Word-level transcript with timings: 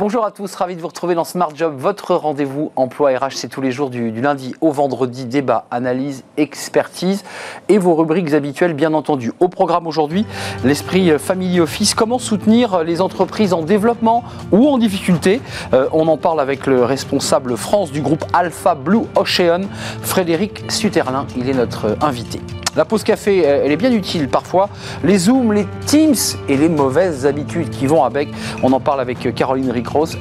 Bonjour 0.00 0.24
à 0.24 0.30
tous, 0.30 0.54
ravi 0.54 0.76
de 0.76 0.80
vous 0.80 0.88
retrouver 0.88 1.14
dans 1.14 1.24
Smart 1.24 1.50
Job, 1.54 1.74
votre 1.76 2.14
rendez-vous 2.14 2.72
emploi 2.74 3.10
RH, 3.18 3.32
c'est 3.34 3.48
tous 3.48 3.60
les 3.60 3.70
jours 3.70 3.90
du, 3.90 4.10
lundi 4.10 4.54
au 4.62 4.72
vendredi, 4.72 5.26
débat, 5.26 5.66
analyse, 5.70 6.24
expertise 6.38 7.22
et 7.68 7.76
vos 7.76 7.94
rubriques 7.94 8.32
habituelles 8.32 8.72
bien 8.72 8.94
entendu. 8.94 9.30
Au 9.40 9.48
programme 9.48 9.86
aujourd'hui, 9.86 10.24
l'esprit 10.64 11.18
Family 11.18 11.60
Office, 11.60 11.92
comment 11.92 12.18
soutenir 12.18 12.82
les 12.82 13.02
entreprises 13.02 13.52
en 13.52 13.60
développement 13.60 14.24
ou 14.52 14.70
en 14.70 14.78
difficulté 14.78 15.42
euh, 15.74 15.86
On 15.92 16.08
en 16.08 16.16
parle 16.16 16.40
avec 16.40 16.66
le 16.66 16.82
responsable 16.82 17.58
France 17.58 17.92
du 17.92 18.00
groupe 18.00 18.24
Alpha 18.32 18.74
Blue 18.74 19.02
Ocean, 19.16 19.68
Frédéric 20.00 20.72
Suterlin, 20.72 21.26
il 21.36 21.50
est 21.50 21.52
notre 21.52 21.98
invité. 22.00 22.40
La 22.76 22.84
pause 22.84 23.02
café, 23.02 23.38
elle 23.38 23.72
est 23.72 23.76
bien 23.76 23.90
utile 23.90 24.28
parfois. 24.28 24.68
Les 25.02 25.18
Zooms, 25.18 25.52
les 25.52 25.66
Teams 25.86 26.14
et 26.48 26.56
les 26.56 26.68
mauvaises 26.68 27.26
habitudes 27.26 27.68
qui 27.70 27.88
vont 27.88 28.04
avec. 28.04 28.28
On 28.62 28.72
en 28.72 28.78
parle 28.78 29.00
avec 29.00 29.34
Caroline 29.34 29.72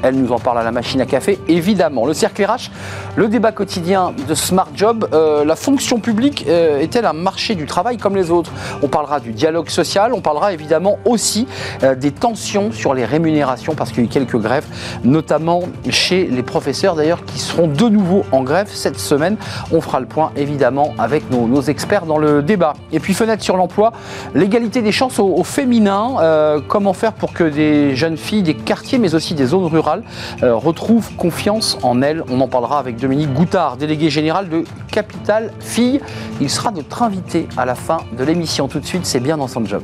Elle 0.04 0.16
nous 0.16 0.32
en 0.32 0.40
parle 0.40 0.58
à 0.58 0.64
la 0.64 0.72
machine 0.72 1.00
à 1.02 1.06
café, 1.06 1.40
évidemment. 1.48 2.06
Le 2.06 2.14
cercle 2.14 2.44
RH, 2.44 2.72
le 3.16 3.28
débat 3.28 3.52
quotidien 3.52 4.14
de 4.28 4.34
Smart 4.34 4.70
Job, 4.74 5.08
euh, 5.14 5.46
la 5.46 5.56
fonction 5.56 6.00
publique 6.00 6.46
euh, 6.48 6.80
est-elle 6.80 7.06
un 7.06 7.14
marché 7.14 7.54
du 7.54 7.66
travail 7.66 7.98
comme 7.98 8.16
les 8.16 8.32
autres? 8.32 8.52
On 8.82 8.88
parlera 8.88 9.20
du 9.20 9.32
dialogue 9.32 9.70
social, 9.70 10.14
on 10.14 10.22
parlera 10.22 10.54
évidemment 10.54 10.98
aussi 11.06 11.48
euh, 11.84 11.96
des 11.96 12.12
tensions 12.12 12.72
sur 12.72 12.94
les 12.94 13.06
rémunérations 13.06 13.76
parce 13.76 13.92
qu'il 13.92 14.00
y 14.00 14.02
a 14.02 14.06
eu 14.06 14.10
quelques 14.10 14.38
grèves, 14.38 14.66
notamment 15.04 15.62
chez 15.90 16.26
les 16.26 16.44
professeurs 16.44 16.96
d'ailleurs 16.96 17.24
qui 17.26 17.40
seront 17.40 17.68
de 17.68 17.90
nouveau 17.90 18.24
en 18.32 18.42
grève 18.42 18.70
cette 18.72 19.00
semaine. 19.00 19.38
On 19.72 19.82
fera 19.82 20.00
le 20.00 20.08
point 20.08 20.32
évidemment 20.36 20.94
avec 20.98 21.30
nos, 21.30 21.62
experts 21.62 22.06
dans 22.06 22.18
le 22.18 22.42
débat. 22.42 22.74
Et 22.92 23.00
puis 23.00 23.14
fenêtre 23.14 23.44
sur 23.44 23.58
l'emploi, 23.58 23.92
l'égalité 24.34 24.82
des 24.82 24.94
chances 24.94 25.20
au, 25.20 25.28
au 25.28 25.44
féminin, 25.44 26.62
comment 26.68 26.94
faire 26.94 27.14
pour 27.14 27.34
que 27.34 27.44
des 27.44 27.96
jeunes 27.96 28.18
filles 28.18 28.44
des 28.44 28.56
quartiers 28.56 28.98
mais 28.98 29.14
aussi 29.14 29.34
des 29.34 29.54
zones 29.62 29.72
rurales 29.72 30.04
euh, 30.44 30.56
retrouvent 30.56 31.14
confiance 31.16 31.78
en 31.84 32.02
elles. 32.02 32.24
On 32.30 32.42
en 32.42 32.48
parlera 32.48 32.80
avec 32.80 32.98
Dominique 32.98 33.34
Goutard, 33.34 33.78
délégué 33.78 34.10
général 34.10 34.50
de 34.50 34.64
Capital 34.92 35.52
Filles. 35.60 36.02
Il 36.42 36.50
sera 36.50 36.72
notre 36.72 37.04
invité 37.04 37.48
à 37.58 37.66
la 37.66 37.76
fin 37.76 38.00
de 38.18 38.24
l'émission. 38.24 38.68
Tout 38.68 38.80
de 38.80 38.86
suite, 38.86 39.06
c'est 39.06 39.20
bien 39.20 39.38
dans 39.38 39.48
son 39.48 39.66
job. 39.66 39.84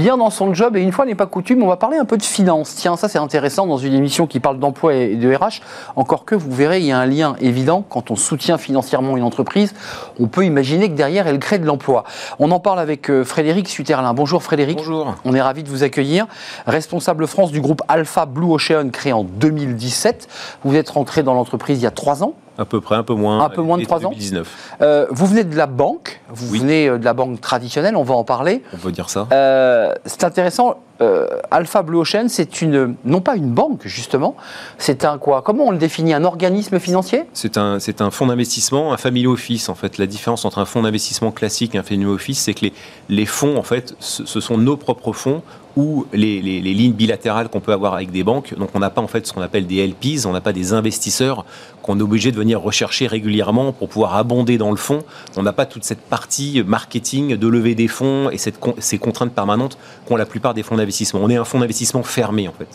Bien 0.00 0.16
dans 0.16 0.30
son 0.30 0.54
job 0.54 0.76
et 0.76 0.80
une 0.80 0.92
fois 0.92 1.04
n'est 1.04 1.14
pas 1.14 1.26
coutume, 1.26 1.62
on 1.62 1.66
va 1.66 1.76
parler 1.76 1.98
un 1.98 2.04
peu 2.04 2.16
de 2.16 2.22
finance. 2.22 2.74
Tiens, 2.74 2.96
ça 2.96 3.08
c'est 3.08 3.18
intéressant 3.18 3.66
dans 3.66 3.76
une 3.76 3.92
émission 3.92 4.26
qui 4.26 4.40
parle 4.40 4.58
d'emploi 4.58 4.94
et 4.94 5.16
de 5.16 5.34
RH. 5.34 5.60
Encore 5.94 6.24
que 6.24 6.34
vous 6.34 6.50
verrez, 6.50 6.80
il 6.80 6.86
y 6.86 6.92
a 6.92 6.98
un 6.98 7.06
lien 7.06 7.36
évident 7.40 7.84
quand 7.88 8.10
on 8.10 8.16
soutient 8.16 8.56
financièrement 8.56 9.16
une 9.16 9.22
entreprise. 9.22 9.74
On 10.18 10.26
peut 10.26 10.44
imaginer 10.44 10.88
que 10.88 10.94
derrière 10.94 11.26
elle 11.26 11.38
crée 11.38 11.58
de 11.58 11.66
l'emploi. 11.66 12.04
On 12.38 12.50
en 12.50 12.60
parle 12.60 12.78
avec 12.78 13.10
Frédéric 13.24 13.68
Suterlin. 13.68 14.14
Bonjour 14.14 14.42
Frédéric. 14.42 14.78
Bonjour. 14.78 15.14
On 15.24 15.34
est 15.34 15.42
ravi 15.42 15.62
de 15.62 15.68
vous 15.68 15.82
accueillir. 15.82 16.26
Responsable 16.66 17.26
France 17.26 17.52
du 17.52 17.60
groupe 17.60 17.82
Alpha 17.88 18.24
Blue 18.24 18.50
Ocean 18.52 18.88
créé 18.90 19.12
en 19.12 19.24
2017. 19.24 20.28
Vous 20.64 20.76
êtes 20.76 20.88
rentré 20.88 21.22
dans 21.22 21.34
l'entreprise 21.34 21.78
il 21.78 21.84
y 21.84 21.86
a 21.86 21.90
trois 21.90 22.24
ans. 22.24 22.34
À 22.58 22.64
peu 22.64 22.80
près, 22.80 22.96
un 22.96 23.02
peu 23.02 23.14
moins. 23.14 23.44
Un 23.44 23.48
peu 23.48 23.62
moins 23.62 23.78
de 23.78 23.84
3 23.84 23.98
ans 24.06 24.10
2019. 24.10 24.76
Euh, 24.82 25.06
vous 25.10 25.26
venez 25.26 25.44
de 25.44 25.56
la 25.56 25.66
banque, 25.66 26.20
vous 26.28 26.52
Oui. 26.52 26.58
venez 26.58 26.88
euh, 26.88 26.98
de 26.98 27.04
la 27.04 27.14
banque 27.14 27.40
traditionnelle, 27.40 27.96
on 27.96 28.02
va 28.02 28.14
en 28.14 28.24
parler. 28.24 28.62
On 28.74 28.76
peut 28.76 28.92
dire 28.92 29.08
ça. 29.08 29.26
Euh, 29.32 29.92
c'est 30.04 30.24
intéressant, 30.24 30.76
euh, 31.00 31.26
Alpha 31.50 31.82
Blue 31.82 31.96
Ocean, 31.98 32.26
c'est 32.28 32.60
une, 32.60 32.96
non 33.06 33.20
pas 33.22 33.36
une 33.36 33.50
banque 33.50 33.82
justement, 33.86 34.34
c'est 34.76 35.06
un 35.06 35.16
quoi? 35.16 35.40
Comment 35.40 35.64
on 35.68 35.70
le 35.70 35.78
définit? 35.78 36.12
Un 36.12 36.24
organisme 36.24 36.78
financier? 36.78 37.24
C'est 37.32 37.56
un, 37.56 37.78
c'est 37.78 38.02
un 38.02 38.10
fonds 38.10 38.26
d'investissement, 38.26 38.92
un 38.92 38.98
family 38.98 39.26
office 39.26 39.70
en 39.70 39.74
fait. 39.74 39.96
La 39.96 40.06
différence 40.06 40.44
entre 40.44 40.58
un 40.58 40.66
fonds 40.66 40.82
d'investissement 40.82 41.30
classique 41.30 41.74
et 41.74 41.78
un 41.78 41.82
family 41.82 42.04
office, 42.04 42.40
c'est 42.40 42.52
que 42.54 42.66
les, 42.66 42.72
les 43.08 43.26
fonds 43.26 43.56
en 43.56 43.62
fait, 43.62 43.94
ce, 44.00 44.26
ce 44.26 44.40
sont 44.40 44.58
nos 44.58 44.76
propres 44.76 45.12
fonds 45.14 45.40
ou 45.76 46.06
les, 46.12 46.40
les- 46.42 46.60
les 46.60 46.74
lignes 46.74 46.92
bilatérales 46.92 47.48
qu'on 47.48 47.60
peut 47.60 47.72
avoir 47.72 47.94
avec 47.94 48.10
des 48.10 48.24
banques. 48.24 48.54
Donc 48.58 48.70
on 48.74 48.78
n'a 48.80 48.90
pas 48.90 49.00
en 49.00 49.06
fait 49.06 49.26
ce 49.26 49.32
qu'on 49.32 49.40
appelle 49.42 49.66
des 49.66 49.86
LPs, 49.86 50.26
on 50.26 50.32
n'a 50.32 50.40
pas 50.40 50.52
des 50.52 50.72
investisseurs 50.72 51.44
qu'on 51.82 51.98
est 51.98 52.02
obligé 52.02 52.32
de 52.32 52.36
venir 52.36 52.60
rechercher 52.60 53.06
régulièrement 53.06 53.72
pour 53.72 53.88
pouvoir 53.88 54.16
abonder 54.16 54.58
dans 54.58 54.70
le 54.70 54.76
fonds. 54.76 55.00
On 55.36 55.42
n'a 55.42 55.52
pas 55.52 55.66
toute 55.66 55.84
cette 55.84 56.00
partie 56.00 56.62
marketing 56.66 57.36
de 57.36 57.48
lever 57.48 57.74
des 57.74 57.88
fonds 57.88 58.30
et 58.30 58.38
ces 58.38 58.98
contraintes 58.98 59.32
permanentes 59.32 59.78
qu'ont 60.06 60.16
la 60.16 60.26
plupart 60.26 60.54
des 60.54 60.62
fonds 60.62 60.76
d'investissement. 60.76 61.20
On 61.22 61.30
est 61.30 61.36
un 61.36 61.44
fonds 61.44 61.60
d'investissement 61.60 62.02
fermé 62.02 62.48
en 62.48 62.52
fait. 62.52 62.68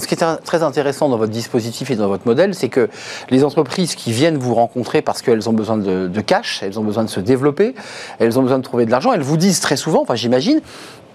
Ce 0.00 0.08
qui 0.08 0.14
est 0.14 0.24
très 0.44 0.64
intéressant 0.64 1.08
dans 1.08 1.16
votre 1.16 1.30
dispositif 1.30 1.92
et 1.92 1.96
dans 1.96 2.08
votre 2.08 2.26
modèle, 2.26 2.56
c'est 2.56 2.68
que 2.68 2.88
les 3.30 3.44
entreprises 3.44 3.94
qui 3.94 4.10
viennent 4.10 4.36
vous 4.36 4.52
rencontrer 4.54 5.00
parce 5.00 5.22
qu'elles 5.22 5.48
ont 5.48 5.52
besoin 5.52 5.76
de 5.76 6.20
cash, 6.22 6.60
elles 6.64 6.80
ont 6.80 6.82
besoin 6.82 7.04
de 7.04 7.08
se 7.08 7.20
développer, 7.20 7.74
elles 8.18 8.36
ont 8.36 8.42
besoin 8.42 8.58
de 8.58 8.64
trouver 8.64 8.84
de 8.84 8.90
l'argent, 8.90 9.12
elles 9.12 9.20
vous 9.22 9.36
disent 9.36 9.60
très 9.60 9.76
souvent, 9.76 10.02
enfin 10.02 10.16
j'imagine, 10.16 10.60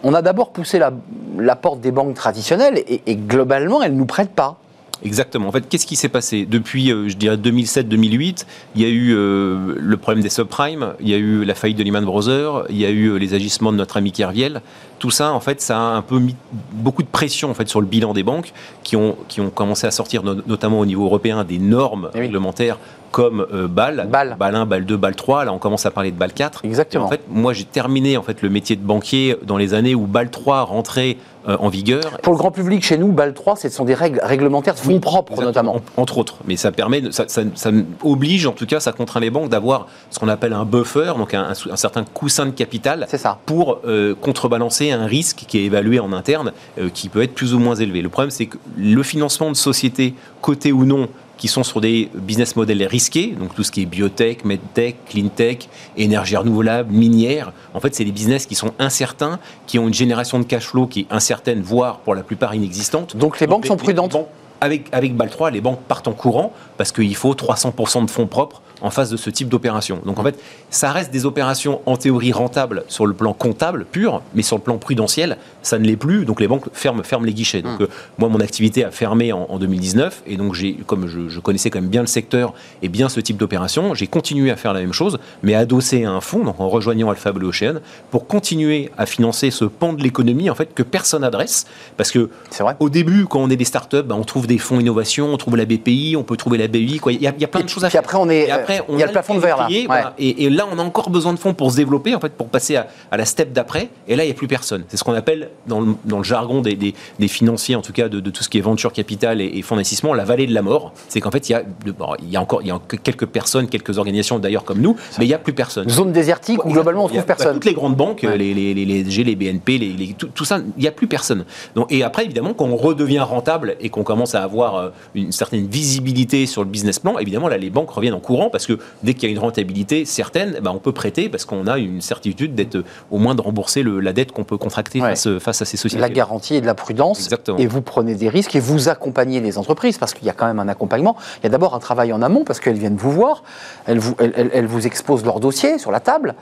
on 0.03 0.13
a 0.13 0.22
d'abord 0.22 0.51
poussé 0.51 0.79
la, 0.79 1.56
porte 1.56 1.81
des 1.81 1.91
banques 1.91 2.16
traditionnelles 2.16 2.84
et, 2.88 3.01
et 3.06 3.16
globalement, 3.16 3.81
elles 3.81 3.94
ne 3.94 4.00
nous 4.00 4.06
prêtent 4.06 4.35
pas. 4.35 4.57
Exactement. 5.03 5.47
En 5.47 5.51
fait, 5.51 5.67
qu'est-ce 5.67 5.85
qui 5.85 5.95
s'est 5.95 6.09
passé? 6.09 6.45
Depuis, 6.45 6.91
euh, 6.91 7.09
je 7.09 7.16
dirais, 7.16 7.38
2007-2008 7.38 8.45
Il 8.75 8.81
y 8.81 8.85
a 8.85 8.90
eu 8.90 9.13
euh, 9.13 9.75
le 9.78 9.97
problème 9.97 10.22
des 10.23 10.29
subprimes, 10.29 10.94
il 11.00 11.09
y 11.09 11.13
a 11.13 11.17
eu 11.17 11.44
la 11.44 11.56
faillite 11.56 11.78
de 11.78 11.84
Lehman 11.84 12.06
Brothers, 12.06 12.66
il 12.69 12.78
y 12.78 12.85
a 12.85 12.90
eu 12.90 13.07
euh, 13.07 13.17
les 13.17 13.34
agissements 13.34 13.72
de 13.72 13.78
notre 13.78 13.97
ami 13.97 14.11
Kerviel. 14.11 14.61
Tout 15.01 15.09
ça, 15.09 15.34
en 15.34 15.39
fait, 15.39 15.59
ça 15.62 15.78
a 15.78 15.81
un 15.81 16.03
peu 16.03 16.19
mis 16.19 16.35
beaucoup 16.73 17.01
de 17.01 17.07
pression 17.07 17.50
en 17.50 17.56
fait 17.56 17.67
sur 17.67 17.81
le 17.81 17.88
bilan 17.88 18.13
des 18.13 18.22
banques 18.22 18.53
qui 18.84 18.95
ont 18.95 19.16
qui 19.29 19.41
ont 19.41 19.50
commencé 19.50 19.88
à 19.88 19.91
sortir, 19.91 20.22
no- 20.22 20.35
notamment 20.45 20.79
au 20.79 20.85
niveau 20.85 21.06
européen, 21.06 21.44
des 21.44 21.57
normes 21.57 22.09
Eh 22.13 22.17
oui. 22.19 22.25
réglementaires 22.28 22.78
comme 23.09 23.45
euh, 23.51 23.67
BAL, 23.67 24.07
BAL. 24.09 24.38
BAL 24.40 24.56
1, 24.56 24.66
BAL 24.66 24.85
2, 24.85 24.95
BAL 24.95 25.16
3. 25.16 25.44
Là, 25.45 25.51
on 25.51 25.57
commence 25.57 25.85
à 25.85 25.91
parler 25.91 26.11
de 26.11 26.17
BAL 26.17 26.31
4. 26.31 26.63
Exactement. 26.63 27.03
Et 27.06 27.07
en 27.07 27.09
fait, 27.09 27.22
moi, 27.29 27.51
j'ai 27.51 27.66
terminé 27.66 28.16
en 28.16 28.22
fait 28.23 28.41
le 28.41 28.50
métier 28.50 28.78
de 28.78 28.84
banquier 28.85 29.35
dans 29.44 29.57
les 29.57 29.73
années 29.73 29.95
où 29.95 30.06
BAL 30.06 30.29
3 30.29 30.61
rentrait 30.61 31.17
euh, 31.50 31.57
en 31.59 31.67
vigueur. 31.69 32.19
Pour 32.22 32.31
le 32.34 32.38
grand 32.38 32.51
public, 32.51 32.85
chez 32.85 32.97
nous, 33.00 33.11
BAL 33.11 33.34
3, 33.34 33.56
ce 33.57 33.67
sont 33.67 33.84
des 33.84 33.95
règles 33.95 34.22
réglementaires 34.23 34.75
de 34.75 34.79
fonds 34.79 35.00
propres 35.01 35.41
notamment. 35.44 35.78
en- 35.97 36.01
entre 36.03 36.19
autres. 36.19 36.35
Mais 36.45 36.56
ça 36.56 36.72
permet, 36.72 37.11
ça, 37.11 37.25
ça- 37.28 37.41
ça 37.56 37.72
oblige, 38.03 38.45
en 38.45 38.51
tout 38.53 38.67
cas, 38.67 38.79
ça 38.79 38.91
contraint 38.94 39.19
les 39.19 39.31
banques 39.31 39.50
d'avoir 39.50 39.88
ce 40.11 40.19
qu'on 40.19 40.28
appelle 40.29 40.53
un 40.53 40.63
buffer, 40.66 41.11
donc 41.17 41.34
un, 41.34 41.44
un 41.50 41.53
sou- 41.56 41.69
un 41.72 41.75
certain 41.78 42.03
coussin 42.06 42.45
de 42.45 42.51
capital 42.51 43.07
C'est 43.09 43.17
ça. 43.17 43.40
pour 43.45 43.79
euh, 43.85 44.13
contrebalancer 44.22 44.91
un 44.91 45.06
risque 45.06 45.46
qui 45.47 45.57
est 45.59 45.63
évalué 45.63 46.00
en 46.00 46.13
interne, 46.13 46.52
euh, 46.79 46.90
qui 46.90 47.09
peut 47.09 47.22
être 47.22 47.34
plus 47.34 47.53
ou 47.53 47.59
moins 47.59 47.75
élevé. 47.75 48.02
Le 48.02 48.09
problème, 48.09 48.31
c'est 48.31 48.46
que 48.47 48.57
le 48.78 49.03
financement 49.03 49.50
de 49.52 49.56
sociétés, 49.56 50.13
cotées 50.41 50.72
ou 50.72 50.85
non, 50.85 51.07
qui 51.38 51.47
sont 51.47 51.63
sur 51.63 51.81
des 51.81 52.09
business 52.13 52.56
models 52.56 52.84
risqués, 52.85 53.34
donc 53.40 53.56
tout 53.56 53.63
ce 53.63 53.72
qui 53.72 53.81
est 53.81 53.85
biotech, 53.88 54.46
medtech, 54.46 54.96
cleantech, 55.09 55.69
énergie 55.97 56.35
renouvelable, 56.35 56.94
minière, 56.94 57.52
en 57.74 57.79
fait, 57.79 57.96
c'est 57.96 58.06
des 58.06 58.12
business 58.12 58.46
qui 58.46 58.53
sont 58.53 58.74
incertains, 58.78 59.40
qui 59.66 59.79
ont 59.79 59.88
une 59.88 59.94
génération 59.94 60.38
de 60.38 60.44
cash 60.44 60.68
flow 60.68 60.85
qui 60.85 61.02
est 61.02 61.08
incertaine, 61.09 61.62
voire 61.62 61.97
pour 62.00 62.13
la 62.13 62.22
plupart 62.22 62.53
inexistante. 62.53 63.18
Donc 63.18 63.40
les 63.40 63.47
banques 63.47 63.66
sont 63.66 63.78
prudentes. 63.78 64.12
banques- 64.12 64.28
avec, 64.63 64.85
avec 64.91 65.16
BAL 65.16 65.31
3, 65.31 65.50
les 65.50 65.62
banques 65.62 65.81
partent 65.88 66.08
en 66.08 66.13
courant 66.13 66.53
parce 66.78 66.91
qu'il 66.91 67.16
faut 67.16 67.34
300% 67.34 68.06
de 68.06 68.12
fonds 68.12 68.28
propres 68.28 68.62
en 68.81 68.89
face 68.89 69.09
de 69.09 69.17
ce 69.17 69.29
type 69.29 69.49
d'opération. 69.49 69.99
Donc 70.05 70.19
en 70.19 70.23
fait, 70.23 70.39
ça 70.69 70.91
reste 70.91 71.11
des 71.11 71.25
opérations 71.25 71.81
en 71.85 71.97
théorie 71.97 72.31
rentables 72.31 72.83
sur 72.87 73.05
le 73.05 73.13
plan 73.13 73.33
comptable 73.33 73.85
pur, 73.85 74.21
mais 74.33 74.41
sur 74.41 74.57
le 74.57 74.61
plan 74.61 74.77
prudentiel, 74.77 75.37
ça 75.61 75.79
ne 75.79 75.85
l'est 75.85 75.95
plus. 75.95 76.25
Donc 76.25 76.39
les 76.39 76.47
banques 76.47 76.65
ferment, 76.73 77.03
ferment 77.03 77.25
les 77.25 77.33
guichets. 77.33 77.61
Donc 77.61 77.81
euh, 77.81 77.87
moi, 78.17 78.29
mon 78.29 78.39
activité 78.39 78.83
a 78.83 78.91
fermé 78.91 79.31
en, 79.33 79.45
en 79.49 79.59
2019 79.59 80.23
et 80.27 80.37
donc 80.37 80.55
j'ai, 80.55 80.75
comme 80.85 81.07
je, 81.07 81.29
je 81.29 81.39
connaissais 81.39 81.69
quand 81.69 81.81
même 81.81 81.89
bien 81.89 82.01
le 82.01 82.07
secteur 82.07 82.53
et 82.81 82.89
bien 82.89 83.09
ce 83.09 83.19
type 83.19 83.37
d'opération, 83.37 83.93
j'ai 83.93 84.07
continué 84.07 84.51
à 84.51 84.55
faire 84.55 84.73
la 84.73 84.81
même 84.81 84.93
chose, 84.93 85.19
mais 85.43 85.55
adossé 85.55 86.05
à 86.05 86.11
un 86.11 86.21
fonds, 86.21 86.43
donc 86.43 86.59
en 86.59 86.69
rejoignant 86.69 87.09
Alpha 87.09 87.31
Blue 87.31 87.47
Ocean, 87.47 87.79
pour 88.09 88.27
continuer 88.27 88.89
à 88.97 89.05
financer 89.05 89.51
ce 89.51 89.65
pan 89.65 89.93
de 89.93 90.01
l'économie 90.01 90.49
en 90.49 90.55
fait 90.55 90.73
que 90.73 90.84
personne 90.84 91.22
n'adresse, 91.22 91.66
parce 91.97 92.11
que 92.11 92.29
C'est 92.49 92.63
vrai. 92.63 92.75
au 92.79 92.89
début, 92.89 93.25
quand 93.25 93.39
on 93.39 93.49
est 93.49 93.55
des 93.55 93.66
startups, 93.66 94.03
bah, 94.03 94.16
on 94.17 94.23
trouve 94.23 94.47
des 94.47 94.57
fonds 94.57 94.79
innovation, 94.79 95.34
on 95.34 95.37
trouve 95.37 95.57
la 95.57 95.66
BPI, 95.66 96.16
on 96.17 96.23
peut 96.23 96.37
trouver 96.37 96.57
la 96.57 96.67
BI. 96.67 96.99
Quoi. 96.99 97.13
Il, 97.13 97.22
y 97.22 97.27
a, 97.27 97.34
il 97.35 97.41
y 97.41 97.45
a 97.45 97.47
plein 97.47 97.61
de 97.61 97.69
choses 97.69 97.85
à 97.85 97.89
faire. 97.89 98.01
après, 98.01 98.17
on 98.17 98.29
est, 98.29 98.49
Et 98.49 98.51
après, 98.79 98.94
on 98.94 98.97
il 98.97 99.00
y 99.00 99.03
a 99.03 99.06
a 99.06 99.08
le 99.08 99.12
plafond 99.14 99.35
de 99.35 99.40
verre 99.40 99.58
là. 99.58 99.64
calendrier, 99.64 99.82
Ouais. 99.82 99.88
voilà. 99.88 100.14
et, 100.18 100.46
et 100.46 100.50
là, 100.50 100.68
on 100.72 100.78
a 100.79 100.84
encore 100.84 101.09
besoin 101.09 101.34
de 101.34 101.40
fonds 101.40 101.53
pour 101.53 101.72
se 101.72 101.76
développer, 101.78 102.16
en 102.16 102.20
fait, 102.20 102.34
pour 102.34 102.47
passer 102.47 102.76
à, 102.76 102.88
à 103.12 103.18
la 103.18 103.26
step 103.26 103.52
d'après. 103.53 103.90
Et 104.08 104.16
là, 104.16 104.23
il 104.23 104.28
n'y 104.28 104.32
a 104.32 104.35
plus 104.35 104.47
personne. 104.47 104.84
C'est 104.88 104.97
ce 104.97 105.03
qu'on 105.03 105.14
appelle, 105.14 105.50
dans 105.68 105.82
le, 105.82 105.94
dans 106.06 106.18
le 106.18 106.23
jargon 106.23 106.62
des, 106.62 106.76
des- 106.76 106.94
des 107.20 107.28
financiers, 107.28 107.76
en 107.76 107.82
tout 107.82 107.94
cas, 107.94 108.09
de, 108.09 108.20
de 108.20 108.29
tout 108.32 108.44
ce 108.44 108.50
qui 108.50 108.58
est 108.58 108.62
venture 108.62 108.91
capital 108.94 109.41
et, 109.41 109.46
et 109.56 109.62
fonds 109.62 109.76
d'investissement, 109.76 110.14
la 110.14 110.23
vallée 110.26 110.47
de 110.47 110.53
la 110.53 110.62
mort. 110.62 110.94
C'est 111.09 111.20
qu'en 111.22 111.32
fait, 111.32 111.50
il 111.50 111.52
y, 111.53 111.56
a, 111.56 111.64
de- 111.85 111.91
bon, 111.91 112.08
il 112.22 112.29
y 112.29 112.38
a 112.38 112.41
encore 112.41 112.62
il 112.62 112.68
y 112.68 112.72
a 112.72 112.79
que 112.88 112.96
quelques 112.96 113.26
personnes, 113.26 113.68
quelques 113.68 113.97
organisations 113.97 114.40
d'ailleurs 114.40 114.64
comme 114.64 114.79
nous, 114.79 114.96
mais 115.20 115.26
il 115.26 115.28
n'y 115.29 115.34
a 115.34 115.40
plus 115.40 115.53
personne. 115.53 115.90
Zone 115.90 116.12
désertique 116.12 116.64
où 116.66 116.72
globalement 116.72 117.03
on 117.03 117.08
a- 117.08 117.09
trouve 117.09 117.26
personne. 117.26 117.53
toutes 117.56 117.66
les 117.66 117.73
grandes 117.73 117.96
banques, 117.96 118.22
Ouais. 118.23 118.38
les, 118.38 118.53
les, 118.53 118.73
les, 118.73 118.85
les 118.85 119.09
G, 119.09 119.23
les 119.23 119.35
BNP, 119.35 119.78
les, 119.78 120.14
tout, 120.18 120.28
tout 120.28 120.46
ça, 120.46 120.59
il 120.78 120.82
n'y 120.82 120.88
a 120.88 120.91
plus 120.91 121.08
personne. 121.08 121.46
Donc, 121.76 121.91
et 121.91 122.03
après, 122.03 122.26
évidemment, 122.26 122.53
quand 122.53 122.66
on 122.66 122.76
redevient 122.76 123.20
rentable 123.20 123.76
et 123.79 123.90
qu'on 123.90 124.03
commence 124.03 124.35
à 124.35 124.44
avoir 124.44 124.76
euh, 124.76 124.90
une 125.16 125.32
certaine 125.32 125.68
visibilité 125.68 126.46
sur 126.46 126.64
le 126.64 126.70
business 126.70 127.00
plan, 127.00 127.18
évidemment, 127.18 127.47
là, 127.47 127.58
les 127.58 127.70
banques 127.70 127.90
reviennent 127.91 128.14
en 128.14 128.20
courant 128.20 128.50
parce 128.50 128.60
parce 128.61 128.79
que 128.79 128.84
dès 129.03 129.13
qu'il 129.13 129.23
y 129.23 129.28
a 129.28 129.31
une 129.31 129.40
rentabilité 129.40 130.05
certaine, 130.05 130.59
bah, 130.61 130.72
on 130.73 130.79
peut 130.79 130.91
prêter 130.91 131.29
parce 131.29 131.46
qu'on 131.46 131.66
a 131.67 131.79
une 131.79 132.02
certitude 132.02 132.53
d'être 132.53 132.84
au 133.09 133.17
moins 133.17 133.34
de 133.34 133.41
rembourser 133.41 133.84
la 133.84 134.13
dette 134.13 134.31
qu'on 134.31 134.43
peut 134.43 134.58
contracter 134.58 134.99
face, 134.99 135.28
face, 135.40 135.61
à 135.61 135.66
ces 135.66 135.78
sociétés. 135.78 136.02
La 136.02 136.09
garantie 136.09 136.55
et 136.55 136.61
de 136.61 136.66
la 136.66 136.75
prudence. 136.75 137.23
Exactement. 137.23 137.58
Et 137.58 137.66
vous 137.66 137.81
prenez 137.81 138.16
des 138.16 138.29
risques 138.29 138.55
et 138.55 138.59
vous 138.59 138.90
accompagnez 138.90 139.40
les 139.40 139.58
entreprises 139.58 139.97
parce 139.97 140.13
qu'il 140.13 140.28
y 140.28 140.29
a 140.29 140.34
quand 140.34 140.46
même 140.46 140.59
un 140.59 140.67
accompagnement. 140.67 141.16
Il 141.40 141.43
y 141.43 141.47
a 141.47 141.49
d'abord 141.49 141.73
un 141.73 141.79
travail 141.79 142.13
en 142.13 142.22
amont 142.22 142.43
parce 142.43 142.59
qu'elles 142.59 142.78
viennent 142.78 142.97
vous 142.97 143.11
voir, 143.11 143.43
elles 143.87 143.99
vous, 143.99 144.16
elles 144.19 144.67
vous 144.67 144.85
exposent 144.85 145.25
leur 145.25 145.40
dossier 145.40 145.79
sur 145.79 145.91
la 145.91 145.99
table. 145.99 146.35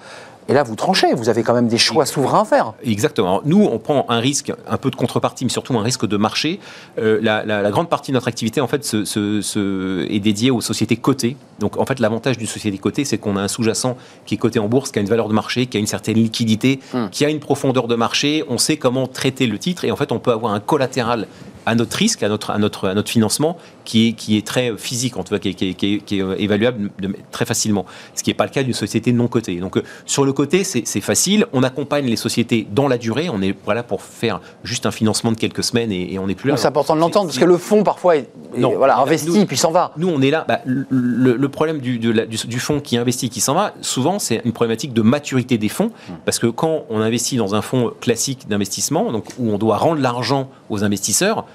Et 0.49 0.53
là, 0.53 0.63
vous 0.63 0.75
tranchez, 0.75 1.13
vous 1.13 1.29
avez 1.29 1.43
quand 1.43 1.53
même 1.53 1.67
des 1.67 1.77
choix 1.77 2.07
souverains 2.07 2.41
à 2.41 2.45
faire. 2.45 2.73
Exactement. 2.83 3.41
Nous, 3.45 3.63
on 3.71 3.77
prend 3.77 4.07
un 4.09 4.19
risque, 4.19 4.51
un 4.67 4.77
peu 4.77 4.89
de 4.89 4.95
contrepartie, 4.95 5.45
mais 5.45 5.51
surtout 5.51 5.77
un 5.77 5.83
risque 5.83 6.07
de 6.07 6.17
marché. 6.17 6.59
Euh, 6.97 7.19
la, 7.21 7.69
grande 7.69 7.87
partie 7.87 8.11
de 8.11 8.15
notre 8.15 8.27
activité, 8.27 8.59
en 8.59 8.67
fait, 8.67 8.81
est 8.95 10.19
dédiée 10.19 10.49
aux 10.49 10.61
sociétés 10.61 10.97
cotées. 10.97 11.37
Donc, 11.59 11.77
en 11.77 11.85
fait, 11.85 11.99
l'avantage 11.99 12.39
d'une 12.39 12.47
société 12.47 12.79
cotée, 12.79 13.05
c'est 13.05 13.19
qu'on 13.19 13.37
a 13.37 13.41
un 13.41 13.47
sous-jacent 13.47 13.95
qui 14.25 14.33
est 14.33 14.37
coté 14.37 14.57
en 14.57 14.67
bourse, 14.67 14.91
qui 14.91 14.97
a 14.97 15.03
une 15.03 15.07
valeur 15.07 15.27
de 15.27 15.33
marché, 15.33 15.67
qui 15.67 15.77
a 15.77 15.79
une 15.79 15.85
certaine 15.85 16.15
liquidité, 16.15 16.79
hmm. 16.95 17.09
qui 17.11 17.25
a 17.25 17.29
une 17.29 17.39
profondeur 17.39 17.87
de 17.87 17.95
marché. 17.95 18.43
On 18.49 18.57
sait 18.57 18.77
comment 18.77 19.05
traiter 19.05 19.45
le 19.45 19.59
titre 19.59 19.85
et 19.85 19.91
en 19.91 19.95
fait, 19.95 20.11
on 20.11 20.17
peut 20.17 20.31
avoir 20.31 20.53
un 20.53 20.59
collatéral 20.59 21.27
à 21.69 21.75
notre 21.75 21.95
risque, 21.95 22.23
à 22.23 22.29
notre, 22.29 22.49
à 22.49 22.57
notre, 22.57 22.87
à 22.87 22.93
notre 22.95 23.11
financement, 23.11 23.55
qui 23.85 24.07
est, 24.07 24.13
qui 24.13 24.37
est 24.37 24.45
très 24.45 24.75
physique, 24.75 25.17
en 25.17 25.23
tout 25.23 25.35
cas, 25.35 25.39
qui 25.39 25.49
est, 25.49 25.73
qui 25.75 26.01
est, 26.11 26.21
euh, 26.21 26.35
évaluable 26.39 26.89
très 27.29 27.45
facilement. 27.45 27.85
Ce 28.15 28.23
qui 28.23 28.31
n'est 28.31 28.35
pas 28.35 28.45
le 28.45 28.49
cas 28.49 28.63
d'une 28.63 28.73
société 28.73 29.11
non 29.13 29.27
cotée. 29.27 29.57
Donc, 29.57 29.77
euh, 29.77 29.83
sur 30.07 30.25
le 30.25 30.33
côté, 30.33 30.63
c'est 30.63 31.01
facile. 31.01 31.45
On 31.53 31.61
accompagne 31.61 32.05
les 32.05 32.15
sociétés 32.15 32.67
dans 32.71 32.87
la 32.87 32.97
durée. 32.97 33.29
On 33.29 33.41
est 33.43 33.55
voilà 33.65 33.83
pour 33.83 34.01
faire 34.01 34.41
juste 34.63 34.87
un 34.87 34.91
financement 34.91 35.31
de 35.31 35.37
quelques 35.37 35.63
semaines 35.63 35.91
et, 35.91 36.17
on 36.17 36.25
n'est 36.25 36.35
plus 36.35 36.49
là. 36.49 36.57
C'est 36.57 36.67
important 36.67 36.95
de 36.95 37.01
l'entendre, 37.01 37.27
parce 37.27 37.37
que 37.37 37.45
le 37.45 37.57
fonds, 37.57 37.83
parfois, 37.83 38.17
est, 38.17 38.29
voilà, 38.53 38.97
investi, 38.97 39.45
puis 39.45 39.57
s'en 39.57 39.71
va. 39.71 39.91
Nous, 39.95 40.09
on 40.09 40.21
est 40.21 40.31
là. 40.31 40.45
Bah, 40.47 40.61
le, 40.65 41.49
problème 41.49 41.79
du, 41.79 41.99
du, 41.99 42.13
du, 42.13 42.59
fonds 42.59 42.79
qui 42.79 42.97
investit, 42.97 43.29
qui 43.29 43.41
s'en 43.41 43.53
va, 43.53 43.73
souvent, 43.81 44.17
c'est 44.17 44.41
une 44.43 44.53
problématique 44.53 44.93
de 44.93 45.03
maturité 45.03 45.59
des 45.59 45.69
fonds. 45.69 45.91
Mmh. 46.09 46.13
Parce 46.25 46.39
que 46.39 46.47
quand 46.47 46.85
on 46.89 46.99
investit 46.99 47.37
dans 47.37 47.53
un 47.53 47.61
fonds 47.61 47.91
classique 48.01 48.47
d'investissement, 48.47 49.11
donc 49.11 49.25
où 49.37 49.51
on 49.51 49.59
doit 49.59 49.77
rendre 49.77 50.01
l'argent 50.01 50.49
aux 50.69 50.83
investisseurs, 50.83 51.45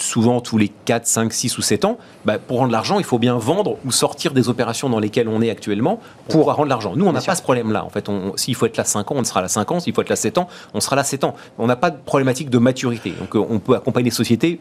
souvent 0.00 0.40
tous 0.40 0.58
les 0.58 0.68
4, 0.68 1.06
5, 1.06 1.32
6 1.32 1.58
ou 1.58 1.62
7 1.62 1.84
ans, 1.84 1.98
bah, 2.24 2.38
pour 2.38 2.58
rendre 2.58 2.72
l'argent, 2.72 2.98
il 2.98 3.04
faut 3.04 3.18
bien 3.18 3.36
vendre 3.36 3.76
ou 3.84 3.92
sortir 3.92 4.32
des 4.32 4.48
opérations 4.48 4.88
dans 4.88 4.98
lesquelles 4.98 5.28
on 5.28 5.40
est 5.42 5.50
actuellement 5.50 6.00
pour, 6.28 6.44
pour 6.44 6.54
rendre 6.54 6.68
l'argent. 6.68 6.94
Nous, 6.96 7.06
on 7.06 7.12
n'a 7.12 7.20
pas 7.20 7.34
ce 7.34 7.42
problème-là. 7.42 7.84
En 7.84 7.90
fait, 7.90 8.08
s'il 8.36 8.54
faut 8.54 8.66
être 8.66 8.76
là 8.76 8.84
5 8.84 9.10
ans, 9.10 9.16
on 9.18 9.24
sera 9.24 9.42
là 9.42 9.48
5 9.48 9.72
ans. 9.72 9.80
S'il 9.80 9.94
faut 9.94 10.02
être 10.02 10.08
là 10.08 10.16
7 10.16 10.38
ans, 10.38 10.48
on 10.74 10.80
sera 10.80 10.96
là 10.96 11.04
7 11.04 11.24
ans. 11.24 11.34
On 11.58 11.66
n'a 11.66 11.76
pas 11.76 11.90
de 11.90 11.98
problématique 11.98 12.50
de 12.50 12.58
maturité. 12.58 13.10
Donc, 13.18 13.34
euh, 13.36 13.44
on 13.48 13.58
peut 13.58 13.74
accompagner 13.74 14.06
les 14.06 14.10
sociétés 14.10 14.60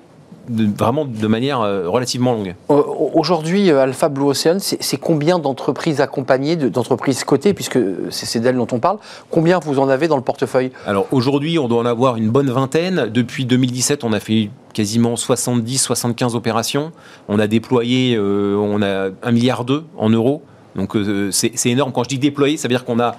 vraiment 0.50 1.06
de 1.06 1.28
manière 1.28 1.62
euh, 1.62 1.90
relativement 1.90 2.34
longue. 2.34 2.56
Euh, 2.70 2.82
aujourd'hui, 3.14 3.72
Alpha 3.72 4.10
Blue 4.10 4.26
Ocean, 4.26 4.58
c'est 4.60 4.98
combien 4.98 5.40
d'entreprises 5.40 6.02
accompagnées, 6.02 6.56
d'entreprises 6.56 7.24
cotées, 7.24 7.54
puisque 7.54 7.80
c'est 8.10 8.40
d'elles 8.40 8.58
dont 8.58 8.68
on 8.72 8.80
parle 8.80 8.98
Combien 9.30 9.60
vous 9.60 9.80
en 9.80 9.90
avez 9.90 10.08
dans 10.08 10.18
le 10.18 10.22
portefeuille? 10.22 10.72
Alors 10.86 11.08
aujourd'hui, 11.12 11.60
on 11.60 11.68
doit 11.68 11.80
en 11.80 11.86
avoir 11.86 12.18
une 12.18 12.30
bonne 12.30 12.50
vingtaine. 12.50 13.10
Depuis 13.12 13.46
2017, 13.46 14.04
on 14.04 14.14
a 14.14 14.20
fait 14.20 14.50
quasiment 14.74 15.16
70-75 15.16 16.36
opérations. 16.36 16.92
On 17.28 17.40
a 17.40 17.48
déployé, 17.48 18.16
euh, 18.16 18.56
on 18.56 18.82
a 18.82 19.10
1 19.24 19.32
milliard 19.32 19.66
en 19.98 20.10
euros. 20.10 20.44
Donc 20.76 20.96
euh, 20.96 21.32
c'est 21.32 21.66
énorme. 21.66 21.92
Quand 21.92 22.04
je 22.04 22.10
dis 22.10 22.20
déployer, 22.20 22.58
ça 22.58 22.68
veut 22.68 22.74
dire 22.74 22.86
qu'on 22.86 23.00
a 23.00 23.16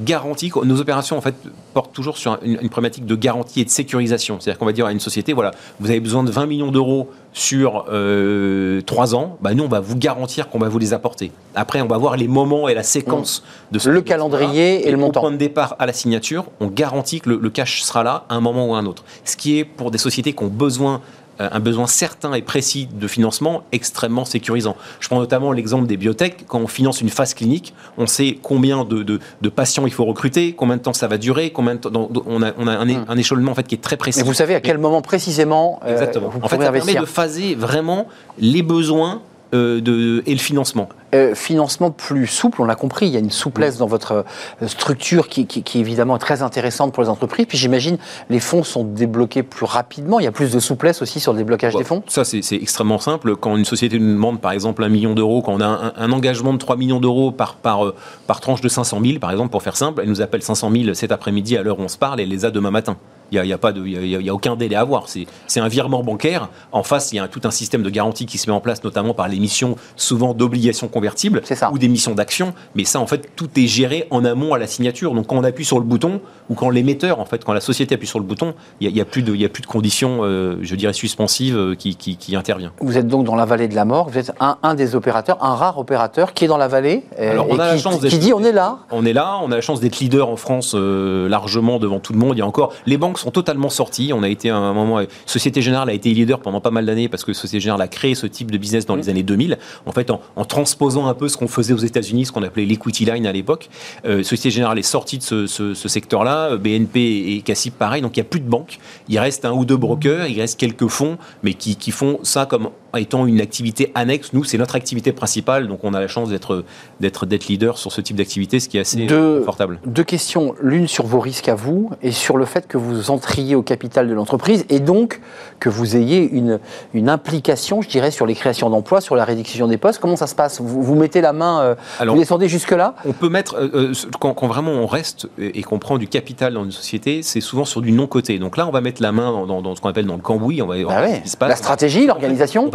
garanti, 0.00 0.50
nos 0.64 0.80
opérations 0.80 1.16
en 1.16 1.20
fait 1.20 1.34
portent 1.74 1.92
toujours 1.92 2.18
sur 2.18 2.38
une, 2.42 2.68
problématique 2.68 3.06
de 3.06 3.14
garantie 3.14 3.60
et 3.60 3.64
de 3.64 3.70
sécurisation. 3.70 4.38
C'est-à-dire 4.40 4.58
qu'on 4.58 4.66
va 4.66 4.72
dire 4.72 4.86
à 4.86 4.92
une 4.92 5.00
société, 5.00 5.32
voilà, 5.32 5.52
vous 5.80 5.90
avez 5.90 6.00
besoin 6.00 6.24
de 6.24 6.30
20 6.30 6.46
millions 6.46 6.70
d'euros 6.70 7.10
sur 7.32 7.84
euh, 7.90 8.80
3 8.82 9.14
ans, 9.14 9.38
bah 9.40 9.54
nous 9.54 9.64
on 9.64 9.68
va 9.68 9.80
vous 9.80 9.96
garantir 9.96 10.48
qu'on 10.48 10.58
va 10.58 10.68
vous 10.68 10.78
les 10.78 10.92
apporter. 10.92 11.30
Après 11.54 11.80
on 11.80 11.86
va 11.86 11.98
voir 11.98 12.16
les 12.16 12.26
moments 12.26 12.68
et 12.68 12.74
la 12.74 12.82
séquence 12.82 13.42
mmh. 13.42 13.74
de 13.74 13.78
ce 13.78 13.88
Le 13.90 14.00
calendrier 14.00 14.88
et, 14.88 14.90
le 14.90 14.96
montant. 14.96 15.20
Au 15.20 15.22
point 15.24 15.32
de 15.32 15.36
départ 15.36 15.76
à 15.78 15.86
la 15.86 15.92
signature, 15.92 16.46
on 16.60 16.68
garantit 16.68 17.20
que 17.20 17.30
le, 17.30 17.38
le 17.38 17.50
cash 17.50 17.82
sera 17.82 18.02
là 18.02 18.24
à 18.28 18.34
un 18.34 18.40
moment 18.40 18.66
ou 18.68 18.74
à 18.74 18.78
un 18.78 18.86
autre. 18.86 19.04
Ce 19.24 19.36
qui 19.36 19.58
est 19.58 19.64
pour 19.64 19.90
des 19.90 19.98
sociétés 19.98 20.32
qui 20.32 20.42
ont 20.42 20.48
besoin 20.48 20.94
euh, 20.96 21.02
un 21.38 21.60
besoin 21.60 21.86
certain 21.86 22.32
et 22.34 22.42
précis 22.42 22.88
de 22.92 23.06
financement 23.06 23.62
extrêmement 23.72 24.24
sécurisant. 24.24 24.76
Je 25.00 25.08
prends 25.08 25.18
notamment 25.18 25.52
l'exemple 25.52 25.86
des 25.86 25.96
biotech. 25.96 26.46
Quand 26.46 26.60
on 26.60 26.66
finance 26.66 27.00
une 27.00 27.08
phase 27.08 27.34
clinique, 27.34 27.74
on 27.96 28.06
sait 28.06 28.38
combien 28.42 28.84
de, 28.84 29.20
patients 29.48 29.86
il 29.86 29.92
faut 29.92 30.04
recruter, 30.04 30.52
combien 30.52 30.76
de 30.76 30.82
temps 30.82 30.92
ça 30.92 31.08
va 31.08 31.18
durer, 31.18 31.50
combien 31.50 31.74
de 31.74 31.80
temps, 31.80 32.10
on 32.26 32.42
a, 32.42 32.52
on 32.58 32.66
a 32.66 32.84
hmm. 32.84 33.04
un, 33.08 33.16
échelonnement 33.16 33.52
en 33.52 33.54
fait 33.54 33.66
qui 33.66 33.74
est 33.74 33.82
très 33.82 33.96
précis. 33.96 34.20
Et 34.20 34.22
vous 34.22 34.34
savez 34.34 34.54
à 34.54 34.60
quel 34.60 34.78
moment 34.78 35.02
précisément 35.02 35.80
euh, 35.84 35.92
Exactement. 35.92 36.32
en 36.42 36.48
fait, 36.48 36.58
ça 36.58 36.72
permet 36.72 36.94
de 36.94 37.04
phaser 37.04 37.54
vraiment 37.54 38.06
les 38.38 38.62
besoins 38.62 39.22
euh, 39.54 39.80
de, 39.80 40.22
et 40.26 40.32
le 40.32 40.38
financement 40.38 40.90
euh, 41.14 41.34
Financement 41.34 41.90
plus 41.90 42.26
souple, 42.26 42.60
on 42.60 42.66
l'a 42.66 42.74
compris, 42.74 43.06
il 43.06 43.12
y 43.12 43.16
a 43.16 43.20
une 43.20 43.30
souplesse 43.30 43.78
dans 43.78 43.86
votre 43.86 44.24
euh, 44.62 44.66
structure 44.66 45.28
qui, 45.28 45.46
qui, 45.46 45.80
évidemment 45.80 46.16
est 46.16 46.18
très 46.18 46.42
intéressante 46.42 46.92
pour 46.92 47.02
les 47.02 47.08
entreprises. 47.08 47.46
Puis 47.46 47.56
j'imagine 47.56 47.96
les 48.28 48.40
fonds 48.40 48.62
sont 48.62 48.84
débloqués 48.84 49.42
plus 49.42 49.64
rapidement, 49.64 50.20
il 50.20 50.24
y 50.24 50.26
a 50.26 50.32
plus 50.32 50.52
de 50.52 50.60
souplesse 50.60 51.00
aussi 51.00 51.18
sur 51.18 51.32
le 51.32 51.38
déblocage 51.38 51.74
des 51.74 51.84
fonds 51.84 52.02
Ça 52.08 52.24
c'est 52.24 52.42
extrêmement 52.52 52.98
simple. 52.98 53.36
Quand 53.36 53.56
une 53.56 53.64
société 53.64 53.98
nous 53.98 54.12
demande 54.12 54.40
par 54.40 54.52
exemple 54.52 54.84
un 54.84 54.90
million 54.90 55.14
d'euros, 55.14 55.40
quand 55.40 55.54
on 55.54 55.60
a 55.62 55.94
un, 55.96 56.12
engagement 56.12 56.52
de 56.52 56.58
3 56.58 56.76
millions 56.76 57.00
d'euros 57.00 57.30
par, 57.30 57.54
par, 57.54 57.92
par 58.26 58.40
tranche 58.40 58.60
de 58.60 58.68
500 58.68 59.00
000 59.02 59.18
par 59.18 59.30
exemple, 59.30 59.50
pour 59.50 59.62
faire 59.62 59.76
simple, 59.76 60.02
elle 60.02 60.10
nous 60.10 60.20
appelle 60.20 60.42
500 60.42 60.70
000 60.70 60.94
cet 60.94 61.10
après-midi 61.10 61.56
à 61.56 61.62
l'heure 61.62 61.78
où 61.78 61.82
on 61.82 61.88
se 61.88 61.96
parle 61.98 62.20
et 62.20 62.24
elle 62.24 62.28
les 62.28 62.44
a 62.44 62.50
demain 62.50 62.70
matin. 62.70 62.96
Il 63.30 63.40
n'y 63.42 63.52
a, 63.52 63.58
pas 63.58 63.72
de, 63.72 63.84
il 63.84 64.06
y 64.06 64.28
a, 64.28 64.34
aucun 64.34 64.56
délai 64.56 64.76
à 64.76 64.80
avoir. 64.80 65.06
C'est 65.08 65.60
un 65.60 65.68
virement 65.68 66.02
bancaire. 66.02 66.48
En 66.72 66.82
face, 66.82 67.12
il 67.12 67.16
y 67.16 67.18
a 67.18 67.28
tout 67.28 67.40
un 67.44 67.50
système 67.50 67.82
de 67.82 67.90
garantie 67.90 68.26
qui 68.26 68.38
se 68.38 68.48
met 68.48 68.56
en 68.56 68.60
place, 68.60 68.82
notamment 68.84 69.14
par 69.14 69.28
l'émission 69.28 69.76
souvent 69.96 70.34
d'obligations 70.34 70.88
convertibles 70.88 71.42
ou 71.72 71.78
d'émissions 71.78 72.14
d'actions. 72.14 72.54
Mais 72.74 72.84
ça, 72.84 73.00
en 73.00 73.06
fait, 73.06 73.30
tout 73.36 73.48
est 73.56 73.66
géré 73.66 74.06
en 74.10 74.24
amont 74.24 74.54
à 74.54 74.58
la 74.58 74.66
signature. 74.66 75.14
Donc, 75.14 75.26
quand 75.26 75.36
on 75.36 75.44
appuie 75.44 75.64
sur 75.64 75.78
le 75.78 75.84
bouton 75.84 76.20
ou 76.48 76.54
quand 76.54 76.70
l'émetteur, 76.70 77.20
en 77.20 77.24
fait, 77.24 77.44
quand 77.44 77.52
la 77.52 77.60
société 77.60 77.94
appuie 77.94 78.06
sur 78.06 78.18
le 78.18 78.24
bouton, 78.24 78.54
il 78.80 78.92
n'y 78.92 79.00
a, 79.00 79.04
plus 79.04 79.22
de, 79.22 79.34
il 79.34 79.44
a 79.44 79.48
plus 79.48 79.62
de 79.62 79.66
conditions, 79.66 80.20
euh, 80.22 80.56
je 80.62 80.74
dirais, 80.74 80.92
suspensives 80.92 81.56
euh, 81.56 81.74
qui, 81.74 81.96
qui, 81.96 82.36
intervient. 82.36 82.72
Vous 82.80 82.96
êtes 82.96 83.08
donc 83.08 83.24
dans 83.24 83.34
la 83.34 83.44
vallée 83.44 83.68
de 83.68 83.74
la 83.74 83.84
mort. 83.84 84.08
Vous 84.08 84.18
êtes 84.18 84.32
un, 84.40 84.74
des 84.74 84.94
opérateurs, 84.94 85.42
un 85.42 85.54
rare 85.54 85.78
opérateur 85.78 86.32
qui 86.32 86.44
est 86.44 86.48
dans 86.48 86.56
la 86.56 86.68
vallée. 86.68 87.04
Euh, 87.18 87.32
Alors, 87.32 87.46
on 87.48 87.58
a 87.58 87.68
qui, 87.68 87.74
la 87.74 87.78
chance 87.78 88.00
qui 88.00 88.18
dit 88.18 88.32
on 88.32 88.42
est 88.44 88.52
là. 88.52 88.78
On 88.90 89.04
est 89.04 89.12
là. 89.12 89.38
On 89.42 89.50
a 89.50 89.56
la 89.56 89.60
chance 89.60 89.80
d'être 89.80 89.98
leader 89.98 90.28
en 90.28 90.36
France 90.36 90.74
largement 90.74 91.78
devant 91.78 91.98
tout 91.98 92.12
le 92.12 92.18
monde. 92.18 92.36
Il 92.36 92.38
y 92.38 92.42
a 92.42 92.46
encore 92.46 92.72
les 92.86 92.96
banques 92.96 93.17
sont 93.18 93.30
totalement 93.30 93.68
sorties. 93.68 94.12
On 94.14 94.22
a 94.22 94.28
été 94.28 94.50
à 94.50 94.56
un 94.56 94.72
moment, 94.72 95.00
Société 95.26 95.62
Générale 95.62 95.90
a 95.90 95.92
été 95.92 96.12
leader 96.12 96.40
pendant 96.40 96.60
pas 96.60 96.70
mal 96.70 96.86
d'années 96.86 97.08
parce 97.08 97.24
que 97.24 97.32
Société 97.32 97.60
Générale 97.60 97.82
a 97.82 97.88
créé 97.88 98.14
ce 98.14 98.26
type 98.26 98.50
de 98.50 98.58
business 98.58 98.86
dans 98.86 98.96
les 98.96 99.08
années 99.08 99.22
2000. 99.22 99.58
En 99.86 99.92
fait, 99.92 100.10
en, 100.10 100.44
transposant 100.44 101.06
un 101.06 101.14
peu 101.14 101.28
ce 101.28 101.36
qu'on 101.36 101.48
faisait 101.48 101.74
aux 101.74 101.78
États-Unis, 101.78 102.26
ce 102.26 102.32
qu'on 102.32 102.42
appelait 102.42 102.64
l'equity 102.64 103.04
line 103.04 103.26
à 103.26 103.32
l'époque. 103.32 103.68
Euh, 104.04 104.22
Société 104.22 104.50
Générale 104.50 104.78
est 104.78 104.82
sortie 104.82 105.18
de 105.18 105.22
ce, 105.22 105.74
secteur-là. 105.74 106.56
BNP 106.56 107.00
et 107.00 107.42
Cassib, 107.42 107.74
pareil. 107.74 108.02
Donc 108.02 108.16
il 108.16 108.20
n'y 108.20 108.26
a 108.26 108.28
plus 108.28 108.40
de 108.40 108.48
banques. 108.48 108.78
Il 109.08 109.18
reste 109.18 109.44
un 109.44 109.52
ou 109.52 109.64
deux 109.64 109.76
brokers, 109.76 110.26
il 110.26 110.40
reste 110.40 110.58
quelques 110.58 110.88
fonds, 110.88 111.18
mais 111.42 111.54
qui, 111.54 111.76
qui 111.76 111.90
font 111.90 112.20
ça 112.22 112.46
comme 112.46 112.70
étant 112.96 113.26
une 113.26 113.40
activité 113.40 113.92
annexe. 113.94 114.32
Nous, 114.32 114.44
c'est 114.44 114.58
notre 114.58 114.76
activité 114.76 115.12
principale, 115.12 115.68
donc 115.68 115.84
on 115.84 115.92
a 115.94 116.00
la 116.00 116.08
chance 116.08 116.30
d'être 116.30 116.64
d'être 117.00 117.26
d'être 117.26 117.46
leader 117.48 117.78
sur 117.78 117.92
ce 117.92 118.00
type 118.00 118.16
d'activité, 118.16 118.60
ce 118.60 118.68
qui 118.68 118.78
est 118.78 118.80
assez 118.80 119.06
confortable. 119.06 119.80
Deux 119.86 120.04
questions, 120.04 120.54
l'une 120.62 120.88
sur 120.88 121.06
vos 121.06 121.20
risques 121.20 121.48
à 121.48 121.54
vous 121.54 121.90
et 122.02 122.12
sur 122.12 122.36
le 122.36 122.46
fait 122.46 122.66
que 122.66 122.78
vous 122.78 123.07
entriez 123.10 123.54
au 123.54 123.62
capital 123.62 124.08
de 124.08 124.14
l'entreprise 124.14 124.64
et 124.68 124.80
donc 124.80 125.20
que 125.60 125.68
vous 125.68 125.96
ayez 125.96 126.28
une, 126.30 126.60
une 126.94 127.08
implication, 127.08 127.82
je 127.82 127.88
dirais, 127.88 128.10
sur 128.10 128.26
les 128.26 128.34
créations 128.34 128.70
d'emplois, 128.70 129.00
sur 129.00 129.16
la 129.16 129.24
réduction 129.24 129.66
des 129.66 129.76
postes. 129.76 130.00
Comment 130.00 130.16
ça 130.16 130.26
se 130.26 130.34
passe? 130.34 130.60
Vous, 130.60 130.82
vous 130.82 130.94
mettez 130.94 131.20
la 131.20 131.32
main, 131.32 131.60
euh, 131.60 131.74
vous 132.06 132.16
descendez 132.16 132.48
jusque 132.48 132.70
là 132.70 132.94
On 133.04 133.12
peut 133.12 133.28
mettre 133.28 133.56
euh, 133.56 133.70
euh, 133.74 133.92
quand, 134.20 134.34
quand, 134.34 134.46
vraiment 134.46 134.72
on 134.72 134.86
reste 134.86 135.28
et 135.38 135.62
qu'on 135.62 135.78
prend 135.78 135.98
du 135.98 136.08
capital 136.08 136.54
dans 136.54 136.64
une 136.64 136.72
société, 136.72 137.22
c'est 137.22 137.40
souvent 137.40 137.64
sur 137.64 137.80
du 137.80 137.92
non 137.92 138.06
coté. 138.06 138.38
Donc 138.38 138.56
là, 138.56 138.66
on 138.66 138.70
va 138.70 138.80
mettre 138.80 139.02
la 139.02 139.12
main 139.12 139.46
dans, 139.46 139.62
dans, 139.62 139.74
ce 139.74 139.80
qu'on 139.80 139.88
appelle 139.88 140.06
dans 140.06 140.16
le 140.16 140.22
cambouis. 140.22 140.62
On 140.62 140.66
va, 140.66 140.74
ah 140.88 141.46
la 141.46 141.56
stratégie, 141.56 142.06
l'organisation 142.06 142.70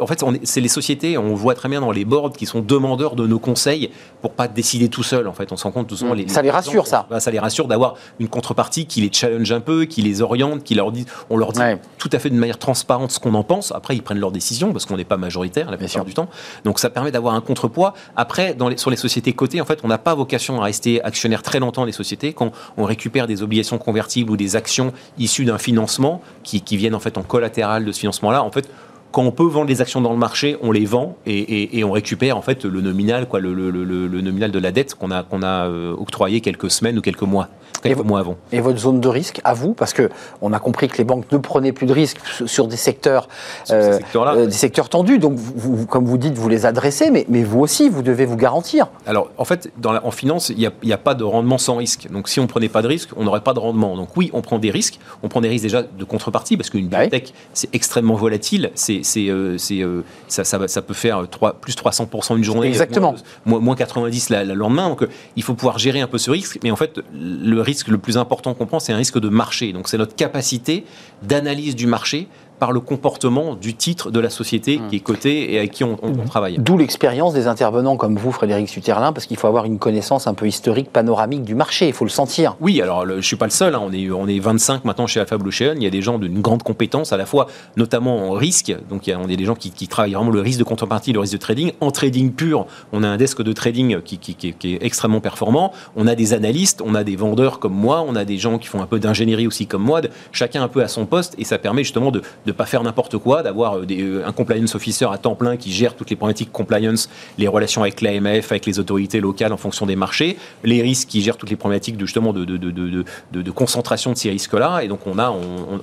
en 0.00 0.06
fait, 0.06 0.24
c'est 0.44 0.60
les 0.60 0.68
sociétés, 0.68 1.18
on 1.18 1.34
voit 1.34 1.54
très 1.54 1.68
bien 1.68 1.80
dans 1.80 1.92
les 1.92 2.04
boards 2.04 2.32
qui 2.32 2.46
sont 2.46 2.60
demandeurs 2.60 3.16
de 3.16 3.26
nos 3.26 3.38
conseils 3.38 3.90
pour 4.20 4.32
pas 4.32 4.48
décider 4.48 4.88
tout 4.88 5.02
seul. 5.02 5.28
En 5.28 5.32
fait, 5.32 5.52
on 5.52 5.56
s'en 5.56 5.70
compte 5.70 5.88
tout 5.88 5.96
souvent. 5.96 6.14
Mmh. 6.14 6.18
Les, 6.18 6.28
ça 6.28 6.42
les 6.42 6.50
rassure, 6.50 6.86
ça. 6.86 7.06
Ça 7.18 7.30
les 7.30 7.38
rassure 7.38 7.68
d'avoir 7.68 7.94
une 8.18 8.28
contrepartie 8.28 8.86
qui 8.86 9.00
les 9.00 9.10
challenge 9.12 9.50
un 9.52 9.60
peu, 9.60 9.67
qui 9.84 10.02
les 10.02 10.22
oriente, 10.22 10.64
qui 10.64 10.74
leur 10.74 10.92
dit, 10.92 11.06
on 11.30 11.36
leur 11.36 11.52
dit 11.52 11.60
tout 11.98 12.10
à 12.12 12.18
fait 12.18 12.30
de 12.30 12.34
manière 12.34 12.58
transparente 12.58 13.10
ce 13.10 13.18
qu'on 13.18 13.34
en 13.34 13.44
pense. 13.44 13.72
Après, 13.72 13.94
ils 13.94 14.02
prennent 14.02 14.18
leurs 14.18 14.32
décisions 14.32 14.72
parce 14.72 14.86
qu'on 14.86 14.96
n'est 14.96 15.04
pas 15.04 15.16
majoritaire 15.16 15.70
la 15.70 15.76
plupart 15.76 16.04
du 16.04 16.14
temps. 16.14 16.28
Donc, 16.64 16.78
ça 16.78 16.90
permet 16.90 17.10
d'avoir 17.10 17.34
un 17.34 17.40
contrepoids. 17.40 17.94
Après, 18.16 18.54
dans 18.54 18.68
les, 18.68 18.76
sur 18.76 18.90
les 18.90 18.96
sociétés 18.96 19.32
cotées, 19.32 19.60
en 19.60 19.64
fait, 19.64 19.80
on 19.84 19.88
n'a 19.88 19.98
pas 19.98 20.14
vocation 20.14 20.60
à 20.60 20.64
rester 20.64 21.02
actionnaire 21.02 21.42
très 21.42 21.60
longtemps 21.60 21.86
des 21.86 21.92
sociétés. 21.92 22.32
Quand 22.32 22.52
on 22.76 22.84
récupère 22.84 23.26
des 23.26 23.42
obligations 23.42 23.78
convertibles 23.78 24.30
ou 24.30 24.36
des 24.36 24.56
actions 24.56 24.92
issues 25.18 25.44
d'un 25.44 25.58
financement 25.58 26.22
qui, 26.42 26.60
qui 26.60 26.76
viennent 26.76 26.94
en 26.94 27.00
fait 27.00 27.18
en 27.18 27.22
collatéral 27.22 27.84
de 27.84 27.92
ce 27.92 28.00
financement-là, 28.00 28.42
en 28.42 28.50
fait, 28.50 28.68
quand 29.12 29.22
on 29.22 29.30
peut 29.30 29.46
vendre 29.46 29.68
les 29.68 29.80
actions 29.80 30.00
dans 30.00 30.12
le 30.12 30.18
marché, 30.18 30.56
on 30.62 30.72
les 30.72 30.84
vend 30.84 31.16
et, 31.26 31.82
on 31.84 31.92
récupère 31.92 32.36
en 32.36 32.42
fait 32.42 32.64
le 32.64 32.80
nominal, 32.80 33.26
quoi, 33.26 33.40
le, 33.40 33.50
nominal 33.50 34.50
de 34.50 34.58
la 34.58 34.70
dette 34.70 34.94
qu'on 34.94 35.10
a, 35.10 35.22
qu'on 35.22 35.42
a 35.42 35.66
euh, 35.66 35.94
octroyé 35.96 36.40
quelques 36.40 36.70
semaines 36.70 36.98
ou 36.98 37.00
quelques 37.00 37.22
mois. 37.22 37.48
Quelques 37.82 38.04
mois 38.04 38.20
avant. 38.20 38.36
Et 38.50 38.60
votre 38.60 38.78
zone 38.78 39.00
de 39.00 39.08
risque, 39.08 39.40
à 39.44 39.54
vous, 39.54 39.72
parce 39.72 39.92
que 39.92 40.10
on 40.42 40.52
a 40.52 40.58
compris 40.58 40.88
que 40.88 40.98
les 40.98 41.04
banques 41.04 41.30
ne 41.30 41.38
prenaient 41.38 41.72
plus 41.72 41.86
de 41.86 41.92
risques 41.92 42.18
sur 42.46 42.66
des 42.66 42.76
secteurs, 42.76 43.28
euh, 43.70 43.98
euh, 44.16 44.46
des 44.46 44.52
secteurs 44.52 44.88
tendus. 44.88 45.18
Donc, 45.18 45.34
vous, 45.34 45.86
comme 45.86 46.04
vous 46.04 46.18
dites, 46.18 46.34
vous 46.34 46.48
les 46.48 46.66
adressez, 46.66 47.10
mais, 47.10 47.24
mais 47.28 47.44
vous 47.44 47.60
aussi, 47.60 47.88
vous 47.88 48.02
devez 48.02 48.26
vous 48.26 48.36
garantir. 48.36 48.88
Alors, 49.06 49.30
en 49.38 49.44
fait, 49.44 49.70
dans 49.76 49.94
en 49.94 50.10
finance, 50.10 50.48
il 50.48 50.56
n'y 50.58 50.66
a, 50.66 50.94
a, 50.94 50.98
pas 50.98 51.14
de 51.14 51.24
rendement 51.24 51.58
sans 51.58 51.76
risque. 51.76 52.08
Donc, 52.10 52.28
si 52.28 52.40
on 52.40 52.44
ne 52.44 52.48
prenait 52.48 52.68
pas 52.68 52.82
de 52.82 52.88
risque, 52.88 53.10
on 53.16 53.24
n'aurait 53.24 53.42
pas 53.42 53.54
de 53.54 53.60
rendement. 53.60 53.96
Donc, 53.96 54.16
oui, 54.16 54.30
on 54.32 54.42
prend 54.42 54.58
des 54.58 54.70
risques. 54.70 54.98
On 55.22 55.28
prend 55.28 55.40
des 55.40 55.48
risques 55.48 55.64
déjà 55.64 55.82
de 55.82 56.04
contrepartie, 56.04 56.56
parce 56.56 56.70
qu'une 56.70 56.88
biotech, 56.88 57.32
c'est 57.52 57.72
extrêmement 57.74 58.14
volatile. 58.14 58.70
C'est 58.74 58.97
euh, 59.16 59.56
euh, 59.70 60.02
ça, 60.28 60.44
ça, 60.44 60.82
peut 60.82 60.94
faire 60.94 61.26
3, 61.28 61.54
plus 61.54 61.74
300% 61.74 62.36
une 62.36 62.44
journée. 62.44 62.68
Exactement. 62.68 63.14
Moins, 63.44 63.60
moins 63.60 63.76
90 63.76 64.30
le 64.30 64.54
lendemain. 64.54 64.88
Donc, 64.88 65.02
euh, 65.02 65.08
il 65.36 65.42
faut 65.42 65.54
pouvoir 65.54 65.78
gérer 65.78 66.00
un 66.00 66.06
peu 66.06 66.18
ce 66.18 66.30
risque. 66.30 66.58
Mais 66.62 66.70
en 66.70 66.76
fait, 66.76 67.00
le 67.12 67.60
risque 67.60 67.88
le 67.88 67.98
plus 67.98 68.16
important 68.16 68.54
qu'on 68.54 68.66
prend, 68.66 68.80
c'est 68.80 68.92
un 68.92 68.96
risque 68.96 69.18
de 69.18 69.28
marché. 69.28 69.72
Donc, 69.72 69.88
c'est 69.88 69.98
notre 69.98 70.14
capacité 70.14 70.84
d'analyse 71.22 71.74
du 71.74 71.86
marché 71.86 72.28
par 72.58 72.72
le 72.72 72.80
comportement 72.80 73.54
du 73.54 73.74
titre 73.74 74.10
de 74.10 74.20
la 74.20 74.30
société 74.30 74.78
hmm. 74.78 74.88
qui 74.88 74.96
est 74.96 75.00
cotée 75.00 75.52
et 75.52 75.58
avec 75.58 75.72
qui 75.72 75.84
on, 75.84 75.96
travaille. 76.26 76.58
D'où 76.58 76.76
l'expérience 76.76 77.32
des 77.32 77.46
intervenants 77.46 77.96
comme 77.96 78.16
vous, 78.16 78.32
Frédéric 78.32 78.68
Suterlin, 78.68 79.12
parce 79.12 79.26
qu'il 79.26 79.36
faut 79.36 79.46
avoir 79.46 79.64
une 79.64 79.78
connaissance 79.78 80.26
un 80.26 80.34
peu 80.34 80.46
historique, 80.46 80.90
panoramique 80.92 81.44
du 81.44 81.54
marché, 81.54 81.86
il 81.86 81.92
faut 81.92 82.04
le 82.04 82.10
sentir. 82.10 82.56
Oui, 82.60 82.80
alors 82.82 83.06
je 83.06 83.14
ne 83.14 83.20
suis 83.20 83.36
pas 83.36 83.46
le 83.46 83.50
seul, 83.50 83.74
hein. 83.74 83.80
on, 83.82 83.92
est, 83.92 84.10
on 84.10 84.26
est 84.26 84.38
25 84.38 84.84
maintenant 84.84 85.06
chez 85.06 85.20
Alpha 85.20 85.38
Blue 85.38 85.48
Ocean, 85.48 85.74
il 85.76 85.82
y 85.82 85.86
a 85.86 85.90
des 85.90 86.02
gens 86.02 86.18
d'une 86.18 86.40
grande 86.40 86.62
compétence, 86.62 87.12
à 87.12 87.16
la 87.16 87.26
fois 87.26 87.46
notamment 87.76 88.28
en 88.28 88.32
risque, 88.32 88.74
donc 88.88 89.06
il 89.06 89.10
y 89.10 89.12
a, 89.12 89.18
on 89.18 89.28
est 89.28 89.36
des 89.36 89.44
gens 89.44 89.54
qui, 89.54 89.70
travaillent 89.88 90.14
vraiment 90.14 90.30
le 90.30 90.40
risque 90.40 90.58
de 90.58 90.64
contrepartie, 90.64 91.12
le 91.12 91.20
risque 91.20 91.32
de 91.32 91.38
trading. 91.38 91.72
En 91.80 91.90
trading 91.90 92.32
pur, 92.32 92.66
on 92.92 93.02
a 93.02 93.08
un 93.08 93.16
desk 93.16 93.40
de 93.42 93.52
trading 93.52 94.00
qui, 94.02 94.18
qui 94.18 94.48
est 94.48 94.84
extrêmement 94.84 95.20
performant, 95.20 95.72
on 95.96 96.06
a 96.06 96.14
des 96.14 96.34
analystes, 96.34 96.82
on 96.84 96.94
a 96.94 97.04
des 97.04 97.16
vendeurs 97.16 97.58
comme 97.58 97.74
moi, 97.74 98.04
on 98.06 98.16
a 98.16 98.24
des 98.24 98.36
gens 98.36 98.58
qui 98.58 98.68
font 98.68 98.82
un 98.82 98.86
peu 98.86 98.98
d'ingénierie 98.98 99.46
aussi 99.46 99.66
comme 99.66 99.82
moi, 99.82 100.00
chacun 100.32 100.62
un 100.62 100.68
peu 100.68 100.82
à 100.82 100.88
son 100.88 101.06
poste, 101.06 101.34
et 101.38 101.44
ça 101.44 101.58
permet 101.58 101.84
justement 101.84 102.10
de 102.10 102.47
ne 102.48 102.52
pas 102.52 102.66
faire 102.66 102.82
n'importe 102.82 103.18
quoi, 103.18 103.42
d'avoir 103.42 103.76
euh, 103.76 103.86
euh, 103.90 104.26
un 104.26 104.32
compliance 104.32 104.74
officer 104.74 105.06
à 105.10 105.18
temps 105.18 105.34
plein 105.34 105.56
qui 105.56 105.72
gère 105.72 105.94
toutes 105.94 106.10
les 106.10 106.16
problématiques 106.16 106.52
compliance, 106.52 107.08
les 107.38 107.48
relations 107.48 107.82
avec 107.82 108.00
l'AMF, 108.00 108.50
avec 108.50 108.66
les 108.66 108.78
autorités 108.78 109.20
locales 109.20 109.52
en 109.52 109.56
fonction 109.56 109.86
des 109.86 109.96
marchés, 109.96 110.36
les 110.64 110.82
risques 110.82 111.08
qui 111.08 111.22
gèrent 111.22 111.36
toutes 111.36 111.50
les 111.50 111.56
problématiques 111.56 111.96
de, 111.96 112.06
justement 112.06 112.32
de, 112.32 112.44
de, 112.44 112.56
de, 112.56 113.04
de 113.32 113.50
concentration 113.50 114.12
de 114.12 114.16
ces 114.16 114.30
risques-là. 114.30 114.80
Et 114.82 114.88
donc, 114.88 115.06
on 115.06 115.18
a, 115.18 115.34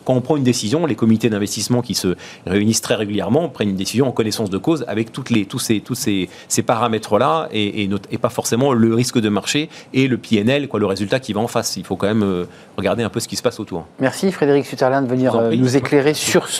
quand 0.03 0.13
on 0.13 0.21
prend 0.21 0.37
une 0.37 0.43
décision, 0.43 0.85
les 0.85 0.95
comités 0.95 1.29
d'investissement 1.29 1.81
qui 1.81 1.93
se 1.93 2.15
réunissent 2.45 2.81
très 2.81 2.95
régulièrement 2.95 3.49
prennent 3.49 3.69
une 3.69 3.75
décision 3.75 4.07
en 4.07 4.11
connaissance 4.11 4.49
de 4.49 4.57
cause 4.57 4.85
avec 4.87 5.11
toutes 5.11 5.29
les, 5.29 5.45
tous 5.45 5.59
ces, 5.59 5.79
tous 5.79 5.95
ces, 5.95 6.29
ces 6.47 6.63
paramètres-là 6.63 7.49
et, 7.51 7.83
et, 7.83 7.89
et, 8.11 8.17
pas 8.17 8.29
forcément 8.29 8.73
le 8.73 8.93
risque 8.93 9.19
de 9.19 9.29
marché 9.29 9.69
et 9.93 10.07
le 10.07 10.17
PNL, 10.17 10.67
quoi, 10.67 10.79
le 10.79 10.85
résultat 10.85 11.19
qui 11.19 11.33
va 11.33 11.41
en 11.41 11.47
face. 11.47 11.77
Il 11.77 11.85
faut 11.85 11.95
quand 11.95 12.07
même 12.07 12.23
euh, 12.23 12.45
regarder 12.77 13.03
un 13.03 13.09
peu 13.09 13.19
ce 13.19 13.27
qui 13.27 13.35
se 13.35 13.41
passe 13.41 13.59
autour. 13.59 13.85
Merci 13.99 14.31
Frédéric 14.31 14.65
Sutherland 14.65 15.05
de 15.05 15.09
venir 15.09 15.39
nous 15.51 15.77
éclairer 15.77 16.13
sur 16.13 16.47
ce, 16.47 16.54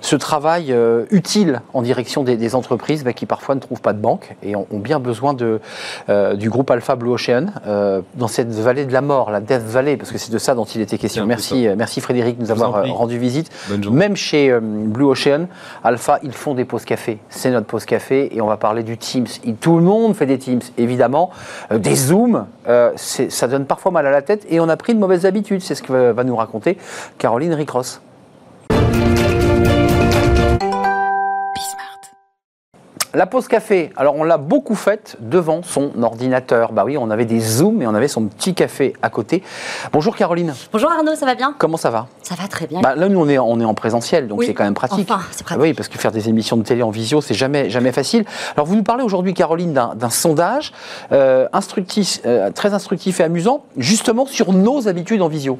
ce 0.00 0.16
travail 0.16 0.72
euh, 0.72 1.04
utile 1.10 1.60
en 1.74 1.82
direction 1.82 2.22
des, 2.22 2.54
entreprises 2.54 3.04
bah, 3.04 3.12
qui 3.12 3.26
parfois 3.26 3.54
ne 3.54 3.60
trouvent 3.60 3.80
pas 3.80 3.92
de 3.92 4.00
banque 4.00 4.36
et 4.42 4.56
ont, 4.56 4.66
bien 4.72 5.00
besoin 5.00 5.34
de, 5.34 5.60
euh, 6.08 6.34
du 6.34 6.48
groupe 6.48 6.70
Alpha 6.70 6.96
Blue 6.96 7.10
Ocean 7.10 7.46
euh, 7.66 8.00
dans 8.14 8.28
cette 8.28 8.50
vallée 8.50 8.86
de 8.86 8.92
la 8.92 9.00
mort, 9.00 9.30
la 9.30 9.40
Death 9.40 9.62
Valley, 9.62 9.96
parce 9.96 10.10
que 10.10 10.18
c'est 10.18 10.32
de 10.32 10.38
ça 10.38 10.54
dont 10.54 10.64
il 10.64 10.80
était 10.80 10.98
question. 10.98 11.26
Merci, 11.26 11.68
merci 11.76 12.00
Frédéric 12.00 12.38
de 12.38 12.42
nous 12.42 12.50
avoir 12.50 12.86
rendu 12.86 13.18
visite. 13.18 13.50
Même 13.90 14.16
chez 14.16 14.56
Blue 14.60 15.04
Ocean, 15.04 15.46
Alpha, 15.84 16.18
ils 16.22 16.32
font 16.32 16.54
des 16.54 16.64
pauses 16.64 16.84
café. 16.84 17.18
C'est 17.28 17.50
notre 17.50 17.66
pause 17.66 17.84
café 17.84 18.34
et 18.34 18.40
on 18.40 18.46
va 18.46 18.56
parler 18.56 18.82
du 18.82 18.96
Teams. 18.96 19.26
tout 19.60 19.76
le 19.76 19.82
monde 19.82 20.14
fait 20.14 20.26
des 20.26 20.38
Teams, 20.38 20.60
évidemment. 20.78 21.30
des 21.70 21.94
Zooms, 21.94 22.46
ça 22.96 23.48
donne 23.48 23.66
parfois 23.66 23.92
mal 23.92 24.06
à 24.06 24.10
la 24.10 24.22
tête 24.22 24.46
et 24.48 24.60
on 24.60 24.68
a 24.68 24.76
pris 24.76 24.94
de 24.94 25.00
mauvaises 25.00 25.26
habitudes. 25.26 25.62
C'est 25.62 25.74
ce 25.74 25.82
que 25.82 26.12
va 26.12 26.24
nous 26.24 26.36
raconter 26.36 26.78
Caroline 27.18 27.54
Ricross. 27.54 28.00
La 33.14 33.24
pause 33.24 33.48
café, 33.48 33.90
alors 33.96 34.16
on 34.16 34.24
l'a 34.24 34.36
beaucoup 34.36 34.74
faite 34.74 35.16
devant 35.20 35.62
son 35.62 36.02
ordinateur. 36.02 36.72
Bah 36.72 36.84
oui, 36.84 36.98
on 36.98 37.10
avait 37.10 37.24
des 37.24 37.40
zooms 37.40 37.80
et 37.80 37.86
on 37.86 37.94
avait 37.94 38.06
son 38.06 38.24
petit 38.24 38.52
café 38.52 38.92
à 39.00 39.08
côté. 39.08 39.42
Bonjour 39.92 40.14
Caroline. 40.14 40.54
Bonjour 40.72 40.90
Arnaud, 40.90 41.14
ça 41.14 41.24
va 41.24 41.34
bien? 41.34 41.54
Comment 41.56 41.78
ça 41.78 41.88
va? 41.88 42.08
Ça 42.20 42.34
va 42.34 42.46
très 42.48 42.66
bien. 42.66 42.82
Bah, 42.82 42.94
là, 42.94 43.08
nous, 43.08 43.18
on 43.18 43.26
est, 43.26 43.38
on 43.38 43.58
est 43.60 43.64
en 43.64 43.72
présentiel, 43.72 44.28
donc 44.28 44.44
c'est 44.44 44.52
quand 44.52 44.64
même 44.64 44.74
pratique. 44.74 45.10
Enfin, 45.10 45.22
c'est 45.30 45.42
pratique. 45.42 45.62
oui, 45.62 45.72
parce 45.72 45.88
que 45.88 45.96
faire 45.96 46.12
des 46.12 46.28
émissions 46.28 46.58
de 46.58 46.62
télé 46.62 46.82
en 46.82 46.90
visio, 46.90 47.22
c'est 47.22 47.32
jamais, 47.32 47.70
jamais 47.70 47.92
facile. 47.92 48.26
Alors, 48.54 48.66
vous 48.66 48.76
nous 48.76 48.82
parlez 48.82 49.04
aujourd'hui, 49.04 49.32
Caroline, 49.32 49.72
d'un 49.72 50.10
sondage 50.10 50.74
euh, 51.10 51.48
instructif, 51.54 52.20
euh, 52.26 52.50
très 52.50 52.74
instructif 52.74 53.20
et 53.20 53.24
amusant, 53.24 53.64
justement 53.78 54.26
sur 54.26 54.52
nos 54.52 54.86
habitudes 54.86 55.22
en 55.22 55.28
visio. 55.28 55.58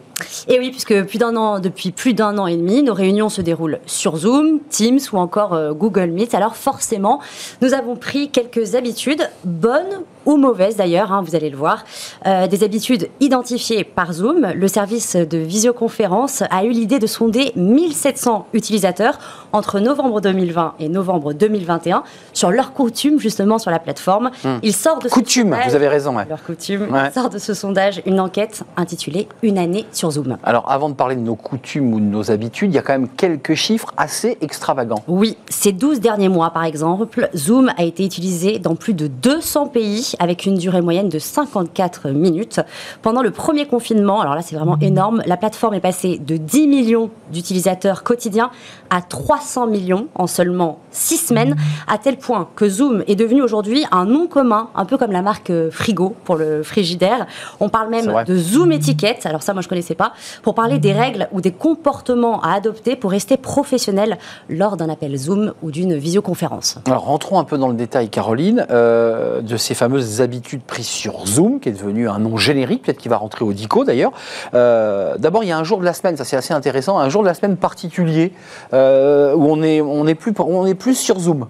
Et 0.48 0.58
oui, 0.58 0.70
puisque 0.70 1.02
plus 1.04 1.16
d'un 1.16 1.34
an, 1.36 1.60
depuis 1.60 1.92
plus 1.92 2.12
d'un 2.12 2.36
an 2.36 2.46
et 2.46 2.58
demi, 2.58 2.82
nos 2.82 2.92
réunions 2.92 3.30
se 3.30 3.40
déroulent 3.40 3.78
sur 3.86 4.18
Zoom, 4.18 4.60
Teams 4.68 5.00
ou 5.14 5.16
encore 5.16 5.54
euh, 5.54 5.72
Google 5.72 6.10
Meet. 6.10 6.34
Alors 6.34 6.56
forcément, 6.56 7.20
nous 7.60 7.74
avons 7.74 7.96
pris 7.96 8.30
quelques 8.30 8.74
habitudes, 8.74 9.28
bonnes 9.44 10.02
ou 10.28 10.36
mauvaises 10.36 10.76
d'ailleurs, 10.76 11.10
hein, 11.10 11.22
vous 11.26 11.34
allez 11.34 11.48
le 11.48 11.56
voir. 11.56 11.84
Euh, 12.26 12.46
des 12.46 12.62
habitudes 12.62 13.08
identifiées 13.18 13.82
par 13.82 14.12
Zoom. 14.12 14.52
Le 14.54 14.68
service 14.68 15.16
de 15.16 15.38
visioconférence 15.38 16.42
a 16.50 16.64
eu 16.64 16.70
l'idée 16.70 16.98
de 16.98 17.06
sonder 17.06 17.52
1700 17.56 18.46
utilisateurs 18.52 19.18
entre 19.54 19.80
novembre 19.80 20.20
2020 20.20 20.74
et 20.80 20.90
novembre 20.90 21.32
2021 21.32 22.02
sur 22.34 22.50
leurs 22.50 22.74
coutumes 22.74 23.18
justement 23.18 23.58
sur 23.58 23.70
la 23.70 23.78
plateforme. 23.78 24.30
Hmm. 24.44 24.58
Il 24.62 24.74
sort 24.74 24.98
de 24.98 25.08
coutume, 25.08 25.56
vous 25.66 25.74
avez 25.74 25.88
raison. 25.88 26.14
Leur 26.28 26.42
coutume. 26.42 26.88
sort 27.14 27.30
de 27.30 27.38
ce 27.38 27.54
sondage 27.54 28.02
une 28.04 28.20
enquête 28.20 28.64
intitulée 28.76 29.28
Une 29.42 29.56
année 29.56 29.86
sur 29.92 30.10
Zoom. 30.10 30.36
Alors 30.44 30.70
avant 30.70 30.90
de 30.90 30.94
parler 30.94 31.16
de 31.16 31.22
nos 31.22 31.36
coutumes 31.36 31.94
ou 31.94 32.00
de 32.00 32.04
nos 32.04 32.30
habitudes, 32.30 32.70
il 32.70 32.74
y 32.74 32.78
a 32.78 32.82
quand 32.82 32.92
même 32.92 33.08
quelques 33.08 33.54
chiffres 33.54 33.94
assez 33.96 34.36
extravagants. 34.42 35.02
Oui, 35.08 35.38
ces 35.48 35.72
12 35.72 36.00
derniers 36.00 36.28
mois 36.28 36.50
par 36.50 36.64
exemple, 36.64 37.30
Zoom 37.34 37.72
a 37.78 37.84
été 37.84 38.04
utilisé 38.04 38.58
dans 38.58 38.74
plus 38.74 38.92
de 38.92 39.06
200 39.06 39.68
pays 39.68 40.12
avec 40.18 40.46
une 40.46 40.56
durée 40.56 40.80
moyenne 40.80 41.08
de 41.08 41.18
54 41.18 42.10
minutes. 42.10 42.60
Pendant 43.02 43.22
le 43.22 43.30
premier 43.30 43.66
confinement, 43.66 44.20
alors 44.20 44.34
là 44.34 44.42
c'est 44.42 44.56
vraiment 44.56 44.78
énorme, 44.80 45.22
la 45.26 45.36
plateforme 45.36 45.74
est 45.74 45.80
passée 45.80 46.18
de 46.18 46.36
10 46.36 46.68
millions 46.68 47.10
d'utilisateurs 47.32 48.02
quotidiens 48.02 48.50
à 48.90 49.02
300 49.02 49.66
millions 49.66 50.08
en 50.14 50.26
seulement 50.26 50.80
6 50.90 51.16
semaines, 51.28 51.56
à 51.86 51.98
tel 51.98 52.16
point 52.16 52.48
que 52.56 52.68
Zoom 52.68 53.04
est 53.06 53.16
devenu 53.16 53.42
aujourd'hui 53.42 53.84
un 53.92 54.06
nom 54.06 54.26
commun, 54.26 54.68
un 54.74 54.84
peu 54.84 54.96
comme 54.96 55.12
la 55.12 55.22
marque 55.22 55.52
Frigo 55.70 56.14
pour 56.24 56.36
le 56.36 56.62
frigidaire. 56.62 57.26
On 57.60 57.68
parle 57.68 57.90
même 57.90 58.12
de 58.26 58.36
Zoom 58.36 58.72
étiquette, 58.72 59.26
alors 59.26 59.42
ça 59.42 59.52
moi 59.52 59.62
je 59.62 59.68
connaissais 59.68 59.94
pas, 59.94 60.12
pour 60.42 60.54
parler 60.54 60.78
des 60.78 60.92
règles 60.92 61.28
ou 61.32 61.40
des 61.40 61.52
comportements 61.52 62.40
à 62.40 62.52
adopter 62.52 62.96
pour 62.96 63.10
rester 63.10 63.36
professionnel 63.36 64.18
lors 64.48 64.76
d'un 64.76 64.88
appel 64.88 65.16
Zoom 65.16 65.52
ou 65.62 65.70
d'une 65.70 65.96
visioconférence. 65.96 66.78
Alors 66.86 67.04
rentrons 67.04 67.38
un 67.38 67.44
peu 67.44 67.58
dans 67.58 67.68
le 67.68 67.74
détail, 67.74 68.08
Caroline, 68.08 68.66
euh, 68.70 69.40
de 69.42 69.56
ces 69.56 69.74
fameuses 69.74 70.07
habitudes 70.20 70.62
prises 70.62 70.86
sur 70.86 71.26
Zoom, 71.26 71.60
qui 71.60 71.68
est 71.68 71.72
devenu 71.72 72.08
un 72.08 72.18
nom 72.18 72.36
générique, 72.36 72.82
peut-être 72.82 72.98
qu'il 72.98 73.10
va 73.10 73.16
rentrer 73.16 73.44
au 73.44 73.52
DICO 73.52 73.84
d'ailleurs. 73.84 74.12
Euh, 74.54 75.16
d'abord, 75.18 75.44
il 75.44 75.48
y 75.48 75.52
a 75.52 75.58
un 75.58 75.64
jour 75.64 75.78
de 75.78 75.84
la 75.84 75.92
semaine, 75.92 76.16
ça 76.16 76.24
c'est 76.24 76.36
assez 76.36 76.54
intéressant, 76.54 76.98
un 76.98 77.08
jour 77.08 77.22
de 77.22 77.28
la 77.28 77.34
semaine 77.34 77.56
particulier 77.56 78.32
euh, 78.72 79.34
où 79.34 79.46
on 79.46 79.62
est, 79.62 79.80
on 79.80 80.06
est 80.06 80.14
plus, 80.14 80.32
on 80.38 80.66
est 80.66 80.74
plus 80.74 80.94
sur 80.94 81.18
Zoom. 81.18 81.46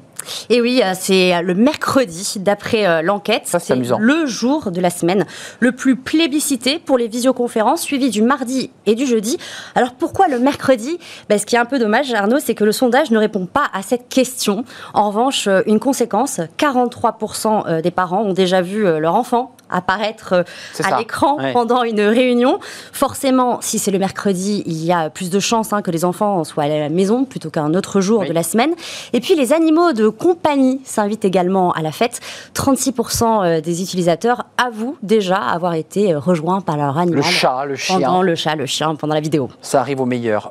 Et 0.51 0.61
oui, 0.61 0.81
euh, 0.85 0.93
c'est 0.99 1.41
le 1.43 1.55
mercredi, 1.55 2.35
d'après 2.37 2.87
euh, 2.87 3.03
l'enquête. 3.03 3.43
c'est 3.47 3.75
le 3.77 4.27
jour 4.27 4.71
de 4.71 4.81
la 4.81 4.91
semaine 4.91 5.27
le 5.61 5.73
plus 5.73 5.97
plébiscité 5.97 6.79
pour 6.79 6.99
les 6.99 7.09
visioconférences, 7.09 7.83
suivi 7.83 8.11
du 8.11 8.23
mardi 8.23 8.71
et 8.87 8.95
du 8.95 9.07
jeudi. 9.07 9.39
Alors 9.75 9.93
pourquoi 9.93 10.29
le 10.29 10.39
mercredi? 10.39 10.99
Ben, 11.29 11.39
Ce 11.39 11.47
qui 11.47 11.57
est 11.57 11.59
un 11.59 11.65
peu 11.65 11.79
dommage, 11.79 12.13
Arnaud, 12.13 12.39
c'est 12.41 12.55
que 12.55 12.65
le 12.65 12.73
sondage 12.73 13.11
ne 13.11 13.19
répond 13.19 13.47
pas 13.47 13.69
à 13.73 13.83
cette 13.83 14.09
question. 14.09 14.65
En 14.95 15.09
revanche, 15.09 15.47
euh, 15.47 15.63
une 15.67 15.81
conséquence, 15.81 16.41
43% 16.59 17.81
des 17.83 17.91
parents 17.91 18.23
ont 18.23 18.33
déjà 18.33 18.61
vu 18.63 18.83
leur 18.83 19.15
enfant 19.15 19.55
apparaître 19.71 20.33
euh, 20.33 20.83
à 20.85 20.99
l'écran 20.99 21.39
pendant 21.53 21.83
une 21.83 22.01
réunion. 22.01 22.59
Forcément, 22.93 23.59
si 23.61 23.79
c'est 23.79 23.91
le 23.91 23.99
mercredi, 23.99 24.63
il 24.67 24.85
y 24.85 24.93
a 24.93 25.11
plus 25.11 25.31
de 25.31 25.41
chances 25.41 25.73
hein, 25.73 25.83
que 25.83 25.91
les 25.91 26.05
enfants 26.05 26.45
soient 26.45 26.65
à 26.65 26.69
la 26.69 26.89
maison 26.89 27.25
plutôt 27.25 27.51
qu'un 27.51 27.75
autre 27.75 28.01
jour 28.01 28.25
de 28.25 28.33
la 28.33 28.43
semaine. 28.43 28.75
Et 29.13 29.21
puis 29.21 29.35
les 29.35 29.53
animaux 29.53 29.93
de 29.93 30.09
compagnie 30.09 30.81
s'invitent 30.85 31.25
également 31.25 31.73
à 31.73 31.83
la 31.83 31.93
fête. 31.93 32.21
36% 32.55 33.45
euh, 33.45 33.61
des 33.61 33.83
utilisateurs 33.83 34.47
avouent 34.57 34.97
déjà 35.03 35.37
avoir 35.37 35.75
été 35.75 36.13
euh, 36.13 36.19
rejoints 36.19 36.61
par 36.61 36.77
leur 36.77 36.99
animal. 36.99 37.19
Le 37.19 37.23
chat, 37.23 37.65
le 37.65 37.77
chien. 37.77 38.01
Pendant 38.01 38.23
le 38.23 38.35
chat, 38.35 38.55
le 38.55 38.67
chien, 38.67 38.95
pendant 38.95 39.15
la 39.15 39.21
vidéo. 39.21 39.49
Ça 39.61 39.81
arrive 39.81 40.01
au 40.01 40.07
meilleur. 40.07 40.51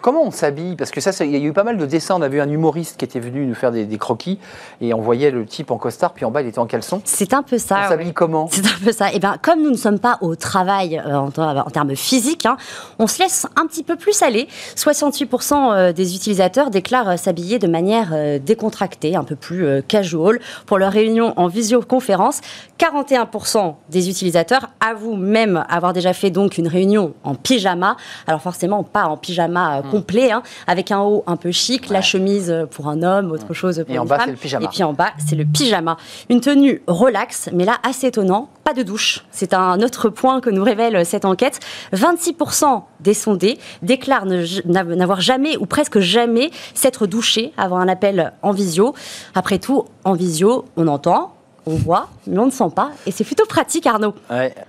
comment 0.00 0.22
on 0.24 0.30
s'habille? 0.30 0.76
Parce 0.76 0.90
que 0.90 1.00
ça, 1.00 1.12
il 1.24 1.30
y 1.30 1.36
a 1.36 1.38
eu 1.38 1.52
pas 1.52 1.64
mal 1.64 1.76
de 1.76 1.86
dessins. 1.86 2.16
On 2.16 2.22
a 2.22 2.28
vu 2.28 2.40
un 2.40 2.48
humoriste 2.48 2.98
qui 2.98 3.04
était 3.04 3.20
venu 3.20 3.46
nous 3.46 3.54
faire 3.54 3.72
des, 3.72 3.98
croquis 3.98 4.38
et 4.80 4.94
on 4.94 5.00
voyait 5.00 5.30
le 5.30 5.44
type 5.44 5.70
en 5.70 5.78
costard, 5.78 6.12
puis 6.12 6.24
en 6.24 6.30
bas, 6.30 6.42
il 6.42 6.48
était 6.48 6.58
en 6.58 6.66
caleçon. 6.66 7.00
C'est 7.04 7.34
un 7.34 7.42
peu 7.42 7.58
ça. 7.58 7.82
On 7.84 7.88
s'habille 7.88 8.12
comment? 8.12 8.37
Comment 8.38 8.48
C'est 8.52 8.66
un 8.66 8.84
peu 8.84 8.92
ça. 8.92 9.08
Et 9.08 9.16
eh 9.16 9.18
bien, 9.18 9.36
comme 9.40 9.62
nous 9.62 9.70
ne 9.70 9.76
sommes 9.76 9.98
pas 9.98 10.18
au 10.20 10.36
travail 10.36 11.00
euh, 11.04 11.16
en, 11.16 11.28
en, 11.28 11.70
termes 11.70 11.94
physiques, 11.96 12.46
hein, 12.46 12.56
on 12.98 13.06
se 13.06 13.22
laisse 13.22 13.46
un 13.56 13.66
petit 13.66 13.82
peu 13.82 13.96
plus 13.96 14.22
aller. 14.22 14.48
68% 14.76 15.54
euh, 15.54 15.92
des 15.92 16.14
utilisateurs 16.14 16.70
déclarent 16.70 17.10
euh, 17.10 17.16
s'habiller 17.16 17.58
de 17.58 17.66
manière 17.66 18.14
décontractée, 18.40 19.16
un 19.16 19.24
peu 19.24 19.36
plus 19.36 19.82
casual, 19.86 20.40
pour 20.66 20.78
leur 20.78 20.92
réunion 20.92 21.34
en 21.36 21.48
visioconférence. 21.48 22.40
41% 22.78 23.74
des 23.90 24.08
utilisateurs 24.08 24.68
avouent 24.80 25.16
même 25.16 25.64
avoir 25.68 25.92
déjà 25.92 26.12
fait 26.12 26.30
donc 26.30 26.58
une 26.58 26.68
réunion 26.68 27.14
en 27.24 27.34
pyjama. 27.34 27.96
Alors 28.26 28.40
forcément, 28.40 28.82
pas 28.84 29.04
en 29.04 29.16
pyjama 29.16 29.80
hmm. 29.80 29.90
complet, 29.90 30.30
hein, 30.30 30.42
avec 30.66 30.92
un 30.92 31.00
haut 31.00 31.24
un 31.26 31.36
peu 31.36 31.50
chic, 31.50 31.88
la 31.88 32.02
chemise 32.02 32.54
pour 32.70 32.88
un 32.88 33.02
homme, 33.02 33.32
autre 33.32 33.50
hmm. 33.50 33.54
chose 33.54 33.84
pour 33.84 33.94
Et 33.94 33.98
en 33.98 34.04
bas, 34.04 34.18
c'est 34.24 34.30
le 34.30 34.36
pyjama. 34.36 34.64
Et 34.64 34.68
puis 34.68 34.82
en 34.82 34.92
bas, 34.92 35.10
c'est 35.26 35.36
le 35.36 35.44
pyjama. 35.44 35.96
Une 36.28 36.40
tenue 36.40 36.82
relax, 36.86 37.50
mais 37.52 37.64
là 37.64 37.76
assez 37.82 38.10
étonnant, 38.28 38.48
pas 38.64 38.74
de 38.74 38.82
douche. 38.82 39.24
C'est 39.30 39.54
un 39.54 39.80
autre 39.80 40.08
point 40.10 40.40
que 40.40 40.50
nous 40.50 40.62
révèle 40.62 41.04
cette 41.06 41.24
enquête. 41.24 41.60
26% 41.94 42.82
des 43.00 43.14
sondés 43.14 43.58
déclarent 43.82 44.26
n'avoir 44.26 45.20
jamais 45.20 45.56
ou 45.56 45.66
presque 45.66 45.98
jamais 45.98 46.50
s'être 46.74 47.06
douchés 47.06 47.52
avant 47.56 47.78
un 47.78 47.88
appel 47.88 48.32
en 48.42 48.52
visio. 48.52 48.94
Après 49.34 49.58
tout, 49.58 49.84
en 50.04 50.12
visio, 50.12 50.66
on 50.76 50.86
entend, 50.88 51.34
on 51.66 51.74
voit, 51.74 52.08
mais 52.28 52.38
on 52.38 52.46
ne 52.46 52.50
sent 52.50 52.70
pas. 52.74 52.90
Et 53.06 53.10
c'est 53.10 53.24
plutôt 53.24 53.46
pratique, 53.46 53.86
Arnaud. 53.86 54.14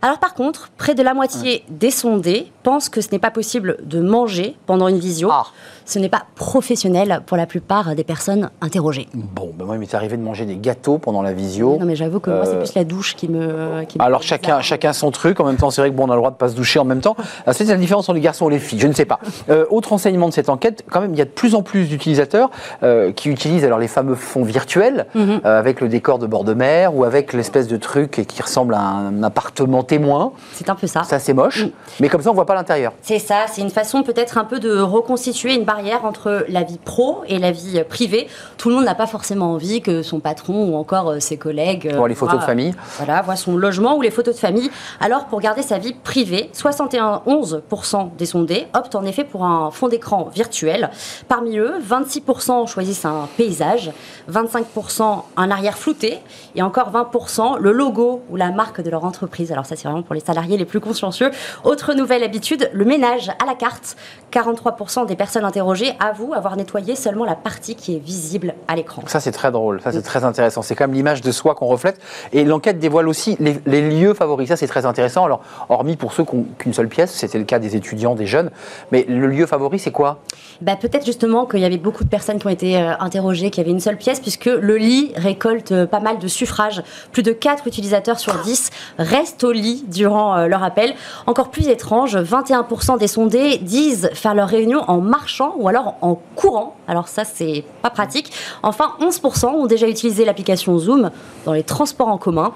Alors 0.02 0.20
par 0.20 0.34
contre, 0.34 0.70
près 0.78 0.96
de 0.96 1.04
la 1.04 1.14
moitié 1.14 1.64
des 1.70 1.92
sondés 1.92 2.52
pensent 2.64 2.90
que 2.90 3.02
ce 3.02 3.10
n'est 3.12 3.20
pas 3.20 3.32
possible 3.32 3.78
de 3.84 4.00
manger 4.00 4.56
pendant 4.66 4.88
une 4.88 5.00
visio. 5.00 5.30
Ah. 5.32 5.48
Ce 5.86 5.98
n'est 5.98 6.10
pas 6.10 6.24
professionnel 6.36 7.24
pour 7.26 7.36
la 7.36 7.48
plupart 7.48 7.96
des 7.96 8.04
personnes 8.04 8.52
interrogées. 8.62 9.08
Bon, 9.16 9.52
ben 9.58 9.66
moi, 9.66 9.76
il 9.76 9.80
m'est 9.80 9.96
arrivé 9.96 10.18
de 10.18 10.22
manger 10.22 10.46
des 10.46 10.58
gâteaux 10.58 11.00
pendant 11.00 11.24
la 11.24 11.34
visio. 11.34 11.78
Non, 11.80 11.86
mais 11.88 11.96
j'avoue 11.96 12.20
que 12.20 12.30
moi, 12.30 12.46
c'est 12.46 12.52
euh, 12.52 12.60
plus 12.60 12.76
la 12.76 12.84
douche 12.84 13.16
qui 13.16 13.28
me. 13.28 13.86
Alors 13.98 14.22
chacun, 14.22 14.62
chacun 14.62 14.94
son 14.94 15.10
truc. 15.10 15.40
En 15.40 15.46
même 15.46 15.58
temps, 15.58 15.72
c'est 15.72 15.82
vrai 15.82 15.90
que 15.90 15.96
bon, 15.96 16.08
on 16.08 16.12
a 16.12 16.14
le 16.14 16.20
droit 16.20 16.30
de 16.30 16.36
pas 16.36 16.50
se 16.50 16.56
doucher 16.56 16.78
en 16.78 16.86
même 16.86 17.02
temps. 17.02 17.16
Ah, 17.48 17.54
c'est 17.54 17.66
la 17.66 17.76
différence 17.76 18.08
entre 18.08 18.16
les 18.16 18.22
garçons 18.22 18.50
et 18.50 18.54
les 18.54 18.60
filles. 18.60 18.80
Je 18.80 18.88
ne 18.88 18.94
sais 18.94 19.06
pas. 19.06 19.20
Euh, 19.50 19.66
autre 19.72 19.92
enseignement 19.92 20.30
de 20.30 20.34
cette 20.34 20.50
enquête, 20.50 20.86
quand 20.92 21.02
même, 21.02 21.14
il 21.14 21.18
y 21.18 21.24
a 21.24 21.26
de 21.26 21.30
plus 21.32 21.56
en 21.56 21.64
plus 21.64 21.86
d'utilisateurs 21.86 22.52
euh, 22.84 23.12
qui 23.12 23.30
utilisent 23.30 23.66
alors 23.66 23.80
les 23.80 23.88
fameux 23.88 24.16
fonds 24.16 24.44
virtuels 24.44 25.08
mhm. 25.16 25.42
avec 25.44 25.82
le 25.82 25.88
décor 25.88 26.20
de 26.20 26.28
bord 26.28 26.44
de 26.44 26.54
mer 26.54 26.96
ou 26.96 27.04
avec 27.04 27.34
l'espèce 27.50 27.68
de 27.68 27.78
truc 27.78 28.28
qui 28.28 28.42
ressemble 28.44 28.76
à 28.76 28.80
un 28.80 29.24
appartement 29.24 29.82
témoin. 29.82 30.34
C'est 30.54 30.70
un 30.70 30.76
peu 30.76 30.86
ça. 30.86 31.04
Ça, 31.04 31.18
c'est 31.18 31.34
moche. 31.34 31.66
Mais 32.00 32.08
comme 32.08 32.22
ça, 32.22 32.30
on 32.30 32.36
voit 32.36 32.46
pas 32.46 32.54
l'intérieur. 32.54 32.94
C'est 33.02 33.18
ça. 33.18 33.46
C'est 33.52 33.62
une 33.62 33.72
façon 33.72 34.04
peut-être 34.04 34.38
un 34.38 34.44
peu 34.44 34.60
de 34.60 34.80
reconstituer 34.80 35.56
une 35.56 35.64
barrière 35.64 36.06
entre 36.06 36.46
la 36.48 36.62
vie 36.62 36.78
pro 36.78 37.24
et 37.28 37.40
la 37.40 37.50
vie 37.52 37.82
privée. 37.90 38.28
Tout 38.58 38.70
le 38.70 38.76
monde 38.76 38.86
n'a 38.86 38.94
pas 38.94 39.08
forcément 39.08 39.54
envie 39.54 39.82
que 39.82 40.04
son 40.04 40.20
patron 40.20 40.70
ou 40.70 40.76
encore 40.76 41.10
euh, 41.10 41.20
ses 41.20 41.38
collègues. 41.38 41.92
Voient 41.96 42.08
les 42.08 42.14
photos 42.14 42.40
de 42.40 42.46
famille. 42.46 42.76
Voilà, 42.98 43.24
voient 43.24 43.36
son 43.36 43.58
logement 43.58 43.98
ou 43.98 44.04
les 44.04 44.12
photos 44.12 44.36
de 44.36 44.40
famille. 44.40 44.70
Alors, 45.00 45.26
pour 45.26 45.40
garder 45.40 45.64
sa 45.64 45.80
vie 45.80 45.94
privée, 45.94 46.52
71% 46.56 48.10
des 48.16 48.26
sondés 48.28 48.68
optent 48.76 48.94
en 48.94 49.06
effet 49.06 49.24
pour 49.24 49.44
un 49.44 49.72
fond 49.72 49.88
d'écran 49.88 50.30
virtuel. 50.36 50.92
Parmi 51.28 51.58
eux, 51.58 51.74
26% 51.82 52.68
choisissent 52.68 53.06
un 53.06 53.28
paysage, 53.38 53.92
25% 54.32 55.24
un 55.36 55.52
arrière 55.52 55.80
flouté 55.80 56.20
et 56.56 56.62
encore 56.62 56.92
20% 56.92 57.39
le 57.40 57.72
logo 57.72 58.22
ou 58.30 58.36
la 58.36 58.52
marque 58.52 58.82
de 58.82 58.90
leur 58.90 59.06
entreprise. 59.06 59.52
Alors 59.52 59.66
ça, 59.66 59.76
c'est 59.76 59.88
vraiment 59.88 60.04
pour 60.04 60.16
les 60.16 60.22
salariés 60.22 60.58
les 60.58 60.66
plus 60.66 60.80
consciencieux. 60.80 61.32
Autre 61.64 61.94
nouvelle 61.94 62.24
habitude, 62.24 62.70
le 62.74 62.86
ménage 62.86 63.30
à 63.42 63.46
la 63.46 63.56
carte. 63.56 63.96
43% 64.32 65.08
des 65.08 65.16
personnes 65.16 65.46
interrogées 65.46 65.94
avouent 66.00 66.34
avoir 66.34 66.56
nettoyé 66.56 66.96
seulement 66.96 67.26
la 67.26 67.36
partie 67.36 67.76
qui 67.76 67.96
est 67.96 68.00
visible 68.00 68.54
à 68.68 68.76
l'écran. 68.76 69.04
Ça, 69.08 69.20
c'est 69.20 69.32
très 69.32 69.52
drôle. 69.52 69.82
Ça, 69.82 69.92
c'est 69.92 70.02
très 70.02 70.24
intéressant. 70.24 70.62
C'est 70.62 70.76
comme 70.76 70.94
l'image 70.94 71.22
de 71.22 71.32
soi 71.32 71.56
qu'on 71.56 71.66
reflète. 71.66 72.00
Et 72.34 72.44
l'enquête 72.44 72.80
dévoile 72.80 73.08
aussi 73.08 73.38
les, 73.40 73.82
lieux 73.82 74.14
favoris. 74.14 74.50
Ça, 74.50 74.56
c'est 74.56 74.68
très 74.68 74.86
intéressant. 74.86 75.26
Alors, 75.26 75.42
hormis 75.70 75.96
pour 75.96 76.14
ceux 76.14 76.26
qui 76.26 76.36
n'ont 76.36 76.46
qu'une 76.58 76.74
seule 76.74 76.90
pièce, 76.90 77.12
c'était 77.12 77.40
le 77.40 77.46
cas 77.46 77.60
des 77.60 77.76
étudiants, 77.76 78.16
des 78.16 78.28
jeunes. 78.28 78.52
Mais 78.92 79.06
le 79.08 79.28
lieu 79.28 79.46
favori, 79.46 79.80
c'est 79.80 79.92
quoi? 79.92 80.20
Bah, 80.62 80.76
Peut-être 80.76 81.06
justement 81.06 81.46
qu'il 81.46 81.60
y 81.60 81.66
avait 81.66 81.78
beaucoup 81.78 82.04
de 82.04 82.10
personnes 82.10 82.40
qui 82.40 82.48
ont 82.48 82.52
été 82.52 82.78
euh, 82.78 82.94
interrogées, 83.00 83.50
qui 83.50 83.60
avaient 83.62 83.72
une 83.72 83.80
seule 83.80 83.98
pièce, 83.98 84.20
puisque 84.20 84.46
le 84.46 84.78
lit 84.78 85.12
récolte 85.16 85.72
euh, 85.72 85.86
pas 85.86 86.00
mal 86.00 86.20
de 86.20 86.28
suffrages. 86.28 86.84
Plus 87.12 87.24
de 87.24 87.29
4 87.32 87.68
utilisateurs 87.68 88.20
sur 88.20 88.34
10 88.40 88.70
restent 88.98 89.44
au 89.44 89.52
lit 89.52 89.84
durant 89.88 90.36
euh, 90.36 90.48
leur 90.48 90.64
appel. 90.64 90.94
Encore 91.28 91.50
plus 91.50 91.68
étrange, 91.68 92.18
21% 92.18 92.98
des 92.98 93.08
sondés 93.08 93.58
disent 93.58 94.10
faire 94.14 94.34
leur 94.34 94.48
réunion 94.48 94.82
en 94.88 95.02
marchant 95.02 95.56
ou 95.58 95.68
alors 95.68 95.96
en 96.02 96.20
courant. 96.36 96.76
Alors 96.88 97.08
ça, 97.08 97.24
c'est 97.24 97.64
pas 97.82 97.90
pratique. 97.90 98.32
Enfin, 98.64 98.94
11% 99.02 99.48
ont 99.48 99.66
déjà 99.66 99.88
utilisé 99.88 100.26
l'application 100.26 100.78
Zoom 100.78 101.12
dans 101.46 101.54
les 101.54 101.64
transports 101.64 102.08
en 102.10 102.18
commun. 102.18 102.54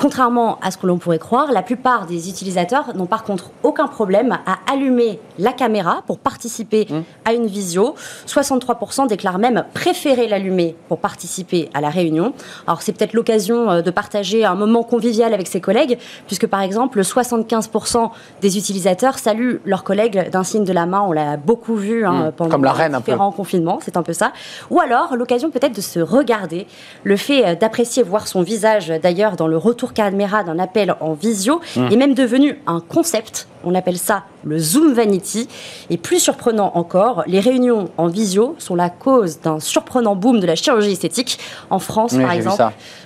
Contrairement 0.00 0.58
à 0.62 0.70
ce 0.70 0.78
que 0.78 0.86
l'on 0.86 0.96
pourrait 0.96 1.18
croire, 1.18 1.52
la 1.52 1.60
plupart 1.60 2.06
des 2.06 2.30
utilisateurs 2.30 2.96
n'ont 2.96 3.04
par 3.04 3.22
contre 3.22 3.50
aucun 3.62 3.86
problème 3.86 4.38
à 4.46 4.58
allumer 4.72 5.20
la 5.38 5.52
caméra 5.52 6.02
pour 6.06 6.18
participer 6.18 6.86
mmh. 6.88 7.00
à 7.26 7.34
une 7.34 7.46
visio. 7.46 7.94
63% 8.26 9.08
déclarent 9.08 9.38
même 9.38 9.64
préférer 9.74 10.26
l'allumer 10.26 10.74
pour 10.88 11.00
participer 11.00 11.68
à 11.74 11.82
la 11.82 11.90
réunion. 11.90 12.32
Alors 12.66 12.80
c'est 12.80 12.92
peut-être 12.92 13.12
l'occasion 13.12 13.70
euh, 13.70 13.82
de 13.82 13.90
partager 13.90 14.46
un 14.46 14.54
moment 14.54 14.84
convivial 14.84 15.34
avec 15.34 15.46
ses 15.46 15.60
collègues, 15.60 15.98
puisque 16.26 16.46
par 16.46 16.62
exemple 16.62 17.02
75% 17.02 18.10
des 18.40 18.56
utilisateurs 18.56 19.18
saluent 19.18 19.60
leurs 19.66 19.84
collègues 19.84 20.30
d'un 20.30 20.44
signe 20.44 20.64
de 20.64 20.72
la 20.72 20.86
main. 20.86 21.02
On 21.06 21.12
l'a 21.12 21.36
beaucoup 21.36 21.74
vu 21.74 22.06
hein, 22.06 22.28
mmh. 22.28 22.32
pendant 22.32 22.50
Comme 22.52 22.64
la 22.64 22.72
reine, 22.72 22.96
différents 22.96 23.32
confinements, 23.32 23.80
c'est 23.82 23.98
un 23.98 24.02
peu 24.02 24.14
ça. 24.14 24.32
Ou 24.70 24.80
alors 24.80 25.14
l'occasion 25.14 25.50
peut-être 25.50 25.76
de 25.76 25.82
se 25.82 26.00
regarder, 26.00 26.66
le 27.04 27.16
fait 27.18 27.46
euh, 27.46 27.54
d'apprécier 27.54 28.02
voir 28.02 28.28
son 28.28 28.40
visage 28.40 28.88
d'ailleurs 29.02 29.36
dans 29.36 29.46
le 29.46 29.58
retour 29.58 29.89
caméra 29.92 30.44
d'un 30.44 30.58
appel 30.58 30.94
en 31.00 31.12
visio 31.12 31.60
mmh. 31.76 31.88
est 31.90 31.96
même 31.96 32.14
devenu 32.14 32.60
un 32.66 32.80
concept. 32.80 33.48
On 33.64 33.74
appelle 33.74 33.98
ça 33.98 34.24
le 34.44 34.58
Zoom 34.58 34.94
Vanity. 34.94 35.48
Et 35.90 35.98
plus 35.98 36.18
surprenant 36.18 36.72
encore, 36.74 37.24
les 37.26 37.40
réunions 37.40 37.90
en 37.98 38.06
visio 38.06 38.54
sont 38.58 38.74
la 38.74 38.88
cause 38.88 39.40
d'un 39.40 39.60
surprenant 39.60 40.16
boom 40.16 40.40
de 40.40 40.46
la 40.46 40.54
chirurgie 40.54 40.92
esthétique. 40.92 41.38
En 41.68 41.78
France, 41.78 42.16
par 42.16 42.32
exemple, 42.32 42.64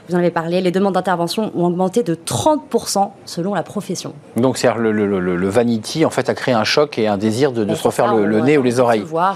vous 0.08 0.14
en 0.14 0.18
avez 0.18 0.30
parlé, 0.30 0.60
les 0.60 0.70
demandes 0.70 0.94
d'intervention 0.94 1.50
ont 1.54 1.66
augmenté 1.66 2.02
de 2.02 2.14
30% 2.14 3.10
selon 3.24 3.54
la 3.54 3.62
profession. 3.62 4.12
Donc, 4.36 4.58
c'est 4.58 4.68
le, 4.76 4.92
le, 4.92 5.18
le, 5.18 5.48
Vanity, 5.48 6.04
en 6.04 6.10
fait, 6.10 6.28
a 6.28 6.34
créé 6.34 6.54
un 6.54 6.64
choc 6.64 6.98
et 6.98 7.06
un 7.06 7.16
désir 7.16 7.52
de, 7.52 7.74
se 7.74 7.82
refaire 7.82 8.14
le, 8.14 8.40
nez 8.40 8.58
ou 8.58 8.62
les 8.62 8.80
oreilles. 8.80 9.04
Euh. 9.12 9.32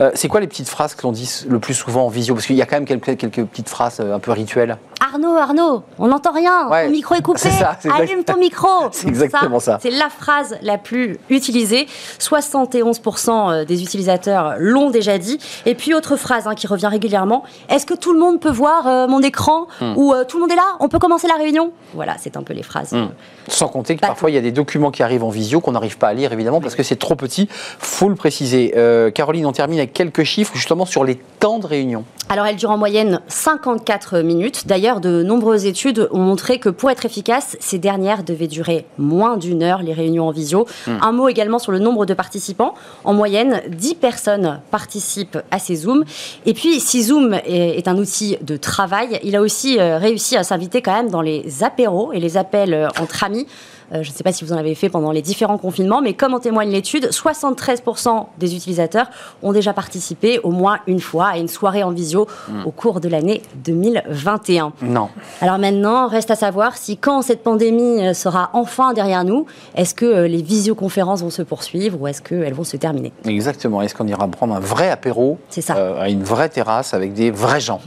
Euh, 0.00 0.10
c'est 0.14 0.28
quoi 0.28 0.40
les 0.40 0.46
petites 0.46 0.68
phrases 0.68 0.94
que 0.94 1.02
l'on 1.02 1.12
dit 1.12 1.44
le 1.48 1.58
plus 1.58 1.74
souvent 1.74 2.06
en 2.06 2.08
visio? 2.08 2.34
Parce 2.34 2.46
qu'il 2.46 2.56
y 2.56 2.62
a 2.62 2.66
quand 2.66 2.76
même 2.76 2.86
quelques, 2.86 3.16
quelques 3.16 3.44
petites 3.44 3.68
phrases 3.68 4.00
euh, 4.00 4.14
un 4.14 4.18
peu 4.18 4.32
rituelles. 4.32 4.78
Arnaud, 5.00 5.36
Arnaud, 5.36 5.82
on 5.98 6.08
n'entend 6.08 6.32
rien, 6.32 6.68
ton 6.70 6.90
micro 6.90 7.14
est 7.14 7.22
coupé, 7.22 7.50
allume 7.92 8.24
ton 8.24 8.38
micro. 8.38 8.68
C'est 8.92 9.08
exactement 9.08 9.60
ça. 9.60 9.78
C'est 9.82 9.90
la 9.90 10.08
phrase 10.08 10.56
la 10.62 10.78
plus 10.78 11.18
utilisée. 11.28 11.86
71% 12.18 13.66
des 13.66 13.82
utilisateurs 13.82 14.54
l'ont 14.58 14.90
déjà 14.90 15.18
dit. 15.18 15.38
Et 15.66 15.74
puis, 15.74 15.92
autre 15.92 16.16
phrase 16.16 16.46
hein, 16.46 16.54
qui 16.54 16.66
revient 16.66 16.86
régulièrement, 16.86 17.44
est-ce 17.68 17.84
que 17.84 17.94
tout 17.94 18.14
le 18.14 18.18
monde 18.18 18.40
peut 18.40 18.50
voir 18.50 19.08
mon 19.08 19.20
écran 19.20 19.66
hmm. 19.80 19.92
ou 19.96 20.05
euh, 20.12 20.24
tout 20.24 20.38
le 20.38 20.42
monde 20.42 20.52
est 20.52 20.56
là, 20.56 20.76
on 20.80 20.88
peut 20.88 20.98
commencer 20.98 21.28
la 21.28 21.34
réunion. 21.34 21.72
Voilà, 21.94 22.16
c'est 22.18 22.36
un 22.36 22.42
peu 22.42 22.52
les 22.52 22.62
phrases. 22.62 22.92
Hmm. 22.92 23.08
Sans 23.48 23.68
compter 23.68 23.96
que 23.96 24.00
parfois 24.00 24.30
il 24.30 24.34
y 24.34 24.38
a 24.38 24.42
des 24.42 24.52
documents 24.52 24.90
qui 24.90 25.02
arrivent 25.02 25.24
en 25.24 25.30
visio 25.30 25.60
qu'on 25.60 25.72
n'arrive 25.72 25.98
pas 25.98 26.08
à 26.08 26.14
lire 26.14 26.32
évidemment 26.32 26.60
parce 26.60 26.74
que 26.74 26.82
c'est 26.82 26.96
trop 26.96 27.14
petit. 27.14 27.48
Faut 27.50 28.08
le 28.08 28.14
préciser. 28.14 28.74
Euh, 28.76 29.10
Caroline, 29.10 29.46
on 29.46 29.52
termine 29.52 29.78
avec 29.78 29.92
quelques 29.92 30.24
chiffres 30.24 30.54
justement 30.54 30.84
sur 30.84 31.04
les 31.04 31.16
temps 31.16 31.58
de 31.58 31.66
réunion. 31.66 32.04
Alors 32.28 32.46
elle 32.46 32.56
dure 32.56 32.70
en 32.70 32.78
moyenne 32.78 33.20
54 33.28 34.20
minutes. 34.20 34.66
D'ailleurs, 34.66 35.00
de 35.00 35.22
nombreuses 35.22 35.64
études 35.64 36.08
ont 36.10 36.18
montré 36.18 36.58
que 36.58 36.68
pour 36.68 36.90
être 36.90 37.04
efficace, 37.04 37.56
ces 37.60 37.78
dernières 37.78 38.24
devaient 38.24 38.48
durer 38.48 38.84
moins 38.98 39.36
d'une 39.36 39.62
heure, 39.62 39.82
les 39.82 39.92
réunions 39.92 40.26
en 40.26 40.32
visio. 40.32 40.66
Hmm. 40.86 40.98
Un 41.02 41.12
mot 41.12 41.28
également 41.28 41.58
sur 41.58 41.72
le 41.72 41.78
nombre 41.78 42.04
de 42.04 42.14
participants. 42.14 42.74
En 43.04 43.14
moyenne, 43.14 43.62
10 43.68 43.94
personnes 43.94 44.60
participent 44.70 45.38
à 45.50 45.58
ces 45.58 45.76
Zooms. 45.76 46.04
Et 46.46 46.54
puis, 46.54 46.80
si 46.80 47.02
Zoom 47.04 47.34
est 47.44 47.86
un 47.86 47.96
outil 47.96 48.38
de 48.40 48.56
travail, 48.56 49.20
il 49.22 49.36
a 49.36 49.40
aussi 49.40 49.78
euh, 49.78 49.95
réussi 49.98 50.36
à 50.36 50.44
s'inviter 50.44 50.82
quand 50.82 50.94
même 50.94 51.10
dans 51.10 51.22
les 51.22 51.62
apéros 51.62 52.12
et 52.12 52.20
les 52.20 52.36
appels 52.36 52.74
euh, 52.74 52.88
entre 53.00 53.24
amis. 53.24 53.46
Euh, 53.92 54.02
je 54.02 54.10
ne 54.10 54.14
sais 54.14 54.24
pas 54.24 54.32
si 54.32 54.44
vous 54.44 54.52
en 54.52 54.56
avez 54.56 54.74
fait 54.74 54.88
pendant 54.88 55.12
les 55.12 55.22
différents 55.22 55.58
confinements, 55.58 56.00
mais 56.00 56.14
comme 56.14 56.34
en 56.34 56.40
témoigne 56.40 56.70
l'étude, 56.70 57.06
73% 57.10 58.26
des 58.38 58.54
utilisateurs 58.54 59.08
ont 59.42 59.52
déjà 59.52 59.72
participé 59.72 60.38
au 60.40 60.50
moins 60.50 60.78
une 60.86 61.00
fois 61.00 61.28
à 61.28 61.38
une 61.38 61.48
soirée 61.48 61.82
en 61.82 61.90
visio 61.90 62.26
hmm. 62.48 62.66
au 62.66 62.70
cours 62.70 63.00
de 63.00 63.08
l'année 63.08 63.42
2021. 63.64 64.72
Non. 64.82 65.08
Alors 65.40 65.58
maintenant, 65.58 66.08
reste 66.08 66.30
à 66.30 66.36
savoir 66.36 66.76
si 66.76 66.96
quand 66.96 67.22
cette 67.22 67.42
pandémie 67.42 68.14
sera 68.14 68.50
enfin 68.52 68.92
derrière 68.92 69.24
nous, 69.24 69.46
est-ce 69.74 69.94
que 69.94 70.26
les 70.26 70.42
visioconférences 70.42 71.22
vont 71.22 71.30
se 71.30 71.42
poursuivre 71.42 72.00
ou 72.00 72.06
est-ce 72.06 72.22
qu'elles 72.22 72.54
vont 72.54 72.64
se 72.64 72.76
terminer? 72.76 73.12
Exactement. 73.24 73.82
Est-ce 73.82 73.94
qu'on 73.94 74.06
ira 74.06 74.26
prendre 74.28 74.54
un 74.54 74.60
vrai 74.60 74.90
apéro? 74.90 75.38
À 75.68 76.08
une 76.08 76.22
vraie 76.22 76.48
terrasse 76.48 76.94
avec 76.94 77.12
des 77.12 77.30
vrais 77.30 77.60
gens 77.60 77.80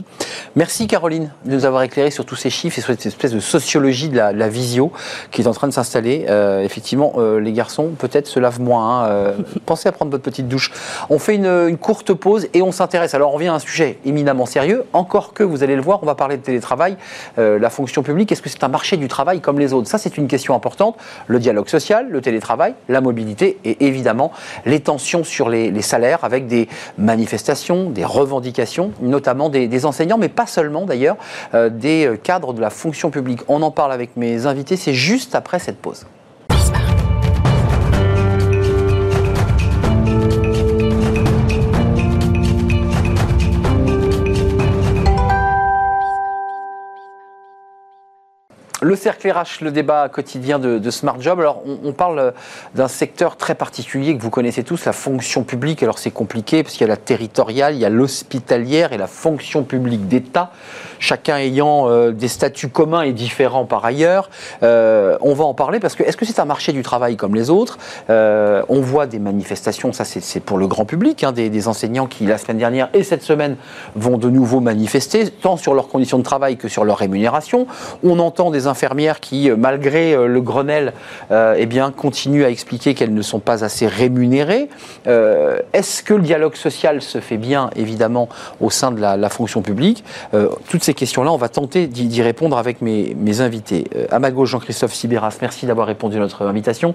Merci 0.56 0.86
Caroline 0.86 1.30
de 1.44 1.54
nous 1.54 1.64
avoir 1.64 1.82
éclairé 1.82 2.10
sur 2.10 2.24
tous 2.24 2.36
ces 2.36 2.50
chiffres 2.50 2.78
et 2.78 2.82
sur 2.82 2.92
cette 2.92 3.06
espèce 3.06 3.32
de 3.32 3.40
sociologie 3.40 4.08
de 4.08 4.16
la, 4.16 4.48
visio 4.48 4.90
qui 5.30 5.42
est 5.42 5.46
en 5.46 5.52
train 5.52 5.68
de 5.68 5.72
s'installer 5.72 5.89
Euh, 5.96 6.62
effectivement, 6.62 7.14
euh, 7.16 7.40
les 7.40 7.52
garçons 7.52 7.90
peut-être 7.98 8.26
se 8.26 8.38
lavent 8.38 8.60
moins. 8.60 9.04
Hein. 9.04 9.34
pensez 9.66 9.88
à 9.88 9.92
prendre 9.92 10.10
votre 10.10 10.22
petite 10.22 10.48
douche. 10.48 10.70
On 11.08 11.18
fait 11.18 11.36
une, 11.36 11.76
courte 11.78 12.12
pause 12.12 12.48
et 12.54 12.62
on 12.62 12.72
s'intéresse. 12.72 13.14
Alors 13.14 13.34
on 13.34 13.38
vient 13.38 13.52
à 13.52 13.56
un 13.56 13.60
sujet 13.60 13.98
éminemment 14.04 14.46
sérieux. 14.46 14.84
Encore 14.92 15.32
que 15.32 15.42
vous 15.42 15.62
allez 15.62 15.76
le 15.76 15.82
voir, 15.82 16.00
on 16.02 16.06
va 16.06 16.14
parler 16.14 16.36
de 16.36 16.42
télétravail, 16.42 16.96
la 17.36 17.70
fonction 17.70 18.02
publique. 18.02 18.30
Est-ce 18.32 18.42
que 18.42 18.48
c'est 18.48 18.64
un 18.64 18.68
marché 18.68 18.96
du 18.96 19.08
travail 19.08 19.40
comme 19.40 19.58
les 19.58 19.72
autres? 19.72 19.88
Ça, 19.88 19.98
c'est 19.98 20.16
une 20.16 20.28
question 20.28 20.54
importante. 20.54 20.96
Le 21.26 21.38
dialogue 21.38 21.68
social, 21.68 22.08
le 22.10 22.20
télétravail, 22.20 22.74
la 22.88 23.00
mobilité 23.00 23.58
et 23.64 23.86
évidemment 23.86 24.32
les 24.66 24.80
tensions 24.80 25.24
sur 25.24 25.48
les, 25.48 25.80
salaires 25.82 26.24
avec 26.24 26.46
des 26.46 26.68
manifestations, 26.98 27.90
des 27.90 28.04
revendications, 28.04 28.92
notamment 29.00 29.48
des, 29.48 29.86
enseignants, 29.86 30.18
mais 30.18 30.28
pas 30.28 30.46
seulement 30.46 30.84
d'ailleurs, 30.84 31.16
des 31.54 32.10
cadres 32.22 32.52
de 32.52 32.60
la 32.60 32.70
fonction 32.70 33.10
publique. 33.10 33.40
On 33.48 33.62
en 33.62 33.70
parle 33.70 33.92
avec 33.92 34.16
mes 34.16 34.46
invités, 34.46 34.76
c'est 34.76 34.94
juste 34.94 35.34
après 35.34 35.58
cette 35.58 35.79
Le 48.82 48.96
cercle 48.96 49.30
RH, 49.30 49.62
le 49.62 49.70
débat 49.70 50.08
quotidien 50.08 50.58
de, 50.58 50.90
Smart 50.90 51.20
Job. 51.20 51.38
Alors, 51.40 51.62
on, 51.66 51.92
parle 51.92 52.32
d'un 52.74 52.88
secteur 52.88 53.36
très 53.36 53.54
particulier 53.54 54.16
que 54.16 54.22
vous 54.22 54.30
connaissez 54.30 54.64
tous, 54.64 54.86
la 54.86 54.92
fonction 54.92 55.44
publique. 55.44 55.82
Alors, 55.82 55.98
c'est 55.98 56.10
compliqué 56.10 56.62
parce 56.62 56.74
qu'il 56.74 56.82
y 56.82 56.84
a 56.84 56.88
la 56.88 56.96
territoriale, 56.96 57.74
il 57.74 57.80
y 57.80 57.84
a 57.84 57.90
l'hospitalière 57.90 58.92
et 58.92 58.98
la 58.98 59.06
fonction 59.06 59.64
publique 59.64 60.08
d'État, 60.08 60.52
chacun 61.00 61.38
ayant 61.38 61.88
euh, 61.88 62.12
des 62.12 62.28
statuts 62.28 62.68
communs 62.68 63.02
et 63.02 63.12
différents 63.12 63.64
par 63.64 63.84
ailleurs. 63.84 64.30
Euh, 64.62 65.16
on 65.22 65.34
va 65.34 65.44
en 65.44 65.54
parler 65.54 65.80
parce 65.80 65.96
que 65.96 66.04
est-ce 66.04 66.16
que 66.16 66.24
c'est 66.24 66.38
un 66.38 66.44
marché 66.44 66.72
du 66.72 66.82
travail 66.82 67.16
comme 67.16 67.34
les 67.34 67.50
autres? 67.50 67.78
Euh, 68.10 68.62
On 68.68 68.80
voit 68.80 69.06
des 69.06 69.18
manifestations, 69.18 69.92
ça 69.92 70.04
c'est 70.04 70.40
pour 70.40 70.58
le 70.58 70.68
grand 70.68 70.84
public, 70.84 71.24
hein, 71.24 71.32
des, 71.32 71.68
enseignants 71.68 72.06
qui 72.06 72.26
la 72.26 72.38
semaine 72.38 72.58
dernière 72.58 72.88
et 72.94 73.02
cette 73.02 73.22
semaine 73.22 73.56
vont 73.96 74.18
de 74.18 74.30
nouveau 74.30 74.60
manifester, 74.60 75.28
tant 75.28 75.56
sur 75.56 75.74
leurs 75.74 75.88
conditions 75.88 76.18
de 76.18 76.22
travail 76.22 76.56
que 76.56 76.68
sur 76.68 76.84
leur 76.84 76.98
rémunération. 76.98 77.66
On 78.04 78.18
entend 78.18 78.50
des 78.50 78.66
infirmières 78.66 79.20
qui, 79.20 79.50
malgré 79.50 80.14
le 80.14 80.40
Grenelle, 80.40 80.92
eh 81.30 81.66
bien, 81.66 81.90
continuent 81.90 82.44
à 82.44 82.50
expliquer 82.50 82.94
qu'elles 82.94 83.14
ne 83.14 83.22
sont 83.22 83.40
pas 83.40 83.64
assez 83.64 83.86
rémunérées. 83.86 84.68
Est-ce 85.06 86.02
que 86.02 86.14
le 86.14 86.22
dialogue 86.22 86.54
social 86.54 87.02
se 87.02 87.20
fait 87.20 87.36
bien, 87.36 87.70
évidemment, 87.76 88.28
au 88.60 88.70
sein 88.70 88.90
de 88.90 89.00
la, 89.00 89.28
fonction 89.28 89.62
publique? 89.62 90.04
Questions-là, 90.94 91.32
on 91.32 91.36
va 91.36 91.48
tenter 91.48 91.86
d'y 91.86 92.22
répondre 92.22 92.58
avec 92.58 92.80
mes, 92.80 93.40
invités. 93.40 93.84
à 94.10 94.18
ma 94.18 94.30
gauche, 94.30 94.50
Jean-Christophe 94.50 94.92
Sibéras, 94.92 95.38
merci 95.40 95.66
d'avoir 95.66 95.86
répondu 95.86 96.16
à 96.16 96.20
notre 96.20 96.46
invitation. 96.46 96.94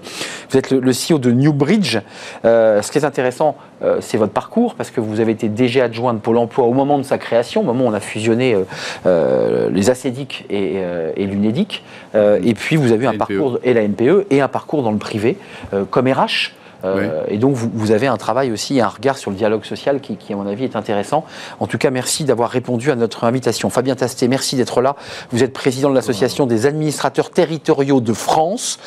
Vous 0.50 0.56
êtes 0.56 0.70
le, 0.70 0.80
le 0.80 0.92
CEO 0.92 1.18
de 1.18 1.30
Newbridge. 1.30 1.98
ce 2.44 2.90
qui 2.90 2.98
est 2.98 3.04
intéressant, 3.04 3.56
c'est 4.00 4.18
votre 4.18 4.32
parcours, 4.32 4.74
parce 4.74 4.90
que 4.90 5.00
vous 5.00 5.20
avez 5.20 5.32
été 5.32 5.48
déjà 5.48 5.84
adjoint 5.84 6.14
de 6.14 6.18
Pôle 6.18 6.38
emploi 6.38 6.66
au 6.66 6.72
moment 6.72 6.98
de 6.98 7.04
sa 7.04 7.18
création, 7.18 7.62
au 7.62 7.64
moment 7.64 7.84
où 7.84 7.88
on 7.88 7.94
a 7.94 8.00
fusionné 8.00 8.56
les 9.04 9.90
ACEDIC 9.90 10.46
et, 10.50 10.82
et 11.16 11.26
l'UNEDIC. 11.26 11.82
Euh, 12.16 12.40
et 12.42 12.54
puis 12.54 12.76
vous 12.76 12.92
avez 12.92 13.06
un 13.06 13.16
parcours, 13.16 13.58
et 13.62 13.74
la 13.74 13.82
NPE, 13.82 14.26
et 14.30 14.40
un 14.40 14.48
parcours 14.48 14.82
dans 14.82 14.92
le 14.92 14.98
privé, 14.98 15.36
euh, 15.72 15.84
comme 15.84 16.08
RH. 16.08 16.52
Euh, 16.86 17.24
et 17.28 17.38
donc, 17.38 17.54
vous, 17.54 17.90
avez 17.90 18.06
un 18.06 18.16
travail 18.16 18.52
aussi, 18.52 18.80
un 18.80 18.88
regard 18.88 19.18
sur 19.18 19.30
le 19.30 19.36
dialogue 19.36 19.64
social 19.64 20.00
qui, 20.00 20.32
à 20.32 20.36
mon 20.36 20.46
avis, 20.46 20.64
est 20.64 20.76
intéressant. 20.76 21.24
En 21.60 21.66
tout 21.66 21.78
cas, 21.78 21.90
merci 21.90 22.24
d'avoir 22.24 22.50
répondu 22.50 22.90
à 22.90 22.96
notre 22.96 23.24
invitation. 23.24 23.70
Fabien 23.70 23.94
Tasté, 23.94 24.28
merci 24.28 24.56
d'être 24.56 24.80
là. 24.80 24.96
Vous 25.30 25.42
êtes 25.42 25.52
président 25.52 25.90
de 25.90 25.94
l'Association 25.94 26.46
des 26.46 26.66
administrateurs 26.66 27.30
territoriaux 27.30 28.00
de 28.00 28.12
France 28.12 28.78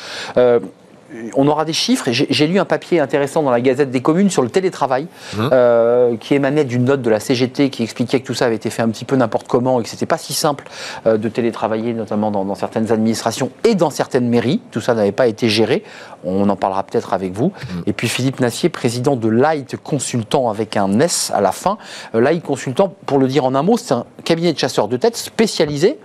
on 1.34 1.46
aura 1.48 1.64
des 1.64 1.72
chiffres. 1.72 2.10
J'ai 2.10 2.46
lu 2.46 2.58
un 2.58 2.64
papier 2.64 3.00
intéressant 3.00 3.42
dans 3.42 3.50
la 3.50 3.60
Gazette 3.60 3.90
des 3.90 4.00
communes 4.00 4.30
sur 4.30 4.42
le 4.42 4.48
télétravail, 4.48 5.04
mmh. 5.04 5.48
euh, 5.52 6.16
qui 6.16 6.34
émanait 6.34 6.64
d'une 6.64 6.84
note 6.84 7.02
de 7.02 7.10
la 7.10 7.20
CGT 7.20 7.70
qui 7.70 7.82
expliquait 7.82 8.20
que 8.20 8.26
tout 8.26 8.34
ça 8.34 8.46
avait 8.46 8.56
été 8.56 8.70
fait 8.70 8.82
un 8.82 8.88
petit 8.88 9.04
peu 9.04 9.16
n'importe 9.16 9.48
comment 9.48 9.80
et 9.80 9.82
que 9.82 9.88
c'était 9.88 10.06
pas 10.06 10.18
si 10.18 10.32
simple 10.32 10.68
euh, 11.06 11.16
de 11.16 11.28
télétravailler, 11.28 11.92
notamment 11.94 12.30
dans, 12.30 12.54
certaines 12.54 12.92
administrations 12.92 13.50
et 13.64 13.74
dans 13.74 13.90
certaines 13.90 14.28
mairies. 14.28 14.60
Tout 14.70 14.80
ça 14.80 14.94
n'avait 14.94 15.12
pas 15.12 15.26
été 15.26 15.48
géré. 15.48 15.82
On 16.24 16.48
en 16.48 16.56
parlera 16.56 16.82
peut-être 16.82 17.12
avec 17.12 17.32
vous. 17.32 17.48
Mmh. 17.48 17.80
Et 17.86 17.92
puis 17.92 18.08
Philippe 18.08 18.40
Nassier, 18.40 18.68
président 18.68 19.16
de 19.16 19.28
Light 19.28 19.76
Consultant 19.76 20.48
avec 20.48 20.76
un 20.76 21.00
S 21.00 21.32
à 21.34 21.40
la 21.40 21.52
fin. 21.52 21.78
Euh, 22.14 22.20
Light 22.20 22.42
Consultant, 22.42 22.94
pour 23.06 23.18
le 23.18 23.26
dire 23.26 23.44
en 23.44 23.54
un 23.54 23.62
mot, 23.62 23.76
c'est 23.76 23.94
un 23.94 24.04
cabinet 24.24 24.52
de 24.52 24.58
chasseurs 24.58 24.88
de 24.88 24.96
tête 24.96 25.16
spécialisé, 25.16 25.98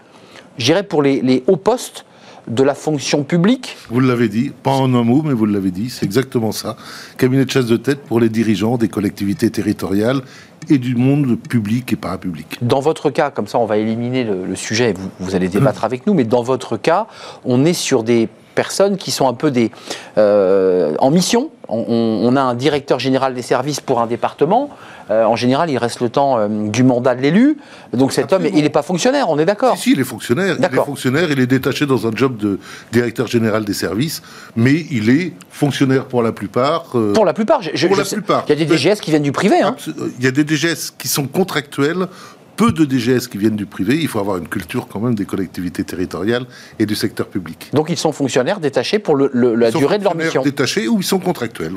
j'irais 0.57 0.83
pour 0.83 1.03
les 1.03 1.43
hauts 1.47 1.57
postes 1.57 2.05
de 2.47 2.63
la 2.63 2.75
fonction 2.75 3.23
publique 3.23 3.77
Vous 3.89 3.99
l'avez 3.99 4.29
dit, 4.29 4.51
pas 4.63 4.71
en 4.71 4.93
un 4.93 5.03
mot, 5.03 5.21
mais 5.23 5.33
vous 5.33 5.45
l'avez 5.45 5.71
dit, 5.71 5.89
c'est 5.89 6.05
exactement 6.05 6.51
ça. 6.51 6.77
Cabinet 7.17 7.45
de 7.45 7.51
chasse 7.51 7.65
de 7.65 7.77
tête 7.77 8.01
pour 8.01 8.19
les 8.19 8.29
dirigeants 8.29 8.77
des 8.77 8.87
collectivités 8.87 9.49
territoriales 9.49 10.21
et 10.69 10.77
du 10.77 10.95
monde 10.95 11.37
public 11.37 11.93
et 11.93 11.95
parapublic. 11.95 12.57
Dans 12.61 12.79
votre 12.79 13.09
cas, 13.09 13.29
comme 13.29 13.47
ça 13.47 13.59
on 13.59 13.65
va 13.65 13.77
éliminer 13.77 14.23
le, 14.23 14.55
sujet, 14.55 14.93
vous, 14.93 15.09
vous 15.19 15.35
allez 15.35 15.47
débattre 15.47 15.81
mmh. 15.81 15.85
avec 15.91 16.07
nous, 16.07 16.13
mais 16.13 16.23
dans 16.23 16.43
votre 16.43 16.77
cas, 16.77 17.07
on 17.43 17.65
est 17.65 17.73
sur 17.73 18.03
des 18.03 18.29
personnes 18.55 18.97
qui 18.97 19.11
sont 19.11 19.27
un 19.27 19.33
peu 19.33 19.51
des 19.51 19.71
euh, 20.17 20.95
en 20.99 21.11
mission. 21.11 21.51
On, 21.67 22.35
a 22.35 22.41
un 22.41 22.53
directeur 22.53 22.99
général 22.99 23.33
des 23.33 23.41
services 23.41 23.81
pour 23.81 23.99
un 23.99 24.05
département. 24.05 24.69
Euh, 25.09 25.23
en 25.23 25.35
général, 25.35 25.71
il 25.71 25.79
reste 25.79 25.99
le 25.99 26.09
temps 26.09 26.37
euh, 26.37 26.47
du 26.69 26.83
mandat 26.83 27.15
de 27.15 27.21
l'élu. 27.21 27.57
Donc 27.91 28.13
cet 28.13 28.33
homme, 28.33 28.45
il 28.45 28.61
n'est 28.61 28.69
pas 28.69 28.83
fonctionnaire, 28.83 29.29
on 29.29 29.39
est 29.39 29.45
d'accord 29.45 29.75
si, 29.75 29.93
il 29.93 29.99
est 29.99 30.03
fonctionnaire. 30.03 30.57
Il 30.59 30.63
est 30.63 30.85
fonctionnaire, 30.85 31.31
il 31.31 31.39
est 31.39 31.47
détaché 31.47 31.87
dans 31.87 32.05
un 32.05 32.11
job 32.15 32.37
de 32.37 32.59
directeur 32.91 33.25
général 33.25 33.65
des 33.65 33.73
services, 33.73 34.21
mais 34.55 34.85
il 34.91 35.09
est 35.09 35.33
fonctionnaire 35.49 36.05
pour 36.05 36.21
la 36.21 36.31
plupart. 36.31 36.83
pour 37.13 37.25
la 37.25 37.33
plupart, 37.33 37.61
pour 37.61 37.97
la 37.97 38.03
plupart. 38.03 38.45
Il 38.47 38.59
y 38.59 38.61
a 38.61 38.65
des 38.65 38.77
DGS 38.77 38.99
qui 39.01 39.09
viennent 39.09 39.23
du 39.23 39.31
privé. 39.31 39.61
Hein. 39.61 39.75
Il 40.19 40.23
y 40.23 40.27
a 40.27 40.31
des 40.31 40.45
DGS 40.45 40.91
qui 40.97 41.07
sont 41.07 41.25
contractuels 41.25 42.07
peu 42.55 42.71
de 42.71 42.85
DGS 42.85 43.27
qui 43.27 43.37
viennent 43.37 43.55
du 43.55 43.65
privé. 43.65 43.97
Il 43.99 44.07
faut 44.07 44.19
avoir 44.19 44.37
une 44.37 44.47
culture 44.47 44.87
quand 44.87 44.99
même 44.99 45.15
des 45.15 45.25
collectivités 45.25 45.83
territoriales 45.83 46.45
et 46.79 46.85
du 46.85 46.95
secteur 46.95 47.27
public. 47.27 47.69
Donc 47.73 47.89
ils 47.89 47.97
sont 47.97 48.11
fonctionnaires 48.11 48.59
détachés 48.59 48.99
pour 48.99 49.17
la 49.17 49.71
durée 49.71 49.99
de 49.99 50.03
leur 50.03 50.15
mission 50.15 50.41
Détachés 50.41 50.87
ou 50.87 50.99
ils 50.99 51.03
sont 51.03 51.19
contractuels 51.19 51.75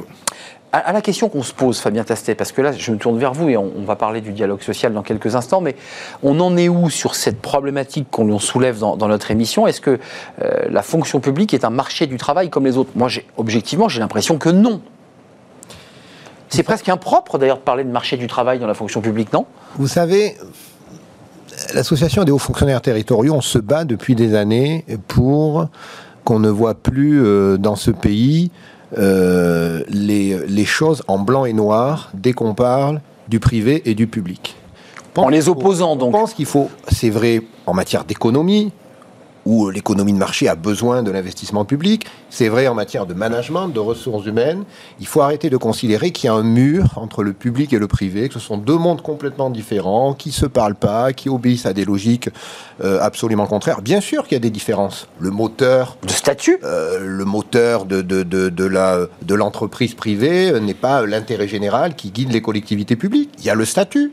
à, 0.73 0.93
la 0.93 1.01
question 1.01 1.29
qu'on 1.29 1.43
se 1.43 1.53
pose, 1.53 1.79
Fabien 1.79 2.05
Tastet, 2.05 2.35
parce 2.35 2.53
que 2.53 2.61
là, 2.61 2.73
je 2.73 2.91
me 2.91 2.99
tourne 2.99 3.19
vers 3.19 3.33
vous 3.33 3.49
et 3.49 3.57
on, 3.57 3.85
va 3.85 3.97
parler 3.97 4.21
du 4.21 4.33
dialogue 4.33 4.61
social 4.61 4.93
dans 4.93 5.03
quelques 5.03 5.35
instants, 5.35 5.61
mais 5.61 5.77
on 6.23 6.39
en 6.41 6.57
est 6.57 6.69
où 6.69 6.91
sur 6.91 7.15
cette 7.15 7.41
problématique 7.41 8.09
qu'on 8.11 8.39
soulève 8.39 8.79
dans, 8.79 8.97
notre 8.97 9.31
émission? 9.31 9.67
Est-ce 9.67 9.81
que 9.81 9.99
euh, 10.43 10.67
la 10.69 10.83
fonction 10.83 11.21
publique 11.21 11.55
est 11.55 11.65
un 11.65 11.71
marché 11.71 12.07
du 12.07 12.19
travail 12.19 12.51
comme 12.51 12.67
les 12.67 12.77
autres? 12.77 12.91
Moi, 12.95 13.09
objectivement, 13.37 13.89
j'ai 13.89 14.01
l'impression 14.01 14.37
que 14.37 14.51
non. 14.51 14.83
C'est 16.51 16.63
presque 16.63 16.89
impropre 16.89 17.39
d'ailleurs 17.39 17.59
de 17.59 17.63
parler 17.63 17.85
de 17.85 17.91
marché 17.91 18.17
du 18.17 18.27
travail 18.27 18.59
dans 18.59 18.67
la 18.67 18.75
fonction 18.75 19.01
publique, 19.01 19.33
non? 19.33 19.47
Vous 19.77 19.89
savez, 19.89 20.37
l'association 21.75 22.25
des 22.25 22.33
hauts 22.33 22.39
fonctionnaires 22.39 22.83
territoriaux, 22.83 23.35
on 23.35 23.41
se 23.41 23.59
bat 23.59 23.85
depuis 23.85 24.15
des 24.15 24.35
années 24.35 24.85
pour 25.07 25.69
qu'on 26.25 26.39
ne 26.39 26.51
voit 26.51 26.75
plus 26.75 27.25
euh, 27.25 27.57
dans 27.57 27.77
ce 27.77 27.91
pays 27.91 28.51
euh, 28.97 29.83
les, 29.89 30.39
les, 30.47 30.65
choses 30.65 31.03
en 31.09 31.19
blanc 31.19 31.45
et 31.45 31.53
noir 31.53 32.11
dès 32.15 32.33
qu'on 32.33 32.55
parle 32.55 33.01
du 33.29 33.39
privé 33.39 33.83
et 33.85 33.95
du 33.95 34.07
public. 34.07 34.57
En 35.17 35.29
les 35.29 35.49
opposant, 35.49 35.97
donc. 35.97 36.15
Je 36.15 36.19
pense 36.21 36.35
qu'il 36.35 36.47
faut, 36.47 36.71
c'est 36.91 37.11
vrai 37.11 37.43
en 37.67 37.75
matière 37.75 38.05
d'économie, 38.05 38.73
où 39.49 39.71
l'économie 39.71 40.13
de 40.13 40.19
marché 40.19 40.47
a 40.47 40.55
besoin 40.55 41.03
de 41.03 41.11
l'investissement 41.11 41.65
public. 41.65 42.05
C'est 42.29 42.51
vrai 42.51 42.69
en 42.69 42.75
matière 42.75 43.07
de 43.07 43.15
management, 43.15 43.69
de 43.69 43.81
ressources 43.81 44.27
humaines. 44.27 44.65
Il 45.01 45.07
faut 45.07 45.23
arrêter 45.23 45.49
de 45.49 45.57
considérer 45.57 46.11
qu'il 46.11 46.27
y 46.27 46.29
a 46.29 46.35
un 46.35 46.43
mur 46.43 46.85
entre 46.97 47.23
le 47.23 47.33
public 47.33 47.73
et 47.73 47.79
le 47.79 47.87
privé, 47.87 48.29
que 48.29 48.35
ce 48.35 48.41
sont 48.41 48.59
deux 48.59 48.77
mondes 48.77 49.01
complètement 49.01 49.49
différents, 49.49 50.13
qui 50.13 50.29
ne 50.29 50.35
se 50.35 50.45
parlent 50.45 50.75
pas, 50.75 51.15
qui 51.15 51.31
obéissent 51.31 51.65
à 51.65 51.73
des 51.73 51.87
logiques 51.87 52.29
euh, 52.85 52.99
absolument 53.01 53.47
contraires. 53.47 53.81
Bien 53.81 54.03
sûr 54.03 54.25
qu'il 54.25 54.35
y 54.35 54.37
a 54.37 54.41
des 54.41 54.51
différences. 54.51 55.09
Le 55.19 55.31
moteur... 55.31 55.97
De 56.03 56.11
statut? 56.11 56.59
euh, 56.63 56.99
Le 57.01 57.25
moteur 57.25 57.87
de, 57.87 58.03
de, 58.03 58.23
de, 58.25 58.51
de 58.51 58.65
la, 58.67 59.07
de 59.23 59.35
l'entreprise 59.35 59.95
privée 59.95 60.61
n'est 60.61 60.75
pas 60.75 61.07
l'intérêt 61.07 61.49
général 61.49 61.97
qui 61.97 62.11
guide 62.11 62.33
les 62.33 62.43
collectivités 62.43 62.97
publiques. 62.97 63.31
Il 63.39 63.47
y 63.47 63.51
a 63.51 63.55
le 63.55 63.65
statut. 63.65 64.13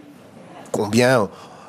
Combien 0.71 1.27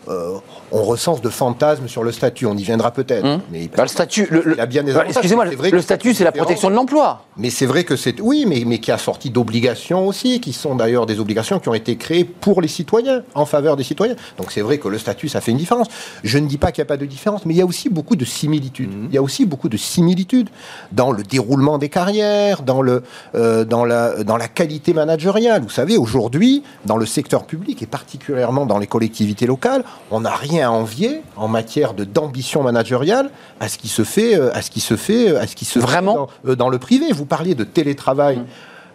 euh, 0.09 0.39
on 0.73 0.83
recense 0.83 1.21
de 1.21 1.29
fantasmes 1.29 1.89
sur 1.89 2.03
le 2.03 2.13
statut. 2.13 2.47
On 2.47 2.57
y 2.57 2.63
viendra 2.63 2.91
peut-être. 2.91 3.25
Hum. 3.25 3.41
Mais 3.51 3.69
bah, 3.69 3.83
le 3.83 3.89
statut, 3.89 4.29
il 4.55 4.61
a 4.61 4.67
bien 4.67 4.83
des 4.83 4.93
bah, 4.93 5.05
Excusez-moi, 5.07 5.47
le, 5.47 5.81
statut, 5.81 6.15
c'est 6.15 6.25
la 6.25 6.33
protection 6.33 6.71
de 6.71 6.75
l'emploi. 6.75 7.25
Mais 7.37 7.51
c'est 7.51 7.67
vrai 7.67 7.85
que 7.85 7.97
c'est 7.97 8.21
oui, 8.21 8.45
mais, 8.47 8.65
mais 8.67 8.79
qui 8.79 8.91
a 8.91 8.99
sorti 8.99 9.31
d'obligations 9.31 10.07
aussi, 10.07 10.41
qui 10.41 10.53
sont 10.53 10.75
d'ailleurs 10.75 11.07
des 11.07 11.21
obligations 11.21 11.59
qui 11.59 11.69
ont 11.69 11.75
été 11.75 11.97
créées 11.97 12.25
pour 12.25 12.61
les 12.61 12.69
citoyens, 12.69 13.23
en 13.35 13.47
faveur 13.47 13.77
des 13.77 13.85
citoyens. 13.85 14.17
Donc 14.39 14.53
c'est 14.53 14.63
vrai 14.63 14.79
que 14.79 14.89
le 14.89 14.99
statut, 14.99 15.29
ça 15.29 15.41
fait 15.41 15.53
une 15.53 15.59
différence. 15.59 15.89
Je 16.25 16.39
ne 16.39 16.47
dis 16.47 16.59
pas 16.59 16.73
qu'il 16.73 16.83
n'y 16.83 16.87
a 16.87 16.89
pas 16.89 16.97
de 16.97 17.07
différence, 17.07 17.47
mais 17.47 17.55
il 17.55 17.59
y 17.59 17.63
a 17.63 17.67
aussi 17.67 17.89
beaucoup 17.89 18.17
de 18.17 18.25
similitudes. 18.25 18.93
Hum. 18.93 19.07
Il 19.11 19.15
y 19.15 19.19
a 19.19 19.23
aussi 19.23 19.45
beaucoup 19.47 19.69
de 19.69 19.77
similitudes 19.77 20.49
dans 20.93 21.13
le 21.13 21.23
déroulement 21.23 21.79
des 21.79 21.89
carrières, 21.89 22.63
dans 22.63 22.83
le 22.83 23.03
euh, 23.35 23.65
dans 23.65 23.85
la 23.85 24.25
dans 24.25 24.37
la 24.37 24.49
qualité 24.49 24.93
managériale. 24.93 25.63
Vous 25.63 25.71
savez, 25.71 25.97
aujourd'hui, 25.97 26.63
dans 26.85 26.97
le 26.97 27.07
secteur 27.07 27.45
public 27.45 27.83
et 27.83 27.87
particulièrement 27.87 28.67
dans 28.67 28.79
les 28.79 28.87
collectivités 28.87 29.47
locales, 29.47 29.85
on 30.11 30.21
n'a 30.21 30.35
rien 30.35 30.56
à 30.63 30.71
envier 30.73 31.23
en 31.37 31.49
matière 31.49 31.95
de 31.95 32.05
d'ambition 32.05 32.63
managériale 32.63 33.31
à 33.61 33.69
ce 33.69 33.79
qui 33.79 33.89
se 33.89 34.05
fait, 34.05 34.35
euh, 34.37 34.51
à 34.55 34.63
ce 34.63 34.71
qui 34.71 34.81
se 34.81 34.97
fait, 34.97 35.31
euh, 35.31 35.41
à 35.41 35.47
ce 35.47 35.55
qui 35.57 35.65
se 35.65 35.79
Vraiment 35.79 36.13
fait 36.29 36.47
dans, 36.47 36.53
euh, 36.53 36.57
dans 36.57 36.69
le 36.69 36.79
privé. 36.79 37.07
Vous 37.13 37.27
parliez 37.27 37.55
de 37.55 37.65
télétravail. 37.65 38.41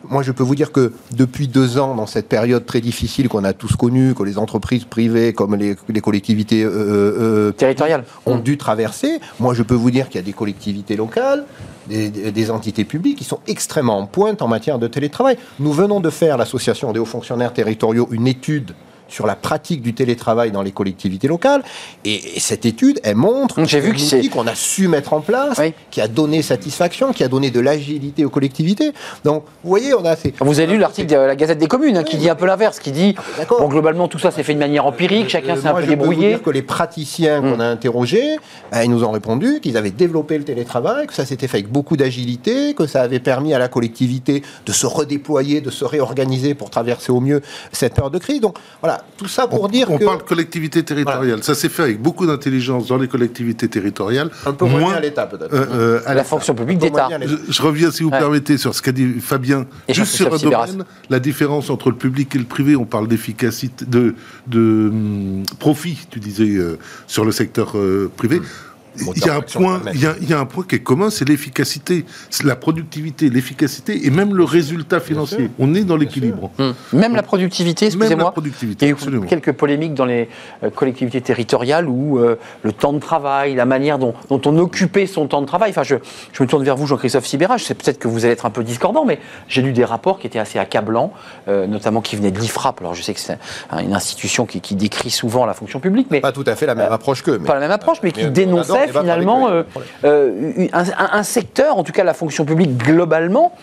Moi, 0.10 0.24
je 0.24 0.32
peux 0.32 0.42
vous 0.42 0.56
dire 0.56 0.72
que 0.72 0.94
depuis 1.12 1.48
deux 1.48 1.78
ans, 1.78 1.94
dans 1.94 2.08
cette 2.08 2.28
période 2.28 2.66
très 2.66 2.82
difficile 2.82 3.30
qu'on 3.30 3.44
a 3.44 3.54
tous 3.54 3.76
connue, 3.76 4.16
que 4.16 4.24
les 4.24 4.40
entreprises 4.40 4.84
privées 4.86 5.32
comme 5.32 5.56
les, 5.56 5.76
les 5.90 6.02
collectivités 6.02 6.64
euh, 6.64 6.70
euh, 6.72 7.52
Territorial. 7.52 8.04
ont 8.26 8.38
dû 8.40 8.58
traverser, 8.58 9.20
moi, 9.40 9.54
je 9.54 9.62
peux 9.62 9.76
vous 9.76 9.92
dire 9.92 10.08
qu'il 10.10 10.16
y 10.16 10.24
a 10.24 10.26
des 10.26 10.34
collectivités 10.34 10.96
locales, 10.96 11.46
des, 11.88 12.10
des- 12.10 12.32
des 12.32 12.50
entités 12.50 12.84
publiques 12.84 13.20
qui 13.20 13.24
sont 13.26 13.42
extrêmement 13.46 14.00
en 14.00 14.08
pointe 14.08 14.42
en 14.42 14.48
matière 14.48 14.80
de 14.80 14.88
télétravail. 14.88 15.38
Nous 15.60 15.72
venons 15.72 16.00
de 16.00 16.10
faire, 16.10 16.36
l'association 16.36 16.92
des 16.94 17.00
hauts 17.00 17.06
fonctionnaires 17.06 17.54
territoriaux, 17.54 18.08
une 18.10 18.26
étude 18.26 18.72
sur 19.12 19.28
la 19.28 19.36
pratique 19.36 19.82
du 19.82 19.94
télétravail 19.94 20.52
dans 20.52 20.62
les 20.62 20.72
collectivités 20.72 21.28
locales. 21.28 21.64
Et, 22.06 22.38
et 22.38 22.40
cette 22.40 22.66
étude, 22.66 23.00
elle 23.04 23.16
montre 23.16 23.64
J'ai 23.66 23.80
vu 23.80 23.94
que 23.94 24.30
qu'on 24.30 24.48
a 24.48 24.56
su 24.56 24.88
mettre 24.88 25.14
en 25.14 25.22
place, 25.22 25.58
Oui. 25.60 25.74
qui 25.92 26.02
a 26.02 26.08
donné 26.08 26.42
satisfaction, 26.42 27.12
qui 27.14 27.24
a 27.24 27.28
donné 27.28 27.52
de 27.52 27.60
l'agilité 27.60 28.26
aux 28.26 28.30
collectivités. 28.30 28.92
Donc, 29.24 29.44
vous 29.64 29.70
voyez, 29.70 29.94
on 29.94 30.06
a 30.06 30.16
ces... 30.16 30.34
Vous 30.40 30.60
avez 30.60 30.72
lu 30.74 30.80
l'article 30.80 31.10
de 31.12 31.16
la 31.16 31.36
Gazette 31.36 31.58
des 31.60 31.68
communes 31.68 31.98
hein, 31.98 32.04
qui 32.04 32.18
dit 32.18 32.30
un 32.30 32.36
peu 32.36 32.46
l'inverse, 32.46 32.80
qui 32.80 32.92
dit 32.92 33.16
d'accord. 33.38 33.60
bon 33.62 33.68
globalement 33.68 34.08
tout 34.08 34.20
ça 34.20 34.32
s'est 34.32 34.44
fait 34.44 34.54
de 34.54 34.60
manière 34.60 34.86
empirique, 34.86 35.30
chacun 35.30 35.56
Euh, 35.58 35.62
s'est 35.62 35.68
un 35.68 35.74
peu 35.74 35.82
je 35.82 35.88
peux 35.88 35.92
vous 35.94 36.00
débrouillé. 36.00 36.30
dire 36.30 36.42
que 36.44 36.50
les 36.50 36.62
praticiens 36.62 37.42
qu'on 37.42 37.60
a 37.60 37.66
interrogés, 37.66 38.38
euh, 38.74 38.84
ils 38.84 38.90
nous 38.90 39.04
ont 39.04 39.12
répondu 39.12 39.60
qu'ils 39.62 39.76
avaient 39.78 39.92
développé 39.92 40.38
le 40.38 40.44
télétravail, 40.46 41.08
que 41.08 41.14
ça 41.14 41.26
s'était 41.26 41.48
fait 41.48 41.58
avec 41.58 41.70
beaucoup 41.72 41.98
d'agilité, 41.98 42.74
que 42.74 42.88
ça 42.88 43.02
avait 43.02 43.20
permis 43.20 43.54
à 43.54 43.60
la 43.60 43.68
collectivité 43.68 44.44
de 44.66 44.72
se 44.72 44.86
redéployer, 44.86 45.62
de 45.62 45.70
se 45.70 45.84
réorganiser 45.86 46.54
pour 46.54 46.70
traverser 46.70 47.12
au 47.12 47.20
mieux 47.20 47.42
cette 47.72 47.94
période 47.94 48.14
de 48.14 48.20
crise. 48.20 48.40
Donc 48.42 48.58
voilà, 48.82 49.01
tout 49.18 49.28
ça 49.28 49.48
pour 49.48 49.70
dire 49.70 49.90
On 49.92 49.98
que 49.98 50.06
parle 50.06 50.24
collectivité 50.24 50.84
territoriale. 50.84 51.44
Ça 51.44 51.54
s'est 51.56 51.70
fait 51.70 51.84
avec 51.84 52.02
beaucoup 52.02 52.26
d'intelligence 52.26 52.88
dans 52.88 52.98
les 52.98 53.08
collectivités 53.08 53.68
territoriales. 53.68 54.30
un 54.46 54.54
peu 54.54 54.66
moins, 54.66 54.94
à 54.94 55.00
l'État 55.00 55.26
peut-être. 55.28 55.54
euh, 55.54 55.66
euh, 55.74 56.02
à 56.06 56.14
La 56.14 56.24
fonction 56.24 56.54
publique 56.56 56.80
d'État. 56.80 57.08
Je, 57.26 57.36
je 57.52 57.62
reviens, 57.62 57.92
si 57.92 58.04
vous 58.04 58.10
Ouais. 58.10 58.20
permettez, 58.20 58.58
sur 58.58 58.74
ce 58.76 58.82
qu'a 58.82 58.92
dit 58.92 59.20
Fabien. 59.22 59.66
Et 59.88 59.94
Juste 59.94 60.16
sur 60.16 60.34
un 60.34 60.38
domaine, 60.38 60.84
la 61.10 61.20
différence 61.20 61.70
entre 61.70 61.90
le 61.90 61.96
public 61.96 62.36
et 62.36 62.40
le 62.40 62.46
privé, 62.46 62.76
on 62.76 62.86
parle 62.86 63.08
d'efficacité, 63.08 63.86
de, 63.86 64.16
de 64.48 64.90
hum, 64.92 65.44
profit, 65.60 65.98
tu 66.10 66.20
disais, 66.20 66.44
euh, 66.58 66.78
sur 67.08 67.26
le 67.26 67.32
secteur 67.32 67.78
euh, 67.78 68.10
privé. 68.18 68.38
Moteur 68.38 68.50
Il 68.98 69.26
y, 69.26 69.30
a 69.30 69.36
un 69.36 69.42
point, 69.42 69.82
il, 69.94 70.02
y 70.02 70.06
a, 70.06 70.16
il 70.22 70.30
y 70.30 70.34
a 70.34 70.40
un 70.40 70.46
point 70.46 70.66
qui 70.68 70.76
est 70.76 70.80
commun, 70.84 71.10
c'est 71.10 71.28
l'efficacité, 71.28 72.06
c'est 72.30 72.44
la 72.46 72.56
productivité, 72.58 73.30
l'efficacité 73.30 74.06
et 74.06 74.10
même 74.10 74.36
le 74.36 74.44
résultat 74.44 75.00
financier. 75.00 75.50
On 75.60 75.74
est 75.74 75.84
dans 75.84 75.96
l'équilibre. 75.96 76.52
Hum. 76.60 76.74
Même 76.92 77.16
la 77.16 77.24
productivité, 77.24 77.86
Même 77.86 77.92
la 78.00 78.06
excusez-moi. 78.06 78.30
Il 78.30 78.34
productivité, 78.34 78.86
y 78.86 78.90
a 78.90 78.92
eu 78.92 78.94
absolument. 78.96 79.26
quelques 79.28 79.54
polémiques 79.54 79.94
dans 79.94 80.06
les 80.06 80.28
euh, 80.64 80.70
collectivités 80.70 81.22
territoriales 81.22 81.88
où 81.88 82.20
euh, 82.20 82.36
le 82.64 82.74
temps 82.74 82.92
de 82.94 83.00
travail, 83.00 83.56
la 83.56 83.66
manière 83.66 83.98
dont, 83.98 84.14
dont 84.30 84.42
on 84.46 84.58
occupait 84.58 85.08
son 85.08 85.28
temps 85.28 85.42
de 85.42 85.46
travail. 85.48 85.70
Enfin, 85.72 85.84
je, 85.84 85.96
je 86.34 86.44
me 86.44 86.48
tourne 86.48 86.64
vers 86.64 86.76
vous, 86.76 86.86
Jean-Christophe 86.86 87.26
Sibéra. 87.26 87.58
Je 87.58 87.64
sais 87.64 87.74
peut-être 87.76 87.98
que 88.00 88.08
vous 88.10 88.26
allez 88.26 88.34
être 88.34 88.46
un 88.46 88.50
peu 88.50 88.64
discordant, 88.64 89.06
mais 89.06 89.20
j'ai 89.48 89.62
lu 89.62 89.72
des 89.72 89.86
rapports 89.86 90.20
qui 90.20 90.28
étaient 90.28 90.40
assez 90.40 90.60
accablants, 90.60 91.14
euh, 91.48 91.66
notamment 91.66 92.02
qui 92.02 92.18
venaient 92.18 92.32
de 92.32 92.40
l'IFRAP. 92.40 92.82
Alors, 92.82 92.94
je 92.94 93.02
sais 93.04 93.14
que 93.14 93.20
c'est 93.22 93.38
une 93.80 93.94
institution 93.94 94.46
qui, 94.46 94.60
qui 94.60 94.76
décrit 94.76 95.12
souvent 95.12 95.46
la 95.46 95.54
fonction 95.54 95.80
publique, 95.80 96.08
mais 96.12 96.20
Pas 96.20 96.32
tout 96.34 96.44
à 96.46 96.56
fait 96.56 96.66
la 96.66 96.76
même 96.76 96.92
approche 96.92 97.22
qu'eux. 97.24 97.38
mais- 97.40 97.48
pas 97.48 97.54
la 97.54 97.62
même 97.62 97.72
approche, 97.72 98.00
mais 98.04 98.12
qui 98.12 98.22
Mais 98.22 98.28
on 98.28 98.32
dénonçait 98.32 98.81
adore 98.84 99.04
débattre 99.04 99.20
finalement 99.20 99.48
avec 99.48 99.66
eux, 99.66 99.80
euh, 100.06 100.32
euh, 100.64 100.68
un, 100.74 100.84
un- 100.84 101.20
un 101.20 101.24
secteur, 101.24 101.78
en 101.78 101.84
tout 101.84 101.92
cas 101.92 102.04
la 102.04 102.14
fonction 102.14 102.46
publique 102.46 102.78
globalement, 102.78 103.56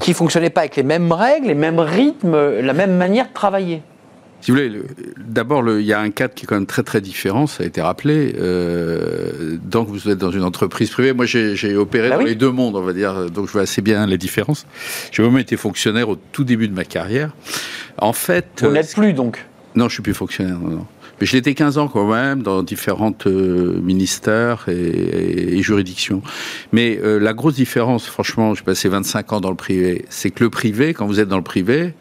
qui 0.00 0.14
fonctionnait 0.14 0.50
pas 0.50 0.60
avec 0.62 0.76
les 0.76 0.82
mêmes 0.82 1.12
règles, 1.12 1.46
les 1.48 1.54
mêmes 1.54 1.78
rythmes, 1.80 2.34
euh, 2.34 2.62
la 2.62 2.72
même 2.72 2.96
manière 2.96 3.28
de 3.28 3.32
travailler. 3.34 3.82
Si 4.42 4.50
vous 4.50 4.56
voulez, 4.56 4.70
le- 4.70 4.86
d'abord, 5.18 5.62
il 5.68 5.84
y 5.84 5.92
a 5.92 6.00
un 6.00 6.08
cadre 6.10 6.32
qui 6.32 6.44
est 6.44 6.46
quand 6.46 6.54
même 6.54 6.64
très 6.64 6.82
très 6.82 7.02
différent, 7.02 7.46
ça 7.46 7.62
a 7.62 7.66
été 7.66 7.82
rappelé. 7.82 8.34
Euh, 8.38 9.58
donc 9.62 9.88
vous 9.88 10.08
êtes 10.08 10.16
dans 10.16 10.30
une 10.30 10.44
entreprise 10.44 10.88
privée. 10.88 11.12
Moi, 11.12 11.26
j'ai 11.26 11.76
opéré 11.76 12.08
Bah 12.08 12.16
dans 12.16 12.22
oui. 12.22 12.30
les 12.30 12.34
deux 12.36 12.50
mondes, 12.50 12.74
on 12.76 12.80
va 12.80 12.94
dire, 12.94 13.30
donc 13.30 13.48
je 13.48 13.52
vois 13.52 13.62
assez 13.62 13.82
bien 13.82 14.06
les 14.06 14.16
différences. 14.16 14.64
J'ai 15.12 15.22
vraiment 15.22 15.36
été 15.38 15.58
fonctionnaire 15.58 16.08
au 16.08 16.16
tout 16.16 16.44
début 16.44 16.68
de 16.68 16.74
ma 16.74 16.84
carrière. 16.84 17.30
En 17.98 18.14
fait, 18.14 18.46
Vous 18.62 18.68
euh, 18.68 18.72
n'êtes 18.72 18.94
plus 18.94 19.12
donc? 19.12 19.44
non, 19.74 19.88
je 19.88 19.94
suis 19.94 20.02
plus 20.02 20.14
fonctionnaire. 20.14 20.56
Non, 20.58 20.70
non. 20.70 20.86
Mais 21.20 21.26
je 21.26 21.36
l'étais 21.36 21.54
15 21.54 21.78
ans 21.78 21.88
quand 21.88 22.10
même 22.10 22.42
dans 22.42 22.62
différentes 22.62 23.26
euh, 23.26 23.78
ministères 23.82 24.66
et 24.68 25.60
juridictions. 25.62 26.22
Mais 26.72 26.98
euh, 27.02 27.18
la 27.18 27.34
grosse 27.34 27.54
différence, 27.54 28.06
franchement, 28.06 28.54
j'ai 28.54 28.62
passé 28.62 28.88
25 28.88 29.32
ans 29.34 29.40
dans 29.40 29.50
le 29.50 29.56
privé, 29.56 30.04
c'est 30.08 30.30
que 30.30 30.44
le 30.44 30.50
privé, 30.50 30.94
quand 30.94 31.06
vous 31.06 31.20
êtes 31.20 31.28
dans 31.28 31.36
le 31.36 31.42
privé, 31.42 31.94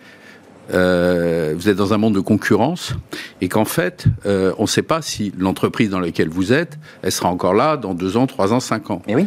euh, 0.72 1.54
vous 1.56 1.70
êtes 1.70 1.78
dans 1.78 1.94
un 1.94 1.98
monde 1.98 2.16
de 2.16 2.20
concurrence 2.20 2.94
et 3.42 3.50
qu'en 3.50 3.66
fait, 3.66 4.06
euh, 4.26 4.54
on 4.58 4.64
ne 4.64 4.68
sait 4.68 4.82
pas 4.82 5.02
si 5.02 5.32
l'entreprise 5.38 5.90
dans 5.90 6.00
laquelle 6.00 6.30
vous 6.30 6.54
êtes, 6.54 6.78
elle 7.02 7.12
sera 7.12 7.30
encore 7.30 7.54
là 7.54 7.78
dans 7.78 7.94
deux 7.94 8.18
ans, 8.18 8.28
trois 8.28 8.54
ans, 8.54 8.60
cinq 8.60 8.92
ans. 8.92 9.02
Mais 9.08 9.16
oui. 9.16 9.26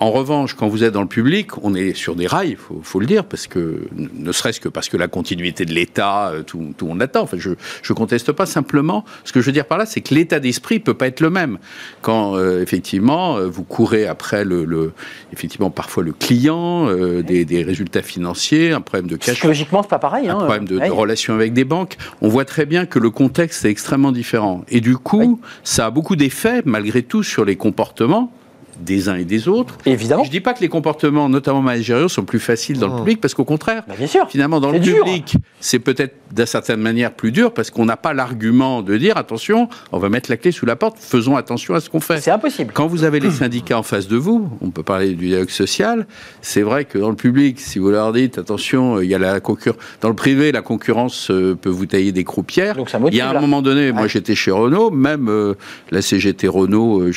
En 0.00 0.10
revanche, 0.10 0.54
quand 0.54 0.68
vous 0.68 0.84
êtes 0.84 0.92
dans 0.92 1.02
le 1.02 1.08
public, 1.08 1.50
on 1.62 1.74
est 1.74 1.94
sur 1.94 2.14
des 2.14 2.26
rails, 2.26 2.56
faut, 2.56 2.80
faut 2.82 3.00
le 3.00 3.06
dire, 3.06 3.24
parce 3.24 3.46
que 3.46 3.88
ne 3.96 4.32
serait-ce 4.32 4.60
que 4.60 4.68
parce 4.68 4.88
que 4.88 4.96
la 4.96 5.08
continuité 5.08 5.64
de 5.64 5.72
l'État, 5.72 6.28
euh, 6.28 6.42
tout, 6.42 6.74
tout 6.76 6.84
le 6.86 6.90
monde 6.90 7.00
l'attend. 7.00 7.22
Enfin, 7.22 7.38
je 7.38 7.50
je 7.82 7.92
conteste 7.92 8.32
pas 8.32 8.46
simplement. 8.46 9.04
Ce 9.24 9.32
que 9.32 9.40
je 9.40 9.46
veux 9.46 9.52
dire 9.52 9.66
par 9.66 9.78
là, 9.78 9.86
c'est 9.86 10.00
que 10.00 10.14
l'état 10.14 10.40
d'esprit 10.40 10.78
peut 10.78 10.94
pas 10.94 11.06
être 11.06 11.20
le 11.20 11.30
même 11.30 11.58
quand 12.02 12.36
euh, 12.36 12.62
effectivement 12.62 13.38
vous 13.48 13.64
courez 13.64 14.06
après 14.06 14.44
le, 14.44 14.64
le 14.64 14.92
effectivement 15.32 15.70
parfois 15.70 16.02
le 16.02 16.12
client, 16.12 16.86
des, 17.22 17.44
des 17.44 17.62
résultats 17.62 18.02
financiers, 18.02 18.72
un 18.72 18.80
problème 18.80 19.08
de 19.08 19.16
cash 19.16 19.34
Psychologiquement, 19.34 19.82
c'est 19.82 19.88
pas 19.88 19.98
pareil. 19.98 20.28
un 20.28 20.34
hein. 20.34 20.44
problème 20.44 20.66
de, 20.66 20.78
Ouais. 20.90 20.96
relations 20.96 21.34
avec 21.34 21.52
des 21.52 21.64
banques, 21.64 21.96
on 22.20 22.28
voit 22.28 22.44
très 22.44 22.66
bien 22.66 22.86
que 22.86 22.98
le 22.98 23.10
contexte 23.10 23.64
est 23.64 23.70
extrêmement 23.70 24.12
différent. 24.12 24.64
Et 24.68 24.80
du 24.80 24.96
coup, 24.96 25.20
Oui. 25.42 25.48
ça 25.62 25.86
a 25.86 25.90
beaucoup 25.90 26.16
d'effets, 26.16 26.62
malgré 26.64 27.02
tout, 27.02 27.22
sur 27.22 27.44
les 27.44 27.56
comportements 27.56 28.32
des 28.80 29.08
uns 29.08 29.16
et 29.16 29.24
des 29.24 29.48
autres. 29.48 29.76
Évidemment. 29.86 30.24
Je 30.24 30.30
dis 30.30 30.40
pas 30.40 30.52
que 30.54 30.60
les 30.60 30.68
comportements, 30.68 31.28
notamment 31.28 31.62
managériaux, 31.62 32.08
sont 32.08 32.24
plus 32.24 32.38
faciles 32.40 32.78
dans 32.78 32.88
le 32.88 32.96
public, 32.96 33.20
parce 33.20 33.34
qu'au 33.34 33.44
contraire, 33.44 33.84
Bah, 33.88 33.94
bien 33.96 34.06
sûr. 34.06 34.28
finalement, 34.28 34.60
dans 34.60 34.70
le 34.70 34.80
dur. 34.80 35.04
public, 35.04 35.36
c'est 35.60 35.78
peut-être 35.78 36.14
d'une 36.32 36.46
certaine 36.46 36.80
manière 36.80 37.12
plus 37.12 37.32
dur, 37.32 37.52
parce 37.54 37.70
qu'on 37.70 37.84
n'a 37.84 37.96
pas 37.96 38.12
l'argument 38.14 38.82
de 38.82 38.96
dire, 38.96 39.16
attention, 39.16 39.68
on 39.92 39.98
va 39.98 40.08
mettre 40.08 40.30
la 40.30 40.36
clé 40.36 40.50
sous 40.52 40.66
la 40.66 40.76
porte, 40.76 40.96
faisons 40.98 41.36
attention 41.36 41.74
à 41.74 41.80
ce 41.80 41.88
qu'on 41.90 42.00
fait. 42.00 42.20
C'est 42.20 42.30
impossible. 42.30 42.72
Quand 42.74 42.86
vous 42.86 43.04
avez 43.04 43.20
les 43.20 43.30
syndicats 43.30 43.78
en 43.78 43.82
face 43.82 44.08
de 44.08 44.16
vous, 44.16 44.48
on 44.60 44.70
peut 44.70 44.82
parler 44.82 45.14
du 45.14 45.26
dialogue 45.28 45.50
social, 45.50 46.06
c'est 46.42 46.62
vrai 46.62 46.84
que 46.84 46.98
dans 46.98 47.10
le 47.10 47.16
public, 47.16 47.60
si 47.60 47.78
vous 47.78 47.90
leur 47.90 48.12
dites 48.12 48.38
attention, 48.38 49.00
il 49.00 49.08
y 49.08 49.14
a 49.14 49.18
la 49.18 49.40
concurrence, 49.40 49.78
dans 50.00 50.08
le 50.08 50.14
privé, 50.14 50.52
la 50.52 50.62
concurrence 50.62 51.30
euh, 51.30 51.54
peut 51.54 51.70
vous 51.70 51.86
tailler 51.86 52.12
des 52.12 52.24
croupières. 52.24 52.74
Donc 52.76 52.90
ça 52.90 52.98
motive, 52.98 53.14
il 53.14 53.18
y 53.18 53.20
a 53.20 53.30
un 53.30 53.32
là. 53.34 53.40
moment 53.40 53.62
donné, 53.62 53.92
moi 53.92 54.02
Ouais. 54.02 54.08
j'étais 54.08 54.34
chez 54.34 54.50
Renault, 54.50 54.90
même 54.90 55.28
euh, 55.28 55.54
la 55.90 56.02
CGT 56.02 56.48
Renault, 56.48 57.00
euh, 57.00 57.12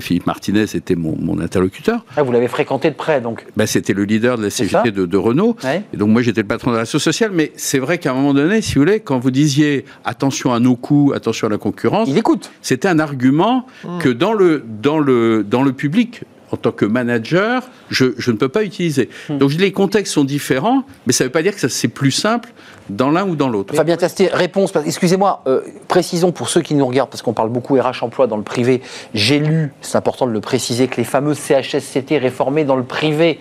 Philippe 0.00 0.26
Martinez 0.26 0.64
était 0.74 0.94
mon, 1.02 1.16
mon 1.20 1.40
interlocuteur. 1.40 2.04
Ah, 2.16 2.22
vous 2.22 2.32
l'avez 2.32 2.48
fréquenté 2.48 2.90
de 2.90 2.94
près, 2.94 3.20
donc. 3.20 3.44
Ben, 3.56 3.66
c'était 3.66 3.92
le 3.92 4.04
leader 4.04 4.38
de 4.38 4.44
la. 4.44 4.50
CGT 4.50 4.90
de, 4.92 5.06
de 5.06 5.16
Renault. 5.16 5.56
Ouais. 5.64 5.82
Et 5.92 5.96
donc 5.96 6.10
moi 6.10 6.22
j'étais 6.22 6.42
le 6.42 6.46
patron 6.46 6.70
de 6.70 6.76
la 6.76 6.82
l'asso 6.82 6.98
sociale, 6.98 7.30
mais 7.32 7.52
c'est 7.56 7.78
vrai 7.78 7.98
qu'à 7.98 8.10
un 8.12 8.14
moment 8.14 8.34
donné, 8.34 8.60
si 8.62 8.74
vous 8.74 8.80
voulez, 8.82 9.00
quand 9.00 9.18
vous 9.18 9.30
disiez 9.30 9.84
attention 10.04 10.52
à 10.52 10.60
nos 10.60 10.76
coûts, 10.76 11.12
attention 11.14 11.46
à 11.48 11.50
la 11.50 11.58
concurrence, 11.58 12.08
Il 12.08 12.16
écoute. 12.18 12.50
c'était 12.62 12.88
un 12.88 12.98
argument 12.98 13.66
que 14.00 14.08
dans 14.08 14.32
le, 14.32 14.64
dans 14.82 14.98
le, 14.98 15.44
dans 15.44 15.62
le 15.62 15.72
public, 15.72 16.22
en 16.50 16.56
tant 16.56 16.70
que 16.72 16.84
manager, 16.84 17.62
je, 17.90 18.06
je 18.18 18.30
ne 18.30 18.36
peux 18.36 18.48
pas 18.48 18.62
utiliser. 18.62 19.08
Donc 19.30 19.48
je 19.50 19.56
dis, 19.56 19.62
les 19.62 19.72
contextes 19.72 20.12
sont 20.12 20.24
différents, 20.24 20.84
mais 21.06 21.12
ça 21.12 21.24
ne 21.24 21.28
veut 21.28 21.32
pas 21.32 21.42
dire 21.42 21.56
que 21.56 21.66
c'est 21.66 21.88
plus 21.88 22.10
simple 22.10 22.50
dans 22.88 23.10
l'un 23.10 23.26
ou 23.26 23.36
dans 23.36 23.48
l'autre. 23.48 23.74
Fabien 23.74 23.96
Tasté, 23.96 24.28
réponse. 24.32 24.72
Excusez-moi, 24.84 25.42
euh, 25.46 25.62
précisons 25.88 26.32
pour 26.32 26.48
ceux 26.48 26.60
qui 26.62 26.74
nous 26.74 26.86
regardent, 26.86 27.10
parce 27.10 27.22
qu'on 27.22 27.32
parle 27.32 27.48
beaucoup 27.48 27.74
RH 27.76 28.02
emploi 28.02 28.26
dans 28.26 28.36
le 28.36 28.42
privé. 28.42 28.82
J'ai 29.14 29.38
lu, 29.38 29.72
c'est 29.80 29.96
important 29.96 30.26
de 30.26 30.32
le 30.32 30.40
préciser, 30.40 30.88
que 30.88 30.96
les 30.96 31.04
fameux 31.04 31.34
CHSCT 31.34 32.18
réformés 32.18 32.64
dans 32.64 32.76
le 32.76 32.82
privé 32.82 33.38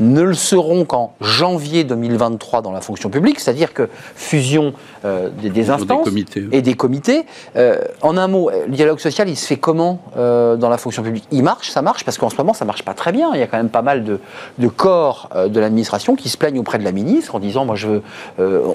ne 0.00 0.22
le 0.22 0.34
seront 0.34 0.84
qu'en 0.84 1.14
janvier 1.20 1.84
2023 1.84 2.62
dans 2.62 2.72
la 2.72 2.80
fonction 2.80 3.10
publique, 3.10 3.40
c'est-à-dire 3.40 3.72
que 3.72 3.88
fusion 4.14 4.74
euh, 5.04 5.30
des, 5.30 5.48
des 5.48 5.62
Des 5.62 5.70
instances 5.70 6.04
comités. 6.04 6.44
et 6.52 6.62
des 6.62 6.74
comités. 6.74 7.24
Euh, 7.56 7.78
en 8.02 8.16
un 8.16 8.28
mot, 8.28 8.50
le 8.50 8.72
dialogue 8.72 8.98
social, 8.98 9.28
il 9.28 9.36
se 9.36 9.46
fait 9.46 9.56
comment 9.56 10.00
dans 10.16 10.68
la 10.68 10.78
fonction 10.78 11.02
publique? 11.02 11.26
Il 11.30 11.42
marche, 11.42 11.70
ça 11.70 11.82
marche, 11.82 12.04
parce 12.04 12.18
qu'en 12.18 12.30
ce 12.30 12.36
moment, 12.36 12.52
ça 12.52 12.64
marche 12.64 12.84
pas 12.84 12.94
très 12.94 13.12
bien. 13.12 13.30
Il 13.34 13.40
y 13.40 13.42
a 13.42 13.46
quand 13.46 13.56
même 13.56 13.68
pas 13.68 13.82
mal 13.82 14.04
de, 14.04 14.20
de 14.58 14.68
corps 14.68 15.28
de 15.48 15.60
l'administration 15.60 16.16
qui 16.16 16.28
se 16.28 16.36
plaignent 16.36 16.58
auprès 16.58 16.78
de 16.78 16.84
la 16.84 16.92
ministre 16.92 17.34
en 17.34 17.38
disant, 17.38 17.64
moi, 17.64 17.76
je 17.76 17.88
veux, 17.88 18.02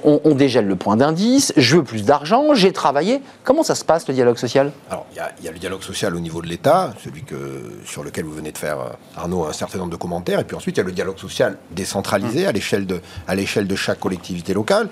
on, 0.07 0.21
on 0.23 0.33
dégèle 0.35 0.65
le 0.67 0.75
point 0.75 0.95
d'indice, 0.95 1.53
je 1.57 1.75
veux 1.77 1.83
plus 1.83 2.03
d'argent, 2.05 2.53
j'ai 2.55 2.71
travaillé. 2.71 3.21
Comment 3.43 3.61
ça 3.63 3.75
se 3.75 3.83
passe 3.85 4.07
le 4.07 4.13
dialogue 4.13 4.37
social? 4.37 4.71
Alors, 4.89 5.05
il 5.11 5.17
y, 5.17 5.19
a- 5.19 5.31
il 5.39 5.45
y 5.45 5.47
a 5.47 5.51
le 5.51 5.59
dialogue 5.59 5.83
social 5.83 6.15
au 6.15 6.19
niveau 6.19 6.41
de 6.41 6.47
l'État, 6.47 6.93
celui 7.03 7.23
que, 7.23 7.35
sur 7.85 8.03
lequel 8.03 8.25
vous 8.25 8.33
venez 8.33 8.51
de 8.51 8.57
faire, 8.57 8.79
euh, 8.79 8.89
Arnaud, 9.17 9.45
un 9.45 9.53
certain 9.53 9.77
nombre 9.79 9.91
de 9.91 9.97
commentaires. 9.97 10.39
Et 10.39 10.43
puis 10.45 10.55
ensuite, 10.55 10.77
il 10.77 10.79
y 10.79 10.83
a 10.83 10.85
le 10.85 10.91
dialogue 10.93 11.19
social 11.19 11.57
décentralisé 11.71 12.47
à 12.47 12.51
l'échelle 12.51 12.85
de, 12.87 13.01
à 13.27 13.35
l'échelle 13.35 13.67
de 13.67 13.75
chaque 13.75 13.99
collectivité 13.99 14.53
locale. 14.53 14.87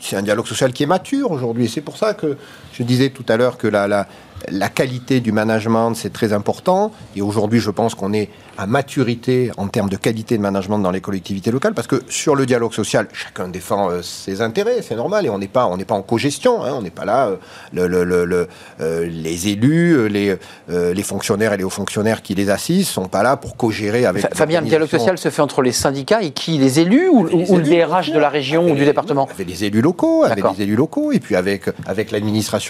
C'est 0.00 0.16
un 0.16 0.22
dialogue 0.22 0.46
social 0.46 0.72
qui 0.72 0.82
est 0.84 0.86
mature 0.86 1.30
aujourd'hui. 1.30 1.64
Et 1.64 1.68
c'est 1.68 1.80
pour 1.80 1.96
ça 1.96 2.14
que 2.14 2.36
je 2.78 2.84
disais 2.84 3.10
tout 3.10 3.24
à 3.28 3.36
l'heure 3.36 3.58
que 3.58 3.66
la, 3.66 3.88
la, 3.88 4.06
la 4.50 4.68
qualité 4.68 5.20
du 5.20 5.32
management, 5.32 5.94
c'est 5.94 6.12
très 6.12 6.32
important. 6.32 6.92
Et 7.16 7.22
aujourd'hui, 7.22 7.58
je 7.58 7.70
pense 7.70 7.94
qu'on 7.94 8.12
est 8.12 8.30
à 8.56 8.66
maturité 8.66 9.52
en 9.56 9.68
termes 9.68 9.88
de 9.88 9.96
qualité 9.96 10.36
de 10.36 10.42
management 10.42 10.80
dans 10.80 10.90
les 10.90 11.00
collectivités 11.00 11.52
locales, 11.52 11.74
parce 11.74 11.86
que 11.86 12.02
sur 12.08 12.34
le 12.34 12.44
dialogue 12.44 12.72
social, 12.72 13.06
chacun 13.12 13.46
défend 13.48 13.88
euh, 13.88 14.02
ses 14.02 14.42
intérêts, 14.42 14.82
c'est 14.82 14.96
normal, 14.96 15.26
et 15.26 15.30
on 15.30 15.38
n'est 15.38 15.46
pas, 15.46 15.66
on 15.66 15.76
n'est 15.76 15.84
pas 15.84 15.94
en 15.94 16.02
co-gestion, 16.02 16.64
hein, 16.64 16.72
on 16.74 16.82
n'est 16.82 16.90
pas 16.90 17.04
là, 17.04 17.28
euh, 17.28 17.36
le, 17.72 17.86
le, 18.04 18.24
le, 18.24 18.48
euh, 18.80 19.06
les 19.06 19.48
élus, 19.48 20.08
les, 20.08 20.36
les 20.68 21.02
fonctionnaires 21.02 21.52
et 21.52 21.56
les 21.56 21.64
hauts 21.64 21.70
fonctionnaires 21.70 22.20
qui 22.20 22.34
les 22.34 22.50
assistent 22.50 22.90
sont 22.90 23.06
pas 23.06 23.22
là 23.22 23.36
pour 23.36 23.56
co-gérer 23.56 24.06
avec. 24.06 24.34
Fabien, 24.34 24.60
le 24.60 24.66
dialogue 24.66 24.88
social 24.88 25.18
se 25.18 25.30
fait 25.30 25.42
entre 25.42 25.62
les 25.62 25.72
syndicats 25.72 26.22
et 26.22 26.32
qui, 26.32 26.58
les 26.58 26.80
élus 26.80 27.08
ou, 27.08 27.26
les 27.26 27.50
ou 27.50 27.60
élus, 27.60 27.84
DRH 27.84 28.10
de 28.10 28.18
la 28.18 28.28
région 28.28 28.68
ou 28.68 28.74
du 28.74 28.84
département? 28.84 29.28
Avec 29.32 29.46
les 29.46 29.64
élus 29.64 29.80
locaux, 29.80 30.24
avec 30.24 30.44
les 30.56 30.64
élus 30.64 30.76
locaux, 30.76 31.12
et 31.12 31.20
puis 31.20 31.36
avec 31.36 31.66
avec 31.86 32.10
l'administration 32.10 32.67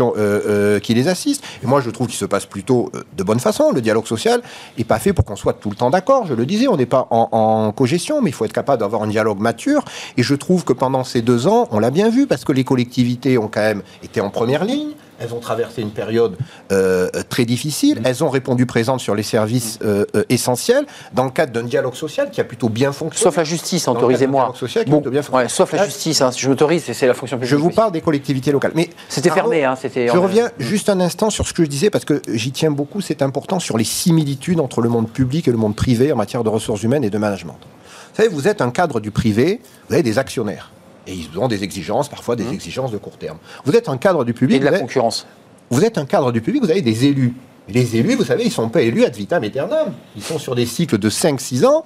qui 0.83 0.95
les 0.95 1.09
assiste. 1.09 1.43
Et 1.63 1.67
moi, 1.67 1.81
je 1.81 1.91
trouve 1.91 2.07
qu'il 2.07 2.17
se 2.17 2.25
passe 2.25 2.47
plutôt 2.47 2.91
de 3.17 3.23
bonne 3.23 3.41
façon. 3.41 3.73
Le 3.73 3.81
dialogue 3.81 4.07
social 4.07 4.43
est 4.79 4.85
pas 4.85 4.99
fait 4.99 5.13
pour 5.13 5.25
qu'on 5.25 5.37
soit 5.37 5.55
tout 5.55 5.71
le 5.71 5.77
temps 5.77 5.91
d'accord, 5.91 6.27
je 6.27 6.35
le 6.35 6.47
disais, 6.47 6.69
on 6.69 6.77
n'est 6.77 6.87
pas 6.87 7.07
en, 7.11 7.29
en 7.33 7.73
cogestion, 7.73 8.23
mais 8.23 8.31
il 8.31 8.33
faut 8.33 8.45
être 8.45 8.53
capable 8.53 8.81
d'avoir 8.81 9.03
un 9.03 9.09
dialogue 9.09 9.41
mature. 9.41 9.85
Et 10.17 10.23
je 10.23 10.35
trouve 10.35 10.65
que 10.65 10.73
pendant 10.73 11.05
ces 11.05 11.23
deux 11.23 11.47
ans, 11.47 11.69
on 11.71 11.79
l'a 11.79 11.91
bien 11.91 12.09
vu, 12.09 12.27
parce 12.27 12.45
que 12.45 12.53
les 12.53 12.65
collectivités 12.65 13.39
ont 13.39 13.49
quand 13.49 13.61
même 13.61 13.83
été 14.03 14.21
en 14.21 14.31
première 14.31 14.65
ligne. 14.65 14.93
Elles 15.20 15.35
ont 15.35 15.40
traversé 15.40 15.83
une 15.83 15.90
période 15.90 16.37
euh, 16.70 17.09
très 17.28 17.44
difficile. 17.44 18.00
Elles 18.04 18.22
ont 18.22 18.31
répondu 18.31 18.66
présentes 18.66 19.00
sur 19.00 19.14
les 19.14 19.22
services 19.22 19.78
euh, 19.83 20.04
euh, 20.14 20.24
essentiels 20.28 20.87
dans 21.12 21.24
le 21.24 21.31
cadre 21.31 21.52
d'un 21.52 21.64
dialogue 21.64 21.94
social 21.94 22.31
qui 22.31 22.40
a 22.40 22.44
plutôt 22.44 22.68
bien 22.68 22.92
fonctionné. 22.92 23.24
Sauf 23.24 23.37
la 23.37 23.44
justice, 23.44 23.88
autorisez-moi. 23.88 24.54
Bon, 24.87 25.02
ouais, 25.33 25.48
sauf 25.48 25.72
la 25.72 25.85
justice, 25.85 26.20
hein, 26.22 26.31
je 26.37 26.48
m'autorise, 26.48 26.85
c'est 26.92 27.07
la 27.07 27.14
fonction 27.14 27.37
publique. 27.37 27.50
Je 27.50 27.57
vous 27.57 27.70
parle 27.70 27.92
des 27.92 28.00
collectivités 28.00 28.52
locales. 28.52 28.72
Mais 28.74 28.90
c'était 29.09 29.31
fermé, 29.31 29.64
hein. 29.64 29.74
Je 29.83 30.18
reviens 30.18 30.50
juste 30.59 30.88
un 30.88 31.00
instant 31.00 31.31
sur 31.31 31.46
ce 31.46 31.52
que 31.52 31.64
je 31.64 31.68
disais 31.68 31.90
parce 31.90 32.04
que 32.04 32.22
j'y 32.28 32.52
tiens 32.52 32.70
beaucoup. 32.70 33.00
C'est 33.00 33.22
important 33.22 33.59
sur 33.59 33.76
les 33.76 33.85
similitudes 33.85 34.61
entre 34.61 34.81
le 34.81 34.88
monde 34.88 35.09
public 35.09 35.48
et 35.48 35.50
le 35.50 35.57
monde 35.57 35.74
privé 35.74 36.12
en 36.12 36.16
matière 36.16 36.44
de 36.44 36.48
ressources 36.48 36.83
humaines 36.83 37.04
et 37.04 37.11
de 37.11 37.18
management. 37.18 37.59
Vous 37.61 38.24
savez, 38.24 38.28
vous 38.28 38.48
êtes 38.48 38.61
un 38.61 38.70
cadre 38.70 39.00
du 39.00 39.11
privé, 39.11 39.61
vous 39.88 39.94
avez 39.94 40.02
des 40.02 40.18
actionnaires. 40.18 40.70
Et 41.09 41.14
ils 41.14 41.38
ont 41.38 41.49
des 41.49 41.64
exigences, 41.64 42.09
parfois 42.09 42.37
des 42.37 42.44
mmh. 42.44 42.53
exigences 42.53 42.92
de 42.92 42.99
court 42.99 43.16
terme. 43.16 43.38
Vous 43.64 43.75
êtes 43.75 43.88
un 43.88 43.97
cadre 43.97 44.25
du 44.25 44.35
public. 44.35 44.59
Et 44.59 44.61
de 44.61 44.64
la 44.66 44.79
concurrence. 44.79 45.27
Vous 45.71 45.85
êtes 45.85 45.99
un 45.99 46.05
cadre 46.05 46.33
du 46.33 46.40
public, 46.40 46.62
vous 46.62 46.71
avez 46.71 46.83
des 46.83 47.07
élus. 47.07 47.35
Et 47.68 47.73
les 47.73 47.97
élus, 47.97 48.14
vous 48.14 48.25
savez, 48.25 48.44
ils 48.44 48.49
ne 48.49 48.53
sont 48.53 48.68
pas 48.68 48.83
élus 48.83 49.05
ad 49.05 49.16
vitam 49.16 49.42
aeternam. 49.42 49.92
Ils 50.16 50.23
sont 50.23 50.38
sur 50.38 50.55
des 50.55 50.66
cycles 50.66 50.99
de 50.99 51.11
5-6 51.11 51.66
ans. 51.66 51.85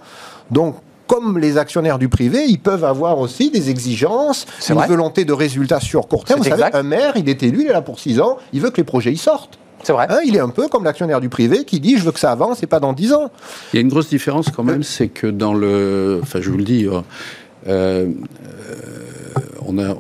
Donc, 0.51 0.77
comme 1.07 1.39
les 1.39 1.57
actionnaires 1.57 1.99
du 1.99 2.09
privé, 2.09 2.45
ils 2.49 2.59
peuvent 2.59 2.85
avoir 2.85 3.19
aussi 3.19 3.51
des 3.51 3.71
exigences, 3.71 4.47
une 4.69 4.77
volonté 4.77 5.25
de 5.25 5.33
résultats 5.33 5.81
sur 5.81 6.09
court 6.09 6.25
terme. 6.25 6.41
Vous 6.41 6.49
savez, 6.49 6.65
un 6.73 6.83
maire, 6.83 7.15
il 7.17 7.29
est 7.29 7.43
élu, 7.43 7.63
il 7.63 7.67
est 7.69 7.73
là 7.73 7.83
pour 7.83 8.01
6 8.01 8.21
ans, 8.21 8.39
il 8.53 8.61
veut 8.61 8.71
que 8.71 8.79
les 8.79 8.85
projets 8.85 9.13
y 9.13 9.17
sortent. 9.17 9.59
C'est 9.83 9.93
vrai. 9.93 10.07
Hein, 10.09 10.21
il 10.25 10.37
est 10.37 10.41
un 10.41 10.49
peu 10.49 10.69
comme 10.69 10.85
l'actionnaire 10.85 11.21
du 11.21 11.29
privé 11.29 11.65
qui 11.65 11.81
dit 11.81 11.99
je 11.99 12.05
veux 12.05 12.13
que 12.13 12.21
ça 12.21 12.31
avance 12.31 12.63
et 12.63 12.67
pas 12.67 12.79
dans 12.79 12.93
10 12.93 13.15
ans. 13.15 13.31
Il 13.73 13.77
y 13.77 13.79
a 13.79 13.83
une 13.83 13.89
grosse 13.89 14.09
différence 14.09 14.49
quand 14.51 14.63
même, 14.63 14.85
c'est 14.85 15.09
que 15.09 15.27
dans 15.27 15.55
le. 15.55 16.21
Enfin, 16.23 16.41
je 16.41 16.51
vous 16.51 16.57
le 16.59 16.65
dis, 16.65 16.87
euh, 16.87 17.01
euh 17.67 18.07
on 19.67 19.79
a, 19.79 19.95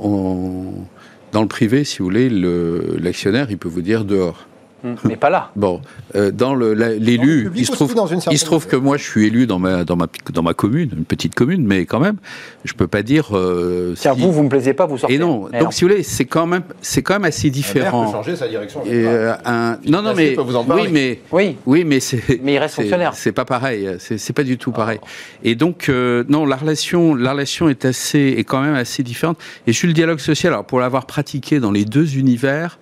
dans 1.33 1.43
le 1.43 1.49
privé, 1.49 1.85
si 1.85 1.99
vous 1.99 2.05
voulez, 2.05 2.29
l'actionnaire, 2.29 3.51
il 3.51 3.59
peut 3.59 3.69
vous 3.69 3.83
dire 3.83 4.05
dehors. 4.05 4.47
Hum, 4.85 4.97
mais 5.05 5.17
pas 5.17 5.31
là. 5.31 5.51
Bon, 5.55 5.81
euh, 6.17 6.33
dans 6.33 6.55
l'élu, 6.57 7.51
il 7.55 7.67
se 7.67 7.71
trouve, 7.71 7.95
il 8.31 8.39
se 8.39 8.45
trouve 8.45 8.67
que 8.67 8.75
moi, 8.75 8.97
je 8.97 9.05
suis 9.05 9.27
élu 9.27 9.47
dans 9.47 9.61
ma, 9.61 9.85
dans 9.85 9.95
ma, 9.95 10.07
dans 10.33 10.43
ma 10.43 10.55
commune, 10.55 10.91
une 10.97 11.05
petite 11.05 11.37
commune, 11.37 11.65
mais 11.65 11.87
quand 11.87 12.01
même, 12.01 12.17
je 12.65 12.73
peux 12.75 12.89
pas 12.89 13.03
dire. 13.03 13.29
Euh, 13.33 13.95
Tiens, 13.97 14.13
vous, 14.13 14.33
vous 14.33 14.43
me 14.43 14.49
plaisez 14.49 14.75
pas, 14.75 14.87
vous 14.87 14.99
sortez. 14.99 15.15
Et 15.15 15.19
non. 15.19 15.49
Donc, 15.61 15.73
si 15.73 15.85
vous 15.85 15.91
voulez, 15.91 16.03
c'est 16.03 16.25
quand 16.25 16.47
même, 16.47 16.65
c'est 16.81 17.03
quand 17.03 17.15
même 17.15 17.25
assez 17.25 17.51
différent. 17.51 18.07
peut 18.07 18.13
changer 18.13 18.37
sa 18.37 18.49
direction. 18.49 18.85
Et, 18.85 19.07
euh, 19.07 19.35
un, 19.45 19.79
non, 19.87 20.03
non, 20.03 20.15
mais 20.17 20.37
oui, 20.37 20.89
mais 20.91 21.21
oui, 21.31 21.57
oui, 21.65 21.85
mais 21.85 22.01
c'est. 22.01 22.41
Mais 22.43 22.55
il 22.55 22.59
reste 22.59 22.75
fonctionnaire. 22.75 23.15
C'est 23.15 23.33
pas 23.33 23.45
pareil. 23.45 23.89
C'est 23.99 24.33
pas 24.33 24.45
du 24.45 24.59
tout 24.59 24.73
pareil. 24.73 24.99
Et 25.45 25.55
donc, 25.55 25.89
euh, 25.89 26.25
non, 26.29 26.45
la 26.45 26.57
relation, 26.57 27.15
la 27.15 27.33
relation 27.33 27.69
est 27.69 27.85
assez, 27.85 28.35
est 28.37 28.45
quand 28.45 28.61
même 28.63 28.75
assez 28.75 29.03
différente. 29.03 29.39
Et 29.67 29.73
sur 29.73 29.87
le 29.87 29.93
dialogue 29.93 30.19
social, 30.19 30.53
alors 30.53 30.65
pour 30.65 30.81
l'avoir 30.81 31.07
pratiqué 31.07 31.61
dans 31.61 31.71
les 31.71 31.85
deux 31.85 32.17
univers. 32.17 32.79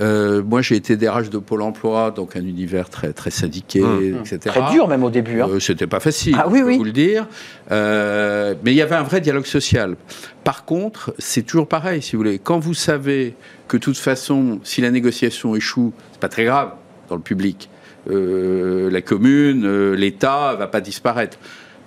Euh, 0.00 0.42
moi, 0.42 0.62
j'ai 0.62 0.76
été 0.76 0.96
DRH 0.96 1.28
de 1.28 1.38
Pôle 1.38 1.62
Emploi, 1.62 2.10
donc 2.10 2.36
un 2.36 2.44
univers 2.46 2.88
très 2.88 3.12
très 3.12 3.30
syndiqué, 3.30 3.80
mmh. 3.80 4.20
etc. 4.20 4.38
Très 4.44 4.72
dur 4.72 4.88
même 4.88 5.04
au 5.04 5.10
début. 5.10 5.42
Hein. 5.42 5.48
Euh, 5.50 5.60
C'était 5.60 5.86
pas 5.86 6.00
facile, 6.00 6.36
ah, 6.38 6.48
oui, 6.48 6.62
oui. 6.62 6.78
vous 6.78 6.84
le 6.84 6.92
dire. 6.92 7.26
Euh, 7.70 8.54
mais 8.64 8.72
il 8.72 8.76
y 8.76 8.82
avait 8.82 8.94
un 8.94 9.02
vrai 9.02 9.20
dialogue 9.20 9.46
social. 9.46 9.96
Par 10.44 10.64
contre, 10.64 11.14
c'est 11.18 11.42
toujours 11.42 11.68
pareil, 11.68 12.00
si 12.00 12.12
vous 12.12 12.18
voulez. 12.18 12.38
Quand 12.38 12.58
vous 12.58 12.74
savez 12.74 13.34
que 13.68 13.76
de 13.76 13.82
toute 13.82 13.98
façon, 13.98 14.60
si 14.62 14.80
la 14.80 14.90
négociation 14.90 15.54
échoue, 15.54 15.92
c'est 16.12 16.20
pas 16.20 16.28
très 16.28 16.44
grave 16.44 16.72
dans 17.08 17.16
le 17.16 17.22
public. 17.22 17.68
Euh, 18.10 18.90
la 18.90 19.02
commune, 19.02 19.92
l'État 19.92 20.54
va 20.54 20.66
pas 20.66 20.80
disparaître. 20.80 21.38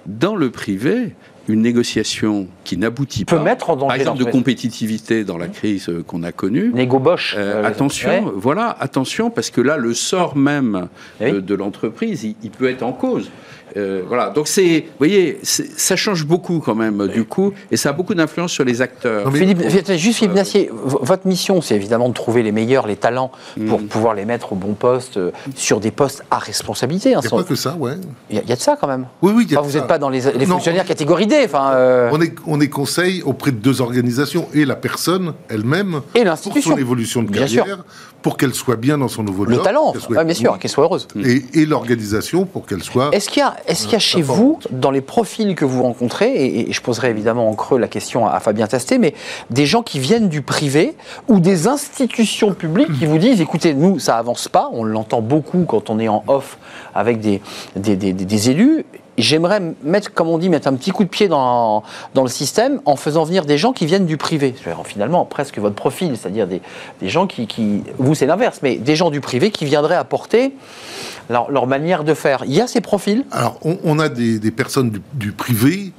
Dans 0.05 0.35
le 0.35 0.51
privé, 0.51 1.15
une 1.47 1.61
négociation 1.61 2.47
qui 2.63 2.77
n'aboutit 2.77 3.25
pas, 3.25 3.39
mettre 3.39 3.69
en 3.69 3.75
danger 3.75 3.87
par 3.87 3.95
exemple 3.95 4.23
de 4.23 4.31
compétitivité 4.31 5.23
dans 5.23 5.37
la 5.37 5.47
crise 5.47 5.89
euh, 5.89 6.03
qu'on 6.03 6.23
a 6.23 6.31
connue. 6.31 6.71
Négo 6.73 6.99
Bosch. 6.99 7.35
Euh, 7.37 7.61
euh, 7.61 7.67
attention, 7.67 8.33
voilà, 8.35 8.75
attention, 8.79 9.29
parce 9.29 9.49
que 9.49 9.61
là, 9.61 9.77
le 9.77 9.93
sort 9.93 10.35
même 10.35 10.87
eh 11.21 11.31
de, 11.31 11.55
l'entreprise, 11.55 12.23
il, 12.23 12.51
peut 12.51 12.69
être 12.69 12.83
en 12.83 12.93
cause. 12.93 13.29
Euh, 13.77 14.03
voilà, 14.07 14.29
donc 14.29 14.47
c'est, 14.47 14.79
vous 14.79 14.97
voyez, 14.97 15.39
ça 15.43 15.95
change 15.95 16.25
beaucoup 16.25 16.59
quand 16.59 16.75
même 16.75 17.07
du 17.07 17.25
coup, 17.25 17.53
et 17.71 17.77
ça 17.77 17.89
a 17.89 17.93
beaucoup 17.93 18.13
d'influence 18.13 18.51
sur 18.51 18.63
les 18.63 18.81
acteurs. 18.81 19.31
Philippe, 19.33 19.61
juste 19.97 20.19
Philippe 20.19 20.35
Nassier, 20.35 20.69
votre 20.71 21.27
mission, 21.27 21.61
c'est 21.61 21.75
évidemment 21.75 22.07
de 22.09 22.13
trouver 22.13 22.41
les 22.43 22.51
meilleurs, 22.51 22.87
les 22.87 22.95
talents, 22.95 23.31
pour 23.67 23.81
mm. 23.81 23.87
pouvoir 23.87 24.13
les 24.13 24.25
mettre 24.25 24.53
au 24.53 24.55
bon 24.55 24.73
poste, 24.73 25.17
euh, 25.17 25.31
sur 25.55 25.79
des 25.79 25.91
postes 25.91 26.23
à 26.31 26.37
responsabilité. 26.37 27.15
Hein, 27.15 27.21
il 27.23 27.27
n'y 27.27 27.33
a 27.33 27.43
pas 27.43 27.47
que 27.47 27.55
ça, 27.55 27.75
ouais. 27.75 27.95
Il 28.29 28.37
y, 28.37 28.51
a 28.51 28.55
de 28.55 28.61
ça 28.61 28.77
quand 28.79 28.87
même. 28.87 29.07
Oui, 29.21 29.33
oui, 29.35 29.47
Vous 29.61 29.71
n'êtes 29.71 29.87
pas 29.87 29.97
dans 29.97 30.09
les, 30.09 30.21
fonctionnaires 30.21 30.85
catégorie 30.85 31.27
D. 31.27 31.41
Enfin, 31.45 31.71
euh. 31.73 32.09
on, 32.13 32.21
est, 32.21 32.33
on 32.47 32.61
est 32.61 32.69
conseil 32.69 33.21
auprès 33.23 33.51
de 33.51 33.57
deux 33.57 33.81
organisations, 33.81 34.47
et 34.53 34.65
la 34.65 34.75
personne 34.75 35.33
elle-même, 35.49 36.01
et 36.13 36.23
l'institution. 36.23 36.71
pour 36.71 36.77
son 36.77 36.81
évolution 36.81 37.23
de 37.23 37.31
carrière, 37.31 37.83
pour 38.21 38.37
qu'elle 38.37 38.55
soit 38.55 38.75
bien 38.75 38.97
dans 38.97 39.07
son 39.07 39.21
nouveau 39.21 39.45
Le 39.45 39.59
talent, 39.59 39.93
bien 40.09 40.33
sûr, 40.33 40.57
qu'elle 40.57 40.71
soit 40.71 40.83
heureuse. 40.83 41.07
Et, 41.23 41.65
l'organisation 41.65 42.45
pour 42.45 42.65
qu'elle 42.65 42.83
soit. 42.83 43.09
Est-ce 43.11 43.29
qu'il 43.29 43.41
y 43.41 43.43
a, 43.43 43.55
est-ce 43.67 43.83
qu'il 43.83 43.93
y 43.93 43.95
a 43.95 43.99
chez 43.99 44.21
vous, 44.21 44.59
dans 44.71 44.91
les 44.91 45.01
profils 45.01 45.55
que 45.55 45.65
vous 45.65 45.83
rencontrez, 45.83 46.45
et, 46.45 46.71
je 46.71 46.81
poserai 46.81 47.09
évidemment 47.09 47.49
en 47.49 47.53
creux 47.53 47.79
la 47.79 47.87
question 47.87 48.27
à, 48.27 48.39
Fabien 48.39 48.67
Tasté, 48.67 48.97
mais 48.97 49.13
des 49.49 49.65
gens 49.65 49.81
qui 49.81 49.99
viennent 49.99 50.29
du 50.29 50.41
privé 50.41 50.95
ou 51.27 51.39
des 51.39 51.67
institutions 51.67 52.53
publiques 52.53 52.91
qui 52.99 53.05
vous 53.05 53.17
disent 53.17 53.41
écoutez, 53.41 53.73
nous, 53.73 53.99
ça 53.99 54.17
avance 54.17 54.47
pas, 54.47 54.69
on 54.71 54.83
l'entend 54.83 55.21
beaucoup 55.21 55.65
quand 55.67 55.89
on 55.89 55.99
est 55.99 56.07
en 56.07 56.23
off 56.27 56.57
avec 56.93 57.19
des, 57.19 57.41
des, 57.75 57.95
des, 57.95 58.13
des 58.13 58.49
élus 58.49 58.85
j'aimerais 59.17 59.61
mettre, 59.83 60.13
comme 60.13 60.27
on 60.27 60.37
dit, 60.37 60.49
mettre 60.49 60.67
un 60.67 60.73
petit 60.73 60.91
coup 60.91 61.03
de 61.03 61.09
pied 61.09 61.27
dans, 61.27 61.83
dans 62.13 62.23
le 62.23 62.29
système 62.29 62.81
en 62.85 62.95
faisant 62.95 63.23
venir 63.23 63.45
des 63.45 63.57
gens 63.57 63.73
qui 63.73 63.85
viennent 63.85 64.05
du 64.05 64.17
privé. 64.17 64.53
Finalement, 64.83 65.25
presque 65.25 65.57
votre 65.57 65.75
profil, 65.75 66.17
c'est-à-dire 66.17 66.47
des, 66.47 66.61
des, 67.01 67.09
gens 67.09 67.27
qui, 67.27 67.83
vous 67.97 68.15
c'est 68.15 68.25
l'inverse, 68.25 68.59
mais 68.61 68.75
des 68.75 68.95
gens 68.95 69.09
du 69.09 69.21
privé 69.21 69.51
qui 69.51 69.65
viendraient 69.65 69.95
apporter 69.95 70.53
leur, 71.29 71.49
leur, 71.51 71.67
manière 71.67 72.03
de 72.03 72.13
faire. 72.13 72.43
Il 72.45 72.53
y 72.53 72.61
a 72.61 72.67
ces 72.67 72.81
profils? 72.81 73.25
Alors, 73.31 73.57
on, 73.63 73.77
on 73.83 73.99
a 73.99 74.09
des, 74.09 74.39
des 74.39 74.51
personnes 74.51 74.91
du, 74.91 75.01
du 75.13 75.31
privé 75.31 75.93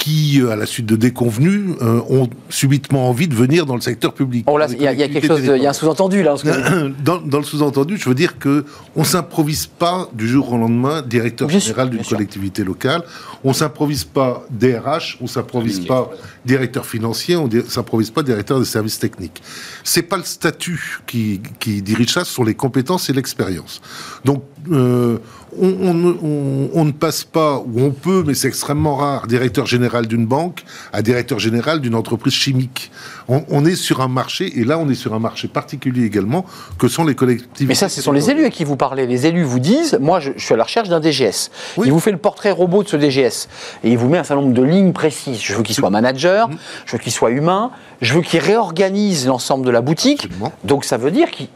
qui, 0.00 0.40
euh, 0.40 0.50
à 0.50 0.56
la 0.56 0.64
suite 0.64 0.86
de 0.86 0.96
déconvenus, 0.96 1.76
euh, 1.82 2.00
ont 2.08 2.28
subitement 2.48 3.10
envie 3.10 3.28
de 3.28 3.34
venir 3.34 3.66
dans 3.66 3.74
le 3.74 3.82
secteur 3.82 4.14
public. 4.14 4.46
Oh 4.48 4.58
il 4.70 4.80
y, 4.80 4.86
a 4.86 4.94
quelque 4.94 5.26
chose, 5.26 5.42
il 5.44 5.62
y 5.62 5.66
a 5.66 5.70
un 5.70 5.74
sous-entendu 5.74 6.22
là. 6.22 6.34
Dans, 7.04 7.18
dans, 7.18 7.38
le 7.38 7.44
sous-entendu, 7.44 7.98
je 7.98 8.08
veux 8.08 8.14
dire 8.14 8.38
que 8.38 8.64
on 8.96 9.04
s'improvise 9.04 9.66
pas 9.66 10.08
du 10.14 10.26
jour 10.26 10.52
au 10.52 10.56
lendemain 10.56 11.02
directeur 11.02 11.50
général 11.50 11.90
d'une 11.90 12.02
collectivité 12.02 12.64
locale. 12.64 13.02
On 13.44 13.52
s'improvise 13.52 14.04
pas 14.04 14.46
DRH, 14.50 15.18
on 15.20 15.26
s'improvise 15.26 15.80
pas 15.80 16.10
directeur 16.46 16.86
financier, 16.86 17.36
on 17.36 17.48
s'improvise 17.68 18.10
pas 18.10 18.22
directeur 18.22 18.58
des 18.58 18.64
services 18.64 18.98
techniques. 18.98 19.42
C'est 19.84 20.02
pas 20.02 20.16
le 20.16 20.24
statut 20.24 21.00
qui, 21.06 21.42
qui 21.58 21.82
dirige 21.82 22.14
ça, 22.14 22.24
ce 22.24 22.32
sont 22.32 22.44
les 22.44 22.54
compétences 22.54 23.10
et 23.10 23.12
l'expérience. 23.12 23.82
Donc 24.24 24.44
euh, 24.70 25.18
on, 25.58 26.84
ne 26.84 26.92
passe 26.92 27.24
pas, 27.24 27.58
ou 27.58 27.80
on 27.80 27.90
peut, 27.90 28.22
mais 28.26 28.34
c'est 28.34 28.48
extrêmement 28.48 28.96
rare, 28.96 29.26
directeur 29.26 29.66
général 29.66 30.06
d'une 30.06 30.26
banque 30.26 30.62
à 30.92 31.02
directeur 31.02 31.38
général 31.38 31.80
d'une 31.80 31.94
entreprise 31.94 32.32
chimique. 32.32 32.90
On, 33.28 33.64
est 33.64 33.76
sur 33.76 34.00
un 34.00 34.08
marché, 34.08 34.58
et 34.58 34.64
là 34.64 34.78
on 34.78 34.88
est 34.88 34.94
sur 34.94 35.14
un 35.14 35.18
marché 35.18 35.46
particulier 35.46 36.04
également, 36.04 36.44
que 36.78 36.88
sont 36.88 37.04
les 37.04 37.14
collectivités. 37.14 37.66
Mais 37.66 37.74
ça, 37.74 37.88
ce 37.88 38.02
sont 38.02 38.12
les 38.12 38.30
élus 38.30 38.44
à 38.44 38.50
qui 38.50 38.64
vous 38.64 38.76
parlez. 38.76 39.06
Les 39.06 39.26
élus 39.26 39.44
vous 39.44 39.60
disent, 39.60 39.98
moi 40.00 40.18
je, 40.20 40.32
suis 40.36 40.54
à 40.54 40.56
la 40.56 40.64
recherche 40.64 40.88
d'un 40.88 41.00
DGS. 41.00 41.50
Il 41.84 41.92
vous 41.92 42.00
fait 42.00 42.10
le 42.10 42.18
portrait 42.18 42.50
robot 42.50 42.82
de 42.82 42.88
ce 42.88 42.96
DGS. 42.96 43.48
Et 43.84 43.90
il 43.90 43.98
vous 43.98 44.08
met 44.08 44.18
un 44.18 44.24
certain 44.24 44.42
nombre 44.42 44.54
de 44.54 44.62
lignes 44.62 44.92
précises. 44.92 45.40
Je 45.40 45.54
veux 45.54 45.62
qu'il 45.62 45.76
soit 45.76 45.90
manager, 45.90 46.48
mmh. 46.48 46.56
je 46.86 46.92
veux 46.92 46.98
qu'il 46.98 47.12
soit 47.12 47.30
humain, 47.30 47.70
je 48.00 48.14
veux 48.14 48.22
qu'il 48.22 48.40
réorganise 48.40 49.26
l'ensemble 49.26 49.64
de 49.64 49.70
la 49.70 49.80
boutique. 49.80 50.28
Donc 50.64 50.84
ça 50.84 50.96
veut 50.96 51.10
dire 51.10 51.28
qu'il 51.30 51.48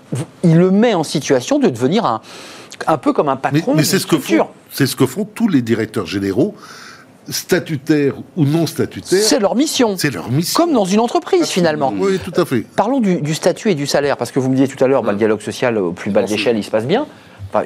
le 0.42 0.70
met 0.70 0.94
en 0.94 1.04
situation 1.04 1.58
de 1.58 1.68
devenir 1.68 2.04
un 2.04 2.20
un 2.86 2.98
peu 2.98 3.12
comme 3.12 3.28
un 3.28 3.36
patron. 3.36 3.74
Mais, 3.74 3.84
c'est 3.84 3.98
ce 3.98 4.06
que 4.06 4.18
font, 4.18 4.46
c'est 4.70 4.86
ce 4.86 4.96
que 4.96 5.06
font 5.06 5.24
tous 5.24 5.48
les 5.48 5.62
directeurs 5.62 6.06
généraux 6.06 6.54
statutaires 7.28 8.14
ou 8.36 8.44
non 8.44 8.66
statutaires. 8.66 9.22
C'est 9.22 9.38
leur 9.38 9.54
mission. 9.54 9.96
C'est 9.96 10.10
leur 10.10 10.30
mission. 10.30 10.62
Comme 10.62 10.74
dans 10.74 10.84
une 10.84 11.00
entreprise, 11.00 11.48
finalement. 11.48 11.92
Oui, 11.96 12.18
tout 12.18 12.38
à 12.40 12.44
fait. 12.44 12.60
Parlons 12.76 13.00
du, 13.00 13.34
statut 13.34 13.70
et 13.70 13.74
du 13.74 13.86
salaire, 13.86 14.16
parce 14.16 14.30
que 14.30 14.38
vous 14.38 14.48
me 14.48 14.56
disiez 14.56 14.68
tout 14.68 14.82
à 14.82 14.88
l'heure, 14.88 15.02
bah, 15.02 15.12
le 15.12 15.18
dialogue 15.18 15.40
social 15.40 15.78
au 15.78 15.92
plus 15.92 16.10
bas 16.10 16.22
de 16.22 16.28
l'échelle, 16.28 16.56
il 16.56 16.64
se 16.64 16.70
passe 16.70 16.86
bien. 16.86 17.06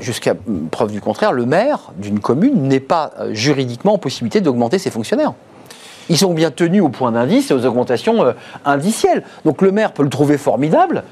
Jusqu'à 0.01 0.35
preuve 0.71 0.93
du 0.93 1.01
contraire, 1.01 1.33
le 1.33 1.47
maire 1.47 1.93
d'une 1.97 2.21
commune 2.21 2.69
n'est 2.69 2.79
pas 2.79 3.13
euh, 3.21 3.33
juridiquement 3.33 3.95
en 3.95 3.99
possibilité 3.99 4.43
d'augmenter 4.43 4.79
ses 4.79 4.91
fonctionnaires. 4.91 5.33
Ils 6.11 6.19
sont 6.19 6.35
bien 6.35 6.51
tenus 6.51 6.83
au 6.83 6.91
point 6.91 7.11
d'indice 7.11 7.51
et 7.51 7.55
aux 7.55 7.65
augmentations 7.65 8.23
euh, 8.23 8.33
indicielles. 8.67 9.23
Donc 9.47 9.63
le 9.63 9.73
maire 9.73 9.93
peut 9.93 10.03
le 10.03 10.11
trouver 10.11 10.37
formidable, 10.37 11.05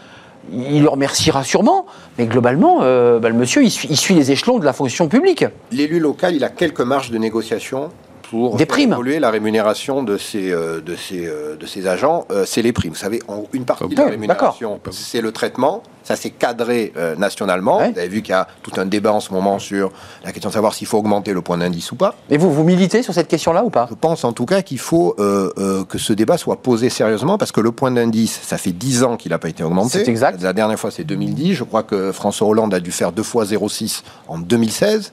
il 0.53 0.83
le 0.83 0.89
remerciera 0.89 1.45
sûrement, 1.45 1.87
mais 2.19 2.27
globalement, 2.27 2.79
euh, 2.83 3.19
bah, 3.19 3.29
le 3.29 3.35
monsieur, 3.35 3.63
il 3.63 3.71
suit, 3.71 3.89
il 3.91 3.97
suit, 3.97 4.15
les 4.15 4.33
échelons 4.33 4.59
de 4.59 4.65
la 4.65 4.73
fonction 4.73 5.09
publique. 5.09 5.44
L'élu 5.73 5.99
local, 5.99 6.35
il 6.35 6.44
a 6.44 6.49
quelques 6.49 6.81
marges 6.81 7.11
de 7.11 7.19
négociation 7.19 7.90
pour 8.31 8.57
des 8.57 8.67
primes. 8.67 8.92
évoluer 8.92 9.21
la 9.21 9.31
rémunération 9.31 10.03
de 10.03 10.17
ces, 10.17 10.51
euh, 10.51 10.81
de 10.81 10.97
ces, 10.97 11.27
de 11.27 11.67
ces 11.67 11.87
agents. 11.87 12.27
c'est 12.44 12.63
les 12.63 12.73
primes. 12.73 12.92
Vous 12.92 12.99
savez, 12.99 13.21
une 13.53 13.65
partie 13.65 13.88
de 13.88 13.97
la 13.97 14.07
rémunération, 14.07 14.81
c'est 14.90 15.21
le 15.21 15.33
traitement. 15.33 15.83
Ça, 16.07 16.15
c'est 16.15 16.31
cadré 16.31 16.92
euh, 16.96 17.17
nationalement. 17.17 17.79
Vous 17.79 17.98
avez 17.98 18.07
vu 18.07 18.23
qu'il 18.23 18.31
y 18.31 18.37
a 18.37 18.46
tout 18.63 18.71
un 18.77 18.87
débat 18.87 19.13
en 19.13 19.19
ce 19.19 19.33
moment 19.33 19.59
sur 19.59 19.90
la 20.25 20.31
question 20.31 20.50
de 20.50 20.54
savoir 20.54 20.73
s'il 20.73 20.87
faut 20.87 20.98
augmenter 20.98 21.33
le 21.33 21.40
point 21.40 21.59
d'indice 21.59 21.90
ou 21.90 21.96
pas. 21.96 22.15
Et 22.31 22.38
vous, 22.38 22.52
vous 22.52 22.63
militez 22.63 23.02
sur 23.02 23.13
cette 23.13 23.27
question-là 23.27 23.65
ou 23.65 23.71
pas? 23.71 23.88
Je 23.90 23.96
pense 23.96 24.23
en 24.23 24.33
tout 24.33 24.46
cas 24.46 24.63
qu'il 24.63 24.79
faut 24.79 25.17
euh, 25.19 25.50
euh, 25.59 25.85
que 25.85 25.98
ce 25.98 26.13
débat 26.13 26.38
soit 26.38 26.63
posé 26.63 26.90
sérieusement 26.90 27.38
parce 27.38 27.50
que 27.50 27.61
le 27.61 27.73
point 27.73 27.90
d'indice, 27.90 28.38
ça 28.40 28.57
fait 28.57 28.71
10 28.71 29.02
ans 29.02 29.17
qu'il 29.17 29.33
n'a 29.33 29.40
pas 29.40 29.48
été 29.48 29.65
augmenté. 29.65 29.98
C'est 29.98 30.09
exact. 30.09 30.40
La 30.42 30.52
dernière 30.52 30.79
fois, 30.79 30.92
c'est 30.92 31.02
2010. 31.02 31.54
Je 31.54 31.65
crois 31.65 31.83
que 31.83 32.13
François 32.13 32.46
Hollande 32.46 32.73
a 32.73 32.79
dû 32.79 32.92
faire 32.92 33.11
deux 33.11 33.25
fois 33.25 33.44
0,6 33.44 34.02
en 34.29 34.38
2016. 34.38 35.13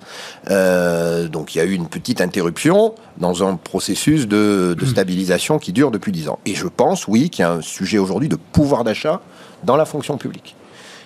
donc 1.32 1.56
il 1.56 1.58
y 1.58 1.62
a 1.62 1.64
eu 1.64 1.74
une 1.74 1.88
petite 1.88 2.22
interruption 2.22 2.94
dans 3.18 3.44
un 3.44 3.56
processus 3.56 4.28
de, 4.28 4.76
de 4.80 4.86
stabilisation 4.86 5.58
qui 5.58 5.74
dure 5.74 5.89
depuis 5.89 6.12
10 6.12 6.30
ans. 6.30 6.38
Et 6.46 6.54
je 6.54 6.68
pense, 6.68 7.08
oui, 7.08 7.32
qu'il 7.32 7.41
y 7.41 7.46
a 7.46 7.52
un 7.52 7.62
sujet 7.62 7.98
aujourd'hui 7.98 8.30
de 8.30 8.36
pouvoir 8.36 8.84
d'achat 8.84 9.22
dans 9.64 9.76
la 9.76 9.86
fonction 9.86 10.18
publique 10.18 10.56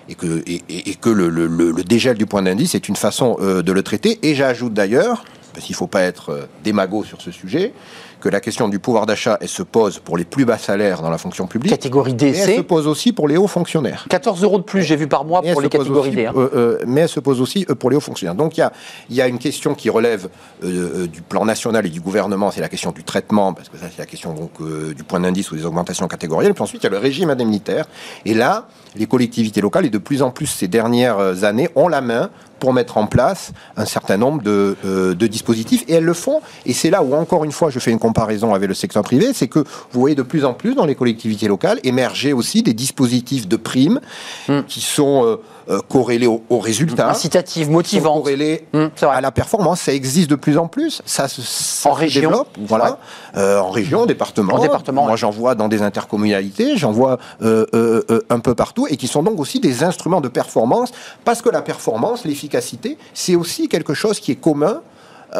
et 0.10 0.16
que, 0.16 1.10
le, 1.10 1.84
dégel 1.84 2.18
du 2.18 2.26
point 2.26 2.42
d'indice 2.42 2.76
est 2.76 2.88
une 2.88 2.96
façon 2.96 3.38
euh, 3.40 3.62
de 3.62 3.72
le 3.72 3.84
traiter. 3.84 4.20
Et 4.24 4.36
j'ajoute 4.36 4.74
d'ailleurs, 4.74 5.26
parce 5.58 5.66
qu'il 5.66 5.74
ne 5.74 5.78
faut 5.78 5.88
pas 5.88 6.04
être 6.04 6.30
euh, 6.30 6.46
démago 6.64 7.04
sur 7.04 7.20
ce 7.20 7.32
sujet, 7.32 7.74
que 8.22 8.30
la 8.30 8.40
question 8.40 8.70
du 8.70 8.78
pouvoir 8.78 9.08
d'achat, 9.08 9.40
elle 9.42 9.48
se 9.48 9.64
pose 9.64 9.98
pour 9.98 10.16
les 10.16 10.24
plus 10.24 10.46
bas 10.46 10.60
salaires 10.60 11.02
dans 11.02 11.10
la 11.10 11.18
fonction 11.18 11.48
publique. 11.48 11.72
Catégorie 11.72 12.14
D, 12.14 12.28
Elle 12.28 12.58
se 12.58 12.62
pose 12.62 12.86
aussi 12.86 13.12
pour 13.12 13.28
les 13.28 13.38
hauts 13.38 13.48
fonctionnaires. 13.48 14.06
14 14.08 14.44
euros 14.44 14.60
de 14.60 14.64
plus, 14.64 14.84
j'ai 14.84 14.96
vu 14.96 15.08
par 15.08 15.26
mois 15.26 15.42
pour 15.42 15.60
les 15.62 15.70
catégories 15.70 16.12
D. 16.12 16.28
Hein. 16.28 16.34
Euh, 16.36 16.78
mais 16.86 17.02
elle 17.02 17.10
se 17.10 17.20
pose 17.20 17.42
aussi 17.42 17.66
pour 17.66 17.90
les 17.90 17.96
hauts 17.96 18.02
fonctionnaires. 18.02 18.36
Donc 18.36 18.56
il 18.56 18.60
y 18.60 18.64
a, 18.64 18.72
y 19.10 19.20
a, 19.20 19.28
une 19.28 19.40
question 19.40 19.74
qui 19.74 19.90
relève 19.90 20.30
du 20.62 21.24
plan 21.24 21.44
national 21.44 21.88
et 21.88 21.90
du 21.90 22.02
gouvernement, 22.02 22.52
c'est 22.52 22.62
la 22.62 22.70
question 22.70 22.92
du 22.92 23.04
traitement, 23.04 23.54
parce 23.54 23.70
que 23.70 23.80
ça 23.80 23.86
c'est 23.90 23.98
la 24.00 24.06
question 24.06 24.36
donc, 24.36 24.52
du 24.96 25.04
point 25.04 25.20
d'indice 25.20 25.52
ou 25.52 25.56
des 25.56 25.66
augmentations 25.66 26.08
catégorielles. 26.08 26.54
Puis 26.54 26.62
ensuite 26.62 26.84
il 26.84 26.86
y 26.86 26.88
a 26.88 26.92
le 26.92 27.00
régime 27.00 27.32
indemnitaire. 27.32 27.86
Et 28.26 28.36
là, 28.36 28.68
les 28.96 29.08
collectivités 29.08 29.62
locales, 29.62 29.88
et 29.88 29.90
de 29.90 29.98
plus 29.98 30.22
en 30.22 30.30
plus 30.30 30.46
ces 30.46 30.68
dernières 30.68 31.44
années, 31.44 31.70
ont 31.76 31.88
la 31.88 32.02
main 32.02 32.30
pour 32.60 32.74
mettre 32.74 32.98
en 32.98 33.08
place 33.08 33.52
un 33.76 33.86
certain 33.86 34.18
nombre 34.18 34.42
de, 34.42 34.76
euh, 34.86 35.14
de, 35.14 35.28
dispositifs 35.28 35.84
et 35.88 35.94
elles 35.94 36.04
le 36.04 36.14
font. 36.14 36.42
Et 36.66 36.74
c'est 36.74 36.90
là 36.90 37.04
où, 37.04 37.14
encore 37.14 37.44
une 37.44 37.52
fois, 37.52 37.70
je 37.70 37.80
fais 37.80 37.92
une 37.92 38.00
comparaison 38.00 38.54
avec 38.54 38.68
le 38.68 38.74
secteur 38.74 39.04
privé, 39.04 39.32
c'est 39.34 39.48
que 39.48 39.60
vous 39.60 40.00
voyez 40.00 40.16
de 40.16 40.24
plus 40.24 40.46
en 40.46 40.54
plus 40.54 40.76
dans 40.76 40.86
les 40.86 40.96
collectivités 40.96 41.48
locales 41.48 41.80
émerger 41.84 42.34
aussi 42.34 42.64
des 42.64 42.74
dispositifs 42.74 43.48
de 43.48 43.58
primes 43.58 44.00
hmm. 44.48 44.62
qui 44.68 44.82
sont... 44.82 45.26
Euh, 45.26 45.38
euh, 45.70 45.80
corrélés 45.90 46.28
aux, 46.28 46.60
résultats. 46.60 47.10
Incitative, 47.10 47.70
motivante. 47.70 48.24
Corrélés 48.24 48.66
mmh, 48.74 48.88
à 49.02 49.22
la 49.22 49.32
performance. 49.32 49.82
Ça 49.82 49.94
existe 49.94 50.30
de 50.30 50.36
plus 50.36 50.58
en 50.58 50.68
plus. 50.68 51.02
Ça, 51.06 51.28
en 51.86 51.94
région. 51.94 52.22
développe. 52.22 52.58
Voilà. 52.60 53.00
Euh, 53.36 53.60
en 53.60 53.70
région, 53.70 54.02
en 54.02 54.06
département. 54.06 54.54
En 54.54 54.62
département. 54.62 55.06
Moi, 55.06 55.16
j'en 55.16 55.30
vois 55.30 55.56
dans 55.56 55.68
des 55.68 55.82
intercommunalités, 55.82 56.78
j'en 56.78 56.92
vois 56.92 57.18
euh, 57.42 58.02
un 58.30 58.40
peu 58.40 58.56
partout, 58.56 58.88
et 58.88 58.98
qui 58.98 59.08
sont 59.08 59.24
donc 59.24 59.40
aussi 59.40 59.60
des 59.60 59.84
instruments 59.84 60.22
de 60.22 60.30
performance, 60.30 60.92
parce 61.26 61.42
que 61.42 61.50
la 61.50 61.62
performance, 61.62 62.26
l'efficacité, 62.26 62.98
c'est 63.14 63.36
aussi 63.36 63.68
quelque 63.68 63.94
chose 63.94 64.20
qui 64.20 64.32
est 64.32 64.36
commun 64.36 64.82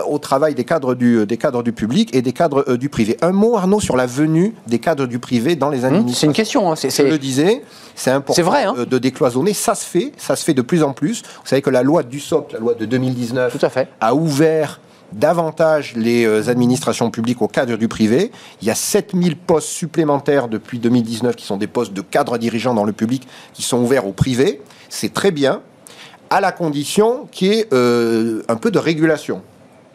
au 0.08 0.20
travail 0.20 0.54
des 0.54 0.64
cadres 0.64 0.96
du, 0.96 1.26
des 1.26 1.38
cadres 1.38 1.64
du 1.64 1.72
public 1.72 2.14
et 2.14 2.22
des 2.22 2.34
cadres 2.34 2.76
du 2.76 2.90
privé. 2.90 3.18
Un 3.22 3.32
mot, 3.32 3.56
Arnaud, 3.56 3.80
sur 3.80 3.96
la 3.96 4.06
venue 4.06 4.54
des 4.68 4.80
cadres 4.80 5.06
du 5.06 5.20
privé 5.20 5.56
dans 5.56 5.70
les 5.70 5.86
administrations. 5.86 6.12
Mmh, 6.12 6.16
c'est 6.16 6.28
une 6.28 6.34
question. 6.34 6.72
Hein, 6.72 6.76
Je 6.76 7.04
le 7.04 7.18
disais, 7.18 7.64
c'est 7.96 8.12
important 8.12 8.42
vrai, 8.44 8.64
hein. 8.64 8.76
de 8.90 8.98
décloisonner. 8.98 9.54
Ça 9.54 9.76
se 9.76 9.86
fait, 9.86 10.12
ça 10.18 10.36
se 10.36 10.44
fait 10.44 10.54
de 10.54 10.62
plus 10.62 10.84
en 10.84 10.94
plus. 10.94 11.22
Vous 11.22 11.48
savez 11.48 11.62
que 11.62 11.70
la 11.70 11.84
loi 11.84 12.04
du 12.04 12.20
SOP, 12.20 12.52
la 12.54 12.60
loi 12.60 12.74
de 12.74 12.86
2019, 12.86 13.58
Tout 13.58 13.66
à 13.66 13.70
fait. 13.70 13.88
a 14.02 14.14
ouvert 14.14 14.80
davantage 15.14 15.94
les 15.96 16.26
euh, 16.26 16.50
administrations 16.50 17.10
publiques 17.12 17.42
au 17.42 17.48
cadre 17.48 17.78
du 17.78 17.88
privé. 17.88 18.32
Il 18.62 18.68
y 18.68 18.72
a 18.72 18.76
7000 18.76 19.38
postes 19.38 19.70
supplémentaires 19.70 20.48
depuis 20.48 20.80
2019 20.80 21.36
qui 21.36 21.46
sont 21.46 21.58
des 21.58 21.68
postes 21.68 21.94
de 21.94 22.02
cadres 22.02 22.38
dirigeants 22.38 22.74
dans 22.74 22.84
le 22.84 22.92
public 22.92 23.28
qui 23.54 23.62
sont 23.62 23.82
ouverts 23.82 24.06
au 24.06 24.12
privé. 24.12 24.62
C'est 24.90 25.14
très 25.14 25.32
bien, 25.32 25.62
à 26.30 26.42
la 26.42 26.52
condition 26.52 27.28
qu'il 27.32 27.48
y 27.48 27.60
ait 27.60 27.68
euh, 27.74 28.44
un 28.50 28.56
peu 28.58 28.70
de 28.72 28.80
régulation 28.80 29.42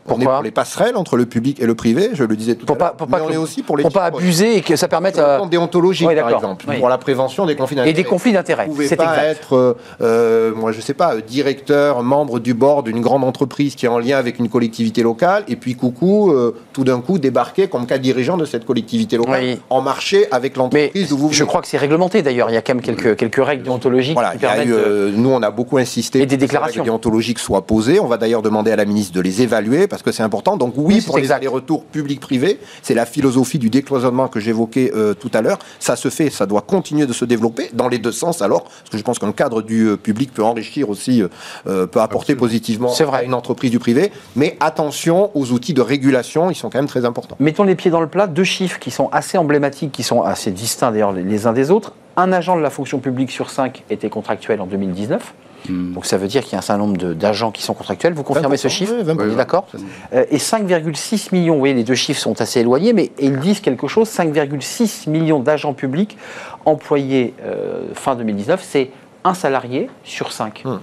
on 0.07 0.21
est 0.21 0.25
pour 0.25 0.43
les 0.43 0.51
passerelles 0.51 0.97
entre 0.97 1.17
le 1.17 1.27
public 1.27 1.61
et 1.61 1.67
le 1.67 1.75
privé, 1.75 2.11
je 2.15 2.25
le 2.25 2.37
disais 2.37 2.55
tout 2.55 2.67
pour 2.67 2.77
à 2.77 2.79
l'heure. 2.79 2.95
Mais 3.09 3.21
on 3.21 3.31
est 3.31 3.37
aussi 3.37 3.63
pour 3.63 3.77
les 3.77 3.83
pour 3.83 3.93
pas 3.93 4.05
abuser 4.05 4.57
et 4.57 4.61
que 4.63 4.77
ça 4.77 4.89
permette 4.89 5.19
à 5.19 5.43
euh... 5.43 5.47
déontologique 5.47 6.09
par 6.15 6.31
exemple, 6.31 6.67
pour 6.79 6.89
la 6.89 6.99
prévention 6.99 7.47
des 7.47 7.57
conflits 7.57 7.77
d'intérêts. 7.77 7.91
Et 7.91 7.95
des 8.03 8.05
conflits 8.05 8.33
d'intérêts. 8.33 8.67
Vous 8.67 8.73
pouvez 8.73 8.97
pas 8.97 9.25
être, 9.25 9.57
euh, 9.57 9.75
euh, 10.01 10.55
moi 10.55 10.73
je 10.73 10.81
sais 10.81 10.95
pas, 10.95 11.17
directeur, 11.17 12.03
membre 12.03 12.41
du 12.41 12.55
board 12.55 12.87
d'une 12.87 13.01
grande 13.01 13.25
entreprise 13.25 13.75
qui 13.75 13.87
est 13.87 13.89
en 13.89 13.99
lien 13.99 14.19
avec 14.19 14.39
une 14.39 14.49
collectivité 14.49 15.03
locale, 15.03 15.45
et 15.49 15.57
puis 15.57 15.75
coucou, 15.75 16.31
euh, 16.31 16.55
tout 16.73 16.85
d'un 16.85 17.01
coup 17.01 17.19
débarquer 17.19 17.69
comme 17.69 17.87
cas 17.87 17.99
dirigeant 17.99 18.37
de 18.37 18.45
cette 18.45 18.65
collectivité 18.65 19.17
locale 19.17 19.59
en 19.71 19.81
marché 19.81 20.27
avec 20.31 20.57
l'entreprise 20.57 21.13
où 21.13 21.19
vous. 21.19 21.33
Je 21.33 21.45
crois 21.45 21.61
que 21.61 21.69
c'est 21.69 21.79
réglementé 21.79 22.23
d'ailleurs. 22.23 22.51
Il 22.51 22.55
y 22.55 22.57
a 22.57 22.63
quand 22.63 22.75
même 22.75 22.83
quelques 22.83 23.17
quelques 23.17 23.45
règles 23.45 23.63
déontologiques. 23.63 24.15
Voilà, 24.15 24.33
qui 24.33 24.39
permettent 24.39 24.69
nous 24.69 25.31
on 25.31 25.43
a 25.43 25.51
beaucoup 25.51 25.79
insisté. 25.79 26.21
Et 26.23 26.27
des 26.27 26.37
déclarations 26.37 26.85
déontologiques 26.85 27.39
soient 27.39 27.67
posées. 27.67 28.01
On 28.01 28.07
va 28.07 28.17
d'ailleurs 28.17 28.43
demander 28.43 28.71
à 28.71 28.77
la 28.77 28.85
ministre 28.85 29.13
de 29.15 29.21
les 29.21 29.43
évaluer 29.43 29.87
parce 29.93 30.03
que 30.03 30.11
c'est 30.11 30.23
important. 30.23 30.57
Donc 30.57 30.73
oui, 30.79 31.03
pour 31.03 31.19
les 31.19 31.33
allers-retours 31.33 31.85
public-privé, 31.85 32.59
c'est 32.81 32.95
la 32.95 33.05
philosophie 33.05 33.59
du 33.59 33.69
décloisonnement 33.69 34.27
que 34.27 34.41
j'évoquais 34.41 34.91
euh, 34.95 35.13
tout 35.13 35.31
à 35.35 35.43
l'heure. 35.43 35.59
Ça 35.81 35.97
se 35.97 36.09
fait, 36.09 36.31
ça 36.31 36.47
doit 36.47 36.63
continuer 36.63 37.05
de 37.05 37.13
se 37.13 37.27
développer 37.27 37.69
dans 37.75 37.89
les 37.89 37.99
deux 37.99 38.11
sens 38.11 38.41
alors, 38.41 38.63
parce 38.63 38.89
que 38.91 38.97
je 38.97 39.03
pense 39.03 39.19
qu'un 39.19 39.33
cadre 39.33 39.61
du 39.61 39.89
euh, 39.89 39.97
public 39.99 40.33
peut 40.33 40.43
enrichir 40.43 40.89
aussi, 40.89 41.23
euh, 41.67 41.87
peut 41.87 42.01
apporter 42.01 42.35
positivement 42.35 42.89
vrai. 42.91 43.19
à 43.19 43.23
une 43.23 43.35
entreprise 43.35 43.71
du 43.71 43.79
privé. 43.79 44.13
Mais 44.35 44.57
attention 44.61 45.31
aux 45.35 45.53
outils 45.53 45.75
de 45.75 45.83
régulation, 45.83 46.51
ils 46.51 46.55
sont 46.55 46.71
quand 46.71 46.79
même 46.79 46.89
très 46.89 47.05
importants. 47.05 47.37
Mettons 47.39 47.65
les 47.65 47.75
pieds 47.75 47.91
dans 47.91 48.01
le 48.01 48.09
plat, 48.09 48.27
deux 48.27 48.45
chiffres 48.45 48.79
qui 48.79 48.91
sont 48.91 49.11
assez 49.13 49.37
emblématiques, 49.37 49.93
qui 49.93 50.05
sont 50.05 50.23
assez 50.23 50.53
distincts 50.53 50.91
d'ailleurs 50.91 51.13
les 51.13 51.47
uns 51.47 51.53
des 51.53 51.71
autres. 51.71 51.93
Un 52.17 52.33
agent 52.33 52.57
de 52.57 52.63
la 52.63 52.71
fonction 52.71 52.99
publique 52.99 53.31
sur 53.31 53.51
cinq 53.51 53.85
était 53.91 54.09
contractuel 54.09 54.63
en 54.63 54.67
2019. 54.67 55.35
Hmm. 55.69 55.93
Donc 55.93 56.07
ça 56.07 56.17
veut 56.17 56.29
dire 56.29 56.43
qu'il 56.43 56.53
y 56.53 56.55
a 56.57 56.59
un 56.59 56.63
certain 56.63 56.79
nombre 56.79 56.97
d'agents 57.15 57.51
qui 57.51 57.63
sont 57.63 57.75
contractuels. 57.75 58.15
Vous 58.15 58.23
confirmez 58.23 58.57
ce 58.57 58.69
chiffre 58.69 58.95
oui, 59.07 59.37
D'accord. 59.37 59.67
Euh, 60.13 60.25
et 60.31 60.39
5,6 60.39 61.29
millions, 61.33 61.55
vous 61.55 61.61
voyez, 61.61 61.75
les 61.75 61.85
deux 61.85 61.95
chiffres 61.95 62.21
sont 62.21 62.41
assez 62.41 62.61
éloignés, 62.61 62.93
mais 62.93 63.13
ils 63.19 63.39
disent 63.39 63.61
quelque 63.61 63.87
chose. 63.87 64.09
5,6 64.09 65.09
millions 65.09 65.41
d'agents 65.41 65.75
publics 65.75 66.17
employés 66.65 67.35
euh, 67.45 67.89
fin 67.95 68.15
2019, 68.15 68.65
c'est 68.67 68.91
un 69.25 69.35
salarié 69.35 69.89
sur 70.05 70.33
cinq. 70.33 70.63
Hmm. 70.65 70.79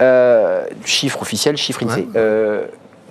Euh, 0.00 0.64
chiffre 0.84 1.20
officiel, 1.22 1.56
chiffre 1.56 1.84
INSEE. 1.84 2.06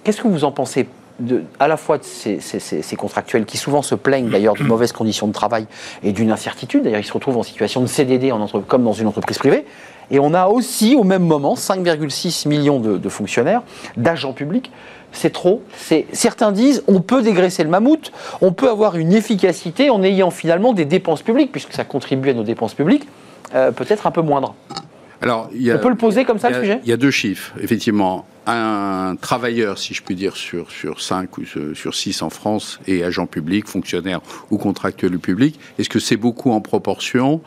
Qu'est-ce 0.03 0.21
que 0.21 0.27
vous 0.27 0.45
en 0.45 0.51
pensez 0.51 0.87
de, 1.19 1.43
à 1.59 1.67
la 1.67 1.77
fois 1.77 1.97
de 1.97 2.03
ces, 2.03 2.39
ces, 2.39 2.95
contractuels 2.95 3.45
qui 3.45 3.57
souvent 3.57 3.81
se 3.81 3.95
plaignent 3.95 4.29
d'ailleurs 4.29 4.53
de 4.55 4.63
mauvaises 4.63 4.91
conditions 4.91 5.27
de 5.27 5.33
travail 5.33 5.65
et 6.03 6.11
d'une 6.11 6.31
incertitude, 6.31 6.83
d'ailleurs 6.83 6.99
ils 6.99 7.05
se 7.05 7.13
retrouvent 7.13 7.37
en 7.37 7.43
situation 7.43 7.81
de 7.81 7.87
CDD 7.87 8.31
en 8.31 8.39
entre, 8.39 8.59
comme 8.59 8.83
dans 8.83 8.93
une 8.93 9.07
entreprise 9.07 9.37
privée, 9.37 9.65
et 10.11 10.19
on 10.19 10.33
a 10.33 10.47
aussi 10.47 10.95
au 10.95 11.03
même 11.03 11.23
moment 11.23 11.55
5,6 11.55 12.47
millions 12.47 12.79
de, 12.79 13.09
fonctionnaires, 13.09 13.61
d'agents 13.95 14.33
publics. 14.33 14.71
C'est 15.11 15.31
trop. 15.31 15.63
Certains 16.11 16.51
disent 16.51 16.83
on 16.87 16.99
peut 17.01 17.21
dégraisser 17.21 17.63
le 17.63 17.69
mammouth, 17.69 18.11
on 18.41 18.51
peut 18.51 18.69
avoir 18.69 18.97
une 18.97 19.13
efficacité 19.13 19.89
en 19.89 20.03
ayant 20.03 20.31
finalement 20.31 20.73
des 20.73 20.85
dépenses 20.85 21.21
publiques, 21.21 21.51
puisque 21.51 21.73
ça 21.73 21.85
contribue 21.85 22.29
à 22.29 22.33
nos 22.33 22.43
dépenses 22.43 22.73
publiques, 22.73 23.07
euh, 23.55 23.71
peut-être 23.71 24.05
un 24.05 24.11
peu 24.11 24.21
moindres. 24.21 24.53
Alors, 25.21 25.49
on 25.51 25.77
peut 25.79 25.89
le 25.89 25.95
poser 25.95 26.25
comme 26.25 26.39
ça, 26.39 26.49
le 26.49 26.59
sujet? 26.59 26.79
Il 26.83 26.89
y 26.89 26.93
a 26.93 26.97
deux 26.97 27.09
chiffres, 27.09 27.53
effectivement 27.61 28.25
un 28.47 29.15
travailleur, 29.15 29.77
si 29.77 29.93
je 29.93 30.01
puis 30.01 30.15
dire, 30.15 30.35
sur, 30.37 30.71
sur 30.71 31.01
5 31.01 31.37
ou 31.37 31.43
sur 31.73 31.95
6 31.95 32.21
en 32.21 32.29
France, 32.29 32.79
et 32.87 33.03
agent 33.03 33.27
public, 33.27 33.67
fonctionnaire 33.67 34.21
ou 34.51 34.57
contractuel 34.57 35.19
public, 35.19 35.59
est-ce 35.77 35.89
que 35.89 35.99
c'est 35.99 36.17
beaucoup 36.17 36.51
en 36.51 36.61
proportion? 36.61 37.41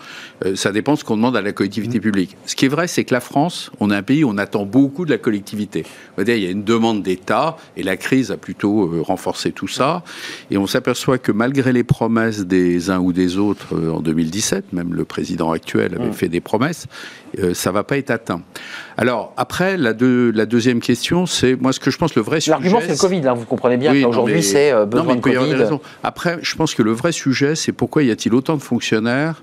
Euh, 0.45 0.57
Ça 0.57 0.73
dépend 0.73 0.95
de 0.95 0.99
ce 0.99 1.05
qu'on 1.05 1.17
demande 1.17 1.37
à 1.37 1.43
la 1.43 1.53
collectivité 1.53 1.99
mmh. 1.99 2.03
publique. 2.03 2.37
Ce 2.45 2.55
qui 2.55 2.67
est 2.67 2.69
vrai, 2.69 2.87
c'est 2.87 3.05
que 3.05 3.15
la 3.15 3.21
France, 3.21 3.71
on 3.81 3.91
est 3.91 3.97
un 3.97 4.03
pays 4.03 4.25
où 4.25 4.29
on 4.29 4.39
attend 4.39 4.67
beaucoup 4.67 5.05
de 5.07 5.11
la 5.11 5.19
collectivité. 5.19 5.85
il 6.19 6.29
y 6.29 6.47
a 6.47 6.51
une 6.51 6.65
demande 6.65 7.03
d'État, 7.03 7.57
et 7.77 7.83
la 7.83 7.97
crise 7.97 8.31
a 8.31 8.37
plutôt 8.37 8.85
euh, 8.85 9.01
renforcé 9.01 9.53
tout 9.53 9.69
ça. 9.69 10.03
Et 10.51 10.59
on 10.59 10.67
s'aperçoit 10.67 11.19
que 11.19 11.33
malgré 11.33 11.73
les 11.73 11.85
promesses 11.85 12.41
des 12.41 12.91
uns 12.91 12.99
ou 12.99 13.13
des 13.13 13.39
autres 13.39 13.75
euh, 13.75 13.93
en 13.93 14.01
2017, 14.01 14.73
même 14.73 14.93
le 14.93 15.05
président 15.05 15.53
actuel 15.53 15.95
avait 15.95 16.11
mmh. 16.11 16.13
fait 16.13 16.29
des 16.29 16.41
promesses, 16.41 16.87
ça 17.53 17.71
va 17.71 17.85
pas 17.85 17.97
être 17.97 18.11
atteint. 18.11 18.43
Alors, 18.97 19.33
après, 19.37 19.77
la, 19.77 19.93
la 19.93 20.47
deuxième 20.47 20.81
question, 20.81 20.90
question, 20.91 21.27
c'est 21.27 21.55
moi 21.61 21.73
ce 21.73 21.81
que 21.81 21.91
je 21.91 21.99
pense 21.99 22.15
le 22.15 22.23
vrai 22.23 22.41
sujet. 22.41 22.51
L'argument 22.53 22.81
c'est 22.81 22.93
le 22.93 22.97
Covid, 22.99 23.27
hein, 23.29 23.35
vous 23.35 23.45
comprenez 23.45 23.77
bien 23.77 23.93
Oui, 23.93 24.05
mais- 24.27 24.43
c'est 24.43 24.73
euh, 24.73 24.81
Non, 24.81 24.87
besoin 24.87 25.05
mais 25.15 25.21
de 25.21 25.29
des 25.29 25.35
Covid. 25.37 25.79
Après, 26.03 26.39
je 26.43 26.55
pense 26.57 26.75
que 26.75 26.83
le 26.83 26.93
vrai 26.93 27.13
sujet, 27.13 27.55
c'est 27.55 27.73
pourquoi 27.73 28.03
y 28.03 28.11
a-t-il 28.11 28.35
autant 28.35 28.57
de 28.57 28.63
fonctionnaires 28.63 29.43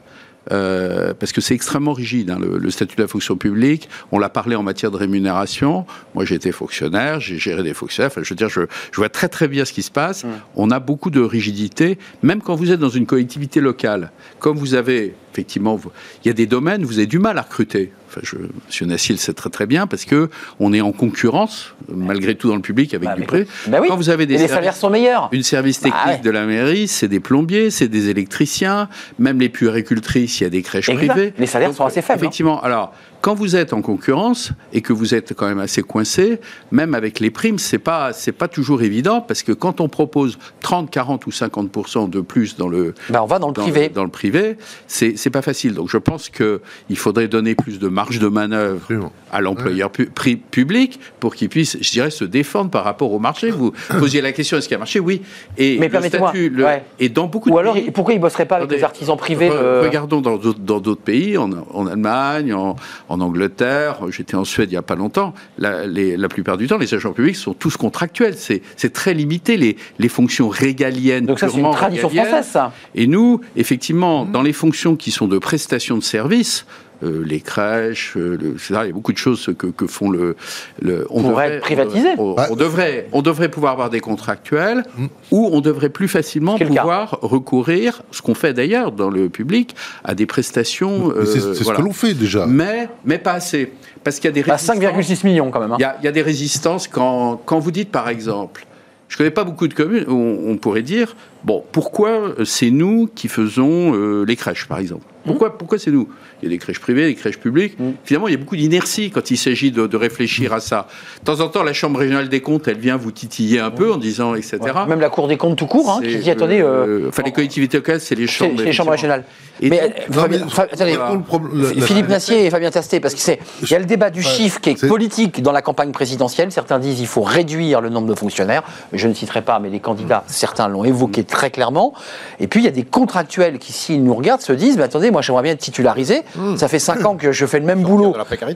euh, 0.52 1.14
parce 1.14 1.34
que 1.34 1.42
c'est 1.42 1.54
extrêmement 1.54 1.92
rigide, 1.92 2.30
hein, 2.30 2.38
le, 2.40 2.58
le 2.58 2.70
statut 2.72 2.96
de 2.96 3.02
la 3.02 3.10
fonction 3.10 3.36
publique. 3.36 3.90
On 4.14 4.18
l'a 4.20 4.30
parlé 4.30 4.56
en 4.56 4.64
matière 4.64 4.92
de 4.92 4.96
rémunération. 4.98 5.86
Moi, 6.16 6.24
j'ai 6.24 6.36
été 6.36 6.54
fonctionnaire, 6.54 7.20
j'ai 7.20 7.38
géré 7.38 7.64
des 7.64 7.74
fonctionnaires. 7.74 8.12
Enfin, 8.14 8.22
je 8.24 8.30
veux 8.30 8.36
dire, 8.38 8.48
je, 8.48 8.62
je 8.94 8.96
vois 8.98 9.10
très 9.10 9.28
très 9.28 9.50
bien 9.50 9.66
ce 9.66 9.74
qui 9.74 9.84
se 9.84 9.92
passe. 9.92 10.26
On 10.56 10.72
a 10.72 10.80
beaucoup 10.80 11.10
de 11.10 11.20
rigidité, 11.20 11.98
même 12.24 12.42
quand 12.42 12.56
vous 12.56 12.72
êtes 12.72 12.80
dans 12.80 12.88
une 12.88 13.06
collectivité 13.06 13.60
locale. 13.60 14.12
Comme 14.40 14.56
vous 14.58 14.74
avez, 14.74 15.16
effectivement, 15.34 15.76
vous- 15.76 15.92
il 16.24 16.28
y 16.28 16.32
a 16.32 16.34
des 16.34 16.46
domaines 16.46 16.84
où 16.84 16.88
vous 16.88 16.98
avez 16.98 17.08
du 17.08 17.20
mal 17.20 17.38
à 17.38 17.42
recruter. 17.42 17.92
Enfin, 18.10 18.22
je, 18.24 18.38
Monsieur 18.68 18.86
Nassil 18.86 19.16
le 19.16 19.20
sait 19.20 19.34
très 19.34 19.50
très 19.50 19.66
bien 19.66 19.86
parce 19.86 20.06
que 20.06 20.30
on 20.62 20.72
est 20.74 20.80
en 20.82 20.94
concurrence, 20.94 21.74
malgré 21.94 22.36
tout 22.36 22.48
dans 22.48 22.56
le 22.56 22.62
public 22.62 22.94
avec 22.94 23.08
Bah, 23.10 23.16
du 23.16 23.22
mais- 23.22 23.28
prix. 23.28 23.46
bah 23.68 23.80
oui. 23.82 23.88
Quand 23.90 23.98
vous 23.98 24.10
avez 24.10 24.26
des 24.26 24.38
services- 24.38 24.56
salaires 24.56 24.76
sont 24.76 24.90
meilleurs. 24.90 25.30
une 25.34 25.44
service 25.44 25.82
Bah 25.82 25.90
technique 25.90 26.18
ouais. 26.20 26.24
de 26.24 26.30
la 26.32 26.46
mairie, 26.46 26.88
c'est 26.88 27.10
des 27.10 27.20
plombiers, 27.20 27.70
c'est 27.70 27.90
des 27.90 28.08
électriciens, 28.10 28.88
même 29.20 29.40
les 29.40 29.50
puéricultrices, 29.50 30.40
il 30.40 30.44
y 30.44 30.48
a 30.48 30.50
des 30.50 30.62
crèches 30.62 30.88
Exact. 30.90 31.08
privées. 31.12 31.34
Les 31.38 31.46
salaires 31.48 31.74
sont 31.74 31.86
assez 31.86 32.02
faibles, 32.02 32.20
hein. 32.20 32.24
Effectivement. 32.24 32.62
Alors, 32.64 32.94
quand 33.22 33.34
vous 33.36 33.56
êtes 33.56 33.74
en 33.74 33.82
concurrence 33.82 34.52
et 34.74 34.82
que 34.82 34.94
vous 34.94 35.14
êtes 35.16 35.34
quand 35.34 35.48
même 35.48 35.60
assez 35.60 35.82
coincé, 35.84 36.40
même 36.72 36.94
avec 36.96 37.20
les 37.20 37.30
primes, 37.30 37.58
c'est 37.60 37.80
pas 37.80 38.14
c'est 38.14 38.32
pas 38.32 38.48
toujours 38.48 38.82
évident 38.84 39.22
parce 39.22 39.44
que 39.44 39.52
quand 39.52 39.82
on 39.82 39.90
propose 39.90 40.38
30, 40.62 40.90
40 40.92 41.26
ou 41.28 41.30
50% 41.32 42.10
de 42.10 42.22
plus 42.22 42.56
dans 42.58 42.68
le 42.70 42.94
Bah, 43.10 43.22
on 43.24 43.26
va 43.26 43.40
dans 43.40 43.48
le 43.48 43.54
privé. 43.54 43.90
dans 43.90 44.04
le 44.04 44.10
privé, 44.10 44.58
c'est 44.88 45.18
c'est 45.18 45.30
pas 45.30 45.42
facile. 45.42 45.74
Donc 45.74 45.90
je 45.90 45.98
pense 45.98 46.30
que 46.30 46.62
il 46.90 46.98
faudrait 46.98 47.28
donner 47.28 47.56
plus 47.56 47.80
de 47.80 47.88
marge 47.88 48.20
de 48.20 48.28
manœuvre 48.28 48.78
Absolument. 48.84 49.12
à 49.32 49.42
l'employeur 49.42 49.90
pu- 49.92 50.08
public 50.08 51.00
pour 51.20 51.36
qu'il 51.36 51.50
puisse, 51.50 51.78
je 51.82 51.92
dirais, 51.92 52.12
se 52.12 52.24
défendre 52.24 52.70
par 52.72 52.84
rapport 52.84 53.12
au 53.12 53.20
marché. 53.20 53.50
Vous 53.52 53.74
posiez 54.00 54.22
la 54.22 54.32
question 54.32 54.58
est-ce 54.58 54.68
qu'il 54.68 54.76
y 54.76 54.76
a 54.76 54.80
un 54.80 54.80
marché? 54.80 55.00
Oui. 55.00 55.22
Et 55.58 55.78
Mais 55.80 55.88
le 55.88 55.92
permettez-moi, 55.92 56.32
le- 56.34 56.64
ouais. 56.64 56.84
et 57.00 57.10
dans 57.10 57.28
beaucoup 57.28 57.50
Ou 57.50 57.54
de 57.56 57.60
alors, 57.60 57.74
pays, 57.74 57.92
pourquoi 57.92 58.14
ils 58.14 58.20
bosseraient 58.20 58.46
pas 58.46 58.58
avec 58.58 58.72
les 58.72 58.84
artisans 58.84 59.18
privés 59.18 59.50
Re- 59.50 59.54
euh, 59.54 59.82
Regardons 59.84 60.22
dans 60.22 60.38
d'autres 60.38 60.60
dans 60.60 60.80
d'autres 60.80 61.02
pays, 61.02 61.38
en, 61.38 61.50
en 61.74 61.88
Allemagne, 61.88 62.54
en, 62.54 62.76
en 63.10 63.22
Angleterre, 63.22 64.00
j'étais 64.10 64.36
en 64.36 64.44
Suède 64.46 64.70
il 64.70 64.74
n'y 64.74 64.78
a 64.78 64.82
pas 64.82 64.96
longtemps, 64.96 65.34
la, 65.58 65.86
les- 65.88 66.18
la 66.18 66.28
plupart 66.28 66.58
du 66.58 66.68
temps, 66.68 66.78
les 66.78 66.94
agents 66.94 67.14
publics 67.14 67.36
sont 67.36 67.54
tous 67.54 67.78
contractuels. 67.78 68.36
C'est 68.36 68.62
c'est 68.76 68.92
très 68.94 69.14
limité, 69.14 69.58
les, 69.58 69.78
les 70.00 70.10
fonctions 70.10 70.50
régaliennes. 70.50 71.26
Donc 71.26 71.40
ça, 71.40 71.48
c'est 71.48 71.54
une 71.56 71.60
purement 71.62 71.74
tradition 71.74 72.10
française, 72.10 72.48
ça. 72.48 72.74
Et 72.96 73.08
nous, 73.08 73.42
effectivement, 73.56 74.26
dans 74.26 74.42
les 74.42 74.54
fonctions 74.54 74.96
qui 74.96 75.12
sont 75.12 75.28
de 75.28 75.38
prestation 75.38 75.98
de 75.98 76.04
services, 76.04 76.66
euh, 77.04 77.24
les 77.26 77.40
crèches, 77.42 78.14
euh, 78.18 78.38
le- 78.42 78.52
etc., 78.54 78.76
il 78.84 78.88
y 78.88 78.90
a 78.90 78.94
beaucoup 78.94 79.14
de 79.14 79.18
choses 79.18 79.50
que, 79.58 79.68
que 79.68 79.86
font 79.88 80.10
le. 80.10 80.36
le 80.82 81.06
on 81.10 81.22
Pourrait 81.22 81.54
être 81.54 81.62
privatisé. 81.62 82.10
On, 82.18 82.34
Bah, 82.34 82.48
on 82.50 82.56
devrait, 82.56 83.08
on 83.12 83.22
devrait 83.22 83.50
pouvoir 83.50 83.74
avoir 83.74 83.90
des 83.90 84.00
contractuels 84.00 84.84
ou 85.32 85.50
on 85.52 85.62
devrait 85.62 85.90
plus 85.90 86.08
facilement 86.08 86.58
cas. 86.58 86.66
pouvoir 86.66 87.20
recourir, 87.22 88.02
ce 88.12 88.22
qu'on 88.22 88.34
fait 88.34 88.54
d'ailleurs 88.54 88.92
dans 88.92 89.10
le 89.10 89.30
public, 89.30 89.76
à 90.04 90.16
des 90.16 90.26
prestations. 90.26 91.12
C'est 91.26 91.40
euh, 91.44 91.54
ce 91.54 91.64
voilà. 91.64 91.80
que 91.80 91.84
l'on 91.86 91.94
fait 91.94 92.14
déjà. 92.14 92.46
Mais, 92.48 92.90
mais 93.06 93.18
pas 93.20 93.34
assez. 93.34 93.72
Parce 94.04 94.18
qu'il 94.20 94.26
y 94.26 94.40
a 94.40 94.42
des 94.44 94.50
à 94.50 94.56
résistances. 94.56 94.78
5,6 94.78 95.26
millions 95.26 95.52
quand 95.52 95.60
même. 95.60 95.72
hein. 95.74 95.78
Il 95.80 95.82
y, 95.82 95.86
a, 95.86 95.98
il 96.02 96.06
y 96.06 96.08
a 96.08 96.12
des 96.12 96.22
résistances 96.22 96.88
quand, 96.88 97.42
quand 97.46 97.60
vous 97.60 97.72
dites, 97.72 97.92
par 97.92 98.10
exemple, 98.10 98.66
je 99.10 99.18
connais 99.18 99.32
pas 99.32 99.44
beaucoup 99.44 99.68
de 99.68 99.74
communes 99.74 100.06
où 100.08 100.14
on, 100.14 100.52
on 100.52 100.58
pourrait 100.58 100.82
dire, 100.82 101.16
bon, 101.48 101.64
pourquoi 101.72 102.10
euh, 102.10 102.46
c'est 102.46 102.70
nous 102.72 103.08
qui 103.16 103.30
faisons 103.30 103.94
euh, 103.96 104.26
les 104.28 104.36
crèches, 104.36 104.66
par 104.68 104.80
exemple? 104.80 105.06
Pourquoi, 105.26 105.58
pourquoi 105.58 105.78
c'est 105.78 105.92
nous? 105.92 106.08
Il 106.42 106.46
y 106.46 106.48
a 106.48 106.56
des 106.56 106.58
crèches 106.58 106.80
privées, 106.80 107.06
des 107.06 107.16
crèches 107.16 107.38
publiques. 107.38 107.76
Finalement, 108.06 108.30
il 108.30 108.32
y 108.32 108.36
a 108.36 108.38
beaucoup 108.38 108.56
d'inertie 108.56 109.12
quand 109.12 109.30
il 109.30 109.36
s'agit 109.36 109.72
de, 109.72 109.86
de 109.86 109.98
réfléchir 109.98 110.54
à 110.54 110.62
ça. 110.62 110.88
De 111.20 111.26
temps 111.26 111.42
en 111.44 111.50
temps, 111.50 111.64
la 111.64 111.74
Chambre 111.74 112.00
régionale 112.00 112.30
des 112.30 112.40
comptes, 112.40 112.70
elle 112.70 112.78
vient 112.78 112.96
vous 112.96 113.12
titiller 113.12 113.60
un 113.60 113.70
peu 113.72 113.92
en 113.92 113.98
disant, 113.98 114.36
etc. 114.36 114.58
Même 114.88 115.02
la 115.02 115.10
Cour 115.10 115.28
des 115.28 115.36
comptes 115.36 115.58
tout 115.58 115.66
court, 115.68 115.90
hein, 115.92 116.00
qui 116.02 116.16
dit 116.18 116.32
attendez, 116.32 116.62
euh, 116.62 117.02
euh, 117.04 117.10
enfin, 117.10 117.24
les 117.26 117.34
collectivités 117.34 117.76
locales, 117.78 118.00
c'est 118.00 118.16
les 118.16 118.26
chambres. 118.28 118.54
c'est 118.60 118.64
les 118.66 118.72
chambres 118.72 118.92
régionales. 118.92 119.26
Et 119.60 119.70
mais, 119.70 119.82
donc- 119.82 120.16
Non, 120.16 120.22
Fabien- 120.22 120.40
mais- 120.46 120.50
Fa- 120.50 120.62
attendez, 120.72 120.96
Voilà. 120.96 121.14
Le 121.16 121.20
problème- 121.22 121.62
la- 121.62 121.74
la- 121.74 121.82
Philippe 121.86 122.08
Nassier 122.08 122.46
et 122.46 122.50
Fabien 122.50 122.70
Tastet, 122.72 123.02
parce 123.02 123.16
que 123.16 123.20
c'est, 123.20 123.40
il 123.64 123.70
y 123.70 123.74
a 123.76 123.80
le 123.80 123.86
débat 123.86 124.10
du 124.12 124.20
Ouais, 124.20 124.26
chiffre 124.26 124.62
qui 124.62 124.70
est, 124.70 124.88
politique 124.88 125.42
dans 125.42 125.52
la 125.52 125.62
campagne 125.62 125.92
présidentielle. 125.92 126.52
Certains 126.54 126.80
disent 126.80 127.02
il 127.02 127.08
faut 127.08 127.24
réduire 127.24 127.82
le 127.82 127.90
nombre 127.90 128.08
de 128.08 128.16
fonctionnaires. 128.16 128.64
Je 128.94 129.08
ne 129.10 129.14
citerai 129.14 129.42
pas, 129.42 129.60
mais 129.60 129.70
les 129.70 129.80
candidats, 129.82 130.24
certains 130.28 130.70
l'ont 130.70 130.86
évoqué 130.86 131.26
très 131.26 131.37
clairement. 131.50 131.94
Et 132.40 132.48
puis 132.48 132.60
il 132.62 132.64
y 132.64 132.68
a 132.68 132.72
des 132.72 132.84
contractuels 132.84 133.60
qui, 133.60 133.72
s'ils 133.74 134.04
nous 134.04 134.14
regardent, 134.16 134.42
se 134.42 134.54
disent 134.54 134.78
mais 134.78 134.84
attendez, 134.84 135.12
moi 135.12 135.22
j'aimerais 135.22 135.44
bien 135.44 135.52
être 135.54 135.60
titularisé. 135.62 136.22
Ça 136.58 136.68
fait 136.68 136.80
5 136.80 137.06
ans 137.06 137.16
que 137.16 137.32
je 137.32 137.46
fais 137.46 137.60
le 137.60 137.66
même 137.66 137.84
boulot 137.84 138.12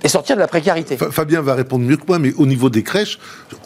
et 0.05 0.09
sortir 0.09 0.35
de 0.35 0.41
la 0.41 0.47
précarité. 0.47 0.97
Fa- 0.97 1.11
Fabien 1.11 1.41
va 1.41 1.53
répondre 1.55 1.85
mieux 1.85 1.97
que 1.97 2.05
moi, 2.07 2.19
mais 2.19 2.33
au 2.37 2.45
niveau 2.45 2.69
des 2.69 2.83
crèches, 2.83 3.19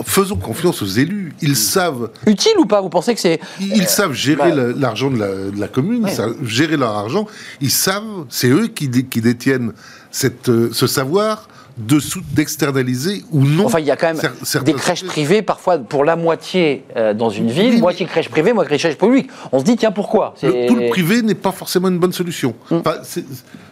faisons 0.06 0.36
confiance 0.36 0.82
aux 0.82 0.86
élus. 0.86 1.34
Ils 1.42 1.56
savent, 1.56 2.10
Utile 2.26 2.54
ou 2.60 2.66
pas 2.66 2.82
Vous 2.82 2.90
pensez 2.90 3.14
que 3.16 3.20
c'est 3.22 3.40
ils 3.60 3.88
savent 3.88 4.14
gérer 4.14 4.50
bah- 4.52 4.56
la- 4.56 4.72
l'argent 4.74 5.10
de 5.10 5.18
la, 5.20 5.28
de 5.28 5.60
la 5.60 5.68
commune, 5.68 6.06
ils 6.08 6.14
savent 6.14 6.36
gérer 6.44 6.78
leur 6.78 6.92
argent. 6.96 7.26
Ils 7.62 7.72
savent, 7.72 8.04
c'est 8.30 8.50
eux 8.50 8.68
qui, 8.68 8.88
dé- 8.88 9.06
qui 9.06 9.22
détiennent 9.22 9.72
cette, 10.12 10.50
euh, 10.50 10.70
ce 10.74 10.88
savoir 10.88 11.48
de 11.78 12.00
d'externaliser 12.34 13.24
ou 13.32 13.44
non. 13.44 13.66
Enfin, 13.66 13.80
il 13.80 13.86
y 13.86 13.92
a 13.92 13.96
quand 13.98 14.08
même 14.08 14.18
cer- 14.44 14.64
des 14.64 14.74
crèches 14.74 15.00
sujets. 15.00 15.12
privées, 15.12 15.42
parfois 15.42 15.78
pour 15.78 16.06
la 16.06 16.16
moitié 16.16 16.86
euh, 16.96 17.14
dans 17.14 17.30
une 17.30 17.50
ville, 17.50 17.76
Oui, 17.76 17.82
moitié 17.82 18.06
crèche 18.06 18.30
privée, 18.30 18.54
moitié 18.54 18.78
crèche 18.78 18.98
publique. 18.98 19.30
On 19.52 19.60
se 19.60 19.66
dit, 19.66 19.76
tiens, 19.76 19.92
pourquoi? 19.92 20.36
Le- 20.42 20.68
tout 20.68 20.76
le 20.76 20.90
privé 20.90 21.22
n'est 21.22 21.36
pas 21.36 21.52
forcément 21.52 21.88
une 21.90 21.98
bonne 22.00 22.14
solution. 22.14 22.54
Hum. 22.72 22.80
Enfin, 22.86 22.98
c'est- 23.04 23.26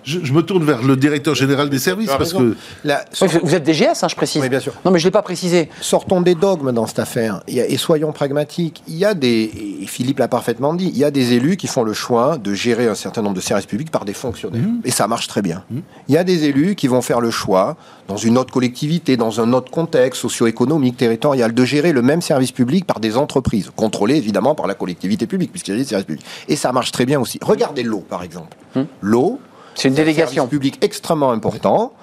je, 0.04 0.20
je 0.22 0.34
me 0.34 0.42
tourne 0.42 0.64
vers 0.66 0.82
le 0.82 0.98
directeur 0.98 1.34
général 1.36 1.70
des 1.70 1.80
services 1.80 2.10
parce 2.10 2.34
raison. 2.34 2.40
que 2.40 2.56
La- 2.84 3.06
Oui, 3.22 3.28
vous 3.42 3.56
êtes 3.56 3.64
DGS, 3.64 4.04
hein, 4.04 4.08
je 4.10 4.16
précise. 4.16 4.42
Oui, 4.42 4.50
bien 4.50 4.60
sûr. 4.60 4.74
Non, 4.84 4.92
mais 4.92 5.00
je 5.00 5.06
ne 5.06 5.08
l'ai 5.08 5.12
pas 5.12 5.22
précisé. 5.22 5.70
Sortons 5.80 6.20
des 6.22 6.36
dogmes 6.36 6.72
dans 6.74 6.88
cette 6.88 7.00
affaire 7.00 7.42
et 7.48 7.78
soyons 7.78 8.12
pragmatiques. 8.12 8.84
Il 8.88 8.96
y 8.96 9.06
a 9.06 9.14
des, 9.14 9.80
et 9.82 9.86
Philippe 9.88 10.20
l'a 10.20 10.28
parfaitement 10.28 10.74
dit, 10.74 10.88
il 10.94 10.98
y 10.98 11.06
a 11.06 11.12
des 11.12 11.34
élus 11.34 11.56
qui 11.56 11.68
font 11.68 11.84
le 11.84 11.94
choix 11.94 12.38
de 12.38 12.54
gérer 12.54 12.88
un 12.88 12.96
certain 12.96 13.22
nombre 13.22 13.36
de 13.36 13.42
services 13.42 13.66
publics 13.66 13.92
par 13.92 14.04
des 14.04 14.14
fonctionnaires. 14.14 14.62
Et 14.84 14.92
ça 14.92 15.08
marche 15.08 15.28
très 15.28 15.42
bien. 15.42 15.64
Il 16.10 16.14
y 16.16 16.18
a 16.18 16.24
des 16.26 16.44
élus 16.46 16.76
qui 16.76 16.88
vont 16.88 17.02
faire 17.02 17.22
le 17.22 17.32
choix, 17.32 17.78
dans 18.08 18.18
une 18.18 18.38
autre 18.38 18.54
collectivité, 18.54 19.18
dans 19.18 19.40
un 19.40 19.54
autre 19.54 19.72
contexte 19.72 20.22
socio-économique, 20.22 20.98
territorial, 20.98 21.54
de 21.54 21.66
gérer 21.66 21.94
le 21.94 22.02
même 22.02 22.22
service 22.22 22.52
public 22.52 22.86
par 22.86 23.00
des 23.00 23.18
entreprises, 23.18 23.72
contrôlées 23.76 24.18
évidemment 24.18 24.56
par 24.56 24.68
la 24.68 24.74
collectivité 24.74 25.26
publique, 25.28 25.52
puisqu'il 25.52 25.72
y 25.72 25.76
a 25.76 25.78
des 25.78 25.86
services 25.86 26.06
publics. 26.06 26.26
Et 26.48 26.56
ça 26.56 26.72
marche 26.72 26.92
très 26.92 27.06
bien 27.06 27.20
aussi. 27.20 27.40
Regardez 27.42 27.84
l'eau, 27.84 28.04
par 28.08 28.24
exemple. 28.24 28.58
L'eau, 29.02 29.40
C'est 29.76 29.88
une 29.88 29.94
un 29.94 29.98
délégation. 29.98 30.44
service 30.44 30.50
public 30.50 30.78
extrêmement 30.82 31.32
important. 31.32 31.94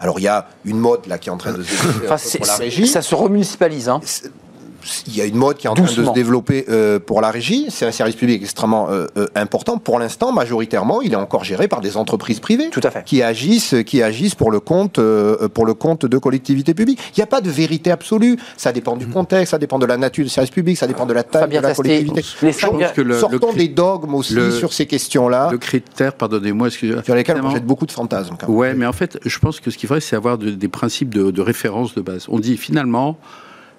Alors 0.00 0.20
il 0.20 0.22
y 0.22 0.28
a 0.28 0.46
une 0.64 0.78
mode 0.78 1.06
là 1.06 1.18
qui 1.18 1.28
est 1.28 1.32
en 1.32 1.38
train 1.38 1.52
de 1.52 1.62
se 1.62 1.74
Enfin, 2.04 2.14
un 2.14 2.38
pour 2.38 2.46
la 2.46 2.56
régie 2.56 2.86
ça 2.86 3.02
se 3.02 3.14
remunicipalise. 3.16 3.88
Hein. 3.88 4.00
Il 5.06 5.16
y 5.16 5.20
a 5.20 5.24
une 5.24 5.34
mode 5.36 5.56
qui 5.56 5.66
est 5.66 5.70
en 5.70 5.74
train 5.74 5.84
de 5.84 5.88
Doucement. 5.88 6.10
se 6.10 6.14
développer 6.14 6.64
euh, 6.68 6.98
pour 6.98 7.20
la 7.20 7.30
régie. 7.30 7.66
C'est 7.68 7.86
un 7.86 7.90
service 7.92 8.14
public 8.16 8.42
extrêmement 8.42 8.88
euh, 8.90 9.06
euh, 9.16 9.26
important. 9.34 9.78
Pour 9.78 9.98
l'instant, 9.98 10.32
majoritairement, 10.32 11.02
il 11.02 11.12
est 11.12 11.16
encore 11.16 11.44
géré 11.44 11.68
par 11.68 11.80
des 11.80 11.96
entreprises 11.96 12.40
privées 12.40 12.70
Tout 12.70 12.80
à 12.84 12.90
fait. 12.90 13.04
qui 13.04 13.22
agissent, 13.22 13.74
qui 13.86 14.02
agissent 14.02 14.34
pour 14.34 14.50
le 14.50 14.60
compte, 14.60 14.98
euh, 14.98 15.48
pour 15.48 15.66
le 15.66 15.74
compte 15.74 16.06
de 16.06 16.18
collectivités 16.18 16.74
publiques. 16.74 17.00
Il 17.16 17.20
n'y 17.20 17.22
a 17.24 17.26
pas 17.26 17.40
de 17.40 17.50
vérité 17.50 17.90
absolue. 17.90 18.36
Ça 18.56 18.72
dépend 18.72 18.96
du 18.96 19.06
contexte, 19.08 19.50
ça 19.50 19.58
dépend 19.58 19.78
de 19.78 19.86
la 19.86 19.96
nature 19.96 20.24
du 20.24 20.30
service 20.30 20.50
public, 20.50 20.76
ça 20.78 20.86
dépend 20.86 21.06
de 21.06 21.12
la 21.12 21.22
taille 21.24 21.48
de 21.48 21.58
la 21.58 21.74
collectivité. 21.74 22.22
les 22.42 22.52
Je 22.52 22.58
cinq- 22.58 22.70
pense 22.78 22.92
que 22.92 23.00
le- 23.00 23.08
le 23.14 23.18
Sortons 23.18 23.52
des 23.52 23.68
dogmes 23.68 24.14
aussi 24.14 24.34
le- 24.34 24.50
sur 24.50 24.72
ces 24.72 24.86
questions-là, 24.86 25.48
Le 25.50 25.58
critère, 25.58 26.12
pardonnez-moi, 26.14 26.68
excusez-moi. 26.68 27.02
sur 27.02 27.14
lesquels 27.14 27.40
on 27.42 27.50
jette 27.50 27.66
beaucoup 27.66 27.86
de 27.86 27.92
fantasmes. 27.92 28.36
quand. 28.38 28.48
Ouais, 28.48 28.74
mais 28.74 28.86
en 28.86 28.92
fait, 28.92 29.18
je 29.24 29.38
pense 29.38 29.60
que 29.60 29.70
ce 29.70 29.76
qu'il 29.78 29.88
faudrait, 29.88 30.00
c'est 30.00 30.16
avoir 30.16 30.38
de- 30.38 30.50
des 30.50 30.68
principes 30.68 31.14
de, 31.14 31.30
de 31.30 31.42
référence 31.42 31.94
de 31.94 32.00
base. 32.00 32.26
On 32.28 32.38
dit 32.38 32.56
finalement, 32.56 33.16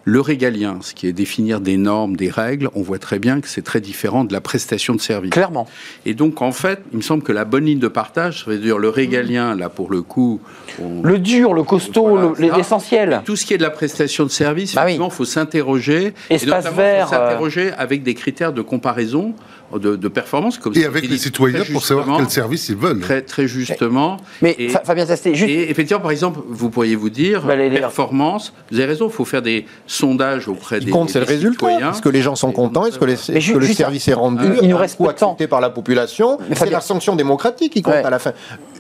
le 0.06 0.22
régalien, 0.22 0.80
ce 0.82 0.94
qui 0.94 1.08
est 1.08 1.12
définir 1.14 1.60
des 1.62 1.78
normes, 1.78 2.16
des 2.16 2.30
règles, 2.30 2.70
on 2.74 2.82
voit 2.82 2.98
très 3.00 3.20
bien 3.20 3.42
que 3.42 3.48
c'est 3.48 3.62
très 3.62 3.82
différent 3.82 4.24
de 4.24 4.34
la 4.34 4.42
prestation 4.42 4.96
de 4.96 5.02
service. 5.02 5.32
Clairement. 5.32 5.68
Et 6.06 6.14
donc, 6.14 6.42
en 6.42 6.52
fait, 6.52 6.80
il 6.92 6.98
me 6.98 7.02
semble 7.04 7.22
que 7.22 7.32
la 7.32 7.46
bonne 7.46 7.66
ligne 7.66 7.80
de 7.80 7.88
partage, 7.90 8.44
ça 8.46 8.52
veut 8.52 8.58
dire 8.58 8.78
le 8.80 8.90
régalien, 8.90 9.56
là, 9.56 9.70
pour 9.70 9.92
le 9.92 10.02
coup, 10.02 10.40
on- 10.82 11.04
Le 11.04 11.20
dur, 11.20 11.54
le 11.54 11.64
costaud, 11.64 12.08
Voilà, 12.10 12.32
le- 12.40 12.50
ça. 12.50 12.58
l'essentiel. 12.58 13.22
tout 13.26 13.36
ce 13.36 13.46
qui 13.46 13.54
est 13.54 13.58
de 13.58 13.64
la 13.64 13.70
prestation 13.70 14.24
de 14.24 14.30
service, 14.30 14.74
Bah 14.74 14.82
effectivement, 14.84 15.10
il 15.10 15.14
faut 15.14 15.26
s'interroger. 15.26 16.14
Espace 16.30 16.44
et 16.44 16.46
notamment, 16.48 16.78
vert, 16.78 17.08
faut 17.10 17.14
s'interroger 17.16 17.72
avec 17.78 18.02
des 18.04 18.14
critères 18.16 18.54
de 18.54 18.62
comparaison, 18.62 19.34
de, 19.78 19.96
de 19.96 20.08
performance. 20.08 20.58
Comme 20.58 20.74
et 20.76 20.86
avec 20.86 21.08
les 21.10 21.18
citoyens 21.18 21.64
pour 21.72 21.84
savoir 21.86 22.18
quel 22.18 22.30
service 22.30 22.70
ils 22.70 22.76
veulent. 22.76 23.00
Très, 23.02 23.22
très 23.22 23.48
justement. 23.48 24.18
Mais 24.42 24.56
Et- 24.58 24.70
Fa- 24.70 24.82
Fabien 24.84 25.06
Tastet, 25.06 25.36
juste. 25.36 25.50
Et 25.50 25.70
effectivement, 25.70 26.02
par 26.02 26.12
exemple, 26.12 26.40
vous 26.48 26.70
pourriez 26.70 26.96
vous 26.96 27.10
dire, 27.10 27.44
Bah, 27.44 27.56
les- 27.56 27.70
les- 27.70 27.80
performance, 27.80 28.54
vous 28.72 28.78
avez 28.78 28.88
raison, 28.88 29.08
il 29.08 29.12
faut 29.14 29.26
faire 29.26 29.42
des 29.42 29.66
sondages 29.86 30.48
auprès 30.48 30.76
Ce 30.76 30.80
qui 30.82 30.86
des, 30.88 30.92
compte, 30.92 31.10
c'est 31.10 31.20
le 31.20 31.26
des 31.26 31.34
résultat. 31.34 31.52
citoyens. 31.68 31.92
Est-ce 31.92 32.02
que 32.02 32.10
les 32.10 32.22
gens 32.22 32.36
sont 32.36 32.52
contents 32.52 32.86
Est-ce 32.86 32.98
que, 33.00 33.06
les- 33.06 33.40
ju- 33.42 33.54
que 33.54 33.60
le 33.60 33.66
juste- 33.66 33.78
service 33.78 34.08
est 34.08 34.14
rendu 34.14 34.44
Il- 34.46 34.64
il 34.64 34.70
nous 34.70 34.78
reste 34.78 34.98
peu 34.98 35.08
accepté 35.08 35.48
par 35.48 35.62
la 35.62 35.70
population 35.70 36.38
C'est 36.50 36.56
Fabien- 36.56 36.74
la 36.74 36.82
sanction 36.82 37.16
démocratique 37.16 37.74
qui 37.74 37.82
compte 37.82 37.94
Ouais. 37.96 38.04
à 38.06 38.10
la 38.10 38.20
fin. 38.20 38.34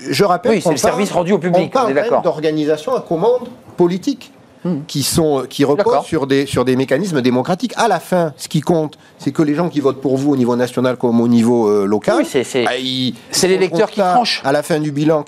Je 0.09 0.23
rappelle 0.23 0.53
Oui, 0.53 0.61
c'est 0.63 0.71
le 0.71 0.77
service 0.77 1.11
rendu 1.11 1.33
au 1.33 1.37
public, 1.39 1.63
On 1.65 1.69
parle 1.69 1.97
est 1.97 2.09
d'organisation 2.23 2.95
à 2.95 3.01
commande 3.01 3.47
politique. 3.77 4.31
Hmm. 4.63 4.81
qui, 4.87 5.03
sont, 5.03 5.45
qui 5.49 5.63
reposent 5.63 6.05
sur 6.05 6.27
des, 6.27 6.45
sur 6.45 6.65
des 6.65 6.75
mécanismes 6.75 7.21
démocratiques. 7.21 7.73
À 7.77 7.87
la 7.87 7.99
fin, 7.99 8.33
ce 8.37 8.47
qui 8.47 8.61
compte, 8.61 8.97
c'est 9.17 9.31
que 9.31 9.41
les 9.41 9.55
gens 9.55 9.69
qui 9.69 9.79
votent 9.79 10.01
pour 10.01 10.17
vous 10.17 10.31
au 10.31 10.37
niveau 10.37 10.55
national 10.55 10.97
comme 10.97 11.21
au 11.21 11.27
niveau 11.27 11.67
euh, 11.67 11.85
local, 11.85 12.25
c'est 12.25 12.63
bah, 12.63 12.71
les 12.77 13.57
lecteurs 13.57 13.89
qui 13.89 13.99
tranchent. 13.99 14.41
À 14.43 14.51
la 14.51 14.63
fin 14.63 14.79
du 14.79 14.91
bilan, 14.91 15.23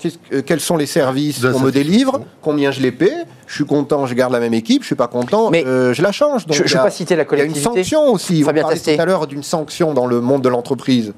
quels 0.46 0.60
sont 0.60 0.76
les 0.76 0.86
services 0.86 1.40
qu'on 1.40 1.60
me 1.60 1.70
délivre, 1.70 2.20
combien 2.40 2.70
je 2.70 2.80
les 2.80 2.92
paie, 2.92 3.14
je 3.46 3.54
suis 3.54 3.66
content, 3.66 4.06
je 4.06 4.14
garde 4.14 4.32
la 4.32 4.40
même 4.40 4.54
équipe, 4.54 4.82
je 4.82 4.86
suis 4.86 4.94
pas 4.96 5.08
content, 5.08 5.50
mais 5.50 5.64
je 5.64 6.02
la 6.02 6.12
change. 6.12 6.46
Donc 6.46 6.56
je 6.56 6.62
ne 6.62 6.68
vais 6.68 6.74
pas 6.74 6.90
citer 6.90 7.16
la 7.16 7.24
collectivité. 7.24 7.60
Il 7.60 7.62
y 7.62 7.66
a 7.66 7.70
une 7.70 7.84
sanction 7.84 8.12
aussi. 8.12 8.42
Fabien 8.42 8.64
On 8.66 8.74
tout 8.74 9.00
à 9.00 9.04
l'heure 9.04 9.26
d'une 9.26 9.42
sanction 9.42 9.94
dans 9.94 10.06
le 10.06 10.20
monde 10.20 10.42
de 10.42 10.48
l'entreprise. 10.48 11.12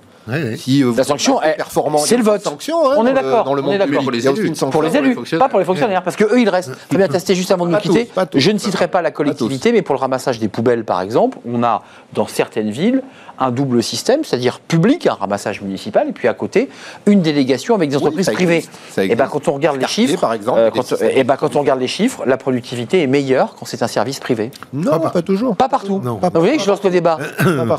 Si 0.56 0.82
euh, 0.82 0.92
la 0.96 1.04
sanction, 1.04 1.42
est 1.42 1.56
c'est 2.04 2.16
le 2.16 2.22
vote. 2.22 2.42
Sanction, 2.42 2.90
hein, 2.90 2.94
on 2.98 3.06
est 3.06 3.12
d'accord. 3.12 3.44
Dans 3.44 3.54
le 3.54 3.62
monde 3.62 3.78
pour 4.02 4.10
les 4.10 4.26
élus, 4.26 4.52
pour 4.52 4.82
les 4.82 4.96
élus, 4.96 5.16
pas 5.38 5.48
pour 5.48 5.58
les 5.58 5.64
fonctionnaires, 5.64 6.02
parce 6.02 6.16
que 6.16 6.24
eux, 6.24 6.40
ils 6.40 6.48
restent. 6.48 6.72
bien 6.90 7.08
testé 7.08 7.34
juste 7.34 7.50
avant 7.50 7.66
de 7.66 7.72
nous 7.72 7.78
quitter. 7.78 8.08
je 8.34 8.50
ne 8.50 8.58
citerai 8.58 8.88
pas 8.88 9.02
la 9.02 9.10
collectivité, 9.10 9.72
mais 9.72 9.82
pour 9.82 9.94
le 9.94 10.00
ramassage 10.00 10.38
des 10.38 10.48
poubelles, 10.48 10.84
par 10.84 11.00
exemple, 11.00 11.38
on 11.46 11.62
a 11.62 11.82
dans 12.12 12.26
certaines 12.26 12.70
villes 12.70 13.02
un 13.38 13.50
double 13.50 13.82
système, 13.82 14.24
c'est-à-dire 14.24 14.60
public, 14.60 15.06
un 15.06 15.14
ramassage 15.14 15.60
municipal, 15.60 16.08
et 16.08 16.12
puis 16.12 16.28
à 16.28 16.34
côté, 16.34 16.68
une 17.06 17.20
délégation 17.20 17.74
avec 17.74 17.90
des 17.90 17.96
entreprises 17.96 18.30
privées. 18.30 18.64
Et 18.96 19.14
ben, 19.14 19.26
quand 19.26 19.48
on 19.48 19.52
regarde 19.54 19.80
les 19.80 19.86
chiffres, 19.86 20.20
par 20.20 20.32
exemple, 20.32 20.58
euh, 20.58 20.70
quand, 20.70 20.92
et 21.02 21.24
ben, 21.24 21.36
quand 21.36 21.56
on 21.56 21.60
regarde 21.60 21.80
les 21.80 21.88
chiffres, 21.88 22.24
la 22.26 22.36
productivité 22.36 23.02
est 23.02 23.06
meilleure 23.06 23.54
quand 23.56 23.66
c'est 23.66 23.82
un 23.82 23.88
service 23.88 24.20
privé. 24.20 24.50
Non, 24.72 25.00
pas, 25.00 25.22
toujours. 25.22 25.56
Pas 25.56 25.68
partout. 25.68 26.00
Non. 26.02 26.20
Vous 26.22 26.40
voyez 26.40 26.56
que 26.56 26.62
je 26.62 26.68
lance 26.68 26.82
le 26.82 26.90
débat. 26.90 27.18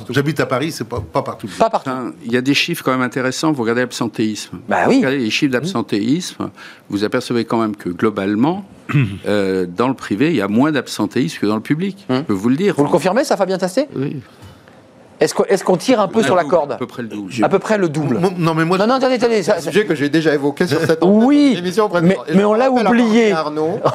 J'habite 0.10 0.40
à 0.40 0.46
Paris, 0.46 0.72
c'est 0.72 0.84
pas, 0.84 1.02
pas 1.02 1.22
partout. 1.22 1.50
Pas 1.58 1.70
partout. 1.70 1.90
Il 2.26 2.35
y 2.36 2.38
a 2.38 2.42
des 2.42 2.54
chiffres 2.54 2.84
quand 2.84 2.92
même 2.92 3.02
intéressants. 3.02 3.52
Vous 3.52 3.62
regardez 3.62 3.82
l'absentéisme. 3.82 4.60
Bah 4.68 4.86
oui. 4.88 4.96
Vous 4.96 5.00
regardez 5.02 5.18
les 5.20 5.30
chiffres 5.30 5.52
d'absentéisme. 5.52 6.50
Vous 6.90 7.04
apercevez 7.04 7.46
quand 7.46 7.60
même 7.60 7.76
que 7.76 7.90
globalement, 7.90 8.66
euh, 9.26 9.66
dans 9.66 9.88
le 9.88 9.94
privé, 9.94 10.30
il 10.30 10.36
y 10.36 10.42
a 10.42 10.48
moins 10.48 10.72
d'absentéisme 10.72 11.40
que 11.40 11.46
dans 11.46 11.56
le 11.56 11.62
public. 11.62 12.06
Je 12.10 12.22
peux 12.22 12.34
vous 12.34 12.50
le 12.50 12.56
dire. 12.56 12.76
Vous 12.78 12.84
le 12.84 12.90
confirmez, 12.90 13.24
ça, 13.24 13.38
Fabien 13.38 13.58
Tasté 13.58 13.88
Oui. 13.96 14.18
Est-ce 15.20 15.64
qu'on 15.64 15.78
tire 15.78 16.02
un 16.02 16.08
peu 16.08 16.22
sur 16.24 16.36
la 16.36 16.44
corde? 16.44 16.74
À 16.74 16.78
peu 16.78 16.88
près 16.88 17.02
le 17.02 17.08
double. 17.08 17.32
À 17.42 17.50
peu 17.50 17.60
près 17.60 17.78
le 17.78 17.90
double. 17.90 18.20
Non, 18.38 18.54
mais 18.54 18.66
moi. 18.66 18.78
Non, 18.78 18.88
non, 18.88 18.96
attendez, 18.96 19.16
attendez. 19.16 19.44
C'est 19.44 19.54
un 19.54 19.62
sujet 19.62 19.86
que 19.86 19.96
j'ai 19.96 20.10
déjà 20.10 20.34
évoqué 20.34 20.68
sur 20.68 20.80
cette 20.82 21.00
oui, 21.04 21.56
émission. 21.58 21.90
Mais, 22.02 22.18
mais 22.34 22.44
on 22.44 22.54
l'a 22.54 22.70
oublié. 22.70 23.34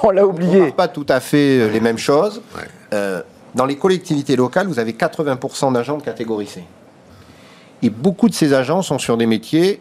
on 0.02 0.10
l'a 0.10 0.26
oublié. 0.26 0.70
Pas 0.72 0.88
tout 0.88 1.06
à 1.08 1.20
fait 1.20 1.60
euh, 1.60 1.70
les 1.70 1.80
mêmes 1.80 1.98
choses. 1.98 2.40
Euh, 2.94 3.22
dans 3.54 3.66
les 3.66 3.76
collectivités 3.76 4.36
locales, 4.36 4.66
vous 4.66 4.78
avez 4.78 4.92
80% 4.92 5.72
d'agents 5.72 5.98
de 5.98 6.02
catégorie 6.02 6.46
C. 6.46 6.62
Et 7.82 7.90
beaucoup 7.90 8.28
de 8.28 8.34
ces 8.34 8.52
agents 8.52 8.82
sont 8.82 8.98
sur 8.98 9.16
des 9.16 9.26
métiers 9.26 9.80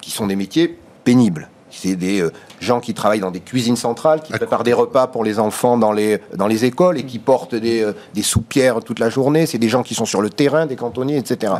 qui 0.00 0.10
sont 0.10 0.26
des 0.26 0.36
métiers 0.36 0.78
pénibles. 1.04 1.48
C'est 1.70 1.96
des 1.96 2.20
euh, 2.20 2.32
gens 2.60 2.80
qui 2.80 2.94
travaillent 2.94 3.20
dans 3.20 3.30
des 3.30 3.40
cuisines 3.40 3.76
centrales, 3.76 4.20
qui 4.20 4.32
préparent 4.32 4.62
des 4.62 4.72
repas 4.72 5.06
pour 5.06 5.24
les 5.24 5.38
enfants 5.38 5.76
dans 5.76 5.92
les, 5.92 6.20
dans 6.36 6.46
les 6.46 6.64
écoles 6.64 6.98
et 6.98 7.04
qui 7.04 7.18
portent 7.18 7.54
des, 7.54 7.82
euh, 7.82 7.92
des 8.14 8.22
soupières 8.22 8.80
toute 8.80 8.98
la 8.98 9.10
journée. 9.10 9.46
C'est 9.46 9.58
des 9.58 9.68
gens 9.68 9.82
qui 9.82 9.94
sont 9.94 10.04
sur 10.04 10.22
le 10.22 10.30
terrain, 10.30 10.66
des 10.66 10.76
cantonniers, 10.76 11.16
etc. 11.18 11.52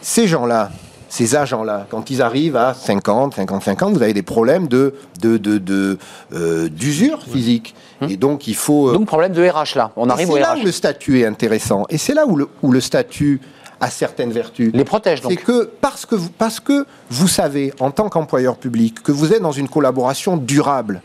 Ces 0.00 0.28
gens-là, 0.28 0.70
ces 1.08 1.34
agents-là, 1.34 1.86
quand 1.90 2.10
ils 2.10 2.22
arrivent 2.22 2.56
à 2.56 2.74
50, 2.74 3.34
55 3.34 3.82
ans, 3.82 3.90
vous 3.90 4.02
avez 4.02 4.12
des 4.12 4.22
problèmes 4.22 4.68
de, 4.68 4.94
de, 5.20 5.36
de, 5.38 5.98
euh, 6.32 6.68
d'usure 6.68 7.22
physique. 7.22 7.74
Hum. 8.00 8.10
Et 8.10 8.16
donc, 8.16 8.46
il 8.46 8.54
faut. 8.54 8.92
Donc, 8.92 9.06
problème 9.06 9.32
de 9.32 9.42
RH, 9.42 9.76
là. 9.76 9.90
On 9.96 10.08
arrive 10.08 10.30
au 10.30 10.34
RH. 10.34 10.36
C'est 10.36 10.42
là 10.42 10.56
où 10.60 10.64
le 10.64 10.72
statut 10.72 11.20
est 11.20 11.26
intéressant. 11.26 11.84
Et 11.88 11.98
c'est 11.98 12.14
là 12.14 12.26
où 12.26 12.36
le, 12.36 12.48
où 12.62 12.70
le 12.70 12.80
statut 12.80 13.40
à 13.80 13.90
certaines 13.90 14.32
vertus. 14.32 14.70
Les 14.74 14.84
protège 14.84 15.20
donc. 15.20 15.32
C'est 15.32 15.36
que 15.36 15.70
parce 15.80 16.06
que 16.06 16.14
vous, 16.14 16.30
parce 16.30 16.60
que 16.60 16.86
vous 17.10 17.28
savez, 17.28 17.72
en 17.80 17.90
tant 17.90 18.08
qu'employeur 18.08 18.56
public, 18.56 19.02
que 19.02 19.12
vous 19.12 19.32
êtes 19.32 19.42
dans 19.42 19.52
une 19.52 19.68
collaboration 19.68 20.36
durable 20.36 21.02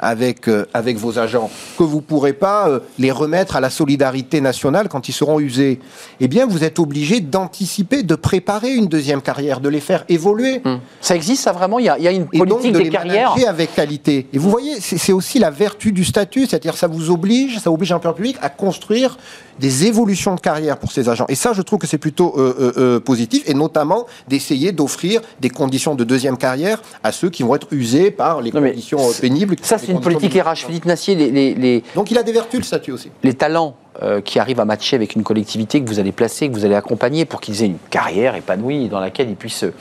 avec, 0.00 0.48
euh, 0.48 0.66
avec 0.74 0.96
vos 0.96 1.18
agents, 1.18 1.50
que 1.78 1.82
vous 1.82 1.96
ne 1.96 2.02
pourrez 2.02 2.32
pas 2.32 2.68
euh, 2.68 2.80
les 2.98 3.10
remettre 3.10 3.56
à 3.56 3.60
la 3.60 3.70
solidarité 3.70 4.40
nationale 4.40 4.88
quand 4.88 5.08
ils 5.08 5.12
seront 5.12 5.40
usés, 5.40 5.80
eh 6.20 6.28
bien, 6.28 6.46
vous 6.46 6.64
êtes 6.64 6.78
obligé 6.78 7.20
d'anticiper, 7.20 8.02
de 8.02 8.14
préparer 8.14 8.74
une 8.74 8.86
deuxième 8.86 9.22
carrière, 9.22 9.60
de 9.60 9.68
les 9.68 9.80
faire 9.80 10.04
évoluer. 10.08 10.60
Hum. 10.64 10.80
Ça 11.00 11.16
existe, 11.16 11.42
ça 11.42 11.52
vraiment? 11.52 11.78
Il 11.78 11.86
y, 11.86 11.88
a, 11.88 12.10
une 12.10 12.26
politique 12.26 12.72
de 12.72 12.78
des 12.78 12.88
carrières? 12.88 13.34
avec 13.48 13.74
qualité. 13.74 14.26
Et 14.32 14.38
vous 14.38 14.50
voyez, 14.50 14.80
c'est 14.80 15.12
aussi 15.12 15.38
la 15.38 15.50
vertu 15.50 15.92
du 15.92 16.04
statut, 16.04 16.46
c'est-à-dire 16.46 16.76
ça 16.76 16.86
vous 16.86 17.10
oblige, 17.10 17.58
ça 17.58 17.70
oblige 17.70 17.92
un 17.92 17.98
peu 17.98 18.12
public 18.12 18.36
à 18.42 18.48
construire 18.48 19.16
des 19.58 19.86
évolutions 19.86 20.34
de 20.34 20.40
carrière 20.40 20.78
pour 20.78 20.92
ces 20.92 21.08
agents. 21.08 21.24
Et 21.28 21.34
ça, 21.34 21.52
je 21.52 21.62
trouve 21.62 21.78
que 21.78 21.86
c'est 21.86 21.98
plutôt 21.98 22.34
euh, 22.36 23.00
positif, 23.00 23.42
et 23.46 23.54
notamment 23.54 24.06
d'essayer 24.28 24.72
d'offrir 24.72 25.20
des 25.40 25.50
conditions 25.50 25.94
de 25.94 26.04
deuxième 26.04 26.36
carrière 26.36 26.82
à 27.02 27.12
ceux 27.12 27.30
qui 27.30 27.42
vont 27.42 27.54
être 27.54 27.68
usés 27.70 28.10
par 28.10 28.42
les 28.42 28.50
conditions 28.50 28.98
pénibles. 29.20 29.56
Ça, 29.62 29.78
c'est 29.86 29.92
une 29.92 30.00
politique 30.00 30.34
RH. 30.34 30.66
Philippe 30.66 30.84
Nassier, 30.84 31.14
les, 31.14 31.82
Donc 31.94 32.10
il 32.10 32.18
a 32.18 32.22
des 32.22 32.32
vertus, 32.32 32.60
le 32.60 32.64
statut 32.64 32.92
aussi. 32.92 33.10
Les 33.22 33.34
talents 33.34 33.76
euh, 34.02 34.20
qui 34.20 34.38
arrivent 34.38 34.60
à 34.60 34.66
matcher 34.66 34.94
avec 34.96 35.14
une 35.14 35.22
collectivité 35.22 35.82
que 35.82 35.88
vous 35.88 35.98
allez 35.98 36.12
placer, 36.12 36.48
que 36.48 36.54
vous 36.54 36.66
allez 36.66 36.74
accompagner 36.74 37.24
pour 37.24 37.40
qu'ils 37.40 37.62
aient 37.62 37.66
une 37.66 37.78
carrière 37.88 38.34
épanouie 38.34 38.88
dans 38.88 39.00
laquelle 39.00 39.30
ils 39.30 39.36
puissent, 39.36 39.64
euh, 39.64 39.72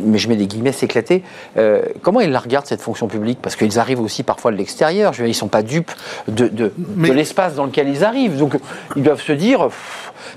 mais 0.00 0.16
je 0.16 0.28
mets 0.28 0.36
des 0.36 0.46
guillemets, 0.46 0.72
s'éclater. 0.72 1.22
Euh, 1.58 1.82
comment 2.00 2.20
ils 2.20 2.30
la 2.30 2.38
regardent, 2.38 2.66
cette 2.66 2.80
fonction 2.80 3.08
publique? 3.08 3.40
Parce 3.42 3.56
qu'ils 3.56 3.78
arrivent 3.78 4.00
aussi 4.00 4.22
parfois 4.22 4.52
de 4.52 4.56
l'extérieur. 4.56 5.12
Ils 5.18 5.26
ne 5.26 5.32
sont 5.32 5.48
pas 5.48 5.62
dupes 5.62 5.92
de, 6.28 6.48
de, 6.48 6.72
l'espace 7.12 7.54
dans 7.54 7.66
lequel 7.66 7.88
ils 7.88 8.04
arrivent. 8.04 8.38
Donc 8.38 8.56
ils 8.96 9.02
doivent 9.02 9.20
se 9.20 9.32
dire 9.32 9.68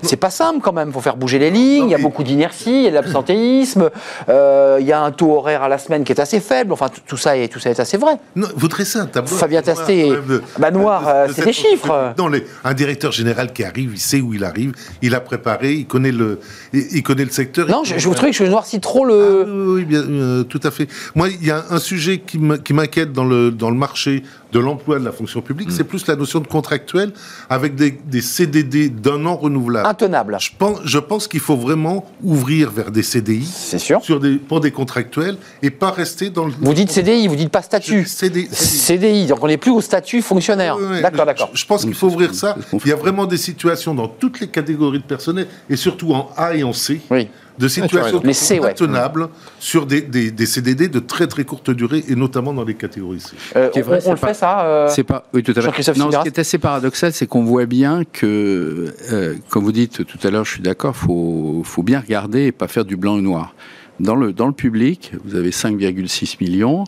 c'est 0.02 0.16
pas 0.16 0.30
simple 0.30 0.60
quand 0.60 0.72
même. 0.72 0.88
Il 0.88 0.92
faut 0.92 1.00
faire 1.00 1.16
bouger 1.16 1.38
les 1.38 1.50
lignes. 1.50 1.86
Il 1.86 1.90
y 1.90 1.94
a 1.94 1.98
beaucoup 1.98 2.22
d'inertie, 2.22 2.70
il 2.70 2.82
y 2.82 2.86
a 2.86 2.90
de 2.90 2.94
l'absentéisme. 2.94 3.90
Euh, 4.28 4.78
il 4.80 4.86
y 4.86 4.92
a 4.92 5.00
un 5.00 5.12
taux 5.12 5.32
horaire 5.32 5.62
à 5.62 5.68
la 5.68 5.78
semaine 5.78 6.04
qui 6.04 6.12
est 6.12 6.20
assez 6.20 6.40
faible. 6.40 6.72
Enfin, 6.72 6.88
tout 7.06 7.16
ça 7.16 7.36
est, 7.36 7.48
tout 7.48 7.58
ça 7.58 7.70
est 7.70 7.80
assez 7.80 7.96
vrai. 7.96 8.18
Non, 8.34 8.48
vous 8.56 8.68
dressez 8.68 8.98
un 8.98 9.06
tableau. 9.06 9.34
Fabien 9.36 9.62
Tasté, 9.62 10.12
bah, 10.58 10.70
noir, 10.70 11.04
euh, 11.06 11.28
c'est 11.34 11.44
des 11.44 11.52
chiffres. 11.52 12.14
Non, 12.18 12.30
un 12.64 12.74
directeur 12.74 13.12
général 13.12 13.52
qui 13.52 13.64
arrive, 13.64 13.92
il 13.94 14.00
sait 14.00 14.20
où 14.20 14.34
il 14.34 14.44
arrive, 14.44 14.72
il 15.02 15.14
a 15.14 15.20
préparé, 15.20 15.72
il 15.72 15.86
connaît 15.86 16.12
le, 16.12 16.40
il, 16.72 17.02
connaît 17.02 17.24
le 17.24 17.30
secteur. 17.30 17.68
Non, 17.68 17.82
je, 17.84 17.94
vous 18.06 18.14
trouvez 18.14 18.30
que 18.30 18.36
je 18.36 18.44
noircis 18.44 18.80
trop 18.80 19.04
le. 19.04 19.44
Ah, 19.46 19.50
oui, 19.74 19.84
bien, 19.84 20.00
euh, 20.00 20.42
tout 20.44 20.60
à 20.62 20.70
fait. 20.70 20.88
Moi, 21.14 21.28
il 21.28 21.46
y 21.46 21.50
a 21.50 21.64
un 21.70 21.78
sujet 21.78 22.18
qui 22.18 22.38
m'inquiète 22.38 23.12
dans 23.12 23.24
le, 23.24 23.50
dans 23.50 23.70
le 23.70 23.76
marché 23.76 24.22
de 24.52 24.58
l'emploi 24.58 24.98
de 24.98 25.04
la 25.04 25.12
fonction 25.12 25.40
publique, 25.40 25.70
c'est 25.70 25.82
mm. 25.82 25.86
plus 25.86 26.06
la 26.06 26.16
notion 26.16 26.40
de 26.40 26.46
contractuel 26.46 27.12
avec 27.48 27.74
des, 27.74 28.20
CDD 28.20 28.88
d'un 28.88 29.24
an 29.26 29.36
renouvelables. 29.36 29.86
Intenable. 29.86 30.36
Je 30.40 30.50
pense, 30.56 30.78
je 30.84 30.98
pense 30.98 31.28
qu'il 31.28 31.40
faut 31.40 31.56
vraiment 31.56 32.06
ouvrir 32.22 32.70
vers 32.70 32.90
des 32.90 33.02
CDI. 33.02 33.44
C'est 33.44 33.78
sûr. 33.78 34.02
Sur 34.02 34.20
des, 34.20 34.36
pour 34.36 34.60
des 34.60 34.70
contractuels 34.70 35.36
et 35.62 35.70
pas 35.70 35.90
rester 35.90 36.30
dans 36.30 36.46
le. 36.46 36.52
Vous 36.60 36.74
dites 36.74 36.90
CDI, 36.90 37.28
vous 37.28 37.36
dites 37.36 37.50
pas 37.50 37.62
statut. 37.62 38.04
CDI. 38.04 38.48
CDI. 38.50 39.26
donc 39.26 39.42
on 39.42 39.48
n'est 39.48 39.56
plus 39.56 39.70
au 39.70 39.80
statut 39.80 40.22
fonctionnaire. 40.22 40.76
d'accord, 41.02 41.26
d'accord. 41.26 41.50
Je, 41.52 41.64
pense 41.64 41.84
qu'il 41.84 41.94
faut 41.94 42.08
ouvrir 42.08 42.34
ça. 42.34 42.56
Il 42.72 42.88
y 42.88 42.92
a 42.92 42.96
vraiment 42.96 43.26
des 43.26 43.36
situations 43.36 43.94
dans 43.94 44.08
toutes 44.08 44.40
les 44.40 44.48
catégories 44.48 44.98
de 44.98 45.04
personnel 45.04 45.46
et 45.68 45.76
surtout 45.76 46.12
en 46.12 46.30
A 46.36 46.54
et 46.54 46.62
en 46.62 46.72
C. 46.72 47.00
Oui 47.10 47.28
de 47.58 47.68
situations 47.68 48.20
tenables 48.74 49.28
sur 49.58 49.86
des, 49.86 50.02
des, 50.02 50.46
CDD 50.46 50.88
de 50.88 50.98
très 50.98 51.26
très 51.26 51.44
courte 51.44 51.70
durée 51.70 52.04
et 52.08 52.14
notamment 52.14 52.52
dans 52.52 52.64
les 52.64 52.74
catégories 52.74 53.20
C. 53.20 53.36
Euh, 53.56 53.70
on, 53.74 54.10
le 54.10 54.16
fait 54.16 54.34
ça 54.34 54.60
euh, 54.60 54.88
C'est 54.88 55.04
pas. 55.04 55.24
Oui, 55.32 55.42
tout 55.42 55.52
à 55.56 55.60
fait. 55.60 55.96
Non, 55.96 56.10
ce 56.10 56.22
qui 56.22 56.28
est 56.28 56.38
assez 56.38 56.58
paradoxal, 56.58 57.12
c'est 57.12 57.26
qu'on 57.26 57.44
voit 57.44 57.66
bien 57.66 58.02
que, 58.04 58.94
euh, 59.12 59.34
comme 59.50 59.64
vous 59.64 59.72
dites 59.72 60.04
tout 60.04 60.18
à 60.26 60.30
l'heure, 60.30 60.44
je 60.44 60.52
suis 60.52 60.62
d'accord, 60.62 60.96
faut 60.96 61.62
faut 61.64 61.82
bien 61.82 62.00
regarder 62.00 62.46
et 62.46 62.52
pas 62.52 62.68
faire 62.68 62.84
du 62.84 62.96
blanc 62.96 63.18
et 63.18 63.22
noir. 63.22 63.54
Dans 63.98 64.14
le, 64.14 64.32
dans 64.34 64.46
le 64.46 64.52
public, 64.52 65.12
vous 65.24 65.36
avez 65.36 65.50
5,6 65.50 66.36
millions, 66.40 66.84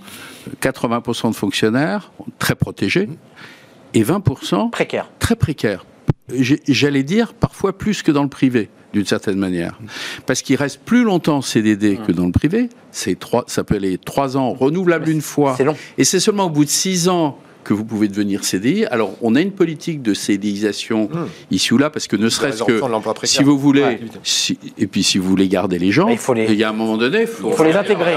80% 0.60 1.30
de 1.30 1.34
fonctionnaires 1.34 2.12
très 2.38 2.54
protégés 2.54 3.08
et 3.94 4.02
20% 4.02 4.70
précaires. 4.70 5.10
Très 5.18 5.34
précaires. 5.34 5.86
J'allais 6.68 7.02
dire 7.02 7.34
parfois 7.34 7.76
plus 7.76 8.02
que 8.02 8.10
dans 8.12 8.22
le 8.22 8.28
privé 8.28 8.68
d'une 8.92 9.06
certaine 9.06 9.38
manière. 9.38 9.78
Parce 10.26 10.42
qu'il 10.42 10.56
reste 10.56 10.80
plus 10.80 11.04
longtemps 11.04 11.42
CDD 11.42 11.98
que 12.06 12.12
dans 12.12 12.26
le 12.26 12.32
privé. 12.32 12.68
C'est 12.90 13.18
trois, 13.18 13.44
ça 13.46 13.64
peut 13.64 13.76
aller 13.76 13.98
trois 13.98 14.36
ans, 14.36 14.54
renouvelable 14.54 15.10
une 15.10 15.20
fois. 15.20 15.54
C'est 15.56 15.64
long. 15.64 15.76
Et 15.98 16.04
c'est 16.04 16.20
seulement 16.20 16.46
au 16.46 16.50
bout 16.50 16.64
de 16.64 16.70
six 16.70 17.08
ans 17.08 17.38
que 17.64 17.74
vous 17.74 17.84
pouvez 17.84 18.08
devenir 18.08 18.44
CDI. 18.44 18.86
Alors, 18.86 19.12
on 19.20 19.34
a 19.34 19.42
une 19.42 19.52
politique 19.52 20.00
de 20.00 20.14
CDIsation 20.14 21.10
mmh. 21.12 21.26
ici 21.50 21.74
ou 21.74 21.76
là, 21.76 21.90
parce 21.90 22.06
que 22.06 22.16
ne 22.16 22.30
serait-ce 22.30 22.62
que 22.62 22.80
si 23.24 23.42
vous 23.42 23.58
voulez, 23.58 23.98
et 24.78 24.86
puis 24.86 25.02
si 25.02 25.18
vous 25.18 25.28
voulez 25.28 25.48
garder 25.48 25.78
les 25.78 25.92
gens, 25.92 26.08
il, 26.08 26.16
faut 26.16 26.32
les... 26.32 26.54
y 26.54 26.64
a 26.64 26.70
un 26.70 26.72
moment 26.72 26.96
donné, 26.96 27.26
faut 27.26 27.50
il 27.50 27.54
faut 27.54 27.64
les 27.64 27.76
intégrer. 27.76 28.14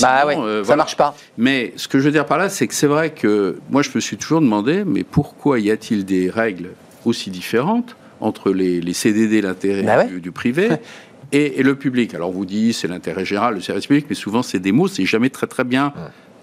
bah 0.00 0.26
ouais, 0.26 0.36
euh, 0.36 0.64
ça 0.64 0.74
marche 0.74 0.96
pas. 0.96 1.14
Mais 1.38 1.72
ce 1.76 1.86
que 1.86 2.00
je 2.00 2.04
veux 2.06 2.10
dire 2.10 2.26
par 2.26 2.38
là, 2.38 2.48
c'est 2.48 2.66
que 2.66 2.74
c'est 2.74 2.88
vrai 2.88 3.10
que 3.10 3.58
moi, 3.70 3.82
je 3.82 3.90
me 3.94 4.00
suis 4.00 4.16
toujours 4.16 4.40
demandé, 4.40 4.82
mais 4.84 5.04
pourquoi 5.04 5.60
y 5.60 5.70
a-t-il 5.70 6.04
des 6.04 6.28
règles 6.28 6.70
aussi 7.04 7.30
différentes 7.30 7.96
entre 8.20 8.52
les, 8.52 8.80
les 8.80 8.92
CDD, 8.92 9.40
l'intérêt 9.40 9.82
bah 9.82 10.04
du, 10.04 10.32
privé, 10.32 10.68
et, 11.32 11.62
le 11.62 11.74
public. 11.74 12.14
Alors 12.14 12.32
vous 12.32 12.44
dites 12.44 12.74
c'est 12.74 12.88
l'intérêt 12.88 13.24
général, 13.24 13.54
le 13.54 13.60
service 13.60 13.86
public, 13.86 14.06
mais 14.08 14.14
souvent 14.14 14.42
c'est 14.42 14.58
des 14.58 14.72
mots, 14.72 14.88
c'est 14.88 15.06
jamais 15.06 15.30
très 15.30 15.46
très 15.46 15.64
bien 15.64 15.92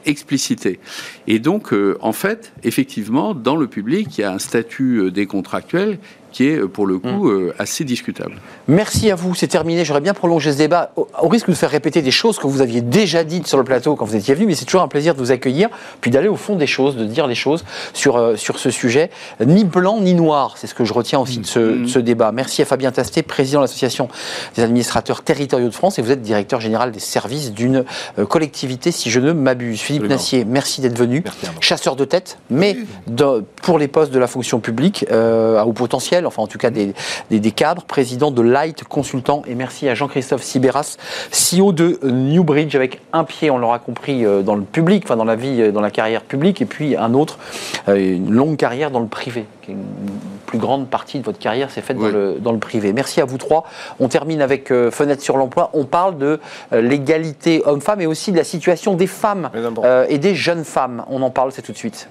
explicité. 0.07 0.79
Et 1.27 1.39
donc, 1.39 1.73
euh, 1.73 1.97
en 2.01 2.13
fait, 2.13 2.53
effectivement, 2.63 3.33
dans 3.33 3.55
le 3.55 3.67
public, 3.67 4.17
il 4.17 4.21
y 4.21 4.23
a 4.23 4.31
un 4.31 4.39
statut 4.39 4.97
euh, 4.97 5.11
des 5.11 5.25
contractuels 5.25 5.99
qui 6.32 6.47
est 6.47 6.59
pour 6.67 6.86
le 6.86 6.99
coup 6.99 7.30
mmh. 7.30 7.53
assez 7.59 7.84
discutable. 7.84 8.36
Merci 8.67 9.11
à 9.11 9.15
vous, 9.15 9.36
c'est 9.36 9.47
terminé. 9.47 9.86
J'aurais 9.86 10.01
bien 10.01 10.13
prolongé 10.13 10.51
ce 10.51 10.57
débat 10.57 10.91
au, 10.95 11.07
risque 11.28 11.49
de 11.49 11.55
faire 11.55 11.69
répéter 11.69 12.01
des 12.01 12.11
choses 12.11 12.38
que 12.38 12.47
vous 12.47 12.61
aviez 12.61 12.82
déjà 12.82 13.23
dites 13.23 13.47
sur 13.47 13.57
le 13.57 13.63
plateau 13.63 13.95
quand 13.95 14.05
vous 14.05 14.15
étiez 14.15 14.36
venu, 14.36 14.45
mais 14.47 14.55
c'est 14.55 14.65
toujours 14.65 14.82
un 14.82 14.88
plaisir 14.88 15.13
de 15.13 15.19
vous 15.19 15.32
accueillir, 15.32 15.69
puis 16.01 16.11
d'aller 16.11 16.28
au 16.28 16.36
fond 16.36 16.55
des 16.55 16.67
choses, 16.67 16.95
de 16.95 17.05
dire 17.05 17.28
les 17.28 17.36
choses 17.36 17.63
sur, 17.93 18.38
sur 18.38 18.59
ce 18.59 18.69
sujet. 18.69 19.09
Ni 19.45 19.63
blanc 19.63 19.99
ni 19.99 20.13
noir, 20.13 20.55
c'est 20.57 20.67
ce 20.67 20.75
que 20.75 20.86
je 20.86 20.93
retiens 20.93 21.19
aussi 21.19 21.39
de 21.39 21.45
ce, 21.45 21.59
de 21.59 21.88
ce, 21.88 21.99
débat. 21.99 22.32
Merci 22.32 22.61
à 22.61 22.65
Fabien 22.65 22.91
Tasté, 22.91 23.23
président 23.23 23.59
de 23.59 23.63
l'Association 23.63 24.09
des 24.55 24.63
administrateurs 24.63 25.21
territoriaux 25.23 25.69
de 25.69 25.73
France, 25.73 25.99
et 25.99 26.01
vous 26.01 26.11
êtes 26.11 26.21
directeur 26.21 26.61
général 26.61 26.91
des 26.91 26.99
services 26.99 27.51
d'une 27.51 27.86
collectivité, 28.30 28.91
si 28.91 29.09
je 29.09 29.19
ne 29.19 29.32
m'abuse. 29.32 29.80
Philippe 29.80 30.07
Nassier, 30.07 30.45
merci 30.45 30.82
d'être 30.82 30.97
venu. 30.97 31.23
Chasseur 31.59 31.95
de 31.95 32.05
tête, 32.05 32.38
mais 32.49 32.78
pour 33.61 33.80
les 33.80 33.88
postes 33.88 34.11
de 34.11 34.19
la 34.19 34.28
fonction 34.28 34.59
publique 34.59 35.05
euh, 35.11 35.57
à 35.57 35.65
haut 35.65 35.73
potentiel, 35.73 36.26
enfin 36.28 36.43
en 36.43 36.47
tout 36.47 36.57
cas 36.57 36.69
des, 36.69 36.93
des, 37.32 37.51
cadres, 37.51 37.84
président 37.84 38.32
de 38.32 38.41
Light 38.41 38.84
Consultant. 38.84 39.41
Et 39.47 39.55
merci 39.55 39.89
à 39.89 39.95
Jean-Christophe 39.95 40.43
Sibéras, 40.43 40.97
CEO 41.32 41.71
de 41.71 41.99
Newbridge, 42.03 42.75
avec 42.75 43.01
un 43.13 43.23
pied, 43.23 43.49
on 43.49 43.57
l'aura 43.57 43.80
compris, 43.80 44.25
euh, 44.25 44.41
dans 44.41 44.55
le 44.55 44.63
public, 44.63 45.03
enfin 45.05 45.15
dans 45.15 45.25
la 45.25 45.36
vie, 45.36 45.61
euh, 45.61 45.71
dans 45.71 45.82
la 45.82 45.91
carrière 45.91 46.21
publique, 46.21 46.61
et 46.61 46.65
puis 46.65 46.95
un 46.95 47.13
autre, 47.13 47.39
une 47.88 48.32
longue 48.32 48.57
carrière 48.57 48.91
dans 48.91 48.99
le 48.99 49.07
privé. 49.07 49.45
Une 49.67 49.84
plus 50.45 50.59
grande 50.59 50.88
partie 50.88 51.19
de 51.19 51.25
votre 51.25 51.39
carrière 51.39 51.71
s'est 51.71 51.82
faite 51.82 51.97
dans, 51.97 52.07
le, 52.07 52.38
dans, 52.39 52.53
le, 52.53 52.57
privé. 52.57 52.93
Merci 52.93 53.19
à 53.19 53.25
vous 53.25 53.38
trois. 53.38 53.65
On 53.99 54.07
termine 54.07 54.41
avec 54.41 54.69
Fenêtre 54.69 55.21
sur 55.21 55.36
l'emploi. 55.36 55.71
On 55.73 55.84
parle 55.84 56.17
de 56.17 56.39
l'égalité 56.71 57.61
homme-femme 57.65 57.99
et 57.99 58.07
aussi 58.07 58.32
de 58.32 58.38
la 58.38 58.45
situation 58.45 58.95
des 58.95 59.07
femmes 59.07 59.49
et 60.07 60.19
des 60.19 60.36
jeunes 60.36 60.63
femmes. 60.63 61.03
On 61.09 61.21
en 61.21 61.32
parle, 61.32 61.51
c'est 61.51 61.63
tout 61.63 61.73
de 61.73 61.78
suite. 61.78 62.07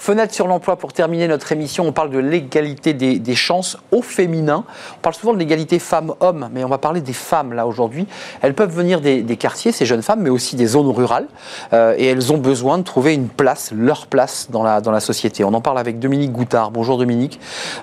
Fenêtre 0.00 0.32
sur 0.32 0.46
l'emploi 0.46 0.76
pour 0.76 0.94
terminer 0.94 1.28
notre 1.28 1.52
émission. 1.52 1.86
On 1.86 1.92
parle 1.92 2.08
de 2.08 2.18
l'égalité 2.18 2.94
des, 2.94 3.34
chances 3.34 3.76
au 3.92 4.00
féminin. 4.00 4.64
On 4.96 5.00
parle 5.02 5.14
souvent 5.14 5.34
de 5.34 5.38
l'égalité 5.38 5.78
femmes-hommes, 5.78 6.48
mais 6.54 6.64
on 6.64 6.70
va 6.70 6.78
parler 6.78 7.02
des 7.02 7.12
femmes 7.12 7.52
là 7.52 7.66
aujourd'hui. 7.66 8.06
Elles 8.40 8.54
peuvent 8.54 8.74
venir 8.74 9.02
des, 9.02 9.36
quartiers, 9.36 9.72
ces 9.72 9.84
jeunes 9.84 10.00
femmes, 10.00 10.22
mais 10.22 10.30
aussi 10.30 10.56
des 10.56 10.64
zones 10.64 10.88
rurales. 10.88 11.26
Euh, 11.74 11.94
et 11.98 12.06
elles 12.06 12.32
ont 12.32 12.38
besoin 12.38 12.78
de 12.78 12.82
trouver 12.82 13.12
une 13.12 13.28
place, 13.28 13.72
leur 13.76 14.06
place 14.06 14.46
dans 14.50 14.62
la, 14.62 14.80
dans 14.80 14.90
la 14.90 15.00
société. 15.00 15.44
On 15.44 15.52
en 15.52 15.60
parle 15.60 15.78
avec 15.78 15.98
Dominique 15.98 16.32
Goutard. 16.32 16.70
Bonjour 16.70 16.96
Dominique. 16.96 17.38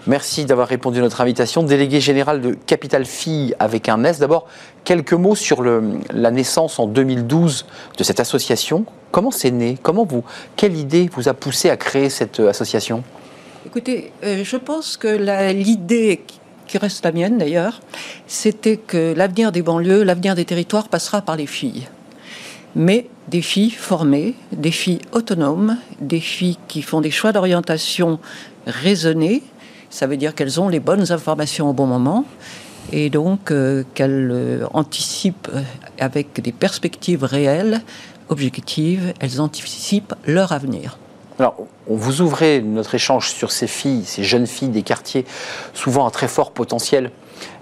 Merci 0.08 0.46
d'avoir 0.46 0.68
répondu 0.68 0.98
à 0.98 1.04
notre 1.04 1.22
invitation. 1.22 1.62
Délégué 1.62 2.00
général 2.00 2.42
de 2.42 2.58
Capital 2.66 3.06
Fille 3.06 3.54
avec 3.60 3.90
un 3.90 4.04
S. 4.04 4.18
D'abord, 4.18 4.48
quelques 4.86 5.14
mots 5.14 5.36
sur 5.36 5.62
la 5.62 6.32
naissance 6.32 6.80
en 6.80 6.88
2012 6.88 7.68
de 7.96 8.04
cette 8.04 8.20
association. 8.20 8.88
Comment 9.18 9.32
c'est 9.32 9.50
né? 9.50 9.80
Comment 9.82 10.06
vous, 10.06 10.24
quelle 10.56 10.78
idée 10.78 11.10
vous 11.12 11.28
a 11.28 11.34
poussé 11.34 11.72
à 11.72 11.76
créer 11.76 12.08
cette 12.12 12.40
euh, 12.40 12.52
association? 12.52 13.04
Écoutez, 13.66 14.12
euh, 14.24 14.44
je 14.44 14.58
pense 14.58 14.96
que 14.96 15.08
l'idée 15.54 16.22
qui 16.68 16.78
reste 16.78 17.04
la 17.04 17.12
mienne 17.12 17.40
d'ailleurs, 17.40 17.80
c'était 18.28 18.78
que 18.78 19.16
l'avenir 19.18 19.52
des 19.52 19.64
banlieues, 19.64 20.04
l'avenir 20.04 20.36
des 20.36 20.46
territoires 20.46 20.88
passera 20.88 21.24
par 21.24 21.36
les 21.36 21.48
filles. 21.48 21.88
Mais 22.76 23.08
des 23.28 23.42
filles 23.42 23.72
formées, 23.72 24.36
des 24.52 24.70
filles 24.70 25.02
autonomes, 25.14 25.78
des 26.00 26.20
filles 26.20 26.60
qui 26.68 26.84
font 26.84 27.02
des 27.02 27.10
choix 27.10 27.32
d'orientation 27.32 28.20
raisonnés. 28.68 29.42
Ça 29.90 30.06
veut 30.06 30.18
dire 30.18 30.36
qu'elles 30.36 30.62
ont 30.62 30.70
les 30.70 30.80
bonnes 30.80 31.12
informations 31.12 31.72
au 31.72 31.74
bon 31.74 31.88
moment, 31.88 32.24
et 32.92 33.10
donc 33.10 33.50
euh, 33.50 33.84
qu'elles 33.96 34.64
anticipent 34.76 35.50
avec 36.00 36.40
des 36.40 36.52
perspectives 36.52 37.24
réelles, 37.24 37.82
objectives, 38.30 39.14
elles 39.20 39.42
anticipent 39.42 40.16
leur 40.26 40.52
avenir. 40.52 40.98
Alors, 41.40 41.56
vous 41.88 42.22
ouvrez 42.22 42.62
notre 42.62 42.96
échange 42.96 43.30
sur 43.30 43.52
ces 43.52 43.68
filles, 43.68 44.04
ces 44.06 44.24
jeunes 44.24 44.48
filles 44.48 44.70
des 44.70 44.82
quartiers, 44.82 45.26
souvent 45.74 46.08
à 46.08 46.12
très 46.12 46.28
fort 46.28 46.52
potentiel, 46.52 47.12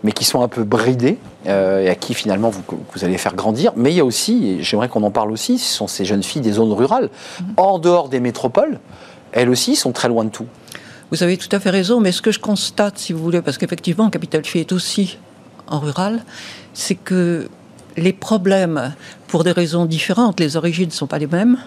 mais 0.03 0.13
qui 0.13 0.23
sont 0.23 0.41
un 0.41 0.47
peu 0.47 0.63
bridées, 0.63 1.17
et 1.45 1.89
à 1.89 1.95
qui 1.95 2.13
finalement 2.13 2.49
vous, 2.49 2.63
vous, 2.93 3.03
allez 3.03 3.17
faire 3.17 3.35
grandir. 3.35 3.73
Mais 3.75 3.91
il 3.91 3.97
y 3.97 3.99
a 3.99 4.05
aussi, 4.05 4.47
et 4.47 4.63
j'aimerais 4.63 4.87
qu'on 4.87 5.03
en 5.03 5.11
parle 5.11 5.31
aussi, 5.31 5.59
ce 5.59 5.73
sont 5.73 5.87
ces 5.87 6.05
jeunes 6.05 6.23
filles 6.23 6.41
des 6.41 6.53
zones 6.53 6.71
rurales, 6.71 7.09
mhm. 7.41 7.47
en 7.57 7.79
dehors 7.79 8.07
des 8.07 8.21
métropoles, 8.21 8.79
elles 9.33 9.49
aussi 9.49 9.75
sont 9.75 9.91
très 9.91 10.07
loin 10.07 10.23
de 10.23 10.29
tout. 10.29 10.47
Vous 11.11 11.21
avez 11.21 11.37
tout 11.37 11.49
à 11.51 11.59
fait 11.59 11.69
raison, 11.69 11.99
mais 11.99 12.11
ce 12.11 12.21
que 12.21 12.31
je 12.31 12.39
constate, 12.39 12.97
si 12.97 13.13
vous 13.13 13.19
voulez, 13.19 13.41
parce 13.41 13.57
qu'effectivement, 13.57 14.09
Capital 14.09 14.43
Fille 14.45 14.61
est 14.61 14.71
aussi 14.71 15.17
en 15.67 15.79
rural, 15.79 16.23
c'est 16.73 16.95
que 16.95 17.49
les 17.97 18.13
problèmes, 18.13 18.93
pour 19.27 19.43
des 19.43 19.51
raisons 19.51 19.85
différentes, 19.85 20.39
les 20.39 20.57
origines 20.57 20.87
ne 20.87 20.91
sont 20.91 21.07
pas 21.07 21.19
les 21.19 21.27
mêmes. 21.27 21.57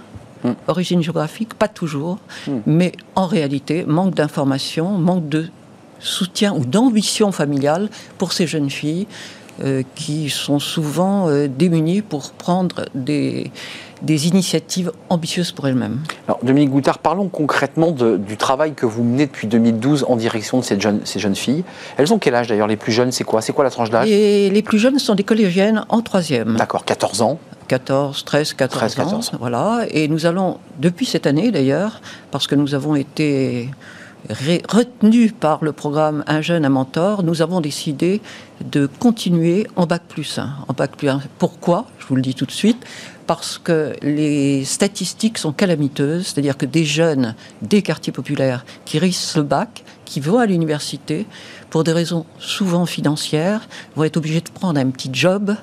Mm. 0.45 0.51
Origine 0.69 1.03
géographique, 1.03 1.55
pas 1.55 1.69
toujours, 1.69 2.19
mm. 2.47 2.53
mais 2.67 2.93
en 3.15 3.27
réalité, 3.27 3.85
manque 3.87 4.15
d'information, 4.15 4.91
manque 4.91 5.29
de 5.29 5.49
soutien 6.01 6.55
ou 6.55 6.65
d'ambition 6.65 7.33
familiale 7.33 7.89
pour 8.19 8.33
ces 8.33 8.47
jeunes 8.47 8.71
filles 8.71 9.07
euh, 9.65 9.83
qui 9.97 10.31
sont 10.31 10.61
souvent 10.61 11.29
euh, 11.29 11.49
démunies 11.49 12.03
pour 12.03 12.31
prendre 12.31 12.85
des, 12.95 13.51
des 14.03 14.29
initiatives 14.29 14.93
ambitieuses 15.09 15.53
pour 15.53 15.67
elles-mêmes. 15.69 16.01
Alors, 16.27 16.39
Dominique 16.43 16.71
Goutard, 16.71 16.99
parlons 16.99 17.29
concrètement 17.29 17.91
du 17.91 18.37
travail 18.37 18.75
que 18.75 18.87
vous 18.87 19.03
menez 19.03 19.27
depuis 19.27 19.47
2012 19.47 20.07
en 20.09 20.17
direction 20.17 20.59
de 20.59 20.65
ces 20.65 20.81
jeunes, 20.81 21.01
ces 21.05 21.19
jeunes 21.19 21.37
filles. 21.37 21.65
Elles 21.97 22.13
ont 22.13 22.19
quel 22.19 22.35
âge 22.35 22.49
d'ailleurs 22.49 22.67
Les 22.67 22.77
plus 22.77 22.93
jeunes, 22.93 23.13
c'est 23.13 23.25
quoi? 23.25 23.43
C'est 23.43 23.53
quoi 23.53 23.65
la 23.65 23.71
tranche 23.71 23.91
d'âge? 23.91 24.09
Les 24.09 24.63
plus 24.63 24.79
jeunes 24.79 24.99
sont 24.99 25.15
des 25.15 25.25
collégiennes 25.25 25.85
en 25.89 26.03
troisième. 26.03 26.57
D'accord, 26.57 26.85
14 26.85 27.23
ans 27.23 27.39
14, 27.69 28.25
13, 28.25 28.55
14 28.55 28.99
ans. 28.99 29.21
Voilà. 29.39 29.85
Et 29.91 30.09
nous 30.09 30.25
allons, 30.27 30.59
depuis 30.79 31.05
cette 31.05 31.27
année 31.27 31.51
d'ailleurs, 31.51 32.01
parce 32.31 32.47
que 32.47 32.55
nous 32.55 32.75
avons 32.75 32.97
été 32.97 33.69
retenus 34.31 35.33
par 35.39 35.65
le 35.65 35.73
programme 35.73 36.25
Un 36.27 36.41
jeune, 36.41 36.65
un 36.65 36.71
mentor, 36.71 37.23
nous 37.23 37.43
avons 37.43 37.61
décidé 37.61 38.21
de 38.65 38.87
continuer 38.87 39.67
en 39.77 39.87
Bac 39.87 40.03
plus 40.09 40.39
1. 40.39 40.51
En 40.69 40.73
Bac 40.73 40.97
plus 40.97 41.09
1. 41.09 41.21
Pourquoi? 41.39 41.87
Je 41.99 42.07
vous 42.07 42.17
le 42.17 42.23
dis 42.23 42.35
tout 42.35 42.47
de 42.47 42.51
suite 42.51 42.85
parce 43.27 43.59
que 43.59 43.95
les 44.01 44.65
statistiques 44.65 45.37
sont 45.37 45.53
calamiteuses, 45.53 46.29
c'est-à-dire 46.29 46.57
que 46.57 46.65
des 46.65 46.87
jeunes 46.87 47.35
des 47.61 47.83
quartiers 47.83 48.13
populaires 48.13 48.65
qui 48.87 48.99
risquent 48.99 49.37
le 49.37 49.43
bac, 49.43 49.85
qui 50.07 50.21
vont 50.21 50.39
à 50.39 50.47
l'université, 50.47 51.27
pour 51.69 51.85
des 51.85 51.93
raisons 51.93 52.25
souvent 52.39 52.87
financières, 52.87 53.69
vont 53.97 54.05
être 54.05 54.17
obligés 54.17 54.41
de 54.41 54.49
prendre 54.49 54.81
un 54.81 54.89
petit 54.89 55.11
job 55.13 55.55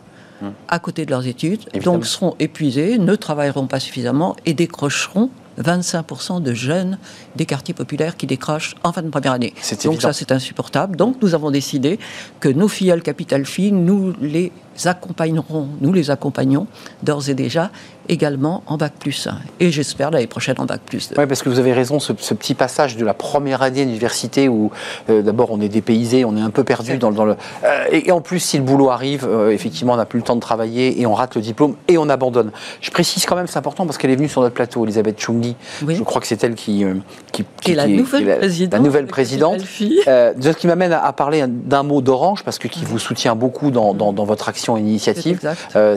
hum. 0.43 0.53
à 0.67 0.77
côté 0.77 1.07
de 1.07 1.11
leurs 1.11 1.25
études, 1.25 1.61
donc 1.83 2.05
seront 2.05 2.35
épuisés, 2.37 2.99
ne 2.99 3.15
travailleront 3.15 3.65
pas 3.65 3.79
suffisamment 3.79 4.35
et 4.45 4.53
décrocheront 4.53 5.31
25% 5.61 6.41
de 6.41 6.53
jeunes 6.53 6.97
des 7.35 7.45
quartiers 7.45 7.73
populaires 7.73 8.17
qui 8.17 8.27
décrochent 8.27 8.75
en 8.83 8.91
fin 8.91 9.01
de 9.01 9.09
première 9.09 9.33
année. 9.33 9.53
Donc 9.83 10.01
ça, 10.01 10.13
c'est 10.13 10.31
insupportable. 10.31 10.95
Donc 10.95 11.17
nous 11.21 11.35
avons 11.35 11.51
décidé 11.51 11.99
que 12.39 12.49
nos 12.49 12.67
filleuls 12.67 13.01
Capital 13.01 13.45
Filles, 13.45 13.71
nous 13.71 14.13
les 14.21 14.51
accompagnerons, 14.85 15.69
nous 15.81 15.93
les 15.93 16.11
accompagnons 16.11 16.67
d'ores 17.03 17.29
et 17.29 17.33
déjà 17.33 17.71
également 18.09 18.63
en 18.67 18.77
bac 18.77 18.93
plus 18.99 19.27
1. 19.27 19.37
Et 19.59 19.71
j'espère 19.71 20.11
l'année 20.11 20.27
prochaine 20.27 20.55
en 20.59 20.65
bac 20.65 20.81
plus 20.85 21.09
2. 21.09 21.15
Oui, 21.17 21.25
parce 21.27 21.41
que 21.41 21.49
vous 21.49 21.59
avez 21.59 21.73
raison, 21.73 21.99
ce, 21.99 22.13
petit 22.13 22.53
passage 22.53 22.97
de 22.97 23.05
la 23.05 23.13
première 23.13 23.61
année 23.61 23.85
d'université 23.85 24.47
où 24.47 24.71
euh, 25.09 25.21
d'abord 25.21 25.51
on 25.51 25.61
est 25.61 25.69
dépaysé, 25.69 26.25
on 26.25 26.35
est 26.37 26.41
un 26.41 26.49
peu 26.49 26.63
perdu 26.63 26.97
dans, 26.97 27.09
le. 27.09 27.35
Euh, 27.63 27.85
et, 27.91 28.11
en 28.11 28.21
plus, 28.21 28.39
si 28.39 28.57
le 28.57 28.63
boulot 28.63 28.89
arrive, 28.89 29.27
euh, 29.27 29.49
effectivement, 29.49 29.93
on 29.93 29.97
n'a 29.97 30.05
plus 30.05 30.19
le 30.19 30.25
temps 30.25 30.35
de 30.35 30.41
travailler 30.41 30.99
et 31.01 31.05
on 31.05 31.13
rate 31.13 31.35
le 31.35 31.41
diplôme 31.41 31.75
et 31.87 31.97
on 31.97 32.09
abandonne. 32.09 32.51
Je 32.81 32.91
précise 32.91 33.25
quand 33.25 33.35
même, 33.35 33.47
c'est 33.47 33.57
important 33.57 33.85
parce 33.85 33.97
qu'elle 33.97 34.11
est 34.11 34.15
venue 34.15 34.29
sur 34.29 34.41
notre 34.41 34.55
plateau, 34.55 34.83
Elisabeth 34.83 35.19
Chungi. 35.19 35.55
Je 35.87 36.03
crois 36.03 36.21
que 36.21 36.27
c'est 36.27 36.43
elle 36.43 36.55
qui, 36.55 36.83
qui, 37.31 37.45
qui, 37.61 37.71
est 37.71 37.75
la 37.75 37.87
nouvelle 37.87 38.37
présidente. 38.37 38.73
La 38.73 38.79
nouvelle 38.79 39.07
présidente. 39.07 39.59
ce 40.05 40.57
qui 40.57 40.67
m'amène 40.67 40.93
à, 40.93 41.13
parler 41.13 41.45
d'un 41.47 41.83
mot 41.83 42.01
d'Orange 42.01 42.43
parce 42.43 42.59
que 42.59 42.67
qui 42.67 42.83
vous 42.85 42.99
soutient 42.99 43.35
beaucoup 43.35 43.71
dans, 43.71 43.93
dans, 43.93 44.13
dans 44.13 44.25
votre 44.25 44.49
action 44.49 44.77
et 44.77 44.81
initiative. 44.81 45.39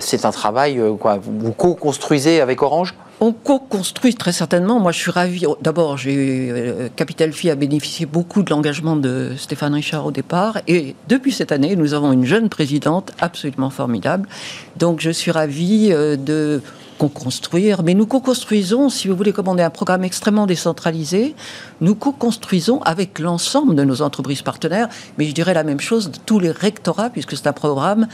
C'est 0.00 0.24
un 0.24 0.30
travail, 0.30 0.80
quoi. 0.98 1.18
Vous 1.18 1.52
co-construisez 1.98 2.40
avec 2.40 2.62
Orange 2.62 2.94
on 3.20 3.32
co-construit 3.32 4.14
très 4.14 4.30
certainement. 4.30 4.78
Moi, 4.78 4.92
je 4.92 4.98
suis 5.00 5.10
ravi. 5.10 5.44
D'abord, 5.60 5.96
j'ai 5.96 6.50
euh, 6.52 6.88
Capital 6.94 7.32
Phi 7.32 7.50
a 7.50 7.56
bénéficié 7.56 8.06
beaucoup 8.06 8.44
de 8.44 8.50
l'engagement 8.50 8.94
de 8.94 9.32
Stéphane 9.36 9.74
Richard 9.74 10.06
au 10.06 10.12
départ, 10.12 10.58
et 10.68 10.94
depuis 11.08 11.32
cette 11.32 11.50
année, 11.50 11.74
nous 11.74 11.94
avons 11.94 12.12
une 12.12 12.24
jeune 12.24 12.48
présidente 12.48 13.10
absolument 13.18 13.70
formidable. 13.70 14.28
Donc, 14.76 15.00
je 15.00 15.10
suis 15.10 15.32
ravi 15.32 15.88
euh, 15.90 16.14
de 16.14 16.62
co-construire, 16.98 17.82
mais 17.82 17.94
nous 17.94 18.06
co-construisons, 18.06 18.88
si 18.88 19.08
vous 19.08 19.16
voulez, 19.16 19.32
comme 19.32 19.48
on 19.48 19.58
est 19.58 19.64
un 19.64 19.70
programme 19.70 20.04
extrêmement 20.04 20.46
décentralisé, 20.46 21.34
nous 21.80 21.96
co-construisons 21.96 22.80
avec 22.82 23.18
l'ensemble 23.18 23.74
de 23.74 23.82
nos 23.82 24.00
entreprises 24.00 24.42
partenaires, 24.42 24.88
mais 25.18 25.24
je 25.24 25.32
dirais 25.32 25.54
la 25.54 25.64
même 25.64 25.80
chose 25.80 26.12
de 26.12 26.18
tous 26.24 26.38
les 26.38 26.52
rectorats, 26.52 27.10
puisque 27.10 27.36
c'est 27.36 27.48
un 27.48 27.52
programme 27.52 28.06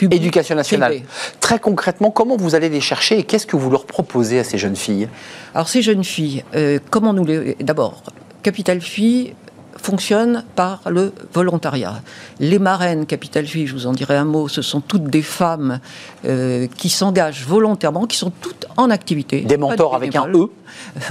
Éducation 0.00 0.54
nationale. 0.56 1.02
Très 1.40 1.58
concrètement, 1.58 2.10
comment 2.10 2.36
vous 2.36 2.54
allez 2.54 2.68
les 2.68 2.80
chercher 2.80 3.18
et 3.18 3.22
qu'est-ce 3.22 3.46
que 3.46 3.56
vous 3.56 3.70
leur 3.70 3.86
proposez 3.86 4.38
à 4.38 4.44
ces 4.44 4.58
jeunes 4.58 4.76
filles? 4.76 5.08
Alors 5.54 5.68
ces 5.68 5.82
jeunes 5.82 6.04
filles, 6.04 6.44
euh, 6.54 6.78
comment 6.90 7.12
nous 7.12 7.24
les... 7.24 7.56
D'abord, 7.60 8.02
Capital 8.42 8.80
Filles 8.80 9.34
fonctionne 9.84 10.44
par 10.56 10.80
le 10.86 11.12
volontariat. 11.34 12.00
Les 12.40 12.58
marraines 12.58 13.04
Capital 13.04 13.44
Vie, 13.44 13.66
je 13.66 13.74
vous 13.74 13.86
en 13.86 13.92
dirai 13.92 14.16
un 14.16 14.24
mot, 14.24 14.48
ce 14.48 14.62
sont 14.62 14.80
toutes 14.80 15.04
des 15.04 15.20
femmes 15.20 15.78
euh, 16.24 16.66
qui 16.78 16.88
s'engagent 16.88 17.44
volontairement, 17.44 18.06
qui 18.06 18.16
sont 18.16 18.32
toutes 18.40 18.66
en 18.78 18.88
activité. 18.88 19.42
Des 19.42 19.58
mentors 19.58 19.94
avec 19.94 20.16
un 20.16 20.26
E 20.28 20.48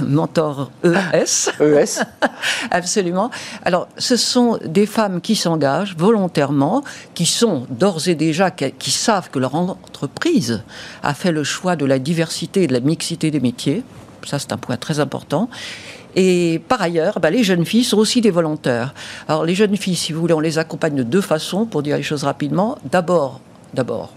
Mentor 0.04 0.72
ES. 0.82 1.50
ES. 1.60 2.02
Absolument. 2.72 3.30
Alors, 3.64 3.86
ce 3.96 4.16
sont 4.16 4.58
des 4.64 4.86
femmes 4.86 5.20
qui 5.20 5.36
s'engagent 5.36 5.94
volontairement, 5.96 6.82
qui 7.14 7.26
sont 7.26 7.66
d'ores 7.70 8.08
et 8.08 8.16
déjà, 8.16 8.50
qui 8.50 8.90
savent 8.90 9.30
que 9.30 9.38
leur 9.38 9.54
entreprise 9.54 10.64
a 11.04 11.14
fait 11.14 11.30
le 11.30 11.44
choix 11.44 11.76
de 11.76 11.84
la 11.84 12.00
diversité 12.00 12.64
et 12.64 12.66
de 12.66 12.72
la 12.72 12.80
mixité 12.80 13.30
des 13.30 13.40
métiers. 13.40 13.84
Ça, 14.26 14.40
c'est 14.40 14.52
un 14.52 14.56
point 14.56 14.76
très 14.76 14.98
important. 14.98 15.48
Et 16.16 16.60
par 16.68 16.80
ailleurs, 16.80 17.18
bah, 17.20 17.30
les 17.30 17.42
jeunes 17.42 17.64
filles 17.64 17.84
sont 17.84 17.98
aussi 17.98 18.20
des 18.20 18.30
volontaires. 18.30 18.94
Alors 19.28 19.44
les 19.44 19.54
jeunes 19.54 19.76
filles, 19.76 19.96
si 19.96 20.12
vous 20.12 20.20
voulez, 20.20 20.34
on 20.34 20.40
les 20.40 20.58
accompagne 20.58 20.94
de 20.94 21.02
deux 21.02 21.20
façons, 21.20 21.66
pour 21.66 21.82
dire 21.82 21.96
les 21.96 22.02
choses 22.02 22.24
rapidement. 22.24 22.78
D'abord, 22.90 23.40
d'abord, 23.74 24.12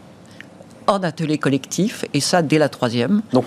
en 0.88 1.04
atelier 1.04 1.38
collectif, 1.38 2.06
et 2.14 2.20
ça 2.20 2.42
dès 2.42 2.58
la 2.58 2.70
troisième. 2.70 3.22
Donc 3.34 3.46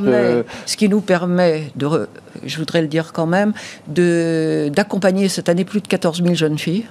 de... 0.00 0.44
Ce 0.64 0.76
qui 0.76 0.88
nous 0.88 1.00
permet, 1.00 1.72
de, 1.76 2.08
je 2.44 2.58
voudrais 2.58 2.82
le 2.82 2.88
dire 2.88 3.12
quand 3.12 3.26
même, 3.26 3.52
d'accompagner 3.88 5.28
cette 5.28 5.48
année 5.48 5.64
plus 5.64 5.80
de 5.80 5.88
14 5.88 6.22
000 6.22 6.34
jeunes 6.34 6.58
filles 6.58 6.86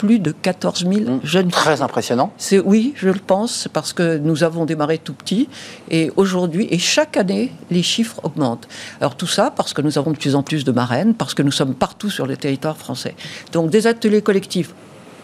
plus 0.00 0.18
de 0.18 0.32
14 0.32 0.86
000 0.86 0.92
mmh. 0.92 1.20
jeunes 1.24 1.50
filles. 1.50 1.60
Très 1.60 1.82
impressionnant. 1.82 2.32
C'est 2.38 2.58
oui, 2.58 2.94
je 2.96 3.10
le 3.10 3.20
pense, 3.20 3.68
parce 3.70 3.92
que 3.92 4.16
nous 4.16 4.44
avons 4.44 4.64
démarré 4.64 4.96
tout 4.96 5.12
petit 5.12 5.46
et 5.90 6.10
aujourd'hui 6.16 6.66
et 6.70 6.78
chaque 6.78 7.18
année 7.18 7.52
les 7.70 7.82
chiffres 7.82 8.18
augmentent. 8.22 8.66
Alors 9.02 9.14
tout 9.14 9.26
ça 9.26 9.52
parce 9.54 9.74
que 9.74 9.82
nous 9.82 9.98
avons 9.98 10.12
de 10.12 10.16
plus 10.16 10.34
en 10.34 10.42
plus 10.42 10.64
de 10.64 10.72
marraines, 10.72 11.12
parce 11.12 11.34
que 11.34 11.42
nous 11.42 11.52
sommes 11.52 11.74
partout 11.74 12.08
sur 12.08 12.26
le 12.26 12.38
territoire 12.38 12.78
français. 12.78 13.14
Donc 13.52 13.68
des 13.68 13.86
ateliers 13.86 14.22
collectifs 14.22 14.72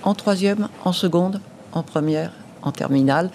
en 0.03 0.14
troisième, 0.14 0.68
en 0.85 0.93
seconde, 0.93 1.41
en 1.72 1.83
première, 1.83 2.33
en 2.61 2.70
terminale 2.70 3.31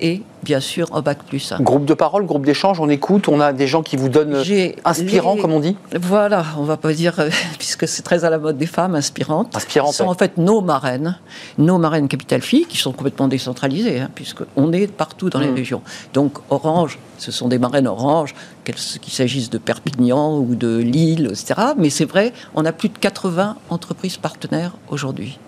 et 0.00 0.22
bien 0.42 0.60
sûr 0.60 0.86
en 0.92 1.02
bac 1.02 1.18
plus 1.24 1.52
1. 1.52 1.60
Groupe 1.60 1.84
de 1.84 1.94
parole, 1.94 2.24
groupe 2.24 2.44
d'échange, 2.44 2.80
on 2.80 2.88
écoute, 2.88 3.28
on 3.28 3.40
a 3.40 3.52
des 3.52 3.66
gens 3.66 3.82
qui 3.82 3.96
vous 3.96 4.08
donnent 4.08 4.42
inspirants, 4.84 5.36
comme 5.36 5.52
on 5.52 5.60
dit 5.60 5.76
Voilà, 6.00 6.44
on 6.58 6.62
va 6.62 6.76
pas 6.76 6.92
dire, 6.92 7.20
euh, 7.20 7.30
puisque 7.58 7.86
c'est 7.86 8.02
très 8.02 8.24
à 8.24 8.30
la 8.30 8.38
mode 8.38 8.58
des 8.58 8.66
femmes 8.66 8.94
inspirantes. 8.94 9.54
Inspirantes. 9.54 9.92
Ce 9.92 9.98
sont 9.98 10.08
en 10.08 10.14
fait 10.14 10.36
nos 10.38 10.60
marraines, 10.60 11.18
nos 11.58 11.78
marraines 11.78 12.08
Capital 12.08 12.40
Filles, 12.40 12.66
qui 12.66 12.78
sont 12.78 12.92
complètement 12.92 13.28
décentralisées, 13.28 14.00
hein, 14.00 14.10
puisqu'on 14.14 14.72
est 14.72 14.90
partout 14.90 15.30
dans 15.30 15.40
les 15.40 15.50
hmm. 15.50 15.54
régions. 15.54 15.82
Donc 16.14 16.38
Orange, 16.48 16.98
ce 17.18 17.32
sont 17.32 17.48
des 17.48 17.58
marraines 17.58 17.86
Orange, 17.86 18.34
qu'il 18.64 19.12
s'agisse 19.12 19.50
de 19.50 19.58
Perpignan 19.58 20.38
ou 20.38 20.54
de 20.54 20.78
Lille, 20.78 21.28
etc. 21.30 21.72
Mais 21.76 21.90
c'est 21.90 22.04
vrai, 22.04 22.32
on 22.54 22.64
a 22.64 22.72
plus 22.72 22.88
de 22.88 22.98
80 22.98 23.56
entreprises 23.68 24.16
partenaires 24.16 24.72
aujourd'hui. 24.88 25.38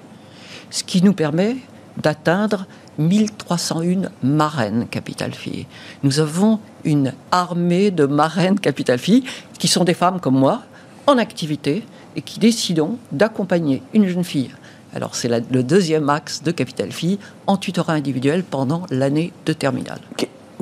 Ce 0.70 0.84
qui 0.84 1.02
nous 1.02 1.12
permet 1.12 1.56
d'atteindre 1.96 2.66
1301 2.98 4.10
marraines 4.22 4.86
Capital 4.88 5.34
Fille. 5.34 5.66
Nous 6.02 6.20
avons 6.20 6.60
une 6.84 7.12
armée 7.30 7.90
de 7.90 8.06
marraines 8.06 8.60
Capital 8.60 8.98
Fille 8.98 9.24
qui 9.58 9.68
sont 9.68 9.84
des 9.84 9.94
femmes 9.94 10.20
comme 10.20 10.38
moi, 10.38 10.62
en 11.06 11.18
activité, 11.18 11.84
et 12.16 12.22
qui 12.22 12.38
décident 12.38 12.98
d'accompagner 13.10 13.82
une 13.94 14.06
jeune 14.06 14.24
fille. 14.24 14.50
Alors 14.94 15.14
c'est 15.14 15.28
le 15.28 15.62
deuxième 15.62 16.10
axe 16.10 16.42
de 16.42 16.50
Capital 16.50 16.92
Fille 16.92 17.18
en 17.46 17.56
tutorat 17.56 17.94
individuel 17.94 18.44
pendant 18.44 18.82
l'année 18.90 19.32
de 19.46 19.52
terminale 19.52 20.00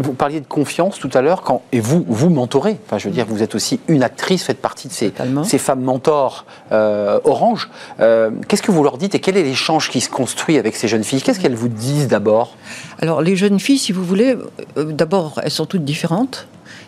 vous 0.03 0.13
parliez 0.13 0.41
de 0.41 0.47
confiance 0.47 0.99
tout 0.99 1.11
à 1.15 1.21
l'heure, 1.21 1.43
quand, 1.43 1.63
et 1.73 1.81
vous, 1.81 2.05
vous 2.09 2.31
mentorez. 2.31 2.79
Enfin, 2.87 2.99
je 2.99 3.09
veux 3.09 3.15
dire, 3.15 3.27
vous 3.29 3.43
êtes 3.43 3.55
aussi 3.55 3.81
une 3.89 4.03
actrice, 4.03 4.45
faites 4.45 4.61
partie 4.61 4.89
de 4.89 4.93
ces, 4.93 5.13
ces 5.45 5.59
femmes 5.59 5.83
mentors 5.83 6.45
euh, 6.73 7.21
orange. 7.25 7.71
Euh, 8.01 8.31
qu'est-ce 8.49 8.63
que 8.63 8.71
vous 8.71 8.83
leur 8.83 8.99
dites 8.99 9.15
et 9.15 9.21
quel 9.21 9.37
est 9.37 9.43
l'échange 9.43 9.91
qui 9.91 10.01
se 10.01 10.11
construit 10.11 10.59
avec 10.59 10.77
ces 10.77 10.89
jeunes 10.89 11.05
filles? 11.05 11.23
Qu'est-ce 11.23 11.41
qu'elles 11.41 11.55
vous 11.55 11.69
disent 11.69 12.09
d'abord? 12.09 12.57
Alors, 13.01 13.23
les 13.23 13.37
jeunes 13.37 13.61
filles, 13.61 13.79
si 13.79 13.93
vous 13.93 14.05
voulez, 14.05 14.37
euh, 14.77 14.85
d'abord, 14.85 15.41
elles 15.43 15.51
sont 15.51 15.67
toutes 15.67 15.85
différentes, 15.85 16.47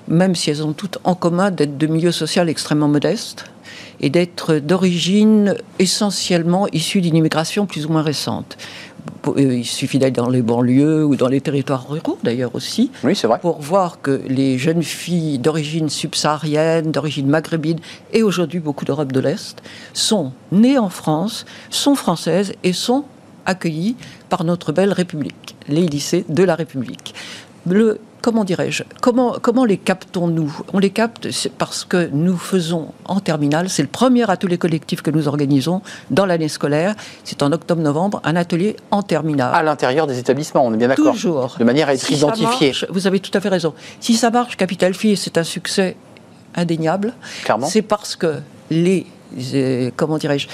même 0.08 0.34
si 0.34 0.50
elles 0.50 0.64
ont 0.64 0.72
toutes 0.72 0.98
en 1.04 1.14
commun 1.14 1.50
d'être 1.50 1.76
de 1.78 1.86
milieu 1.86 2.12
social 2.12 2.48
extrêmement 2.48 2.88
modeste 2.88 3.44
et 4.00 4.10
d'être 4.10 4.54
d'origine 4.56 5.56
essentiellement 5.78 6.66
issue 6.72 7.00
d'une 7.00 7.16
immigration 7.16 7.66
plus 7.66 7.86
ou 7.86 7.90
moins 7.90 8.02
récente. 8.02 8.56
Euh, 9.28 9.54
il 9.54 9.64
suffit 9.64 9.98
d'aller 9.98 10.12
dans 10.12 10.28
les 10.28 10.42
banlieues 10.42 11.04
ou 11.04 11.16
dans 11.16 11.28
les 11.28 11.40
territoires 11.40 11.88
ruraux 11.88 12.18
d'ailleurs 12.22 12.54
aussi, 12.54 12.90
oui, 13.04 13.14
vrai. 13.14 13.38
pour 13.40 13.60
voir 13.60 14.00
que 14.00 14.20
les 14.28 14.58
jeunes 14.58 14.82
filles 14.82 15.38
d'origine 15.38 15.88
subsaharienne, 15.88 16.90
d'origine 16.90 17.26
maghrébine 17.26 17.78
et 18.12 18.22
aujourd'hui 18.22 18.60
beaucoup 18.60 18.84
d'Europe 18.84 19.12
de 19.12 19.20
l'Est 19.20 19.62
sont 19.92 20.32
nées 20.50 20.78
en 20.78 20.88
France, 20.88 21.46
sont 21.70 21.94
françaises 21.94 22.52
et 22.64 22.72
sont 22.72 23.04
accueillies 23.46 23.96
par 24.28 24.44
notre 24.44 24.72
belle 24.72 24.92
République, 24.92 25.56
les 25.68 25.86
lycées 25.86 26.24
de 26.28 26.42
la 26.42 26.54
République. 26.54 27.14
Le 27.66 28.00
comment 28.22 28.44
dirais-je, 28.44 28.84
comment, 29.00 29.36
comment 29.42 29.64
les 29.64 29.76
captons-nous? 29.76 30.60
On 30.72 30.78
les 30.78 30.90
capte 30.90 31.28
parce 31.58 31.84
que 31.84 32.08
nous 32.12 32.38
faisons 32.38 32.92
en 33.04 33.20
terminale, 33.20 33.68
c'est 33.68 33.82
le 33.82 33.88
premier 33.88 34.30
atelier 34.30 34.56
collectif 34.56 35.02
que 35.02 35.10
nous 35.10 35.28
organisons 35.28 35.82
dans 36.10 36.24
l'année 36.24 36.48
scolaire, 36.48 36.94
c'est 37.24 37.42
en 37.42 37.52
octobre-novembre, 37.52 38.22
un 38.24 38.36
atelier 38.36 38.76
en 38.90 39.02
terminale. 39.02 39.54
À 39.54 39.62
l'intérieur 39.62 40.06
des 40.06 40.18
établissements, 40.18 40.64
on 40.64 40.72
est 40.72 40.76
bien 40.76 40.88
d'accord 40.88 41.12
Toujours. 41.12 41.56
De 41.58 41.64
manière 41.64 41.88
à 41.88 41.94
être 41.94 42.10
identifié. 42.10 42.72
vous 42.88 43.06
avez 43.06 43.20
tout 43.20 43.36
à 43.36 43.40
fait 43.40 43.48
raison. 43.48 43.74
Si 44.00 44.14
ça 44.14 44.30
marche, 44.30 44.56
Capital 44.56 44.94
Fille, 44.94 45.16
c'est 45.16 45.36
un 45.36 45.44
succès 45.44 45.96
indéniable. 46.54 47.12
Clairement. 47.44 47.66
C'est 47.66 47.82
parce 47.82 48.14
que 48.14 48.38
les, 48.70 49.06
euh, 49.54 49.90
comment 49.96 50.18
dirais-je, 50.18 50.46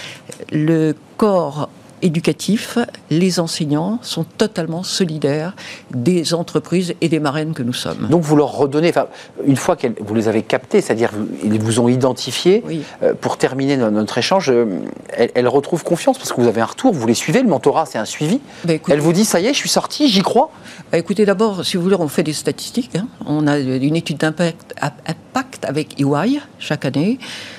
le 0.52 0.94
corps 1.16 1.68
éducatif, 2.02 2.78
les 3.10 3.40
enseignants 3.40 3.98
sont 4.02 4.24
totalement 4.24 4.82
solidaires 4.82 5.54
des 5.90 6.34
entreprises 6.34 6.94
et 7.00 7.08
des 7.08 7.20
marraines 7.20 7.54
que 7.54 7.62
nous 7.62 7.72
sommes. 7.72 8.08
Donc 8.10 8.22
vous 8.22 8.36
leur 8.36 8.52
redonnez, 8.52 8.90
enfin, 8.90 9.06
une 9.46 9.56
fois 9.56 9.76
que 9.76 9.88
vous 10.00 10.14
les 10.14 10.28
avez 10.28 10.42
captés, 10.42 10.80
c'est-à-dire 10.80 11.10
ils 11.42 11.60
vous 11.60 11.80
ont 11.80 11.88
identifiés, 11.88 12.62
euh, 13.02 13.14
pour 13.20 13.36
terminer 13.36 13.76
notre 13.76 14.18
échange, 14.18 14.50
euh, 14.50 14.66
elles, 15.12 15.48
retrouvent 15.48 15.84
confiance 15.84 16.18
parce 16.18 16.32
que 16.32 16.40
vous 16.40 16.46
avez 16.46 16.60
un 16.60 16.66
retour, 16.66 16.92
vous 16.92 17.06
les 17.06 17.14
suivez, 17.14 17.42
le 17.42 17.48
mentorat 17.48 17.86
c'est 17.86 17.98
un 17.98 18.04
suivi. 18.04 18.40
Bah, 18.64 18.74
elle 18.88 19.00
vous 19.00 19.12
dit 19.12 19.24
ça 19.24 19.40
y 19.40 19.46
est, 19.46 19.52
je 19.52 19.58
suis 19.58 19.68
sorti, 19.68 20.08
j'y 20.08 20.22
crois. 20.22 20.50
Bah, 20.92 20.98
écoutez, 20.98 21.24
d'abord, 21.24 21.64
si 21.64 21.76
vous 21.76 21.82
voulez, 21.82 21.96
on 21.98 22.08
fait 22.08 22.22
des 22.22 22.32
statistiques. 22.32 22.96
Hein. 22.96 23.06
On 23.26 23.46
a 23.46 23.58
une 23.58 23.96
étude 23.96 24.18
d'impact 24.18 25.64
avec 25.64 26.00
EY 26.00 26.40
chaque 26.58 26.84
année. 26.84 27.18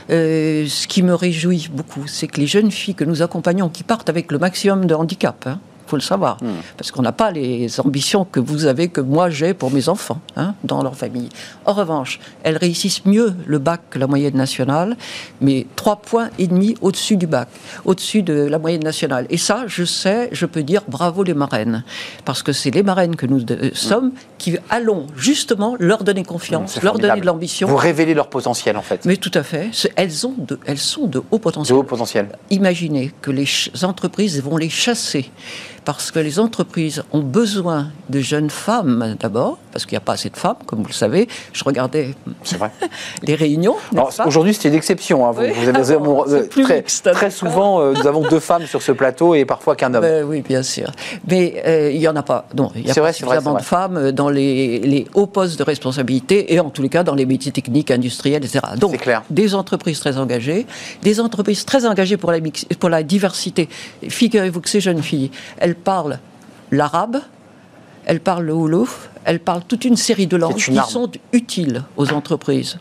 Euh, 0.09 0.65
ce 0.67 0.87
qui 0.87 1.03
me 1.03 1.13
réjouit 1.13 1.69
beaucoup, 1.71 2.07
c'est 2.07 2.27
que 2.27 2.39
les 2.39 2.47
jeunes 2.47 2.71
filles 2.71 2.95
que 2.95 3.03
nous 3.03 3.21
accompagnons, 3.21 3.69
qui 3.69 3.83
partent 3.83 4.09
avec 4.09 4.31
le 4.31 4.39
maximum 4.39 4.85
de 4.85 4.95
handicap, 4.95 5.45
hein, 5.45 5.59
faut 5.89 5.97
le 5.97 6.01
savoir. 6.01 6.37
Hmm. 6.41 6.61
Parce 6.77 6.91
qu'on 6.91 7.01
n'a 7.01 7.11
pas 7.11 7.31
les 7.31 7.79
ambitions 7.79 8.25
que 8.25 8.39
vous 8.39 8.65
avez, 8.65 8.87
que 8.87 9.01
moi 9.01 9.29
j'ai 9.29 9.53
pour 9.53 9.71
mes 9.71 9.89
enfants, 9.89 10.21
hein, 10.35 10.53
dans 10.63 10.83
leur 10.83 10.95
famille. 10.95 11.29
En 11.65 11.73
revanche, 11.73 12.19
elles 12.43 12.57
réussissent 12.57 13.05
mieux 13.05 13.33
le 13.45 13.59
bac 13.59 13.81
que 13.89 13.99
la 13.99 14.07
moyenne 14.07 14.35
nationale, 14.35 14.95
mais 15.41 15.65
trois 15.75 15.97
points 15.97 16.29
et 16.37 16.47
demi 16.47 16.75
au-dessus 16.81 17.17
du 17.17 17.27
bac, 17.27 17.49
au-dessus 17.85 18.21
de 18.21 18.33
la 18.33 18.59
moyenne 18.59 18.83
nationale. 18.83 19.25
Et 19.29 19.37
ça, 19.37 19.63
je 19.67 19.83
sais, 19.83 20.29
je 20.31 20.45
peux 20.45 20.63
dire 20.63 20.83
bravo 20.87 21.23
les 21.23 21.33
marraines. 21.33 21.83
Parce 22.25 22.43
que 22.43 22.53
c'est 22.53 22.71
les 22.71 22.83
marraines 22.83 23.15
que 23.15 23.25
nous 23.25 23.41
euh, 23.51 23.71
sommes 23.73 24.11
qui 24.37 24.57
allons 24.69 25.07
justement 25.15 25.75
leur 25.79 26.03
donner 26.03 26.23
confiance, 26.23 26.81
leur 26.81 26.97
donner 26.97 27.19
de 27.19 27.25
l'ambition. 27.25 27.67
Vous 27.67 27.75
révélez 27.75 28.13
leur 28.13 28.29
potentiel 28.29 28.77
en 28.77 28.81
fait. 28.81 29.05
Mais 29.05 29.17
tout 29.17 29.31
à 29.33 29.43
fait. 29.43 29.71
Elles, 29.95 30.25
ont 30.27 30.35
de, 30.37 30.59
elles 30.65 30.77
sont 30.77 31.07
de 31.07 31.21
haut 31.31 31.39
potentiel. 31.39 31.75
De 31.75 31.79
haut 31.79 31.83
potentiel. 31.83 32.29
Imaginez 32.49 33.11
que 33.21 33.31
les 33.31 33.47
entreprises 33.83 34.41
vont 34.41 34.57
les 34.57 34.69
chasser 34.69 35.31
parce 35.89 36.11
que 36.11 36.19
les 36.19 36.37
entreprises 36.37 37.01
ont 37.13 37.23
besoin 37.23 37.87
de 38.09 38.19
jeunes 38.19 38.51
femmes 38.51 39.15
d'abord, 39.19 39.57
parce 39.71 39.87
qu'il 39.87 39.93
n'y 39.93 39.97
a 39.97 40.01
pas 40.01 40.13
assez 40.13 40.29
de 40.29 40.37
femmes, 40.37 40.57
comme 40.67 40.83
vous 40.83 40.87
le 40.87 40.93
savez. 40.93 41.27
Je 41.51 41.63
regardais 41.63 42.13
vrai. 42.59 42.69
les 43.23 43.33
réunions. 43.33 43.75
Aujourd'hui, 44.23 44.53
c'était 44.53 44.69
une 44.69 44.75
exception. 44.75 45.25
Hein. 45.25 45.31
Vous, 45.31 45.39
avez 45.41 45.95
euh, 45.95 46.47
très, 46.47 46.83
très, 46.83 47.31
souvent, 47.31 47.81
euh, 47.81 47.93
nous 47.93 48.05
avons 48.05 48.21
deux 48.21 48.39
femmes 48.39 48.67
sur 48.67 48.83
ce 48.83 48.91
plateau 48.91 49.33
et 49.33 49.45
parfois 49.45 49.75
qu'un 49.75 49.91
homme. 49.95 50.01
Ben 50.01 50.23
oui, 50.23 50.41
bien 50.41 50.61
sûr. 50.61 50.91
Mais 51.27 51.63
euh, 51.65 51.89
il 51.91 51.97
n'y 51.97 52.07
en 52.07 52.15
a 52.15 52.21
pas. 52.21 52.45
Non, 52.55 52.71
il 52.75 52.85
y 52.85 52.91
a 52.91 52.93
pas 52.93 53.11
suffisamment 53.11 53.55
de 53.55 53.63
femmes 53.63 54.11
dans 54.11 54.29
les, 54.29 54.77
les, 54.81 55.07
hauts 55.15 55.25
postes 55.25 55.57
de 55.57 55.63
responsabilité 55.63 56.53
et 56.53 56.59
en 56.59 56.69
tous 56.69 56.83
les 56.83 56.89
cas 56.89 57.01
dans 57.01 57.15
les 57.15 57.25
métiers 57.25 57.51
techniques, 57.51 57.89
industriels, 57.89 58.45
etc. 58.45 58.59
Donc, 58.77 58.99
clair. 58.99 59.23
des 59.31 59.55
entreprises 59.55 59.99
très 59.99 60.19
engagées, 60.19 60.67
des 61.01 61.19
entreprises 61.19 61.65
très 61.65 61.87
engagées 61.87 62.17
pour 62.17 62.31
la, 62.31 62.37
pour 62.79 62.89
la 62.89 63.01
diversité. 63.01 63.69
Figurez-vous 64.07 64.61
que 64.61 64.69
ces 64.69 64.81
jeunes 64.81 65.01
filles, 65.01 65.31
elles 65.57 65.78
parlent 65.79 66.19
l'arabe, 66.71 67.21
elles 68.05 68.19
parlent 68.19 68.45
le 68.45 68.53
wolof, 68.53 69.09
elles 69.25 69.39
parlent 69.39 69.63
toute 69.67 69.85
une 69.85 69.97
série 69.97 70.27
de 70.27 70.37
langues 70.37 70.55
qui 70.55 70.79
sont 70.87 71.11
utiles 71.33 71.83
aux 71.97 72.11
entreprises 72.11 72.77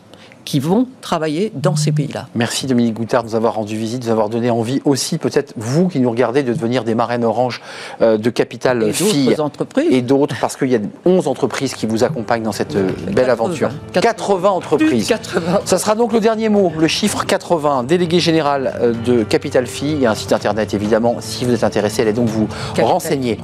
qui 0.49 0.59
vont 0.59 0.87
travailler 1.01 1.51
dans 1.53 1.75
ces 1.75 1.91
pays-là. 1.91 2.25
Merci 2.33 2.65
Dominique 2.65 2.95
Goutard 2.95 3.21
de 3.21 3.27
nous 3.27 3.35
avoir 3.35 3.53
rendu 3.53 3.77
visite, 3.77 3.99
de 3.99 4.05
nous 4.05 4.11
avoir 4.11 4.29
donné 4.29 4.49
envie 4.49 4.81
aussi, 4.83 5.19
peut-être 5.19 5.53
vous 5.57 5.89
qui 5.89 5.99
nous 5.99 6.09
regardez, 6.09 6.41
de 6.41 6.53
devenir 6.53 6.83
des 6.83 6.95
marraines 6.95 7.23
oranges 7.23 7.61
euh, 8.01 8.17
de 8.17 8.31
Capital 8.31 8.81
et 8.81 8.91
Filles. 8.91 9.39
entreprises. 9.39 9.89
Et 9.91 10.01
d'autres, 10.01 10.35
parce 10.41 10.57
qu'il 10.57 10.71
y 10.71 10.75
a 10.75 10.79
11 11.05 11.27
entreprises 11.27 11.75
qui 11.75 11.85
vous 11.85 12.03
accompagnent 12.03 12.41
dans 12.41 12.51
cette 12.51 12.75
euh, 12.75 12.89
belle 13.11 13.29
aventure. 13.29 13.69
80, 13.93 14.49
entreprises. 14.49 15.07
80. 15.07 15.59
Ça 15.65 15.77
sera 15.77 15.93
donc 15.93 16.13
le 16.13 16.19
dernier 16.19 16.49
mot, 16.49 16.71
le 16.75 16.87
chiffre 16.87 17.27
80, 17.27 17.83
délégué 17.83 18.19
général 18.19 18.73
euh, 18.81 18.93
de 19.05 19.21
Capital 19.21 19.67
Filles. 19.67 19.97
Il 19.97 20.01
y 20.01 20.07
a 20.07 20.11
un 20.11 20.15
site 20.15 20.33
internet 20.33 20.73
évidemment, 20.73 21.17
si 21.19 21.45
vous 21.45 21.53
êtes 21.53 21.63
intéressé, 21.63 22.01
allez 22.01 22.13
donc 22.13 22.27
vous 22.27 22.47
renseigner. 22.79 23.37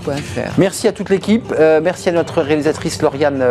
Merci 0.58 0.88
à 0.88 0.91
toute 0.91 1.12
l'équipe, 1.12 1.53
merci 1.84 2.10
à 2.10 2.14
notre 2.14 2.41
réalisatrice 2.41 2.99
Lauriane, 3.03 3.43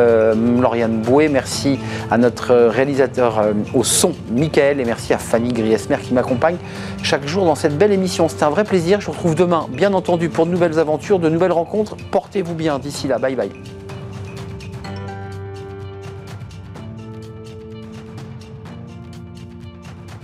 Lauriane 0.60 1.02
Boué, 1.02 1.28
merci 1.28 1.78
à 2.10 2.18
notre 2.18 2.52
réalisateur 2.52 3.43
au 3.74 3.84
son 3.84 4.12
Michael 4.30 4.80
et 4.80 4.84
merci 4.84 5.12
à 5.12 5.18
Fanny 5.18 5.52
Griesmer 5.52 5.98
qui 6.02 6.14
m'accompagne 6.14 6.56
chaque 7.02 7.26
jour 7.26 7.44
dans 7.44 7.54
cette 7.54 7.76
belle 7.76 7.92
émission. 7.92 8.28
C'était 8.28 8.44
un 8.44 8.50
vrai 8.50 8.64
plaisir. 8.64 9.00
Je 9.00 9.06
vous 9.06 9.12
retrouve 9.12 9.34
demain, 9.34 9.66
bien 9.70 9.92
entendu, 9.92 10.28
pour 10.28 10.46
de 10.46 10.50
nouvelles 10.50 10.78
aventures, 10.78 11.18
de 11.18 11.28
nouvelles 11.28 11.52
rencontres. 11.52 11.96
Portez-vous 12.10 12.54
bien 12.54 12.78
d'ici 12.78 13.08
là. 13.08 13.18
Bye 13.18 13.36
bye. 13.36 13.50